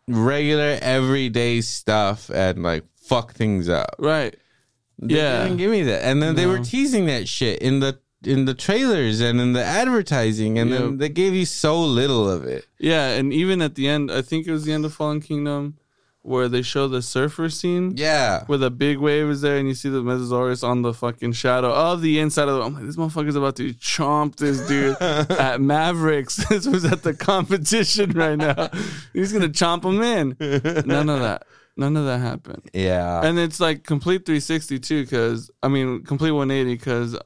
regular 0.09 0.79
everyday 0.83 1.61
stuff 1.63 2.29
and 2.31 2.63
like 2.63 2.85
fuck 2.97 3.33
things 3.33 3.69
up. 3.69 3.95
Right. 3.99 4.37
They 4.99 5.17
Yeah. 5.17 5.45
didn't 5.45 5.57
give 5.59 5.71
me 5.71 5.85
that. 5.85 6.05
And 6.05 6.23
then 6.23 6.35
they 6.35 6.47
were 6.47 6.59
teasing 6.59 7.07
that 7.07 7.29
shit 7.29 7.63
in 7.63 7.81
the 7.81 7.99
in 8.25 8.45
the 8.45 8.55
trailers 8.55 9.21
and 9.21 9.41
in 9.41 9.53
the 9.53 9.65
advertising 9.65 10.59
and 10.59 10.73
then 10.73 10.99
they 10.99 11.09
gave 11.09 11.35
you 11.35 11.47
so 11.47 11.81
little 11.81 12.29
of 12.29 12.45
it. 12.45 12.67
Yeah, 12.79 13.09
and 13.09 13.33
even 13.33 13.63
at 13.63 13.75
the 13.75 13.89
end, 13.89 14.11
I 14.11 14.23
think 14.23 14.47
it 14.47 14.53
was 14.53 14.65
the 14.65 14.73
end 14.73 14.85
of 14.85 14.95
Fallen 14.95 15.21
Kingdom, 15.21 15.79
where 16.23 16.49
they 16.49 16.63
show 16.63 16.89
the 16.89 17.03
surfer 17.03 17.49
scene. 17.49 17.95
Yeah. 17.97 18.45
Where 18.47 18.59
the 18.59 18.71
big 18.71 18.99
wave 18.99 19.29
is 19.29 19.41
there, 19.41 19.57
and 19.57 19.69
you 19.69 19.75
see 19.75 19.89
the 19.89 20.03
Mosasaurus 20.03 20.67
on 20.67 20.83
the 20.83 20.95
fucking 20.95 21.33
shadow 21.33 21.73
of 21.73 22.01
the 22.01 22.21
inside 22.21 22.49
of 22.49 22.57
the. 22.57 22.63
I'm 22.63 22.75
like, 22.75 22.85
this 22.85 22.97
motherfucker's 22.97 23.37
about 23.37 23.57
to 23.57 23.75
chomp 23.75 24.37
this 24.37 24.67
dude 24.67 24.97
at 25.01 25.61
Mavericks. 25.61 26.37
this 26.49 26.67
was 26.67 26.85
at 26.85 27.03
the 27.03 27.15
competition 27.15 28.13
right 28.13 28.39
now. 28.39 28.71
He's 29.13 29.33
gonna 29.33 29.49
chomp 29.49 29.85
him 29.85 30.03
in. 30.03 30.85
None 30.87 31.09
of 31.09 31.21
that. 31.21 31.45
None 31.77 31.97
of 31.97 32.05
that 32.05 32.19
happened. 32.19 32.71
Yeah. 32.75 33.25
And 33.25 33.39
it's 33.39 33.59
like 33.59 33.85
complete 33.85 34.27
360 34.27 34.79
too, 34.79 35.03
because 35.03 35.51
I 35.63 35.69
mean, 35.69 36.05
complete 36.05 36.33
180 36.33 36.75
because 36.77 37.19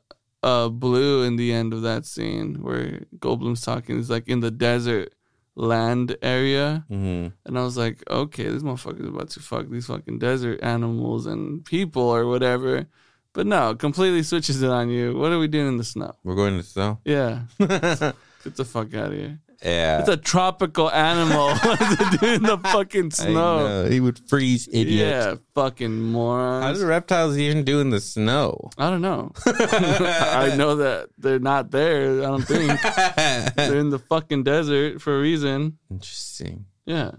uh, 0.43 0.69
Blue 0.69 1.23
in 1.25 1.37
the 1.37 1.53
end 1.53 1.73
of 1.73 1.83
that 1.83 2.07
scene 2.07 2.57
where 2.63 3.03
Goldblum's 3.19 3.63
talking 3.63 3.99
is 3.99 4.11
like 4.11 4.29
in 4.29 4.41
the 4.41 4.51
desert 4.51 5.13
land 5.55 6.17
area. 6.23 6.85
Mhm. 6.91 7.33
And 7.47 7.59
I 7.59 7.63
was 7.63 7.77
like, 7.77 8.03
okay, 8.11 8.49
this 8.49 8.63
motherfucker's 8.63 9.09
about 9.09 9.31
to 9.31 9.41
fuck 9.41 9.69
these 9.71 9.87
fucking 9.87 10.19
desert 10.19 10.61
animals 10.63 11.27
and 11.27 11.65
people 11.65 12.03
or 12.03 12.27
whatever. 12.27 12.87
But 13.33 13.47
no, 13.47 13.75
completely 13.75 14.23
switches 14.23 14.63
it 14.63 14.71
on 14.71 14.89
you. 14.89 15.15
What 15.17 15.33
are 15.33 15.39
we 15.39 15.49
doing 15.49 15.69
in 15.69 15.77
the 15.77 15.85
snow? 15.85 16.15
We're 16.25 16.35
going 16.37 16.57
to 16.59 16.63
snow. 16.63 17.01
Yeah, 17.05 17.43
get 17.59 18.57
the 18.57 18.65
fuck 18.65 18.95
out 18.95 19.13
of 19.13 19.19
here. 19.19 19.41
Yeah. 19.65 20.01
It's 20.01 20.09
a 20.09 20.17
tropical 20.17 20.91
animal. 20.91 21.49
What's 21.57 22.01
it 22.15 22.21
do 22.21 22.27
in 22.27 22.43
the 22.43 22.59
fucking 22.59 23.11
snow? 23.11 23.87
He 23.91 24.01
would 24.01 24.19
freeze 24.29 24.69
idiot. 24.71 25.09
Yeah, 25.09 25.35
fucking 25.55 25.91
How 25.91 26.11
morons. 26.13 26.79
do 26.81 26.87
reptiles 26.87 27.39
even 27.39 27.65
do 27.65 27.81
in 27.81 27.91
the 27.91 28.01
snow? 28.01 28.71
I 28.77 28.91
don't 28.91 29.01
know. 29.03 29.33
I 29.47 30.55
know 30.57 30.77
that 30.77 31.09
they're 31.19 31.39
not 31.39 31.71
there. 31.71 32.21
I 32.23 32.27
don't 32.27 32.43
think 32.43 32.81
they're 33.57 33.79
in 33.79 33.91
the 33.91 33.99
fucking 33.99 34.43
desert 34.45 35.01
for 35.01 35.17
a 35.17 35.21
reason. 35.21 35.79
Interesting. 35.91 36.67
Yeah, 36.85 37.13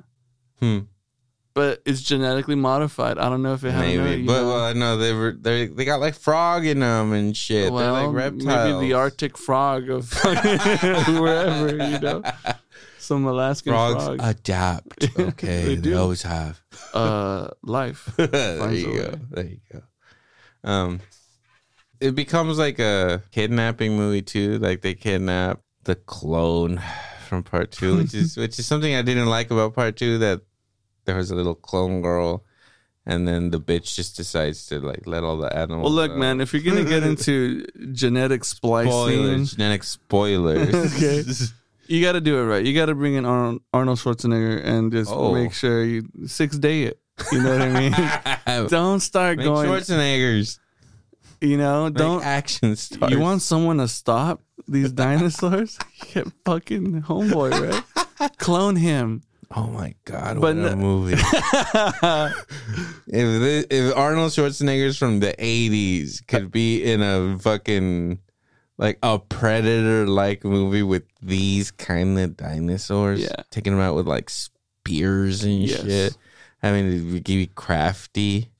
Hmm. 0.59 0.79
But 1.57 1.81
it's 1.87 2.03
genetically 2.03 2.53
modified. 2.53 3.17
I 3.17 3.29
don't 3.29 3.41
know 3.41 3.55
if 3.55 3.63
it 3.63 3.71
has. 3.71 3.81
Maybe, 3.81 4.23
but 4.27 4.45
well, 4.45 4.61
I 4.63 4.73
know 4.73 4.95
they 4.95 5.11
were 5.11 5.31
they 5.31 5.65
they 5.65 5.85
got 5.85 5.99
like 5.99 6.13
frog 6.13 6.67
in 6.67 6.81
them 6.81 7.13
and 7.13 7.35
shit. 7.35 7.73
well, 7.73 7.95
They're 7.95 8.05
like 8.07 8.15
reptiles. 8.15 8.45
maybe 8.73 8.87
the 8.89 8.93
Arctic 8.93 9.37
frog 9.39 9.89
of 9.89 10.13
wherever 11.19 11.69
you 11.71 11.99
know, 11.99 12.21
some 12.99 13.25
Alaskan 13.25 13.73
frogs 13.73 14.05
frog. 14.05 14.19
adapt. 14.21 15.09
Okay, 15.19 15.63
They 15.63 15.75
they, 15.75 15.81
do. 15.81 15.97
always 15.97 16.21
have. 16.21 16.61
uh, 16.93 17.47
life. 17.63 18.13
there 18.17 18.71
you 18.73 18.85
go. 18.85 18.91
way. 19.01 19.19
There 19.31 19.45
you 19.45 19.59
go. 19.73 19.81
Um, 20.63 20.99
it 21.99 22.13
becomes 22.13 22.59
like 22.59 22.77
a 22.79 23.23
kidnapping 23.31 23.95
movie 23.97 24.21
too. 24.21 24.59
Like 24.59 24.81
they 24.81 24.93
kidnap 24.93 25.61
the 25.85 25.95
clone 25.95 26.81
from 27.27 27.41
part 27.43 27.71
two, 27.71 27.97
which 27.97 28.13
is 28.13 28.37
which 28.37 28.59
is 28.59 28.65
something 28.67 28.93
I 28.93 29.01
didn't 29.01 29.25
like 29.27 29.49
about 29.49 29.73
part 29.73 29.95
two. 29.97 30.19
That 30.19 30.41
there 31.07 31.15
was 31.15 31.31
a 31.31 31.35
little 31.35 31.55
clone 31.55 32.01
girl, 32.03 32.43
and 33.05 33.27
then 33.27 33.49
the 33.49 33.59
bitch 33.59 33.95
just 33.95 34.15
decides 34.17 34.67
to 34.67 34.79
like 34.79 35.07
let 35.07 35.23
all 35.23 35.37
the 35.37 35.51
animals. 35.57 35.85
Well, 35.85 35.93
look, 35.93 36.11
out. 36.11 36.17
man, 36.17 36.39
if 36.41 36.53
you're 36.53 36.61
gonna 36.61 36.83
get 36.87 37.01
into 37.11 37.65
genetic 37.93 38.43
splicing, 38.45 38.91
spoilers, 38.91 39.51
genetic 39.53 39.83
spoilers. 39.83 40.93
Okay. 40.95 41.23
you 41.87 42.01
got 42.03 42.11
to 42.11 42.21
do 42.21 42.37
it 42.37 42.43
right. 42.43 42.63
You 42.65 42.73
got 42.75 42.87
to 42.87 42.95
bring 42.95 43.13
in 43.15 43.25
Arnold, 43.25 43.61
Arnold 43.73 43.97
Schwarzenegger 43.99 44.61
and 44.63 44.91
just 44.91 45.09
Oh. 45.11 45.33
make 45.33 45.53
sure 45.53 45.83
you 45.83 46.07
six 46.27 46.57
day 46.57 46.83
it. 46.83 46.99
You 47.31 47.41
know 47.41 47.51
what 47.57 47.61
I 47.61 47.79
mean? 48.59 48.67
don't 48.69 48.99
start 48.99 49.37
Make 49.37 49.45
going. 49.47 49.67
Schwarzeneggers. 49.69 50.59
You 51.39 51.55
know, 51.57 51.85
Make 51.85 51.93
don't. 51.95 52.23
action 52.23 52.75
stars. 52.75 53.11
You 53.11 53.19
want 53.19 53.41
someone 53.41 53.77
to 53.77 53.87
stop 53.87 54.41
these 54.67 54.91
dinosaurs? 54.91 55.79
Get 56.13 56.27
fucking 56.45 57.03
homeboy, 57.03 57.51
right? 58.19 58.37
Clone 58.37 58.75
him. 58.75 59.23
Oh 59.55 59.67
my 59.67 59.93
god! 60.05 60.41
But 60.41 60.55
What 60.57 60.71
a 60.71 60.75
no- 60.75 60.75
movie! 60.87 61.13
if 61.13 61.21
thi- 63.67 63.75
if 63.75 63.95
Arnold 63.95 64.31
Schwarzenegger's 64.31 64.97
from 64.97 65.19
the 65.19 65.33
'80s 65.39 66.25
could 66.27 66.51
be 66.51 66.83
in 66.83 67.01
a 67.01 67.37
fucking 67.39 68.19
like 68.77 68.99
a 69.01 69.17
predator 69.19 70.05
like 70.07 70.43
movie 70.43 70.83
with 70.83 71.03
these 71.21 71.71
kind 71.71 72.19
of 72.19 72.37
dinosaurs, 72.37 73.21
Yeah. 73.21 73.43
taking 73.49 73.73
them 73.73 73.81
out 73.81 73.95
with 73.95 74.07
like 74.07 74.29
spears 74.29 75.43
and 75.43 75.63
Yes. 75.63 75.81
shit. 75.81 76.17
I 76.61 76.71
mean, 76.71 77.13
be- 77.13 77.19
give 77.21 77.37
me 77.37 77.47
crafty. 77.55 78.51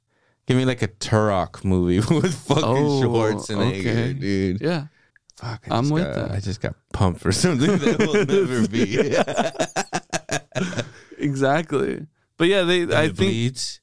Give 0.48 0.56
me 0.56 0.64
like 0.66 0.82
a 0.82 0.88
Turok 0.88 1.66
movie 1.66 2.00
with 2.16 2.34
fucking 2.34 2.64
Oh, 2.64 3.02
Schwarzenegger, 3.04 3.80
okay. 3.80 4.14
dude. 4.14 4.62
Yeah. 4.62 4.88
Fuck, 5.36 5.68
I 5.70 5.78
I'm 5.78 5.84
just 5.84 5.94
with 5.94 6.04
got, 6.06 6.16
that. 6.16 6.32
I 6.32 6.40
just 6.40 6.62
got 6.62 6.76
pumped 6.94 7.22
for 7.22 7.32
something 7.32 7.78
that 7.78 8.00
will 8.00 8.26
never 8.26 8.68
be. 8.68 8.98
Exactly. 11.20 12.06
But 12.38 12.48
yeah, 12.48 12.62
they. 12.62 12.84
I 12.84 13.06
it 13.06 13.08
think. 13.08 13.18
bleeds, 13.18 13.82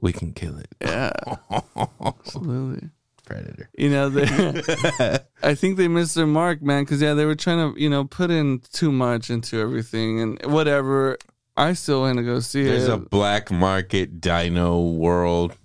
we 0.00 0.12
can 0.12 0.32
kill 0.32 0.58
it. 0.58 0.68
Yeah. 0.80 1.10
Absolutely. 2.04 2.90
Predator. 3.24 3.70
You 3.78 3.88
know, 3.88 4.10
they, 4.10 5.18
I 5.42 5.54
think 5.54 5.78
they 5.78 5.88
missed 5.88 6.14
their 6.14 6.26
mark, 6.26 6.60
man. 6.60 6.84
Because 6.84 7.00
yeah, 7.00 7.14
they 7.14 7.24
were 7.24 7.34
trying 7.34 7.72
to, 7.72 7.80
you 7.80 7.88
know, 7.88 8.04
put 8.04 8.30
in 8.30 8.60
too 8.72 8.92
much 8.92 9.30
into 9.30 9.58
everything 9.58 10.20
and 10.20 10.52
whatever. 10.52 11.16
I 11.56 11.72
still 11.72 12.02
want 12.02 12.18
to 12.18 12.22
go 12.22 12.40
see 12.40 12.64
There's 12.64 12.88
it. 12.88 12.92
a 12.92 12.98
black 12.98 13.50
market 13.50 14.20
dino 14.20 14.82
world. 14.82 15.56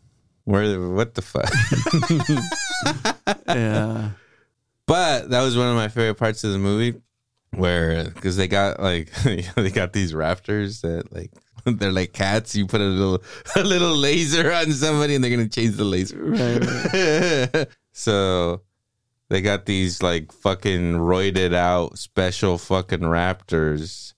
Where 0.45 0.79
what 0.79 1.15
the 1.15 1.21
fuck? 1.21 1.51
yeah. 3.47 4.11
but 4.87 5.29
that 5.29 5.41
was 5.43 5.57
one 5.57 5.67
of 5.67 5.75
my 5.75 5.89
favorite 5.89 6.15
parts 6.15 6.43
of 6.43 6.53
the 6.53 6.59
movie, 6.59 6.99
where 7.51 8.05
because 8.05 8.37
they 8.37 8.47
got 8.47 8.79
like 8.79 9.11
they 9.55 9.69
got 9.71 9.93
these 9.93 10.13
raptors 10.13 10.81
that 10.81 11.11
like 11.13 11.31
they're 11.65 11.91
like 11.91 12.13
cats. 12.13 12.55
You 12.55 12.67
put 12.67 12.81
a 12.81 12.85
little 12.85 13.23
a 13.55 13.63
little 13.63 13.95
laser 13.95 14.51
on 14.51 14.71
somebody, 14.71 15.15
and 15.15 15.23
they're 15.23 15.31
gonna 15.31 15.47
change 15.49 15.75
the 15.75 15.83
laser. 15.83 16.17
Right. 16.23 17.53
right. 17.53 17.67
so 17.91 18.61
they 19.29 19.41
got 19.41 19.65
these 19.65 20.01
like 20.01 20.31
fucking 20.31 20.93
roided 20.95 21.53
out 21.53 21.97
special 21.97 22.57
fucking 22.57 22.99
raptors 22.99 24.13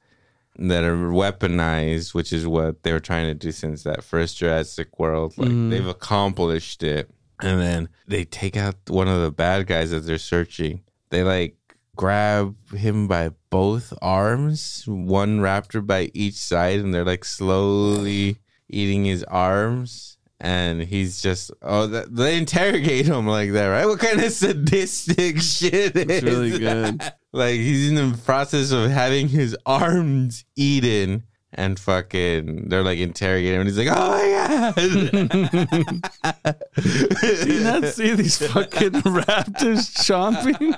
that 0.58 0.84
are 0.84 0.96
weaponized, 0.96 2.14
which 2.14 2.32
is 2.32 2.46
what 2.46 2.84
they 2.84 2.92
were 2.92 3.00
trying 3.00 3.26
to 3.28 3.34
do 3.34 3.52
since 3.52 3.84
that 3.84 4.04
first 4.04 4.38
Jurassic 4.38 5.00
World. 5.00 5.34
Like 5.38 5.50
Mhm. 5.50 5.70
they've 5.72 5.88
accomplished 5.88 6.84
it. 6.84 7.10
And 7.42 7.60
then 7.60 7.90
they 8.08 8.24
take 8.26 8.56
out 8.56 8.76
one 8.88 9.08
of 9.08 9.22
the 9.22 9.32
bad 9.32 9.66
guys 9.66 9.90
that 9.90 10.02
they're 10.02 10.20
searching. 10.20 10.82
They 11.10 11.24
like 11.24 11.56
grab 11.96 12.56
him 12.72 13.08
by 13.08 13.32
both 13.50 13.94
arms, 14.02 14.84
one 14.88 15.40
raptor 15.40 15.86
by 15.86 16.10
each 16.14 16.36
side, 16.36 16.80
and 16.80 16.94
they're 16.94 17.06
like 17.06 17.26
slowly 17.26 18.38
eating 18.70 19.06
his 19.06 19.24
arms. 19.26 20.18
And 20.44 20.82
he's 20.82 21.22
just 21.22 21.52
oh, 21.62 21.88
th- 21.88 22.08
they 22.10 22.36
interrogate 22.36 23.06
him 23.06 23.28
like 23.28 23.52
that, 23.52 23.68
right? 23.68 23.86
What 23.86 24.00
kind 24.00 24.20
of 24.20 24.32
sadistic 24.32 25.40
shit 25.42 25.96
It's 25.96 26.12
is 26.12 26.24
really 26.24 26.58
that? 26.58 27.20
Like 27.32 27.56
he's 27.56 27.90
in 27.90 27.96
the 27.96 28.18
process 28.18 28.72
of 28.72 28.90
having 28.90 29.28
his 29.28 29.56
arms 29.68 30.44
eaten, 30.56 31.26
and 31.54 31.78
fucking 31.80 32.70
they're 32.70 32.84
like 32.84 33.00
interrogating 33.00 33.56
him, 33.56 33.62
and 33.62 33.70
he's 33.70 33.78
like, 33.78 33.90
"Oh 33.92 34.12
my 34.12 34.26
god!" 34.74 36.56
Do 37.46 37.54
you 37.54 37.60
not 37.64 37.86
see 37.94 38.14
these 38.14 38.38
fucking 38.48 38.92
raptors 39.02 39.92
chomping? 39.98 40.76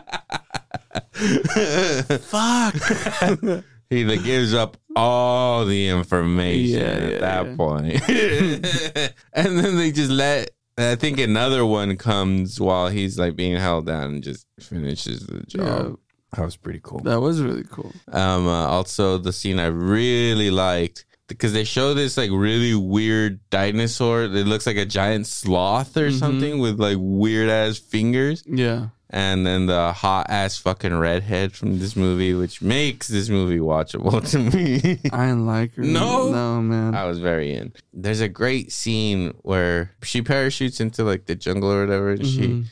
Fuck. 2.21 3.63
he 3.89 4.03
like 4.05 4.23
gives 4.23 4.53
up 4.53 4.77
all 4.95 5.65
the 5.65 5.89
information 5.89 6.79
Yeah, 6.79 6.85
at 6.87 7.11
yeah, 7.11 7.19
that 7.19 7.45
yeah. 7.47 7.55
point. 7.55 9.13
and 9.33 9.57
then 9.59 9.77
they 9.77 9.91
just 9.91 10.11
let 10.11 10.51
I 10.77 10.95
think 10.95 11.19
another 11.19 11.65
one 11.65 11.97
comes 11.97 12.59
while 12.59 12.87
he's 12.89 13.19
like 13.19 13.35
being 13.35 13.55
held 13.57 13.85
down 13.85 14.05
and 14.15 14.23
just 14.23 14.47
finishes 14.59 15.25
the 15.27 15.43
job. 15.43 15.97
That 16.35 16.45
was 16.45 16.55
pretty 16.57 16.79
cool. 16.83 16.99
That 17.01 17.21
was 17.21 17.41
really 17.41 17.63
cool. 17.69 17.91
Um 18.11 18.47
uh, 18.47 18.65
also 18.67 19.17
the 19.17 19.33
scene 19.33 19.59
I 19.59 19.67
really 19.67 20.51
liked 20.51 21.05
because 21.27 21.53
they 21.53 21.63
show 21.63 21.93
this 21.93 22.17
like 22.17 22.31
really 22.31 22.75
weird 22.75 23.39
dinosaur 23.49 24.27
that 24.27 24.45
looks 24.47 24.65
like 24.67 24.77
a 24.77 24.85
giant 24.85 25.25
sloth 25.27 25.95
or 25.97 26.09
Mhm. 26.09 26.19
something 26.19 26.59
with 26.59 26.79
like 26.79 26.97
weird 26.99 27.49
ass 27.49 27.77
fingers 27.77 28.43
Yeah. 28.45 28.87
and 29.09 29.45
then 29.47 29.65
the 29.67 29.93
hot 29.93 30.27
ass 30.29 30.57
fucking 30.57 30.93
redhead 30.97 31.53
from 31.53 31.79
this 31.79 31.95
movie, 31.95 32.33
which 32.33 32.61
makes 32.61 33.07
this 33.07 33.29
movie 33.29 33.59
watchable 33.59 34.19
to 34.31 34.39
me. 34.39 34.99
I 35.11 35.25
didn't 35.27 35.45
like 35.47 35.75
her. 35.75 35.83
No? 35.83 36.29
No, 36.31 36.61
man. 36.61 36.93
I 36.93 37.05
was 37.05 37.19
very 37.19 37.53
in. 37.53 37.71
There's 37.93 38.21
a 38.21 38.27
great 38.29 38.71
scene 38.71 39.33
where 39.43 39.91
she 40.03 40.21
parachutes 40.21 40.81
into 40.81 41.03
like 41.03 41.25
the 41.25 41.35
jungle 41.35 41.71
or 41.71 41.81
whatever, 41.85 42.11
and 42.11 42.25
she 42.27 42.41
Mhm. 42.47 42.65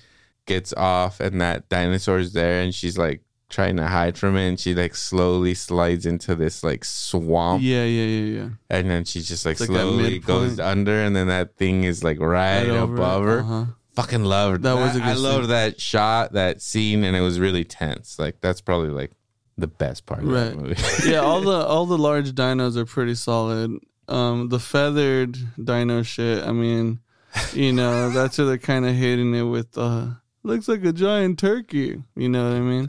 gets 0.46 0.74
off, 0.74 1.20
and 1.22 1.40
that 1.42 1.70
dinosaur's 1.70 2.34
there, 2.34 2.62
and 2.62 2.76
she's 2.76 2.98
like 2.98 3.22
trying 3.52 3.78
to 3.78 3.88
hide 3.88 4.18
from 4.18 4.36
it, 4.38 4.48
and 4.48 4.60
she 4.60 4.74
like 4.74 4.96
slowly 4.96 5.54
slides 5.54 6.06
into 6.06 6.34
this 6.36 6.64
like 6.64 6.84
swamp, 6.86 7.62
Yeah, 7.62 7.84
yeah, 7.86 8.06
yeah, 8.06 8.40
yeah. 8.44 8.50
and 8.70 8.90
then 8.90 9.06
she 9.06 9.22
just 9.22 9.46
like 9.46 9.58
slowly 9.58 10.20
goes 10.20 10.60
under, 10.60 10.94
and 11.04 11.16
then 11.16 11.28
that 11.28 11.56
thing 11.58 11.84
is 11.84 12.04
like 12.04 12.20
right, 12.20 12.68
over 12.68 12.94
above 12.96 13.24
it. 13.24 13.26
her. 13.28 13.40
Uh-huh. 13.42 13.66
Fucking 13.94 14.24
loved 14.24 14.64
That 14.64 14.76
that. 14.76 14.82
was 14.82 14.96
a 14.96 15.00
good 15.00 15.08
I 15.08 15.14
love 15.16 15.48
that 15.50 15.80
shot, 15.82 16.32
that 16.34 16.62
scene, 16.62 17.04
and 17.04 17.16
it 17.16 17.22
was 17.22 17.40
really 17.40 17.66
tense. 17.66 18.18
Like 18.18 18.40
that's 18.42 18.62
probably 18.62 18.90
like 18.90 19.12
the 19.58 19.68
best 19.68 20.06
part 20.06 20.24
of 20.24 20.30
Right. 20.30 20.56
movie. 20.56 20.82
yeah, 21.10 21.18
all 21.20 21.42
the 21.42 21.52
all 21.68 21.86
the 21.86 21.98
large 21.98 22.32
dinos 22.32 22.78
are 22.78 22.86
pretty 22.86 23.16
solid. 23.16 23.78
Um, 24.08 24.48
the 24.50 24.60
feathered 24.60 25.38
dino 25.62 26.04
shit. 26.04 26.42
I 26.44 26.52
mean, 26.54 27.00
you 27.54 27.74
know, 27.74 28.10
that's 28.16 28.38
where 28.38 28.48
they're 28.48 28.58
kind 28.58 28.86
of 28.86 28.96
hitting 28.96 29.36
it 29.36 29.44
with. 29.44 29.78
Uh, 29.78 30.08
looks 30.44 30.68
like 30.70 30.84
a 30.86 30.94
giant 30.94 31.38
turkey. 31.38 32.02
You 32.16 32.30
know 32.30 32.48
what 32.50 32.56
I 32.58 32.62
mean? 32.62 32.88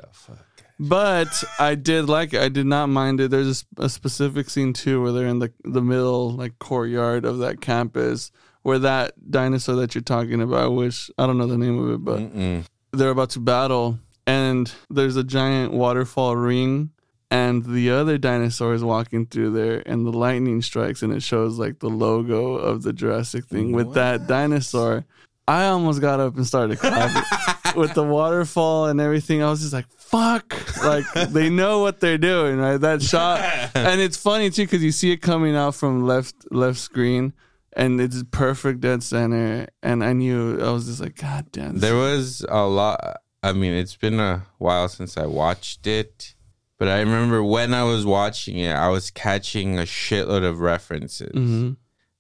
But 0.89 1.45
I 1.59 1.75
did 1.75 2.09
like 2.09 2.35
it. 2.35 2.41
I 2.41 2.49
did 2.49 2.67
not 2.67 2.89
mind 2.89 3.21
it. 3.21 3.31
There's 3.31 3.65
a, 3.79 3.85
a 3.85 3.89
specific 3.89 4.51
scene 4.51 4.73
too 4.73 5.03
where 5.03 5.13
they're 5.13 5.27
in 5.27 5.39
the 5.39 5.53
the 5.65 5.83
middle 5.83 6.33
like 6.33 6.59
courtyard 6.59 7.25
of 7.25 7.39
that 7.39 7.61
campus 7.61 8.33
where 8.63 8.79
that 8.79 9.31
dinosaur 9.31 9.77
that 9.77 9.95
you're 9.95 10.03
talking 10.03 10.41
about, 10.41 10.75
which 10.75 11.11
I 11.19 11.27
don't 11.27 11.39
know 11.39 11.47
the 11.47 11.59
name 11.59 11.79
of 11.79 11.91
it, 11.95 12.05
but 12.05 12.21
Mm-mm. 12.21 12.65
they're 12.93 13.11
about 13.11 13.31
to 13.31 13.41
battle 13.41 13.99
and 14.27 14.73
there's 14.89 15.17
a 15.17 15.25
giant 15.25 15.73
waterfall 15.73 16.37
ring 16.37 16.91
and 17.31 17.65
the 17.65 17.91
other 17.91 18.19
dinosaur 18.19 18.75
is 18.75 18.85
walking 18.85 19.27
through 19.27 19.53
there 19.53 19.83
and 19.87 20.07
the 20.07 20.13
lightning 20.13 20.63
strikes 20.63 21.03
and 21.03 21.13
it 21.13 21.23
shows 21.23 21.59
like 21.59 21.81
the 21.81 21.89
logo 21.89 22.55
of 22.55 22.83
the 22.83 22.93
Jurassic 22.93 23.47
thing 23.47 23.73
with 23.73 23.95
that 23.95 24.27
dinosaur. 24.27 25.05
I 25.49 25.67
almost 25.67 26.01
got 26.01 26.21
up 26.21 26.37
and 26.37 26.47
started 26.47 26.79
clapping 26.79 27.75
with 27.81 27.95
the 27.95 28.05
waterfall 28.05 28.87
and 28.87 29.01
everything. 29.01 29.43
I 29.43 29.51
was 29.51 29.61
just 29.61 29.73
like, 29.73 29.87
fuck. 29.99 30.55
Like 30.85 31.31
they 31.31 31.49
know 31.51 31.81
what 31.81 32.01
they're 32.01 32.19
doing, 32.19 32.59
right? 32.59 32.77
That 32.77 33.03
shot, 33.13 33.41
and 33.75 34.01
it's 34.01 34.17
funny 34.17 34.51
too 34.51 34.63
because 34.65 34.83
you 34.83 34.93
see 34.93 35.13
it 35.13 35.19
coming 35.19 35.57
out 35.57 35.75
from 35.75 36.05
left 36.07 36.35
left 36.51 36.79
screen, 36.79 37.33
and 37.75 38.01
it's 38.01 38.23
perfect 38.31 38.81
dead 38.81 39.03
center. 39.03 39.69
And 39.83 40.05
I 40.05 40.13
knew 40.13 40.61
I 40.61 40.71
was 40.71 40.87
just 40.87 41.01
like, 41.01 41.17
God 41.17 41.47
damn. 41.53 41.79
There 41.79 41.97
was 41.97 42.45
a 42.49 42.63
lot. 42.67 43.19
I 43.43 43.53
mean, 43.53 43.73
it's 43.73 43.97
been 43.97 44.21
a 44.21 44.45
while 44.59 44.89
since 44.89 45.17
I 45.17 45.27
watched 45.27 45.87
it, 45.87 46.35
but 46.79 46.89
I 46.89 47.01
remember 47.01 47.43
when 47.43 47.75
I 47.75 47.83
was 47.85 48.07
watching 48.07 48.59
it, 48.59 48.73
I 48.73 48.89
was 48.89 49.11
catching 49.11 49.79
a 49.79 49.83
shitload 49.83 50.45
of 50.45 50.61
references. 50.61 51.33
Mhm. 51.35 51.77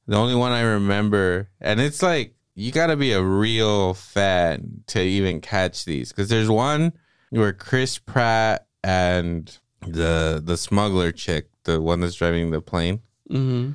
The 0.09 0.17
only 0.17 0.35
one 0.35 0.51
I 0.51 0.63
remember, 0.63 1.49
and 1.61 1.81
it's 1.81 2.03
like 2.03 2.35
you 2.57 2.73
got 2.73 2.89
to 2.89 2.97
be 2.97 3.13
a 3.13 3.23
real 3.23 3.95
fan 3.95 4.83
to 4.89 5.01
even 5.01 5.41
catch 5.41 5.85
these, 5.85 6.09
because 6.11 6.29
there's 6.29 6.51
one 6.51 6.93
where 7.41 7.53
Chris 7.53 7.99
Pratt 7.99 8.67
and 8.85 9.59
the 9.87 10.41
the 10.45 10.57
smuggler 10.57 11.13
chick, 11.13 11.49
the 11.65 11.81
one 11.81 12.01
that's 12.01 12.15
driving 12.15 12.51
the 12.51 12.61
plane, 12.61 13.01
Mhm. 13.31 13.75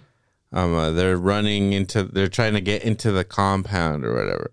um, 0.54 0.74
uh, 0.76 0.92
they're 0.92 1.18
running 1.18 1.74
into, 1.74 2.04
they're 2.04 2.28
trying 2.30 2.54
to 2.54 2.62
get 2.62 2.84
into 2.84 3.12
the 3.12 3.24
compound 3.24 4.06
or 4.06 4.14
whatever, 4.14 4.52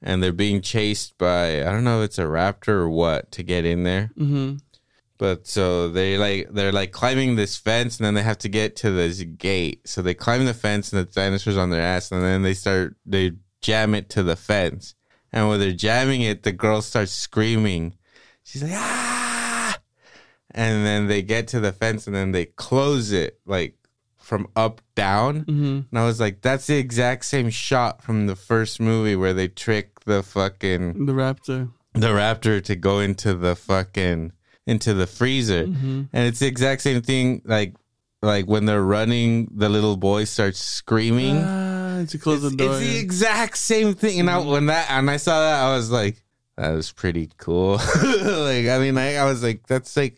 and 0.00 0.22
they're 0.22 0.32
being 0.32 0.60
chased 0.62 1.18
by, 1.18 1.60
I 1.60 1.64
don't 1.72 1.84
know 1.84 2.00
if 2.02 2.06
it's 2.06 2.18
a 2.18 2.22
raptor 2.24 2.68
or 2.68 2.88
what 2.88 3.30
to 3.32 3.42
get 3.42 3.64
in 3.64 3.82
there. 3.82 4.10
Mhm. 4.18 4.60
But 5.18 5.46
so 5.46 5.88
they 5.88 6.16
like 6.18 6.48
they're 6.52 6.72
like 6.72 6.92
climbing 6.92 7.36
this 7.36 7.56
fence 7.56 7.98
and 7.98 8.04
then 8.06 8.14
they 8.14 8.22
have 8.22 8.38
to 8.38 8.48
get 8.48 8.76
to 8.76 8.90
this 8.90 9.22
gate. 9.22 9.80
So 9.86 10.00
they 10.02 10.14
climb 10.14 10.44
the 10.44 10.54
fence 10.54 10.92
and 10.92 11.00
the 11.06 11.10
dinosaurs 11.10 11.56
on 11.56 11.70
their 11.70 11.82
ass 11.82 12.10
and 12.12 12.22
then 12.22 12.42
they 12.42 12.54
start 12.54 12.96
they 13.06 13.32
jam 13.60 13.94
it 13.94 14.08
to 14.10 14.22
the 14.22 14.36
fence. 14.36 14.94
And 15.32 15.48
when 15.48 15.60
they're 15.60 15.72
jamming 15.72 16.22
it, 16.22 16.42
the 16.44 16.52
girl 16.52 16.82
starts 16.82 17.12
screaming. 17.12 17.94
She's 18.44 18.62
like 18.62 18.72
ah 18.74 19.78
and 20.54 20.86
then 20.86 21.08
they 21.08 21.22
get 21.22 21.48
to 21.48 21.60
the 21.60 21.72
fence 21.72 22.06
and 22.06 22.14
then 22.14 22.30
they 22.32 22.44
close 22.46 23.10
it 23.12 23.40
like 23.46 23.76
from 24.18 24.46
up 24.56 24.80
down. 24.94 25.44
Mhm. 25.44 25.84
And 25.90 25.98
I 25.98 26.04
was 26.06 26.18
like, 26.20 26.40
that's 26.40 26.66
the 26.66 26.76
exact 26.76 27.24
same 27.26 27.50
shot 27.50 28.02
from 28.02 28.26
the 28.26 28.36
first 28.36 28.80
movie 28.80 29.16
where 29.16 29.34
they 29.34 29.48
trick 29.48 30.00
the 30.06 30.22
fucking 30.22 31.04
The 31.06 31.12
raptor. 31.12 31.70
the 31.92 32.08
raptor 32.08 32.62
to 32.64 32.76
go 32.76 33.00
into 33.00 33.34
the 33.34 33.54
fucking 33.56 34.32
into 34.66 34.94
the 34.94 35.06
freezer 35.06 35.66
Mhm. 35.66 36.08
and 36.12 36.26
it's 36.26 36.38
the 36.38 36.46
exact 36.46 36.80
same 36.82 37.02
thing 37.02 37.42
like 37.44 37.74
like 38.22 38.46
when 38.46 38.64
they're 38.64 38.82
running 38.82 39.50
the 39.54 39.68
little 39.68 39.96
boy 39.98 40.24
starts 40.24 40.58
screaming 40.58 41.36
Ah, 41.44 42.04
to 42.08 42.16
close 42.18 42.42
it's, 42.42 42.56
the 42.56 42.56
door. 42.56 42.74
it's 42.78 42.80
the 42.80 42.96
exact 42.98 43.58
same 43.58 43.94
thing 43.94 44.18
and 44.20 44.30
I, 44.30 44.38
when 44.38 44.66
that 44.66 44.86
and 44.90 45.10
i 45.10 45.18
saw 45.18 45.38
that 45.40 45.62
i 45.62 45.76
was 45.76 45.90
like 45.90 46.23
that 46.56 46.70
was 46.70 46.92
pretty 46.92 47.30
cool. 47.38 47.78
Like 48.04 48.66
i 48.68 48.78
mean 48.78 48.96
I, 48.98 49.16
I 49.16 49.24
was 49.24 49.42
like 49.42 49.66
that's 49.66 49.96
like 49.96 50.16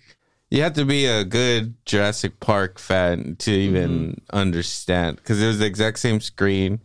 you 0.51 0.63
have 0.63 0.75
to 0.75 0.85
be 0.85 1.07
a 1.07 1.25
good 1.25 1.75
jurassic 1.87 2.39
park 2.41 2.79
fan 2.79 3.37
to 3.41 3.51
even 3.51 4.21
understand 4.33 5.17
because 5.17 5.43
it 5.43 5.47
was 5.47 5.59
the 5.59 5.67
exact 5.67 5.99
same 5.99 6.21
screen 6.21 6.81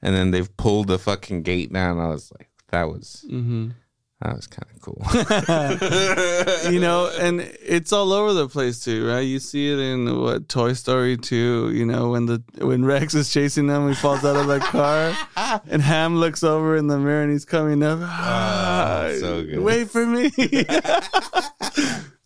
and 0.00 0.14
then 0.16 0.30
they've 0.30 0.54
pulled 0.56 0.88
the 0.88 0.98
fucking 0.98 1.42
gate 1.42 1.72
down. 1.72 1.98
I 1.98 2.08
was 2.08 2.32
like 2.38 2.48
that 2.70 2.84
was 2.84 3.24
Mhm. 3.28 3.74
That 4.22 4.36
was 4.36 4.46
kind 4.46 4.68
of 4.72 4.80
cool 4.80 5.02
you 6.72 6.80
know, 6.80 7.10
and 7.20 7.40
it's 7.64 7.92
all 7.92 8.12
over 8.12 8.32
the 8.32 8.48
place 8.48 8.82
too, 8.82 9.06
right? 9.06 9.20
You 9.20 9.38
see 9.38 9.72
it 9.72 9.78
in 9.78 10.20
what 10.20 10.48
Toy 10.48 10.74
Story 10.74 11.16
2, 11.16 11.72
you 11.74 11.84
know, 11.84 12.10
when 12.10 12.26
the 12.26 12.42
when 12.58 12.84
Rex 12.84 13.14
is 13.14 13.32
chasing 13.32 13.66
them, 13.66 13.88
he 13.88 13.94
falls 13.94 14.24
out 14.24 14.36
of 14.36 14.46
the 14.46 14.60
car, 14.60 15.16
and 15.68 15.82
Ham 15.82 16.16
looks 16.16 16.42
over 16.42 16.76
in 16.76 16.86
the 16.86 16.98
mirror 16.98 17.22
and 17.22 17.32
he's 17.32 17.44
coming 17.44 17.82
up. 17.82 17.98
Ah, 18.02 19.10
so 19.18 19.42
good. 19.44 19.60
Wait 19.60 19.90
for 19.90 20.06
me. 20.06 20.30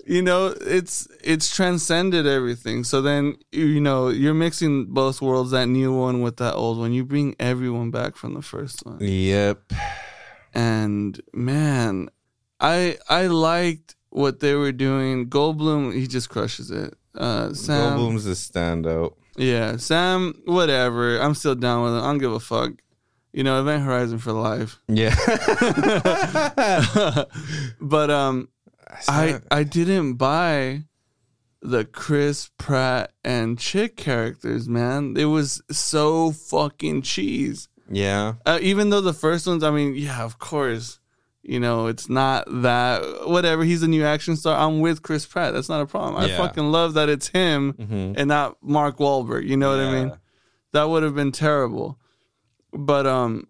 you 0.06 0.22
know, 0.22 0.54
it's 0.60 1.08
it's 1.22 1.54
transcended 1.54 2.26
everything. 2.26 2.84
So 2.84 3.00
then 3.00 3.36
you 3.52 3.80
know 3.80 4.08
you're 4.08 4.34
mixing 4.34 4.86
both 4.86 5.22
worlds, 5.22 5.50
that 5.52 5.66
new 5.66 5.94
one 5.94 6.20
with 6.20 6.36
that 6.38 6.54
old 6.54 6.78
one. 6.78 6.92
You 6.92 7.04
bring 7.04 7.36
everyone 7.40 7.90
back 7.90 8.16
from 8.16 8.34
the 8.34 8.42
first 8.42 8.84
one 8.84 8.98
yep 9.00 9.62
and 10.56 11.20
man, 11.34 12.08
I 12.58 12.96
I 13.10 13.26
liked 13.26 13.94
what 14.08 14.40
they 14.40 14.54
were 14.54 14.72
doing. 14.72 15.28
Goldblum, 15.28 15.94
he 15.94 16.06
just 16.06 16.30
crushes 16.30 16.70
it. 16.70 16.94
Uh, 17.14 17.52
Sam, 17.52 17.98
Goldblum's 17.98 18.26
a 18.26 18.30
standout. 18.30 19.12
yeah, 19.36 19.76
Sam, 19.76 20.32
whatever. 20.46 21.20
I'm 21.20 21.34
still 21.34 21.54
down 21.54 21.84
with 21.84 21.94
it. 21.94 21.98
I 21.98 22.06
don't 22.06 22.18
give 22.18 22.32
a 22.32 22.40
fuck. 22.40 22.72
You 23.34 23.44
know, 23.44 23.60
Event 23.60 23.84
Horizon 23.84 24.18
for 24.18 24.32
life. 24.32 24.80
Yeah. 24.88 25.14
but 27.78 28.10
um, 28.10 28.48
I 29.08 29.40
I 29.50 29.62
didn't 29.62 30.14
buy 30.14 30.84
the 31.60 31.84
Chris 31.84 32.50
Pratt 32.56 33.12
and 33.22 33.58
Chick 33.58 33.98
characters, 33.98 34.70
man. 34.70 35.16
It 35.18 35.26
was 35.26 35.60
so 35.70 36.32
fucking 36.32 37.02
cheese. 37.02 37.68
Yeah. 37.90 38.34
Uh, 38.44 38.58
even 38.62 38.90
though 38.90 39.00
the 39.00 39.12
first 39.12 39.46
ones, 39.46 39.62
I 39.64 39.70
mean, 39.70 39.94
yeah, 39.94 40.22
of 40.24 40.38
course, 40.38 40.98
you 41.42 41.60
know, 41.60 41.86
it's 41.86 42.08
not 42.08 42.44
that 42.62 43.02
whatever. 43.28 43.62
He's 43.64 43.82
a 43.82 43.88
new 43.88 44.04
action 44.04 44.36
star. 44.36 44.58
I'm 44.58 44.80
with 44.80 45.02
Chris 45.02 45.24
Pratt. 45.26 45.52
That's 45.54 45.68
not 45.68 45.80
a 45.80 45.86
problem. 45.86 46.16
I 46.16 46.28
fucking 46.36 46.72
love 46.72 46.94
that 46.94 47.08
it's 47.08 47.28
him 47.28 47.74
Mhm. 47.74 48.14
and 48.18 48.28
not 48.28 48.56
Mark 48.62 48.98
Wahlberg. 48.98 49.46
You 49.46 49.56
know 49.56 49.70
what 49.70 49.78
I 49.80 49.92
mean? 49.92 50.12
That 50.72 50.88
would 50.88 51.02
have 51.04 51.14
been 51.14 51.32
terrible. 51.32 51.98
But 52.72 53.06
um, 53.06 53.46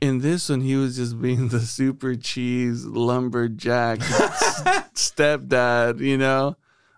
in 0.00 0.18
this 0.20 0.48
one, 0.48 0.60
he 0.60 0.74
was 0.76 0.96
just 0.96 1.20
being 1.22 1.48
the 1.48 1.60
super 1.60 2.16
cheese 2.16 2.84
lumberjack 2.84 4.00
stepdad. 4.94 6.00
You 6.00 6.18
know. 6.18 6.56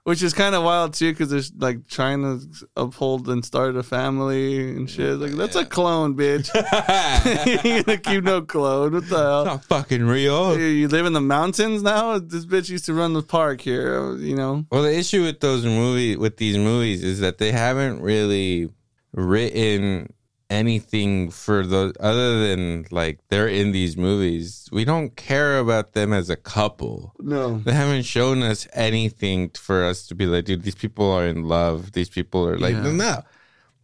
Which 0.08 0.22
is 0.22 0.32
kind 0.32 0.54
of 0.54 0.62
wild 0.64 0.94
too, 0.94 1.12
because 1.12 1.28
they're 1.28 1.42
like 1.58 1.86
trying 1.86 2.22
to 2.22 2.66
uphold 2.76 3.28
and 3.28 3.44
start 3.44 3.76
a 3.76 3.82
family 3.82 4.70
and 4.70 4.88
shit. 4.88 5.18
Like 5.18 5.32
that's 5.32 5.54
a 5.54 5.66
clone, 5.66 6.16
bitch. 6.16 6.48
you 7.64 7.82
gonna 7.82 7.98
keep 7.98 8.24
no 8.24 8.40
clone? 8.40 8.94
What 8.94 9.06
the 9.10 9.16
hell? 9.18 9.40
It's 9.42 9.46
Not 9.48 9.64
fucking 9.64 10.06
real. 10.06 10.58
You- 10.58 10.64
You 10.64 10.88
live 10.88 11.04
in 11.04 11.12
the 11.12 11.20
mountains 11.20 11.82
now. 11.82 12.18
This 12.18 12.46
bitch 12.46 12.70
used 12.70 12.86
to 12.86 12.94
run 12.94 13.12
the 13.12 13.22
park 13.22 13.60
here. 13.60 14.16
You 14.16 14.34
know. 14.34 14.64
Well, 14.72 14.82
the 14.84 14.96
issue 14.96 15.24
with 15.24 15.40
those 15.40 15.66
movie 15.66 16.16
with 16.16 16.38
these 16.38 16.56
movies 16.56 17.04
is 17.04 17.20
that 17.20 17.36
they 17.36 17.52
haven't 17.52 18.00
really 18.00 18.70
written 19.12 20.10
anything 20.50 21.30
for 21.30 21.66
those 21.66 21.92
other 22.00 22.46
than 22.48 22.86
like 22.90 23.20
they're 23.28 23.48
in 23.48 23.72
these 23.72 23.96
movies. 23.96 24.68
We 24.72 24.84
don't 24.84 25.14
care 25.16 25.58
about 25.58 25.92
them 25.92 26.12
as 26.12 26.30
a 26.30 26.36
couple. 26.36 27.14
No. 27.18 27.58
They 27.58 27.72
haven't 27.72 28.04
shown 28.04 28.42
us 28.42 28.66
anything 28.72 29.50
for 29.50 29.84
us 29.84 30.06
to 30.08 30.14
be 30.14 30.26
like, 30.26 30.46
dude, 30.46 30.62
these 30.62 30.74
people 30.74 31.10
are 31.10 31.26
in 31.26 31.44
love. 31.44 31.92
These 31.92 32.08
people 32.10 32.46
are 32.48 32.58
like, 32.58 32.74
Yeah. 32.74 32.92
no. 32.92 33.22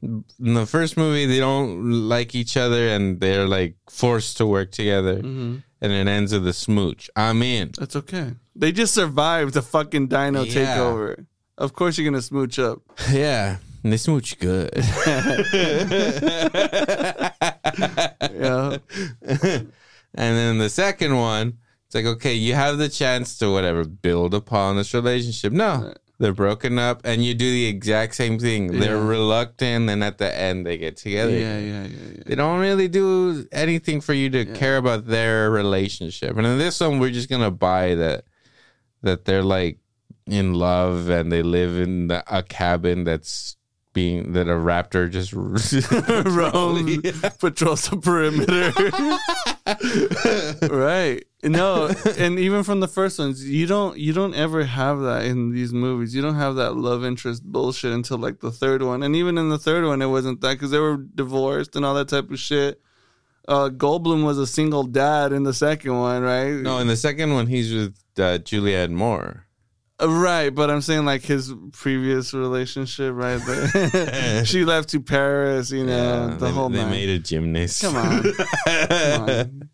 In 0.03 0.53
the 0.55 0.67
first 0.67 0.97
movie, 0.99 1.25
they 1.27 1.39
don't 1.39 2.09
like 2.09 2.35
each 2.35 2.57
other 2.59 2.89
and 2.89 3.21
they're 3.21 3.47
like 3.49 3.77
forced 3.89 4.37
to 4.39 4.47
work 4.47 4.71
together. 4.71 5.17
hmm 5.21 5.57
And 5.81 5.93
it 5.93 6.07
ends 6.09 6.33
with 6.33 6.47
a 6.47 6.53
smooch. 6.53 7.11
I'm 7.17 7.43
in. 7.43 7.73
That's 7.79 7.97
okay. 7.97 8.33
They 8.57 8.73
just 8.73 8.95
survived 8.95 9.53
the 9.55 9.63
fucking 9.63 10.09
dino 10.09 10.43
Yeah. 10.45 10.55
takeover. 10.79 11.27
Of 11.59 11.73
course, 11.75 11.97
you're 11.99 12.11
gonna 12.11 12.23
smooch 12.23 12.59
up. 12.59 12.81
Yeah. 13.13 13.59
And 13.85 13.93
they 13.93 13.99
smooch 13.99 14.39
good. 14.39 14.71
Yeah. 18.31 18.79
and 19.23 19.69
then 20.15 20.59
the 20.59 20.71
second 20.71 21.17
one, 21.17 21.59
it's 21.87 21.95
like, 21.95 22.07
okay, 22.07 22.35
you 22.35 22.55
have 22.55 22.79
the 22.79 22.89
chance 22.89 23.37
to 23.39 23.51
whatever 23.51 23.85
build 23.85 24.35
upon 24.35 24.77
this 24.77 24.95
relationship. 24.95 25.53
No, 25.53 25.93
they're 26.19 26.33
broken 26.33 26.79
up, 26.79 27.03
and 27.05 27.25
you 27.25 27.35
do 27.35 27.51
the 27.51 27.67
exact 27.67 28.15
same 28.15 28.39
thing. 28.39 28.79
They're 28.79 28.99
reluctant, 28.99 29.91
and 29.91 30.03
at 30.03 30.19
the 30.19 30.35
end, 30.37 30.67
they 30.67 30.79
get 30.79 30.97
together. 30.97 31.33
Yeah, 31.33 31.59
yeah, 31.59 31.83
yeah, 31.85 32.13
yeah. 32.17 32.23
They 32.27 32.35
don't 32.35 32.61
really 32.61 32.89
do 32.89 33.47
anything 33.53 34.01
for 34.01 34.15
you 34.15 34.31
to 34.31 34.47
care 34.47 34.79
about 34.79 35.07
their 35.07 35.51
relationship. 35.51 36.37
And 36.37 36.47
in 36.47 36.59
this 36.59 36.81
one, 36.81 37.01
we're 37.01 37.11
just 37.11 37.29
gonna 37.29 37.51
buy 37.51 37.95
that 37.97 38.25
that 39.03 39.27
they're 39.27 39.43
like 39.43 39.79
in 40.27 40.55
love 40.55 41.11
and 41.11 41.31
they 41.31 41.43
live 41.43 41.79
in 41.79 42.09
the, 42.09 42.25
a 42.35 42.43
cabin 42.43 43.05
that's 43.05 43.57
being 43.95 44.33
that 44.33 44.49
a 44.49 44.53
raptor 44.53 45.11
just 45.11 45.33
Roam 45.33 47.01
patrols 47.39 47.89
the 47.89 47.97
perimeter. 47.97 48.73
right. 50.75 51.25
No, 51.43 51.91
and 52.19 52.39
even 52.39 52.65
from 52.65 52.81
the 52.81 52.89
first 52.89 53.19
ones, 53.19 53.49
you 53.49 53.67
don't 53.67 53.99
you 53.99 54.13
don't 54.13 54.35
ever 54.35 54.65
have 54.65 55.01
that 55.01 55.25
in 55.25 55.53
these 55.53 55.73
movies. 55.73 56.15
You 56.15 56.21
don't 56.21 56.35
have 56.35 56.57
that 56.57 56.77
love 56.77 57.05
interest 57.05 57.43
bullshit 57.45 57.93
until 57.93 58.19
like 58.19 58.41
the 58.41 58.51
third 58.51 58.83
one. 58.83 59.03
And 59.03 59.17
even 59.17 59.39
in 59.39 59.49
the 59.49 59.59
third 59.59 59.87
one, 59.87 60.03
it 60.03 60.07
wasn't 60.07 60.41
that 60.43 60.55
because 60.55 60.71
they 60.71 60.79
were 60.79 60.97
divorced 60.97 61.77
and 61.77 61.85
all 61.85 61.95
that 61.95 62.09
type 62.09 62.31
of 62.31 62.39
shit. 62.39 62.81
Uh, 63.47 63.69
Goldblum 63.69 64.25
was 64.25 64.39
a 64.39 64.47
single 64.47 64.85
dad 64.85 65.33
in 65.33 65.43
the 65.43 65.53
second 65.53 65.99
one, 65.99 66.23
right? 66.23 66.55
No, 66.55 66.79
in 66.79 66.87
the 66.87 66.97
second 66.97 67.35
one, 67.35 67.47
he's 67.47 67.73
with 67.75 67.95
uh, 68.17 68.39
Julianne 68.39 68.93
Moore. 68.93 69.47
Right, 70.03 70.51
but 70.51 70.71
I'm 70.71 70.81
saying 70.81 71.05
like 71.05 71.23
his 71.23 71.53
previous 71.73 72.35
relationship, 72.35 73.15
right? 73.15 73.41
She 74.47 74.65
left 74.65 74.89
to 74.91 75.01
Paris, 75.01 75.71
you 75.71 75.85
know, 75.85 76.31
the 76.31 76.47
they, 76.47 76.51
whole 76.51 76.69
they 76.69 76.83
nine. 76.83 76.91
made 76.91 77.09
a 77.09 77.19
gymnast. 77.19 77.81
Come 77.83 77.97
on. 77.97 78.23
Come 78.67 79.29
on. 79.31 79.69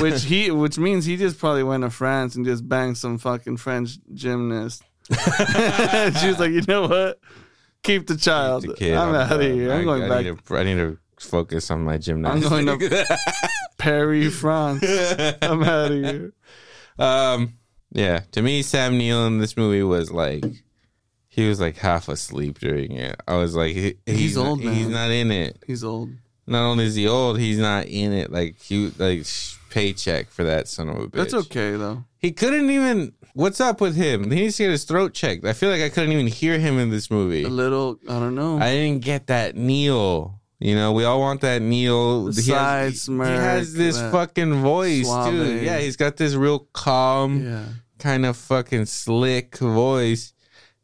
which 0.00 0.24
he, 0.24 0.50
which 0.50 0.78
means 0.78 1.04
he 1.04 1.16
just 1.16 1.38
probably 1.38 1.62
went 1.62 1.84
to 1.84 1.90
France 1.90 2.34
and 2.34 2.44
just 2.44 2.68
banged 2.68 2.98
some 2.98 3.18
fucking 3.18 3.56
French 3.56 3.98
gymnast. 4.12 4.82
she 5.10 5.14
was 6.28 6.40
like, 6.40 6.50
you 6.50 6.62
know 6.66 6.88
what? 6.88 7.20
Keep 7.84 8.08
the 8.08 8.16
child. 8.16 8.64
The 8.64 8.74
kid, 8.74 8.96
I'm 8.96 9.14
out 9.14 9.30
of 9.32 9.40
here. 9.40 9.72
I'm 9.72 9.84
going 9.84 10.02
I 10.02 10.08
back 10.08 10.24
Need 10.24 10.44
to, 10.44 10.56
I 10.56 10.64
need 10.64 10.74
to 10.76 10.98
focus 11.20 11.70
on 11.70 11.84
my 11.84 11.98
gymnastics. 11.98 12.50
I'm 12.50 12.64
going 12.64 12.80
to 12.80 13.18
Paris, 13.78 14.34
France. 14.38 14.82
I'm 15.40 15.62
out 15.62 15.92
of 15.92 15.98
here. 15.98 16.32
Um, 16.98 17.54
yeah. 17.96 18.20
To 18.32 18.42
me, 18.42 18.62
Sam 18.62 18.96
Neill 18.98 19.26
in 19.26 19.38
this 19.38 19.56
movie 19.56 19.82
was 19.82 20.10
like, 20.10 20.44
he 21.28 21.48
was 21.48 21.60
like 21.60 21.76
half 21.76 22.08
asleep 22.08 22.58
during 22.58 22.92
it. 22.92 23.20
I 23.26 23.36
was 23.36 23.54
like, 23.56 23.74
he, 23.74 23.96
he's, 24.06 24.36
old, 24.36 24.62
not, 24.62 24.72
He's 24.74 24.88
not 24.88 25.10
in 25.10 25.30
it. 25.30 25.62
He's 25.66 25.82
old. 25.84 26.10
Not 26.46 26.62
only 26.62 26.84
is 26.84 26.94
he 26.94 27.08
old, 27.08 27.38
he's 27.38 27.58
not 27.58 27.86
in 27.86 28.12
it. 28.12 28.30
Like 28.30 28.60
he 28.62 28.92
like 28.98 29.26
sh- 29.26 29.56
paycheck 29.70 30.30
for 30.30 30.44
that 30.44 30.68
son 30.68 30.88
of 30.88 30.96
a 30.96 31.06
bitch. 31.08 31.12
That's 31.12 31.34
okay 31.34 31.72
though. 31.72 32.04
He 32.18 32.32
couldn't 32.32 32.70
even. 32.70 33.12
What's 33.34 33.60
up 33.60 33.80
with 33.80 33.96
him? 33.96 34.30
He 34.30 34.42
needs 34.42 34.56
to 34.56 34.62
get 34.62 34.70
his 34.70 34.84
throat 34.84 35.12
checked. 35.12 35.44
I 35.44 35.52
feel 35.52 35.70
like 35.70 35.82
I 35.82 35.88
couldn't 35.90 36.12
even 36.12 36.26
hear 36.28 36.58
him 36.58 36.78
in 36.78 36.88
this 36.90 37.10
movie. 37.10 37.42
A 37.42 37.48
little, 37.48 37.98
I 38.08 38.18
don't 38.18 38.34
know. 38.34 38.58
I 38.58 38.70
didn't 38.70 39.04
get 39.04 39.26
that 39.26 39.56
Neill. 39.56 40.40
You 40.58 40.74
know, 40.74 40.92
we 40.92 41.04
all 41.04 41.20
want 41.20 41.42
that 41.42 41.60
Neill. 41.60 42.28
He, 42.28 42.32
side 42.32 42.84
has, 42.84 43.02
smirk, 43.02 43.28
he 43.28 43.34
has 43.34 43.74
this 43.74 44.00
fucking 44.00 44.62
voice 44.62 45.04
suave. 45.06 45.30
too. 45.30 45.56
Yeah, 45.56 45.78
he's 45.78 45.96
got 45.96 46.16
this 46.16 46.34
real 46.34 46.60
calm, 46.72 47.44
yeah. 47.44 47.64
Kind 47.98 48.26
of 48.26 48.36
fucking 48.36 48.86
slick 48.86 49.58
voice. 49.58 50.32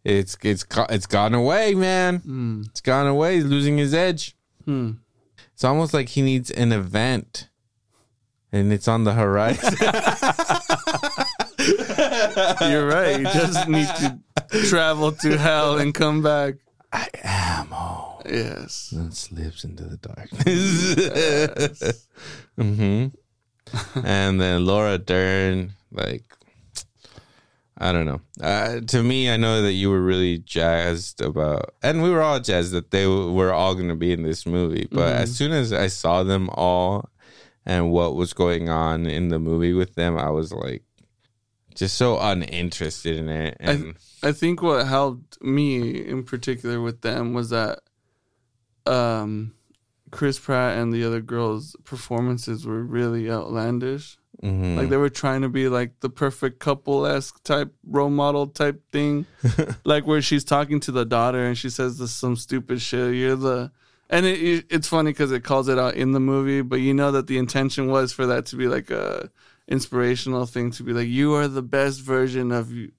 It's 0.04 0.36
it's 0.42 0.64
it's 0.90 1.06
gone 1.06 1.34
away, 1.34 1.74
man. 1.74 2.18
Hmm. 2.18 2.62
It's 2.66 2.80
gone 2.80 3.06
away. 3.06 3.36
He's 3.36 3.44
losing 3.44 3.78
his 3.78 3.94
edge. 3.94 4.34
Hmm. 4.64 4.92
It's 5.54 5.64
almost 5.64 5.94
like 5.94 6.08
he 6.10 6.22
needs 6.22 6.50
an 6.50 6.72
event, 6.72 7.48
and 8.50 8.72
it's 8.72 8.88
on 8.88 9.04
the 9.04 9.12
horizon. 9.12 9.74
You're 12.70 12.86
right. 12.88 13.18
You 13.20 13.26
just 13.26 13.68
need 13.68 13.86
to 13.86 14.18
travel 14.68 15.12
to 15.12 15.38
hell 15.38 15.78
and 15.78 15.94
come 15.94 16.22
back. 16.22 16.54
I 16.92 17.06
am 17.22 17.72
all 17.72 18.22
Yes. 18.28 18.92
and 18.92 19.14
slips 19.14 19.64
into 19.64 19.84
the 19.84 19.96
darkness. 19.96 22.06
hmm 22.56 23.06
and 24.04 24.38
then 24.40 24.66
Laura 24.66 24.98
Dern, 24.98 25.72
like, 25.90 26.24
I 27.82 27.90
don't 27.90 28.06
know. 28.06 28.20
Uh, 28.40 28.80
to 28.80 29.02
me, 29.02 29.28
I 29.28 29.36
know 29.36 29.60
that 29.62 29.72
you 29.72 29.90
were 29.90 30.00
really 30.00 30.38
jazzed 30.38 31.20
about, 31.20 31.74
and 31.82 32.00
we 32.00 32.10
were 32.10 32.22
all 32.22 32.38
jazzed 32.38 32.72
that 32.72 32.92
they 32.92 33.02
w- 33.02 33.32
were 33.32 33.52
all 33.52 33.74
going 33.74 33.88
to 33.88 33.96
be 33.96 34.12
in 34.12 34.22
this 34.22 34.46
movie. 34.46 34.86
But 34.90 35.16
as 35.16 35.34
soon 35.36 35.50
as 35.50 35.72
I 35.72 35.88
saw 35.88 36.22
them 36.22 36.48
all 36.50 37.10
and 37.66 37.90
what 37.90 38.14
was 38.14 38.34
going 38.34 38.68
on 38.68 39.06
in 39.06 39.30
the 39.30 39.40
movie 39.40 39.72
with 39.72 39.96
them, 39.96 40.16
I 40.16 40.30
was 40.30 40.52
like, 40.52 40.84
just 41.74 41.96
so 41.96 42.20
uninterested 42.20 43.16
in 43.18 43.28
it. 43.28 43.56
And 43.58 43.94
I 44.22 44.30
think 44.30 44.62
what 44.62 44.86
helped 44.86 45.42
me 45.42 46.06
in 46.06 46.22
particular 46.22 46.80
with 46.80 47.00
them 47.00 47.34
was 47.34 47.50
that 47.50 47.80
um 48.86 49.54
Chris 50.12 50.38
Pratt 50.38 50.78
and 50.78 50.92
the 50.92 51.04
other 51.04 51.20
girls' 51.20 51.74
performances 51.84 52.64
were 52.66 52.84
really 52.84 53.30
outlandish. 53.30 54.18
Mhm. 54.42 54.76
Like 54.76 54.88
they 54.88 54.96
were 54.96 55.08
trying 55.08 55.42
to 55.42 55.48
be 55.48 55.68
like 55.68 56.00
the 56.00 56.10
perfect 56.10 56.58
couple 56.58 57.06
esque 57.06 57.42
type 57.44 57.72
role 57.86 58.10
model 58.10 58.48
type 58.48 58.82
thing. 58.90 59.24
like 59.84 60.06
where 60.06 60.20
she's 60.22 60.42
talking 60.44 60.80
to 60.80 60.90
the 60.92 61.04
daughter 61.04 61.44
and 61.46 61.56
she 61.56 61.70
says 61.70 61.98
this 61.98 62.12
some 62.12 62.34
stupid 62.36 62.80
shit. 62.80 63.14
You're 63.14 63.36
the 63.36 63.70
and 64.10 64.26
it, 64.26 64.42
it- 64.42 64.66
it's 64.68 64.88
funny 64.88 65.10
because 65.10 65.30
it 65.32 65.44
calls 65.44 65.68
it 65.68 65.78
out 65.78 65.94
in 65.94 66.10
the 66.12 66.20
movie, 66.20 66.60
but 66.62 66.80
you 66.80 66.92
know 66.92 67.12
that 67.12 67.28
the 67.28 67.38
intention 67.38 67.86
was 67.86 68.12
for 68.12 68.26
that 68.26 68.46
to 68.46 68.56
be 68.56 68.66
like 68.66 68.90
a 68.90 69.30
inspirational 69.68 70.44
thing 70.46 70.70
to 70.72 70.82
be 70.82 70.92
like 70.92 71.08
you 71.08 71.34
are 71.34 71.48
the 71.48 71.62
best 71.62 72.00
version 72.00 72.50
of 72.52 72.72
you, 72.72 72.90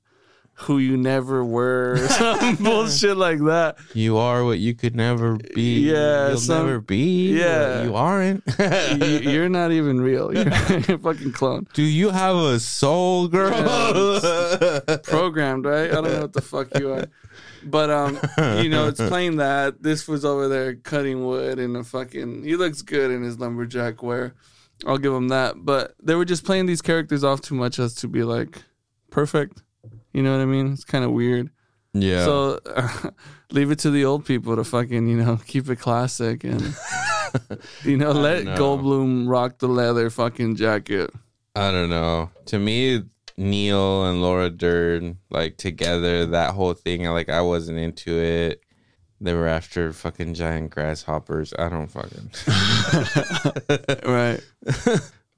who 0.56 0.78
you 0.78 0.96
never 0.96 1.44
were, 1.44 1.98
some 2.10 2.56
bullshit 2.62 3.18
like 3.18 3.40
that. 3.40 3.78
You 3.94 4.18
are 4.18 4.44
what 4.46 4.60
you 4.60 4.76
could 4.76 4.96
never 4.96 5.38
be. 5.56 5.80
Yeah, 5.92 6.30
You'll 6.30 6.38
some- 6.38 6.66
never 6.68 6.80
be. 6.80 7.38
yeah. 7.38 7.84
You 7.84 7.96
aren't. 7.96 8.44
You, 8.94 9.20
you're 9.32 9.50
not 9.50 9.72
even 9.72 10.00
real. 10.00 10.34
You're, 10.34 10.44
you're 10.70 10.96
a 10.96 11.00
fucking 11.00 11.32
clone. 11.34 11.68
Do 11.74 11.82
you 11.82 12.10
have 12.12 12.36
a 12.36 12.60
soul, 12.60 13.28
girl? 13.28 13.52
programmed, 15.04 15.66
right? 15.66 15.90
I 15.90 15.94
don't 15.96 16.04
know 16.06 16.22
what 16.22 16.34
the 16.34 16.42
fuck 16.42 16.78
you 16.78 16.92
are. 16.94 17.06
But 17.66 17.90
um, 17.90 18.20
you 18.62 18.70
know, 18.70 18.88
it's 18.88 19.00
playing 19.02 19.38
that. 19.38 19.82
This 19.82 20.08
was 20.08 20.24
over 20.26 20.48
there 20.48 20.76
cutting 20.76 21.26
wood 21.26 21.60
in 21.60 21.76
a 21.76 21.84
fucking 21.84 22.44
he 22.44 22.56
looks 22.56 22.82
good 22.82 23.10
in 23.10 23.24
his 23.24 23.40
lumberjack 23.40 24.04
wear. 24.04 24.36
I'll 24.86 24.98
give 24.98 25.14
him 25.14 25.30
that. 25.30 25.56
But 25.66 25.96
they 26.04 26.14
were 26.16 26.26
just 26.26 26.44
playing 26.46 26.66
these 26.68 26.82
characters 26.82 27.24
off 27.24 27.42
too 27.42 27.56
much 27.56 27.80
as 27.80 27.96
to 27.96 28.08
be 28.08 28.24
like 28.24 28.62
perfect. 29.10 29.63
You 30.14 30.22
know 30.24 30.32
what 30.32 30.42
I 30.42 30.46
mean? 30.46 30.72
It's 30.74 30.86
kind 30.86 31.04
of 31.04 31.12
weird. 31.12 31.50
yeah. 31.94 32.26
So 32.26 32.60
leave 33.52 33.72
it 33.72 33.80
to 33.80 33.92
the 33.92 34.06
old 34.06 34.26
people 34.26 34.56
to 34.56 34.64
fucking, 34.64 35.08
you 35.08 35.18
know, 35.18 35.38
keep 35.48 35.70
it 35.70 35.78
classic 35.78 36.44
and 36.44 36.62
you 37.84 37.98
know, 37.98 38.12
let 38.12 38.46
know. 38.46 38.56
Goldblum 38.56 39.28
rock 39.28 39.60
the 39.60 39.68
leather 39.68 40.10
fucking 40.10 40.56
jacket. 40.56 41.10
I 41.56 41.72
don't 41.72 41.90
know. 41.90 42.32
To 42.48 42.60
me, 42.60 43.04
Neill 43.38 44.06
and 44.06 44.22
Laura 44.22 44.50
Dern, 44.50 45.18
like 45.30 45.58
together, 45.58 46.28
that 46.28 46.54
whole 46.54 46.74
thing, 46.74 47.06
like 47.06 47.30
I 47.30 47.42
wasn't 47.42 47.80
into 47.80 48.18
it. 48.18 48.62
They 49.22 49.34
were 49.34 49.48
after 49.48 49.94
fucking 49.94 50.34
giant 50.34 50.72
grasshoppers. 50.72 51.54
I 51.58 51.70
don't 51.70 51.88
fucking. 51.88 52.30
Right. 54.06 54.42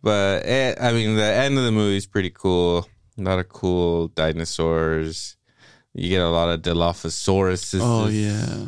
but 0.02 0.46
eh, 0.46 0.74
I 0.80 0.92
mean, 0.92 1.16
the 1.16 1.24
end 1.24 1.58
of 1.58 1.66
the 1.66 1.72
movie 1.72 1.98
is 1.98 2.08
pretty 2.08 2.32
cool. 2.32 2.90
A 3.18 3.22
lot 3.22 3.40
of 3.40 3.50
cool 3.50 4.10
dinosaurs. 4.10 5.38
You 5.94 6.10
get 6.10 6.22
a 6.22 6.30
lot 6.30 6.50
of 6.50 6.62
Dilophosaurus. 6.62 7.80
Oh 7.82 8.08
yeah. 8.08 8.68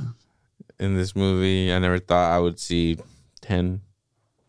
in 0.79 0.95
this 0.95 1.15
movie. 1.15 1.71
I 1.73 1.79
never 1.79 1.99
thought 1.99 2.31
I 2.31 2.39
would 2.39 2.59
see 2.59 2.97
10, 3.41 3.81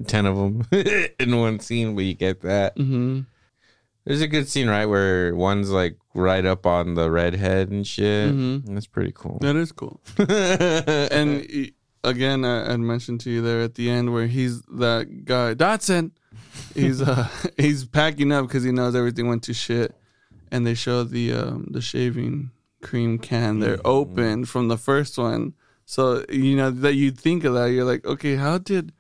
10 0.06 0.26
of 0.26 0.36
them 0.36 0.66
in 1.18 1.36
one 1.38 1.58
scene, 1.60 1.94
but 1.96 2.04
you 2.04 2.14
get 2.14 2.42
that. 2.42 2.76
Mm-hmm. 2.76 3.20
There's 4.04 4.20
a 4.22 4.28
good 4.28 4.48
scene, 4.48 4.68
right, 4.68 4.86
where 4.86 5.34
one's 5.34 5.70
like 5.70 5.96
right 6.14 6.44
up 6.46 6.64
on 6.64 6.94
the 6.94 7.10
redhead 7.10 7.68
and 7.70 7.86
shit. 7.86 8.32
Mhm. 8.32 8.64
That's 8.74 8.86
pretty 8.86 9.12
cool. 9.14 9.38
That 9.40 9.56
is 9.56 9.70
cool. 9.72 10.00
and 10.18 11.70
again, 12.04 12.44
I, 12.44 12.72
I 12.72 12.76
mentioned 12.76 13.20
to 13.22 13.30
you 13.30 13.42
there 13.42 13.60
at 13.60 13.74
the 13.74 13.90
end 13.90 14.12
where 14.12 14.26
he's 14.26 14.62
that 14.62 15.24
guy 15.24 15.54
Dodgson. 15.54 16.12
He's 16.74 17.00
uh 17.02 17.28
he's 17.56 17.84
packing 17.84 18.32
up 18.32 18.46
because 18.46 18.64
he 18.64 18.72
knows 18.72 18.94
everything 18.94 19.28
went 19.28 19.42
to 19.44 19.54
shit, 19.54 19.94
and 20.50 20.66
they 20.66 20.74
show 20.74 21.04
the 21.04 21.32
um 21.32 21.68
the 21.70 21.80
shaving 21.80 22.50
cream 22.80 23.18
can 23.18 23.58
they're 23.58 23.84
open 23.84 24.44
from 24.44 24.68
the 24.68 24.78
first 24.78 25.18
one. 25.18 25.54
So 25.84 26.24
you 26.28 26.56
know 26.56 26.70
that 26.70 26.94
you 26.94 27.10
think 27.10 27.44
of 27.44 27.54
that, 27.54 27.66
you're 27.66 27.84
like, 27.84 28.04
okay, 28.04 28.36
how 28.36 28.58
did 28.58 28.92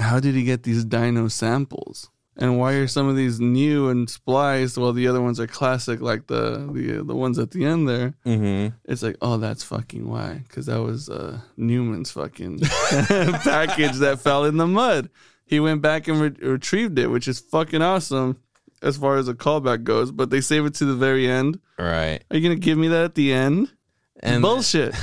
how 0.00 0.18
did 0.20 0.34
he 0.34 0.44
get 0.44 0.62
these 0.62 0.84
dino 0.84 1.28
samples? 1.28 2.08
And 2.34 2.58
why 2.58 2.72
are 2.72 2.86
some 2.86 3.08
of 3.08 3.14
these 3.14 3.40
new 3.40 3.90
and 3.90 4.08
spliced 4.08 4.78
while 4.78 4.94
the 4.94 5.06
other 5.06 5.20
ones 5.20 5.38
are 5.38 5.46
classic, 5.46 6.00
like 6.00 6.28
the 6.28 6.66
the 6.72 7.04
the 7.04 7.14
ones 7.14 7.38
at 7.38 7.50
the 7.50 7.66
end 7.66 7.86
there? 7.86 8.14
hmm 8.24 8.68
It's 8.86 9.02
like, 9.02 9.16
oh, 9.20 9.36
that's 9.36 9.62
fucking 9.62 10.08
why, 10.08 10.42
because 10.48 10.64
that 10.66 10.80
was 10.80 11.10
uh, 11.10 11.40
Newman's 11.58 12.10
fucking 12.10 12.60
package 13.44 13.96
that 13.98 14.20
fell 14.20 14.46
in 14.46 14.56
the 14.56 14.66
mud. 14.66 15.10
He 15.52 15.60
went 15.60 15.82
back 15.82 16.08
and 16.08 16.18
re- 16.18 16.48
retrieved 16.48 16.98
it, 16.98 17.08
which 17.08 17.28
is 17.28 17.38
fucking 17.38 17.82
awesome 17.82 18.40
as 18.80 18.96
far 18.96 19.18
as 19.18 19.28
a 19.28 19.34
callback 19.34 19.84
goes. 19.84 20.10
But 20.10 20.30
they 20.30 20.40
save 20.40 20.64
it 20.64 20.72
to 20.76 20.86
the 20.86 20.94
very 20.94 21.28
end. 21.28 21.60
Right. 21.78 22.20
Are 22.30 22.36
you 22.38 22.42
gonna 22.42 22.58
give 22.58 22.78
me 22.78 22.88
that 22.88 23.04
at 23.04 23.14
the 23.14 23.34
end? 23.34 23.70
And 24.20 24.40
Bullshit. 24.40 24.94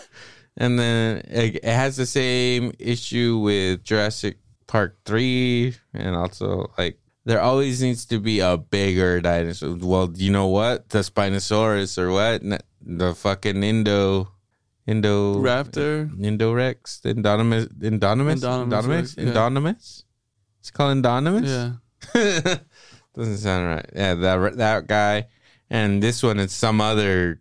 and 0.56 0.78
then 0.78 1.18
it, 1.28 1.56
it 1.56 1.64
has 1.64 1.98
the 1.98 2.06
same 2.06 2.72
issue 2.78 3.40
with 3.40 3.84
Jurassic 3.84 4.38
Park 4.66 4.96
3 5.04 5.74
and 5.92 6.16
also 6.16 6.72
like 6.78 6.98
there 7.26 7.42
always 7.42 7.82
needs 7.82 8.06
to 8.06 8.20
be 8.20 8.40
a 8.40 8.56
bigger 8.56 9.20
dinosaur. 9.20 9.76
Well, 9.78 10.12
you 10.14 10.32
know 10.32 10.46
what? 10.46 10.88
The 10.88 11.00
Spinosaurus 11.00 11.98
or 11.98 12.10
what? 12.10 12.40
The 12.80 13.14
fucking 13.14 13.62
Indo 13.62 14.32
Indo 14.86 15.36
Raptor. 15.36 16.10
Indorex, 16.18 17.02
Indominus, 17.02 17.68
Indominus, 17.78 18.40
Indominus 18.40 18.42
Indominus, 18.42 18.88
Rex, 18.88 19.14
yeah. 19.16 19.24
Indominus. 19.24 20.02
It's 20.60 20.70
called 20.70 20.96
Indominus. 21.02 21.80
Yeah. 22.14 22.56
Doesn't 23.14 23.38
sound 23.38 23.68
right. 23.68 23.90
Yeah, 23.94 24.14
that 24.14 24.56
that 24.56 24.86
guy, 24.86 25.26
and 25.68 26.02
this 26.02 26.22
one 26.22 26.38
is 26.38 26.52
some 26.52 26.80
other 26.80 27.40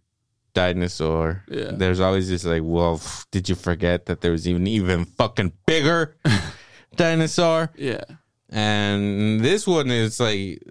dinosaur. 0.53 1.43
Yeah. 1.47 1.71
There's 1.71 1.99
always 1.99 2.29
this 2.29 2.43
like, 2.45 2.63
well, 2.65 3.01
did 3.31 3.47
you 3.47 3.55
forget 3.55 4.07
that 4.07 4.21
there 4.21 4.31
was 4.31 4.47
even 4.47 4.67
even 4.67 5.05
fucking 5.05 5.53
bigger 5.65 6.17
dinosaur? 6.95 7.71
Yeah. 7.75 8.03
And 8.49 9.41
this 9.41 9.67
one 9.67 9.91
is 9.91 10.19
like 10.19 10.63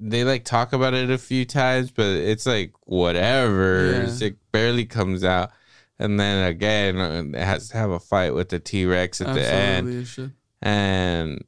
they 0.00 0.24
like 0.24 0.44
talk 0.44 0.72
about 0.72 0.94
it 0.94 1.10
a 1.10 1.18
few 1.18 1.44
times, 1.44 1.90
but 1.90 2.06
it's 2.06 2.46
like 2.46 2.72
whatever. 2.84 4.06
Yeah. 4.08 4.28
It 4.28 4.36
barely 4.52 4.86
comes 4.86 5.24
out. 5.24 5.50
And 5.98 6.18
then 6.20 6.46
again, 6.48 7.34
it 7.34 7.44
has 7.44 7.68
to 7.70 7.76
have 7.76 7.90
a 7.90 7.98
fight 7.98 8.34
with 8.34 8.50
the 8.50 8.58
T 8.60 8.86
Rex 8.86 9.20
at 9.20 9.34
the 9.34 9.40
end 9.46 9.88
Absolutely. 9.88 10.00
it 10.02 10.06
should. 10.06 10.32
and 10.62 11.44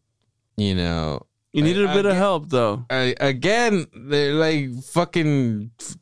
you 0.56 0.74
know 0.74 1.26
You 1.52 1.62
needed 1.62 1.86
a 1.86 1.90
I 1.90 1.94
bit 1.94 2.06
of 2.06 2.16
help 2.16 2.48
though. 2.48 2.84
I, 2.90 3.14
again, 3.20 3.86
they're 3.94 4.34
like 4.34 4.74
fucking 4.82 5.70
f- 5.80 5.96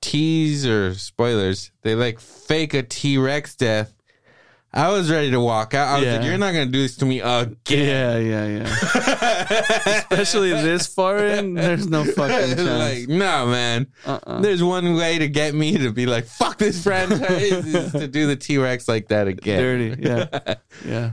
tease 0.00 0.64
or 0.66 0.94
spoilers. 0.94 1.72
They 1.82 1.94
like 1.96 2.20
fake 2.20 2.72
a 2.74 2.82
T 2.84 3.18
Rex 3.18 3.56
death. 3.56 3.92
I 4.76 4.90
was 4.92 5.10
ready 5.10 5.30
to 5.30 5.40
walk 5.40 5.72
out. 5.72 5.88
I 5.88 5.98
was 6.00 6.08
like, 6.16 6.24
"You're 6.26 6.36
not 6.38 6.52
gonna 6.52 6.66
do 6.66 6.82
this 6.82 6.96
to 6.98 7.06
me 7.06 7.20
again." 7.20 7.56
Yeah, 7.68 8.18
yeah, 8.18 8.46
yeah. 8.46 10.02
Especially 10.10 10.50
this 10.50 10.86
far 10.86 11.18
in, 11.24 11.54
there's 11.54 11.88
no 11.88 12.04
fucking 12.16 12.56
chance. 12.56 12.60
like, 12.60 13.08
no, 13.08 13.46
man. 13.46 13.86
uh-uh. 14.04 14.40
There's 14.42 14.62
one 14.62 14.94
way 14.94 15.18
to 15.18 15.28
get 15.28 15.54
me 15.54 15.78
to 15.78 15.90
be 15.92 16.04
like, 16.04 16.26
"Fuck 16.26 16.58
this 16.58 16.82
franchise," 16.82 17.52
is 17.66 17.92
to 18.00 18.06
do 18.06 18.26
the 18.26 18.36
T 18.36 18.58
Rex 18.58 18.86
like 18.86 19.08
that 19.08 19.28
again. 19.28 19.60
Dirty. 19.62 20.02
Yeah, 20.02 20.54
yeah. 20.84 21.10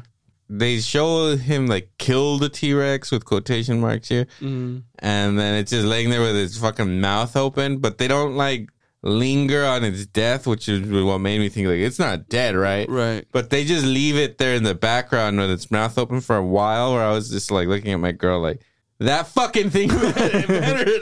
They 0.49 0.79
show 0.81 1.35
him 1.37 1.67
like 1.67 1.89
kill 1.97 2.37
the 2.37 2.49
T 2.49 2.73
Rex 2.73 3.11
with 3.11 3.23
quotation 3.23 3.79
marks 3.79 4.09
here. 4.09 4.27
Mm. 4.41 4.83
and 4.99 5.39
then 5.39 5.55
it's 5.55 5.71
just 5.71 5.85
laying 5.85 6.09
there 6.09 6.21
with 6.21 6.35
his 6.35 6.57
fucking 6.57 6.99
mouth 6.99 7.35
open, 7.37 7.77
but 7.79 7.97
they 7.97 8.07
don't 8.09 8.35
like 8.35 8.69
linger 9.03 9.65
on 9.65 9.83
its 9.83 10.05
death, 10.05 10.47
which 10.47 10.67
is 10.67 10.89
what 10.89 11.19
made 11.19 11.39
me 11.39 11.49
think 11.49 11.67
like 11.67 11.77
it's 11.77 11.99
not 11.99 12.29
dead, 12.29 12.55
right? 12.55 12.89
Right. 12.89 13.25
But 13.31 13.49
they 13.49 13.65
just 13.65 13.85
leave 13.85 14.15
it 14.15 14.37
there 14.37 14.55
in 14.55 14.63
the 14.63 14.75
background 14.75 15.37
with 15.37 15.51
its 15.51 15.69
mouth 15.69 15.97
open 15.97 16.21
for 16.21 16.37
a 16.37 16.43
while, 16.43 16.93
where 16.93 17.03
I 17.03 17.11
was 17.11 17.29
just 17.29 17.51
like 17.51 17.67
looking 17.67 17.91
at 17.91 17.99
my 17.99 18.11
girl 18.13 18.39
like. 18.39 18.61
That 19.03 19.27
fucking 19.27 19.69
thing 19.69 19.89
better, 19.89 20.13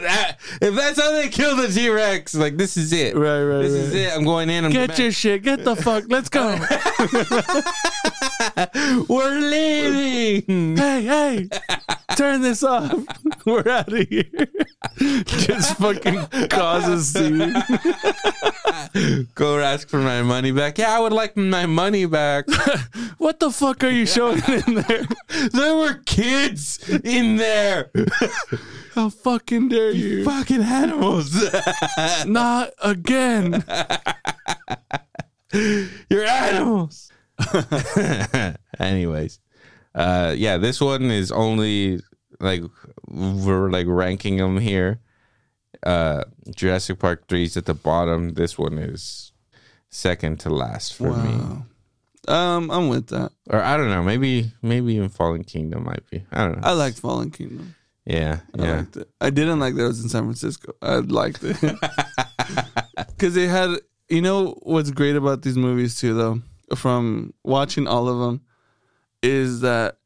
that. 0.02 0.38
If 0.60 0.74
that's 0.74 1.00
how 1.00 1.12
they 1.12 1.30
kill 1.30 1.56
the 1.56 1.68
T 1.68 1.88
Rex, 1.90 2.34
like 2.34 2.58
this 2.58 2.76
is 2.76 2.92
it. 2.94 3.16
Right, 3.16 3.44
right, 3.44 3.62
This 3.62 3.74
right. 3.74 3.82
is 3.82 3.94
it. 3.94 4.12
I'm 4.18 4.24
going 4.24 4.50
in. 4.50 4.66
I'm 4.66 4.72
Get 4.72 4.98
your 4.98 5.12
shit. 5.12 5.44
Get 5.44 5.64
the 5.64 5.76
fuck. 5.76 6.06
Let's 6.08 6.28
go. 6.30 6.58
We're 9.08 9.40
leaving. 9.40 10.78
hey, 10.78 11.04
hey. 11.04 11.50
Turn 12.16 12.42
this 12.42 12.64
off. 12.64 12.92
We're 13.46 13.68
out 13.70 13.92
of 13.94 14.08
here. 14.10 14.26
Just 15.26 15.78
fucking 15.78 16.28
causes 16.50 17.14
scene. 17.14 17.54
Go 19.36 19.60
ask 19.60 19.88
for 19.90 20.00
my 20.00 20.22
money 20.24 20.52
back. 20.52 20.78
Yeah, 20.78 20.96
I 20.96 21.00
would 21.00 21.14
like 21.14 21.38
my 21.38 21.66
money 21.66 22.06
back. 22.06 22.46
What 23.18 23.40
the 23.40 23.52
fuck 23.52 23.84
are 23.84 23.90
you 23.90 24.06
showing 24.06 24.42
in 24.48 24.74
there? 24.76 25.06
There 25.52 25.76
were 25.76 25.94
kids 26.06 26.80
in 27.04 27.38
there. 27.38 27.91
How 28.96 29.10
fucking 29.10 29.70
dare 29.70 29.92
you? 29.92 30.24
Fucking 30.24 30.62
animals. 30.62 31.44
Not 32.26 32.72
again. 32.82 33.64
You're 36.10 36.26
animals. 36.26 37.12
Anyways, 38.80 39.40
uh, 39.96 40.34
yeah, 40.38 40.58
this 40.58 40.80
one 40.80 41.12
is 41.12 41.32
only 41.32 42.00
like 42.40 42.62
we're 43.08 43.70
like 43.70 43.88
ranking 43.88 44.38
them 44.38 44.58
here. 44.58 45.00
Uh, 45.84 46.24
Jurassic 46.56 47.00
Park 47.00 47.28
three 47.28 47.44
is 47.44 47.58
at 47.58 47.66
the 47.66 47.74
bottom. 47.74 48.34
This 48.34 48.58
one 48.58 48.78
is 48.78 49.32
second 49.90 50.40
to 50.42 50.50
last 50.50 50.94
for 50.94 51.16
me. 51.18 51.64
Um, 52.28 52.70
I'm 52.70 52.88
with 52.88 53.08
that. 53.08 53.32
Or 53.50 53.62
I 53.62 53.78
don't 53.78 53.90
know. 53.90 54.04
Maybe 54.04 54.52
maybe 54.62 54.94
even 54.96 55.10
Fallen 55.10 55.44
Kingdom 55.44 55.86
might 55.86 56.08
be. 56.10 56.24
I 56.32 56.46
don't 56.46 56.62
know. 56.62 56.68
I 56.68 56.74
liked 56.74 57.00
Fallen 57.00 57.32
Kingdom. 57.32 57.76
Yeah, 58.12 58.40
I 58.60 58.64
yeah. 58.64 58.76
liked 58.78 58.98
it. 58.98 59.10
I 59.20 59.30
didn't 59.30 59.60
like 59.60 59.76
that 59.76 59.84
it 59.84 59.88
was 59.88 60.04
in 60.04 60.10
San 60.10 60.24
Francisco. 60.24 60.74
I 60.82 60.96
liked 60.98 61.44
it 61.44 61.58
because 63.08 63.34
they 63.36 63.48
had. 63.48 63.70
You 64.10 64.22
know 64.22 64.60
what's 64.64 64.92
great 64.92 65.16
about 65.16 65.42
these 65.42 65.56
movies 65.58 65.98
too, 65.98 66.14
though, 66.14 66.42
from 66.76 67.34
watching 67.46 67.88
all 67.88 68.10
of 68.10 68.20
them, 68.20 68.42
is 69.24 69.62
that 69.62 69.98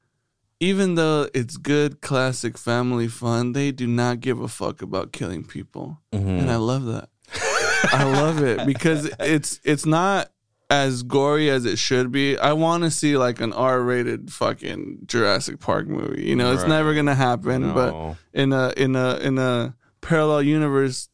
even 0.59 0.93
though 0.95 1.27
it's 1.33 1.57
good 1.57 2.01
classic 2.01 2.55
family 2.57 3.07
fun, 3.07 3.53
they 3.53 3.71
do 3.71 3.87
not 3.87 4.19
give 4.19 4.39
a 4.39 4.47
fuck 4.47 4.81
about 4.83 5.11
killing 5.11 5.43
people, 5.43 5.99
Mhm. 6.13 6.39
and 6.41 6.51
I 6.51 6.57
love 6.57 6.85
that. 6.85 7.09
I 7.91 8.03
love 8.03 8.43
it 8.43 8.65
because 8.67 9.09
it's 9.19 9.59
it's 9.63 9.85
not 9.87 10.31
as 10.69 11.03
gory 11.03 11.49
as 11.49 11.65
it 11.65 11.77
should 11.77 12.11
be. 12.11 12.37
I 12.37 12.53
want 12.53 12.83
to 12.83 12.91
see 12.91 13.17
like 13.17 13.39
an 13.39 13.53
R-rated 13.53 14.31
fucking 14.33 14.99
Jurassic 15.05 15.59
Park 15.59 15.87
movie. 15.87 16.23
You 16.25 16.35
know, 16.35 16.51
it's 16.53 16.63
Right. 16.63 16.69
never 16.69 16.93
gonna 16.95 17.15
happen, 17.15 17.73
but 17.73 18.15
in 18.33 18.51
a 18.51 18.73
in 18.75 18.95
a 18.95 19.15
in 19.17 19.37
a 19.37 19.75
parallel 20.01 20.41
universe, 20.41 21.09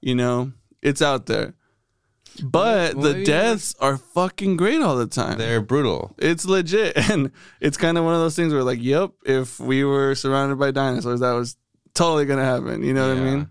you 0.00 0.14
know, 0.14 0.52
it's 0.82 1.02
out 1.02 1.26
there. 1.26 1.54
But 2.42 2.94
Well, 2.94 3.12
the 3.12 3.18
yeah. 3.18 3.24
deaths 3.24 3.74
are 3.78 3.98
fucking 3.98 4.56
great 4.56 4.80
all 4.80 4.96
the 4.96 5.06
time. 5.06 5.36
they're 5.36 5.60
brutal. 5.60 6.14
it's 6.18 6.46
legit, 6.46 6.96
and 7.10 7.30
it's 7.60 7.76
kind 7.76 7.98
of 7.98 8.04
one 8.04 8.14
of 8.14 8.20
those 8.20 8.34
things 8.36 8.52
where, 8.54 8.64
like, 8.64 8.82
yep, 8.82 9.10
if 9.26 9.60
we 9.60 9.84
were 9.84 10.14
surrounded 10.14 10.58
by 10.58 10.70
dinosaurs, 10.70 11.20
that 11.20 11.32
was 11.32 11.56
totally 11.94 12.24
gonna 12.24 12.44
happen. 12.44 12.82
You 12.82 12.94
know 12.94 13.06
what 13.08 13.18
I 13.18 13.20
Yeah. 13.20 13.34
mean? 13.36 13.48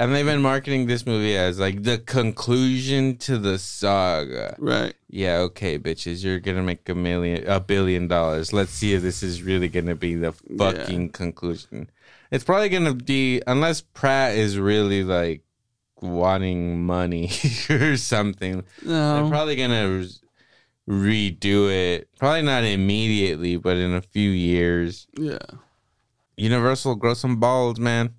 And 0.00 0.14
they've 0.14 0.24
been 0.24 0.40
marketing 0.40 0.86
this 0.86 1.04
movie 1.04 1.36
as 1.36 1.60
like 1.60 1.82
the 1.82 1.98
conclusion 1.98 3.18
to 3.18 3.36
the 3.36 3.58
saga. 3.58 4.56
Right. 4.58 4.94
Yeah, 5.10 5.38
okay, 5.40 5.78
bitches, 5.78 6.24
you're 6.24 6.40
gonna 6.40 6.62
make 6.62 6.88
a 6.88 6.94
million, 6.94 7.46
a 7.46 7.60
billion 7.60 8.08
dollars. 8.08 8.50
Let's 8.54 8.70
see 8.72 8.94
if 8.94 9.02
this 9.02 9.22
is 9.22 9.42
really 9.42 9.68
gonna 9.68 9.94
be 9.94 10.14
the 10.14 10.32
fucking 10.32 11.10
conclusion. 11.10 11.90
It's 12.30 12.44
probably 12.44 12.70
gonna 12.70 12.94
be 12.94 13.42
unless 13.46 13.82
Pratt 13.82 14.36
is 14.36 14.56
really 14.56 15.04
like 15.04 15.42
wanting 16.00 16.82
money 16.82 17.30
or 17.70 17.98
something. 17.98 18.64
They're 18.82 19.28
probably 19.28 19.56
gonna 19.56 20.06
redo 20.88 21.70
it. 21.70 22.08
Probably 22.18 22.40
not 22.40 22.64
immediately, 22.64 23.58
but 23.58 23.76
in 23.76 23.92
a 23.92 24.00
few 24.00 24.30
years. 24.30 25.06
yeah. 25.14 25.38
Universal, 26.38 26.94
grow 26.94 27.12
some 27.12 27.36
balls, 27.38 27.78
man. 27.78 28.14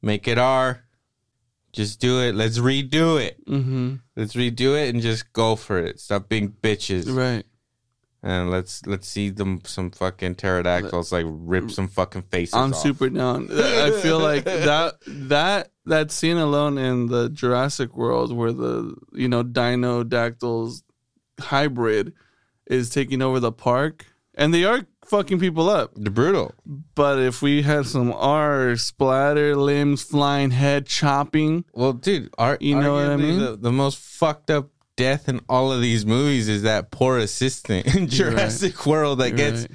Make 0.00 0.28
it 0.28 0.38
R. 0.38 0.83
Just 1.74 2.00
do 2.00 2.20
it. 2.20 2.36
Let's 2.36 2.58
redo 2.58 3.20
it. 3.20 3.44
Mm-hmm. 3.46 3.96
Let's 4.14 4.34
redo 4.34 4.80
it 4.80 4.94
and 4.94 5.02
just 5.02 5.32
go 5.32 5.56
for 5.56 5.78
it. 5.78 5.98
Stop 5.98 6.28
being 6.28 6.50
bitches. 6.50 7.12
Right. 7.12 7.44
And 8.22 8.50
let's 8.50 8.86
let's 8.86 9.06
see 9.06 9.28
them 9.28 9.60
some 9.64 9.90
fucking 9.90 10.36
pterodactyls 10.36 11.12
like 11.12 11.26
rip 11.28 11.70
some 11.70 11.88
fucking 11.88 12.22
faces 12.22 12.54
I'm 12.54 12.72
off. 12.72 12.78
super 12.78 13.10
down. 13.10 13.48
I 13.50 13.90
feel 14.00 14.18
like 14.18 14.44
that 14.44 14.94
that 15.06 15.72
that 15.84 16.10
scene 16.10 16.38
alone 16.38 16.78
in 16.78 17.08
the 17.08 17.28
Jurassic 17.28 17.94
World 17.94 18.34
where 18.34 18.52
the 18.52 18.94
you 19.12 19.28
know 19.28 19.42
Dinodactyls 19.42 20.82
hybrid 21.38 22.14
is 22.66 22.88
taking 22.88 23.20
over 23.20 23.40
the 23.40 23.52
park, 23.52 24.06
and 24.36 24.52
they 24.52 24.64
are 24.64 24.86
fucking 25.04 25.38
people 25.38 25.68
up. 25.68 25.92
The 25.96 26.10
brutal. 26.10 26.54
But 26.94 27.18
if 27.18 27.42
we 27.42 27.62
had 27.62 27.86
some 27.86 28.12
R 28.12 28.76
splatter, 28.76 29.56
limbs 29.56 30.02
flying, 30.02 30.50
head 30.50 30.86
chopping, 30.86 31.64
Well, 31.72 31.92
dude, 31.92 32.30
are, 32.38 32.58
You 32.60 32.80
know 32.80 32.94
what 32.94 33.06
I 33.06 33.16
mean? 33.16 33.38
The, 33.38 33.56
the 33.56 33.72
most 33.72 33.98
fucked 33.98 34.50
up 34.50 34.70
death 34.96 35.28
in 35.28 35.40
all 35.48 35.72
of 35.72 35.80
these 35.80 36.06
movies 36.06 36.48
is 36.48 36.62
that 36.62 36.90
poor 36.90 37.18
assistant 37.18 37.94
in 37.94 38.08
Jurassic 38.08 38.86
World 38.86 39.18
that 39.18 39.30
You're 39.30 39.36
gets 39.36 39.62
right. 39.62 39.70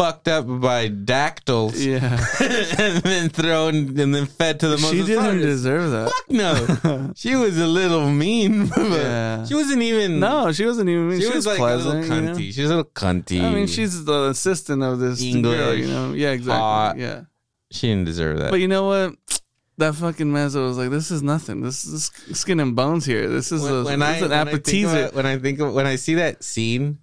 Fucked 0.00 0.28
up 0.28 0.46
by 0.60 0.88
dactyls 0.88 1.84
yeah, 1.84 1.98
and 2.40 3.02
then 3.02 3.28
thrown 3.28 3.74
and 4.00 4.14
then 4.14 4.26
fed 4.26 4.58
to 4.60 4.68
the 4.68 4.76
motherfucker. 4.76 4.90
she 4.90 5.04
didn't 5.04 5.40
deserve 5.40 5.90
that. 5.90 6.10
Fuck 6.10 6.30
no. 6.30 7.12
she 7.16 7.36
was 7.36 7.58
a 7.58 7.66
little 7.66 8.08
mean. 8.10 8.68
but 8.76 8.90
Yeah. 8.90 9.44
She 9.44 9.54
wasn't 9.54 9.82
even. 9.82 10.18
No, 10.20 10.52
she 10.52 10.64
wasn't 10.64 10.88
even. 10.88 11.10
She, 11.18 11.22
She, 11.22 11.26
was, 11.26 11.36
was, 11.36 11.46
like 11.46 11.58
pleasant. 11.58 11.94
a 11.94 11.98
little 12.00 12.16
you 12.16 12.22
know? 12.22 12.34
cunty. 12.34 12.52
She 12.52 12.62
was 12.62 12.70
a 12.70 12.76
little 12.76 12.90
cunty. 12.92 13.42
I 13.42 13.52
mean, 13.52 13.66
she's 13.66 14.04
the 14.04 14.28
assistant 14.30 14.82
of 14.82 14.98
this 15.00 15.20
girl. 15.20 15.74
You 15.74 15.86
know? 15.86 16.12
Yeah, 16.14 16.30
exactly. 16.30 16.60
hot. 16.60 16.96
Yeah. 16.96 17.22
She 17.70 17.88
didn't 17.88 18.06
deserve 18.06 18.38
that. 18.38 18.50
But 18.50 18.60
you 18.60 18.68
know 18.68 18.86
what? 18.86 19.14
That 19.78 19.94
fucking 19.94 20.30
mezzo 20.30 20.66
was 20.66 20.76
like, 20.76 20.90
this 20.90 21.10
is 21.10 21.22
nothing. 21.22 21.62
This 21.62 21.86
is 21.86 22.10
skin 22.34 22.60
and 22.60 22.76
bones 22.76 23.06
here. 23.06 23.30
This 23.30 23.50
is, 23.50 23.64
a, 23.64 23.64
this 23.64 23.72
is 23.72 23.78
an 23.78 24.00
when 24.00 24.02
I 24.02 24.18
think 24.20 24.86
about- 24.86 25.14
when 25.14 25.24
I 25.24 25.38
think 25.38 25.58
of, 25.58 25.72
when 25.72 25.86
I 25.86 25.96
see 25.96 26.16
that 26.16 26.44
scene, 26.44 26.98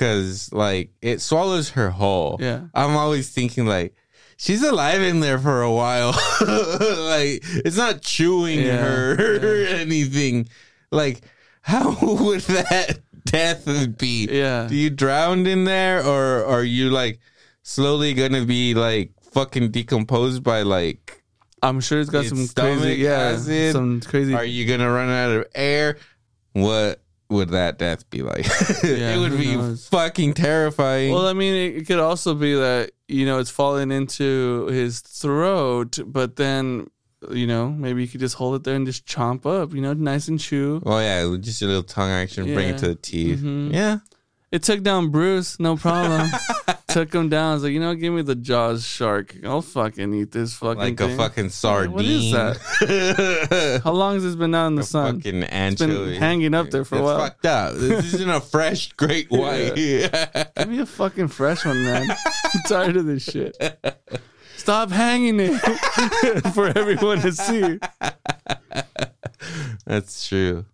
because 0.00 0.50
like 0.52 0.90
it 1.02 1.20
swallows 1.20 1.70
her 1.70 1.90
whole. 1.90 2.38
Yeah. 2.40 2.62
I'm 2.74 2.96
always 2.96 3.28
thinking 3.28 3.66
like 3.66 3.94
she's 4.38 4.62
alive 4.62 5.02
in 5.02 5.20
there 5.20 5.38
for 5.38 5.60
a 5.60 5.70
while. 5.70 6.12
like 6.40 7.42
it's 7.64 7.76
not 7.76 8.00
chewing 8.00 8.60
Yeah, 8.60 8.78
her 8.78 9.36
or 9.36 9.66
anything. 9.76 10.48
Like 10.90 11.20
how 11.60 11.96
would 12.02 12.40
that 12.42 13.00
death 13.26 13.66
be? 13.98 14.26
Yeah. 14.30 14.66
Do 14.68 14.74
you 14.74 14.88
drowned 14.88 15.46
in 15.46 15.64
there, 15.64 16.02
or 16.02 16.46
are 16.46 16.64
you 16.64 16.88
like 16.88 17.20
slowly 17.62 18.14
gonna 18.14 18.46
be 18.46 18.72
like 18.74 19.12
fucking 19.32 19.70
decomposed 19.70 20.42
by 20.42 20.62
like? 20.62 21.22
I'm 21.62 21.80
sure 21.80 22.00
it's 22.00 22.08
got 22.08 22.24
It's 22.24 22.30
some 22.30 22.48
crazy, 22.48 23.02
yeah, 23.02 23.34
acid? 23.36 23.72
some 23.72 24.00
crazy. 24.00 24.32
Are 24.34 24.42
you 24.46 24.64
gonna 24.64 24.90
run 24.90 25.10
out 25.10 25.30
of 25.30 25.44
air? 25.54 25.98
What 26.54 27.02
would 27.30 27.50
that 27.50 27.78
death 27.78 28.08
be 28.10 28.22
like? 28.22 28.44
Yeah, 28.84 29.14
it 29.14 29.18
would 29.18 29.38
be 29.38 29.56
knows? 29.56 29.86
fucking 29.88 30.34
terrifying. 30.34 31.12
well, 31.12 31.26
I 31.26 31.32
mean, 31.32 31.54
it, 31.54 31.76
it 31.78 31.86
could 31.86 31.98
also 32.00 32.34
be 32.34 32.54
that 32.54 32.90
you 33.08 33.24
know 33.24 33.38
it's 33.38 33.50
falling 33.50 33.90
into 33.90 34.66
his 34.66 35.00
throat, 35.00 35.98
but 36.06 36.36
then 36.36 36.88
you 37.30 37.46
know 37.46 37.68
maybe 37.70 38.02
you 38.02 38.08
could 38.08 38.20
just 38.20 38.34
hold 38.36 38.54
it 38.56 38.64
there 38.64 38.74
and 38.74 38.86
just 38.86 39.06
chomp 39.06 39.46
up, 39.46 39.72
you 39.74 39.80
know, 39.80 39.92
nice 39.92 40.28
and 40.28 40.40
chew. 40.40 40.82
oh 40.84 40.98
yeah, 40.98 41.36
just 41.40 41.62
a 41.62 41.66
little 41.66 41.82
tongue 41.82 42.10
action, 42.10 42.52
bring 42.52 42.68
it 42.70 42.78
to 42.78 42.88
the 42.88 42.94
teeth. 42.94 43.40
Mhm. 43.40 43.72
Yeah, 43.72 43.98
It 44.52 44.64
took 44.64 44.82
down 44.82 45.10
Bruce, 45.10 45.60
no 45.60 45.76
problem. 45.76 46.28
took 46.88 47.14
him 47.14 47.28
down. 47.28 47.52
I 47.52 47.54
was 47.54 47.62
like, 47.62 47.72
you 47.72 47.78
know, 47.78 47.94
give 47.94 48.12
me 48.12 48.22
the 48.22 48.34
Jaws 48.34 48.84
shark. 48.84 49.36
I'll 49.44 49.62
fucking 49.62 50.12
eat 50.12 50.32
this 50.32 50.54
fucking 50.54 50.76
like 50.78 50.98
thing. 50.98 51.12
a 51.12 51.16
fucking 51.16 51.50
sardine. 51.50 51.92
What 51.92 52.04
is 52.04 52.32
that? 52.32 53.80
How 53.84 53.92
long 53.92 54.14
has 54.14 54.24
this 54.24 54.34
been 54.34 54.52
out 54.56 54.66
in 54.66 54.74
the 54.74 54.82
a 54.82 54.84
sun? 54.84 55.18
fucking 55.20 55.44
It's 55.44 55.52
anchovy. 55.52 55.94
been 56.12 56.20
hanging 56.20 56.54
up 56.54 56.70
there 56.70 56.84
for 56.84 56.98
a 56.98 57.02
while. 57.02 57.18
fucked 57.20 57.46
up. 57.46 57.74
This 57.74 58.12
isn't 58.14 58.28
a 58.28 58.40
fresh 58.40 58.90
great 58.94 59.30
white. 59.30 59.76
Give 59.76 60.68
me 60.68 60.80
a 60.80 60.86
fucking 60.86 61.28
fresh 61.28 61.64
one, 61.64 61.84
man. 61.84 62.10
I'm 62.10 62.62
tired 62.66 62.96
of 62.96 63.06
this 63.06 63.22
shit. 63.22 63.56
Stop 64.56 64.90
hanging 64.90 65.38
it 65.38 65.58
for 66.54 66.66
everyone 66.76 67.20
to 67.20 67.30
see. 67.32 67.78
That's 69.86 70.26
true. 70.28 70.64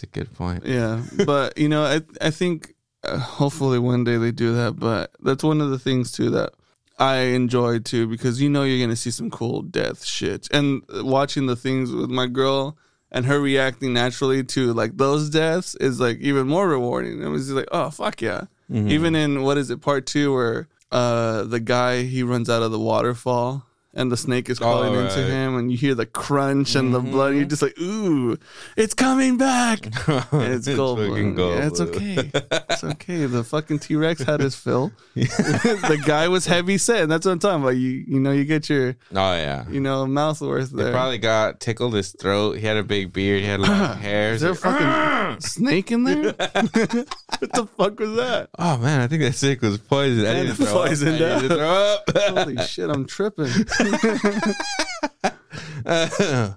That's 0.00 0.16
a 0.16 0.18
good 0.18 0.34
point. 0.34 0.64
Yeah, 0.64 1.02
but 1.26 1.58
you 1.58 1.68
know, 1.68 1.82
I 1.84 2.00
I 2.20 2.30
think 2.30 2.74
uh, 3.04 3.18
hopefully 3.18 3.78
one 3.78 4.04
day 4.04 4.16
they 4.16 4.32
do 4.32 4.54
that. 4.54 4.78
But 4.78 5.10
that's 5.20 5.44
one 5.44 5.60
of 5.60 5.70
the 5.70 5.78
things 5.78 6.10
too 6.10 6.30
that 6.30 6.52
I 6.98 7.16
enjoy 7.16 7.80
too 7.80 8.06
because 8.06 8.40
you 8.40 8.48
know 8.48 8.62
you're 8.62 8.84
gonna 8.84 8.96
see 8.96 9.10
some 9.10 9.30
cool 9.30 9.62
death 9.62 10.04
shit 10.04 10.48
and 10.52 10.82
watching 10.90 11.46
the 11.46 11.56
things 11.56 11.92
with 11.92 12.10
my 12.10 12.26
girl 12.26 12.78
and 13.12 13.26
her 13.26 13.40
reacting 13.40 13.92
naturally 13.92 14.42
to 14.44 14.72
like 14.72 14.96
those 14.96 15.28
deaths 15.28 15.74
is 15.74 16.00
like 16.00 16.18
even 16.20 16.46
more 16.46 16.68
rewarding. 16.68 17.22
It 17.22 17.28
was 17.28 17.46
just 17.46 17.56
like, 17.56 17.68
oh 17.70 17.90
fuck 17.90 18.22
yeah. 18.22 18.44
Even 18.72 19.14
in 19.14 19.42
what 19.42 19.58
is 19.58 19.70
it 19.70 19.82
part 19.82 20.06
two 20.06 20.32
where 20.32 20.68
uh 20.92 21.42
the 21.44 21.60
guy 21.60 22.04
he 22.04 22.22
runs 22.22 22.48
out 22.48 22.62
of 22.62 22.70
the 22.72 22.78
waterfall. 22.78 23.66
And 23.92 24.12
the 24.12 24.16
snake 24.16 24.48
is 24.48 24.60
crawling 24.60 24.94
Oh, 24.94 25.00
into 25.00 25.20
him, 25.20 25.56
and 25.56 25.72
you 25.72 25.76
hear 25.76 25.96
the 25.96 26.06
crunch 26.06 26.76
and 26.76 26.94
the 26.94 27.00
blood. 27.00 27.32
And 27.32 27.38
you're 27.38 27.44
mm-hmm. 27.46 27.50
just 27.50 27.62
like, 27.62 27.78
"Ooh, 27.80 28.38
it's 28.76 28.94
coming 28.94 29.36
back!" 29.36 29.84
And 29.86 30.54
it's, 30.54 30.68
fucking 30.68 31.34
gold. 31.34 31.56
Yeah, 31.58 31.66
it's 31.66 31.80
okay. 31.80 32.30
It's 32.70 32.84
okay. 32.84 33.26
The 33.26 33.42
fucking 33.42 33.80
T 33.80 33.96
Rex 33.96 34.22
had 34.22 34.38
his 34.38 34.54
fill. 34.54 34.92
the 35.14 36.00
guy 36.06 36.28
was 36.28 36.46
heavy 36.46 36.78
set. 36.78 37.02
And 37.02 37.10
that's 37.10 37.26
what 37.26 37.32
I'm 37.32 37.38
talking 37.40 37.62
about. 37.62 37.70
You 37.76 38.04
you 38.06 38.20
know 38.20 38.30
you 38.30 38.44
get 38.44 38.70
your 38.70 38.94
Oh 39.12 39.34
yeah. 39.34 39.68
you 39.68 39.80
know 39.80 40.06
mouth 40.06 40.40
worth 40.40 40.70
They 40.70 40.84
there. 40.84 40.92
probably 40.92 41.18
got 41.18 41.58
tickled 41.58 41.94
his 41.94 42.12
throat. 42.12 42.58
He 42.58 42.66
had 42.66 42.76
a 42.76 42.84
big 42.84 43.12
beard. 43.12 43.40
He 43.40 43.46
had 43.46 43.58
long 43.58 43.96
hair. 43.98 44.34
Is 44.34 44.42
there 44.42 44.52
a 44.52 44.54
fucking 44.54 45.40
snake 45.40 45.90
in 45.90 46.04
there? 46.04 46.22
what 46.32 47.52
the 47.52 47.68
fuck 47.76 47.98
was 47.98 48.14
that? 48.16 48.50
Oh 48.58 48.78
man, 48.78 49.00
I 49.00 49.08
think 49.08 49.22
that 49.22 49.34
snake 49.34 49.62
was 49.62 49.78
poisoned. 49.78 50.28
I 50.28 50.32
Man, 50.32 50.46
need 50.46 50.56
to 50.56 50.64
throw 50.64 50.72
poisoned 50.72 51.20
up. 51.22 51.38
I 51.38 51.40
to 51.42 51.48
throw 51.48 51.70
up. 51.70 52.10
Holy 52.46 52.56
shit! 52.66 52.88
I'm 52.88 53.04
tripping. 53.06 53.50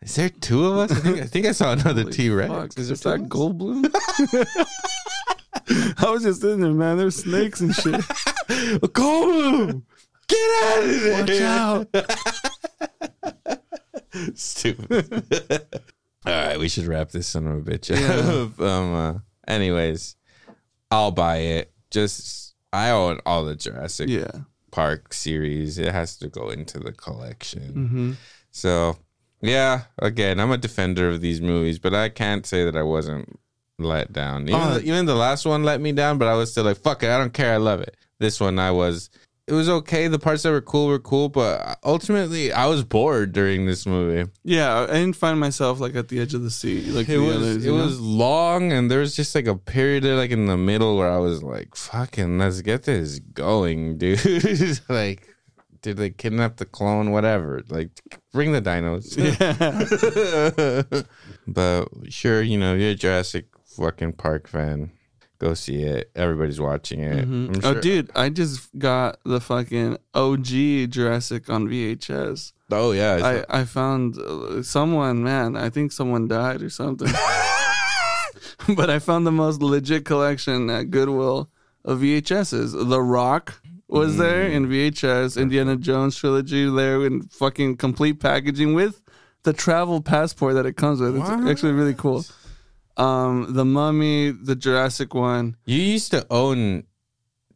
Is 0.00 0.14
there 0.14 0.28
two 0.28 0.64
of 0.66 0.76
us? 0.78 0.92
I 0.92 1.00
think 1.00 1.18
I, 1.20 1.24
think 1.26 1.46
I 1.46 1.52
saw 1.52 1.72
another 1.72 2.04
T 2.04 2.30
Rex. 2.30 2.76
Is 2.76 3.00
there 3.00 3.18
that 3.18 3.28
Goldblum? 3.28 3.84
I 6.04 6.10
was 6.10 6.22
just 6.22 6.42
in 6.44 6.60
there, 6.60 6.70
man. 6.72 6.96
There's 6.96 7.16
snakes 7.16 7.60
and 7.60 7.74
shit. 7.74 7.94
Goldblum! 8.92 9.82
Get 10.28 10.64
out 10.64 10.84
of 10.84 11.02
there! 11.02 11.20
Watch 11.20 11.40
out. 13.34 13.58
Stupid. 14.34 15.66
All 16.26 16.32
right, 16.32 16.58
we 16.58 16.68
should 16.68 16.86
wrap 16.86 17.10
this 17.10 17.26
son 17.26 17.46
of 17.46 17.66
a 17.66 17.70
bitch 17.70 17.90
Yeah. 17.90 18.44
up. 18.44 18.60
um, 18.60 18.94
uh, 18.94 19.14
anyways, 19.46 20.16
I'll 20.90 21.10
buy 21.12 21.36
it. 21.38 21.72
Just 21.90 22.54
I 22.72 22.90
own 22.90 23.20
all 23.26 23.44
the 23.44 23.56
Jurassic 23.56 24.08
Yeah. 24.08 24.30
Park 24.70 25.12
series. 25.14 25.78
It 25.78 25.92
has 25.92 26.16
to 26.18 26.28
go 26.28 26.50
into 26.50 26.78
the 26.78 26.92
collection. 26.92 27.72
hmm 27.88 28.12
So, 28.50 28.98
yeah, 29.40 29.82
again, 29.98 30.40
I'm 30.40 30.50
a 30.50 30.56
defender 30.58 31.08
of 31.08 31.20
these 31.20 31.40
movies, 31.40 31.78
but 31.78 31.94
I 31.94 32.08
can't 32.08 32.44
say 32.46 32.64
that 32.64 32.76
I 32.76 32.82
wasn't 32.82 33.38
let 33.78 34.12
down. 34.12 34.48
Even, 34.48 34.60
Oh. 34.60 34.74
the, 34.74 34.82
even 34.84 35.06
the 35.06 35.14
last 35.14 35.44
one 35.46 35.62
let 35.62 35.80
me 35.80 35.92
down, 35.92 36.18
but 36.18 36.28
I 36.28 36.34
was 36.34 36.50
still 36.50 36.64
like, 36.64 36.78
fuck 36.78 37.02
it, 37.02 37.10
I 37.10 37.18
don't 37.18 37.32
care, 37.32 37.54
I 37.54 37.58
love 37.58 37.80
it. 37.80 37.96
This 38.18 38.40
one, 38.40 38.58
I 38.58 38.70
was, 38.72 39.10
it 39.48 39.52
was 39.54 39.68
okay. 39.68 40.08
The 40.08 40.18
parts 40.18 40.42
that 40.42 40.50
were 40.50 40.60
cool 40.60 40.86
were 40.88 40.98
cool, 40.98 41.28
but 41.30 41.78
ultimately, 41.82 42.52
I 42.52 42.66
was 42.66 42.84
bored 42.84 43.32
during 43.32 43.64
this 43.66 43.86
movie. 43.86 44.30
Yeah, 44.44 44.80
I 44.80 44.86
didn't 44.92 45.16
find 45.16 45.40
myself 45.40 45.80
like 45.80 45.94
at 45.96 46.08
the 46.08 46.20
edge 46.20 46.34
of 46.34 46.42
the 46.42 46.50
seat 46.50 46.86
like 46.88 47.08
It 47.08 47.18
was, 47.18 47.36
others. 47.36 47.64
it 47.64 47.70
know? 47.70 47.76
was 47.84 47.98
long, 47.98 48.72
and 48.72 48.90
there 48.90 49.00
was 49.00 49.16
just 49.16 49.34
like 49.34 49.46
a 49.46 49.56
period 49.56 50.04
there, 50.04 50.16
like 50.16 50.30
in 50.30 50.46
the 50.46 50.56
middle 50.58 50.96
where 50.98 51.10
I 51.10 51.18
was 51.18 51.42
like, 51.42 51.74
fucking, 51.74 52.38
let's 52.38 52.60
get 52.60 52.82
this 52.84 53.18
going, 53.18 53.96
dude. 54.02 54.80
like, 54.88 55.26
did 55.80 55.96
they 55.96 56.10
kidnap 56.10 56.56
the 56.56 56.66
clone? 56.66 57.10
Whatever. 57.12 57.62
Like, 57.68 57.90
bring 58.32 58.52
the 58.52 58.60
dinos. 58.60 59.16
Yeah. 60.92 61.02
but 61.46 61.88
sure, 62.12 62.42
you 62.42 62.58
know, 62.58 62.74
you're 62.74 62.90
a 62.90 62.94
Jurassic 62.94 63.46
fucking 63.76 64.12
Park 64.14 64.48
fan. 64.48 64.90
Go 65.38 65.54
see 65.54 65.82
it. 65.82 66.10
Everybody's 66.16 66.60
watching 66.60 67.00
it. 67.00 67.22
I'm 67.22 67.52
Oh, 67.62 67.80
dude, 67.80 68.10
I 68.16 68.28
just 68.28 68.76
got 68.76 69.18
the 69.24 69.40
fucking 69.40 69.98
OG 70.12 70.46
Jurassic 70.90 71.48
on 71.48 71.68
VHS. 71.68 72.52
Oh 72.70 72.90
yeah. 72.90 73.44
I, 73.50 73.60
I 73.60 73.64
found 73.64 74.18
uh, 74.18 74.62
someone, 74.62 75.22
man, 75.22 75.56
I 75.56 75.70
think 75.70 75.92
someone 75.92 76.26
died 76.26 76.62
or 76.62 76.70
something. 76.70 77.08
but 78.76 78.90
I 78.90 78.98
found 78.98 79.26
the 79.26 79.32
most 79.32 79.62
legit 79.62 80.04
collection 80.04 80.68
at 80.70 80.90
Goodwill 80.90 81.50
of 81.84 82.00
VHSs. 82.00 82.88
The 82.88 83.00
Rock 83.00 83.60
was 83.88 84.16
there 84.18 84.42
in 84.42 84.66
VHS, 84.66 85.40
Indiana 85.40 85.76
Jones 85.76 86.16
trilogy 86.16 86.68
there 86.68 87.06
in 87.06 87.22
fucking 87.22 87.76
complete 87.76 88.20
packaging 88.20 88.74
with 88.74 89.00
the 89.44 89.52
travel 89.52 90.02
passport 90.02 90.54
that 90.54 90.66
it 90.66 90.76
comes 90.76 91.00
with. 91.00 91.16
It's 91.16 91.30
actually 91.48 91.72
really 91.72 91.94
cool. 91.94 92.24
Um, 92.98 93.46
the 93.54 93.64
Mummy, 93.64 94.30
the 94.30 94.56
Jurassic 94.56 95.14
one. 95.14 95.56
you 95.66 95.80
used 95.80 96.10
to 96.10 96.26
own 96.30 96.84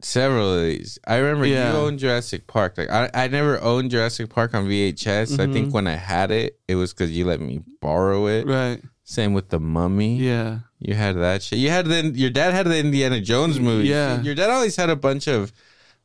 several 0.01 0.55
of 0.55 0.63
these. 0.63 0.99
I 1.07 1.17
remember 1.17 1.45
Yeah. 1.45 1.71
you 1.71 1.77
owned 1.79 1.99
Jurassic 1.99 2.47
Park. 2.47 2.77
Like 2.77 2.89
I, 2.89 3.09
I 3.13 3.27
never 3.27 3.61
owned 3.61 3.91
Jurassic 3.91 4.29
Park 4.29 4.53
on 4.53 4.67
VHS. 4.67 5.39
I 5.39 5.45
Mhm. 5.45 5.53
think 5.53 5.73
when 5.73 5.87
I 5.87 5.95
had 5.95 6.31
it, 6.31 6.59
it 6.67 6.75
was 6.75 6.93
because 6.93 7.11
you 7.11 7.25
let 7.25 7.39
me 7.39 7.61
borrow 7.81 8.27
it. 8.27 8.45
Right. 8.47 8.81
Same 9.05 9.33
with 9.33 9.49
the 9.49 9.59
Mummy. 9.59 10.17
Yeah. 10.17 10.59
You 10.79 10.93
had 10.95 11.15
that 11.17 11.41
shit. 11.43 11.59
You 11.59 11.69
had 11.69 11.85
then 11.87 12.15
your 12.15 12.29
dad 12.29 12.53
had 12.53 12.65
the 12.67 12.77
Indiana 12.77 13.21
Jones 13.21 13.59
movie. 13.59 13.87
Yeah. 13.87 14.21
Your 14.21 14.35
dad 14.35 14.49
always 14.49 14.75
had 14.75 14.89
a 14.89 14.95
bunch 14.97 15.27
of 15.27 15.51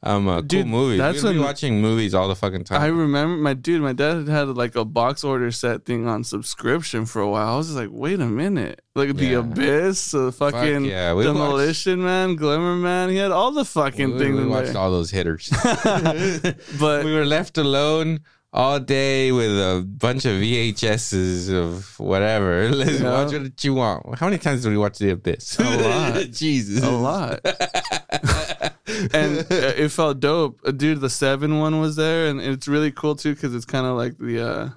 um 0.03 0.29
uh, 0.29 0.41
Dude, 0.41 0.62
cool 0.65 0.70
movies. 0.70 0.99
that's 0.99 1.23
We'd 1.23 1.33
be 1.33 1.39
watching 1.41 1.81
movies 1.83 2.15
all 2.15 2.29
the 2.29 2.37
fucking 2.37 2.65
time. 2.65 2.81
I 2.81 2.87
remember 2.87 3.37
my 3.37 3.55
dude, 3.55 3.83
my 3.83 3.93
dad 3.93 4.29
had 4.29 4.49
like 4.49 4.77
a 4.77 4.85
box 4.85 5.25
order 5.25 5.51
set 5.51 5.85
thing 5.85 6.07
on 6.07 6.23
subscription 6.23 7.05
for 7.05 7.20
a 7.20 7.29
while. 7.29 7.55
I 7.55 7.57
was 7.57 7.66
just 7.66 7.79
like, 7.79 7.89
wait 7.91 8.20
a 8.20 8.27
minute. 8.27 8.81
Like 8.95 9.16
the 9.16 9.35
Abyss, 9.35 10.12
the 10.12 10.31
fucking 10.33 10.85
yeah, 10.85 11.15
we 11.15 11.25
Demolition 11.25 12.03
Man, 12.03 12.37
Glimmer 12.37 12.77
Man. 12.77 13.09
He 13.11 13.16
had 13.16 13.33
all 13.33 13.51
the 13.51 13.65
fucking 13.65 14.12
we, 14.12 14.19
things 14.19 14.37
we 14.37 14.47
watched 14.47 14.77
all 14.77 14.91
those 14.91 15.11
hitters. 15.11 15.51
but 16.81 17.05
we 17.05 17.12
were 17.12 17.27
left 17.27 17.59
alone 17.59 18.20
all 18.53 18.81
day 18.81 19.31
with 19.31 19.51
a 19.51 19.85
bunch 19.87 20.25
of 20.25 20.33
VHSs 20.33 21.53
of 21.53 21.99
whatever. 22.01 22.70
Let's 22.73 23.01
Yeah. 23.01 23.25
watch 23.25 23.33
what 23.33 23.65
you 23.65 23.75
want. 23.75 24.19
How 24.19 24.27
many 24.27 24.39
times 24.39 24.62
did 24.62 24.70
we 24.70 24.79
watch 24.79 24.99
The 24.99 25.11
Abyss? 25.11 25.59
A 25.59 25.62
lot. 25.83 26.31
Jesus. 26.31 26.83
a 26.83 26.91
lot. 26.91 27.41
And 29.13 29.39
uh, 29.39 29.45
it 29.51 29.89
felt 29.91 30.21
dope. 30.21 30.61
Uh, 30.65 30.71
Dude, 30.71 31.01
the 31.01 31.11
seven 31.11 31.59
one 31.59 31.81
was 31.81 31.97
there, 31.97 32.29
and 32.29 32.41
it's 32.41 32.69
really 32.69 32.91
cool 32.91 33.17
too 33.17 33.35
because 33.35 33.55
it's 33.55 33.65
kind 33.65 33.87
of 33.87 33.97
like 33.97 34.19
the. 34.19 34.47
uh 34.47 34.71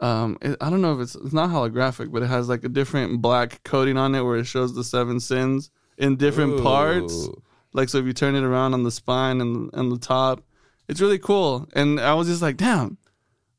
um, 0.00 0.38
it, 0.40 0.56
I 0.60 0.70
don't 0.70 0.80
know 0.80 0.94
if 0.94 1.00
it's 1.00 1.14
it's 1.16 1.32
not 1.32 1.50
holographic, 1.50 2.12
but 2.12 2.22
it 2.22 2.28
has 2.28 2.48
like 2.48 2.62
a 2.62 2.68
different 2.68 3.20
black 3.20 3.62
coating 3.64 3.96
on 3.96 4.14
it 4.14 4.22
where 4.22 4.36
it 4.36 4.44
shows 4.44 4.74
the 4.74 4.84
seven 4.84 5.18
sins 5.18 5.70
in 5.96 6.16
different 6.16 6.62
parts. 6.62 7.28
Like 7.72 7.88
so, 7.88 7.98
if 7.98 8.06
you 8.06 8.12
turn 8.12 8.36
it 8.36 8.44
around 8.44 8.74
on 8.74 8.84
the 8.84 8.92
spine 8.92 9.40
and 9.40 9.70
and 9.74 9.90
the 9.90 9.98
top, 9.98 10.42
it's 10.86 11.00
really 11.00 11.18
cool. 11.18 11.68
And 11.74 11.98
I 11.98 12.14
was 12.14 12.28
just 12.28 12.42
like, 12.42 12.56
damn, 12.56 12.96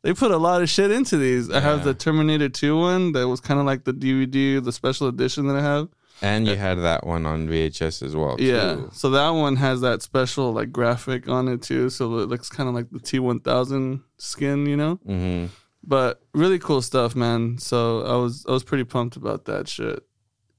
they 0.02 0.14
put 0.14 0.32
a 0.32 0.38
lot 0.38 0.62
of 0.62 0.70
shit 0.70 0.92
into 0.92 1.18
these. 1.18 1.52
I 1.52 1.60
have 1.60 1.84
the 1.84 1.94
Terminator 1.94 2.48
Two 2.48 2.78
one 2.78 3.12
that 3.12 3.28
was 3.28 3.42
kind 3.42 3.60
of 3.60 3.66
like 3.66 3.84
the 3.84 3.94
DVD, 3.94 4.64
the 4.64 4.72
special 4.72 5.08
edition 5.08 5.48
that 5.48 5.58
I 5.58 5.62
have. 5.62 5.90
And 6.22 6.48
you 6.48 6.56
had 6.56 6.80
that 6.80 7.06
one 7.06 7.26
on 7.26 7.48
VHS 7.48 8.04
as 8.04 8.16
well. 8.16 8.36
Yeah. 8.40 8.76
too. 8.76 8.90
So 8.94 9.10
that 9.12 9.30
one 9.30 9.56
has 9.56 9.82
that 9.82 10.02
special 10.02 10.52
like 10.52 10.72
graphic 10.72 11.30
on 11.30 11.48
it 11.48 11.62
too. 11.62 11.90
So 11.90 12.20
it 12.20 12.28
looks 12.30 12.50
kind 12.50 12.68
of 12.68 12.76
like 12.76 12.90
the 12.92 13.00
T1000 13.00 14.04
skin, 14.18 14.66
you 14.66 14.76
know? 14.76 14.96
hmm 15.06 15.46
But 15.84 16.22
really 16.34 16.60
cool 16.60 16.82
stuff, 16.82 17.16
man. 17.16 17.58
So 17.58 18.02
I 18.06 18.16
was 18.18 18.46
I 18.48 18.52
was 18.52 18.64
pretty 18.64 18.84
pumped 18.84 19.16
about 19.16 19.46
that 19.46 19.68
shit. 19.70 20.04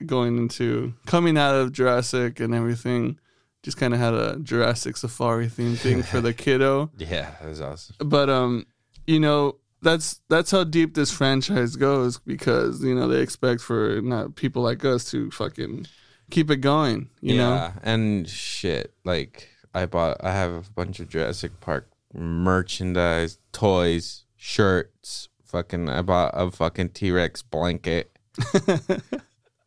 Going 0.06 0.38
into 0.38 0.94
coming 1.04 1.36
out 1.36 1.54
of 1.54 1.72
Jurassic 1.72 2.40
and 2.40 2.54
everything. 2.54 3.18
Just 3.62 3.76
kind 3.76 3.92
of 3.92 4.00
had 4.00 4.14
a 4.14 4.38
Jurassic 4.38 4.96
Safari 4.96 5.46
theme 5.48 5.76
thing 5.76 6.02
for 6.02 6.22
the 6.22 6.32
kiddo. 6.44 6.90
Yeah, 6.96 7.32
that 7.38 7.46
was 7.46 7.60
awesome. 7.60 7.96
But 7.98 8.30
um, 8.30 8.64
you 9.06 9.20
know, 9.20 9.56
that's 9.82 10.20
that's 10.28 10.50
how 10.50 10.64
deep 10.64 10.94
this 10.94 11.10
franchise 11.10 11.76
goes 11.76 12.18
because, 12.18 12.82
you 12.82 12.94
know, 12.94 13.08
they 13.08 13.20
expect 13.20 13.60
for 13.60 14.00
not 14.02 14.34
people 14.34 14.62
like 14.62 14.84
us 14.84 15.10
to 15.10 15.30
fucking 15.30 15.86
keep 16.30 16.50
it 16.50 16.56
going, 16.56 17.10
you 17.20 17.36
know? 17.36 17.54
yeah, 17.54 17.72
and 17.82 18.28
shit. 18.28 18.94
Like 19.04 19.48
I 19.74 19.86
bought, 19.86 20.18
I 20.22 20.32
have 20.32 20.52
a 20.52 20.70
bunch 20.74 21.00
of 21.00 21.08
Jurassic 21.08 21.60
Park 21.60 21.90
merchandise, 22.12 23.38
toys, 23.52 24.24
shirts. 24.36 25.28
Fucking, 25.44 25.88
I 25.88 26.02
bought 26.02 26.30
a 26.34 26.50
fucking 26.50 26.90
T 26.90 27.10
Rex 27.10 27.42
blanket 27.42 28.16
that 28.36 29.02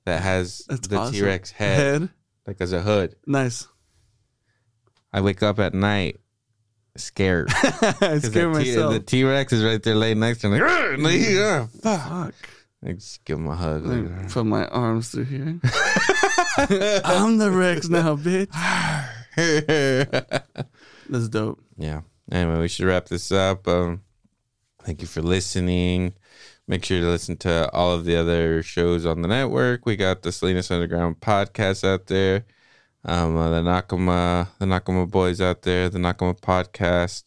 has 0.05 0.63
That's 0.69 0.87
the 0.87 0.97
awesome. 0.97 1.13
T 1.13 1.21
Rex 1.23 1.51
head, 1.51 2.01
Head. 2.01 2.09
like 2.47 2.61
as 2.61 2.71
a 2.71 2.81
hood. 2.81 3.15
Nice. 3.27 3.67
I 5.11 5.21
wake 5.21 5.43
up 5.43 5.59
at 5.59 5.73
night 5.73 6.19
scared. 6.95 7.49
I 7.53 8.19
scared 8.19 8.21
the 8.21 8.29
T- 8.29 8.45
myself. 8.45 8.93
The 8.93 8.99
T 8.99 9.23
Rex 9.23 9.51
is 9.53 9.63
right 9.63 9.81
there 9.81 9.95
laying 9.95 10.19
next 10.19 10.41
to 10.41 10.49
me. 10.49 10.59
Like, 10.61 10.69
"Arr!" 10.71 10.97
Like, 10.97 11.69
"Ah, 11.85 11.97
fuck. 12.25 12.33
Fuck. 12.35 12.49
I 12.85 12.91
just 12.93 13.23
give 13.23 13.37
him 13.37 13.47
a 13.47 13.55
hug. 13.55 13.85
Like, 13.85 14.03
Like, 14.09 14.29
put 14.31 14.45
my 14.45 14.65
arms 14.67 15.09
through 15.09 15.23
here. 15.25 15.59
I'm 17.05 17.37
the 17.37 17.49
Rex 17.51 17.87
now, 17.87 18.15
bitch. 18.17 18.49
That's 21.09 21.29
dope. 21.29 21.59
yeah. 21.77 22.01
Anyway, 22.31 22.59
we 22.59 22.67
should 22.67 22.85
wrap 22.85 23.07
this 23.07 23.31
up. 23.31 23.67
Um, 23.67 24.01
thank 24.83 25.01
you 25.01 25.07
for 25.07 25.21
listening. 25.21 26.13
Make 26.67 26.85
sure 26.85 26.99
to 27.01 27.07
listen 27.07 27.35
to 27.37 27.69
all 27.73 27.91
of 27.93 28.05
the 28.05 28.15
other 28.15 28.63
shows 28.63 29.05
on 29.05 29.21
the 29.21 29.27
network. 29.27 29.85
We 29.85 29.95
got 29.97 30.21
the 30.21 30.31
Salinas 30.31 30.71
Underground 30.71 31.19
podcast 31.19 31.83
out 31.87 32.07
there. 32.07 32.45
Um, 33.05 33.37
uh, 33.37 33.49
the 33.49 33.61
Nakama, 33.61 34.47
the 34.59 34.65
Nakama 34.65 35.09
boys 35.09 35.41
out 35.41 35.63
there. 35.63 35.89
The 35.89 35.99
Nakama 35.99 36.39
podcast 36.39 37.23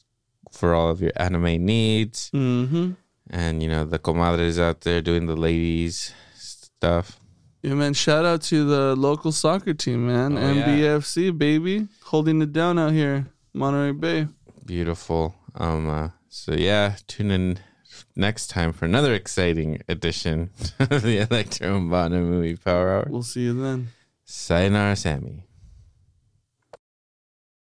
for 0.51 0.75
all 0.75 0.89
of 0.89 1.01
your 1.01 1.13
anime 1.17 1.65
needs. 1.65 2.31
Mm-hmm. 2.35 2.93
And 3.29 3.63
you 3.63 3.69
know 3.69 3.85
the 3.85 3.99
comadres 3.99 4.59
out 4.61 4.83
there 4.83 5.01
doing 5.01 5.27
the 5.27 5.37
ladies 5.37 6.15
stuff. 6.37 7.21
Yeah, 7.63 7.75
man. 7.75 7.95
Shout 7.95 8.25
out 8.25 8.43
to 8.43 8.65
the 8.65 8.95
local 8.95 9.33
soccer 9.33 9.75
team, 9.75 10.07
man. 10.07 10.39
Oh, 10.39 10.53
yeah. 10.53 10.67
MBFC, 10.67 11.37
baby. 11.37 11.89
Holding 12.05 12.41
it 12.41 12.53
down 12.53 12.79
out 12.79 12.93
here. 12.93 13.27
Monterey 13.53 13.93
Bay. 13.93 14.29
Beautiful. 14.65 15.35
Um. 15.55 15.89
Uh, 15.89 16.11
so 16.29 16.53
yeah, 16.53 16.97
tune 17.07 17.31
in 17.31 17.59
next 18.15 18.49
time 18.49 18.73
for 18.73 18.85
another 18.85 19.15
exciting 19.15 19.81
edition 19.89 20.51
of 20.79 21.03
the 21.03 21.19
Electro 21.19 21.77
and 21.77 21.91
Movie 21.91 22.57
Power 22.57 22.91
Hour. 22.91 23.07
We'll 23.09 23.23
see 23.23 23.43
you 23.43 23.61
then. 23.61 23.89
Sayonara, 24.25 24.97
Sammy. 24.97 25.46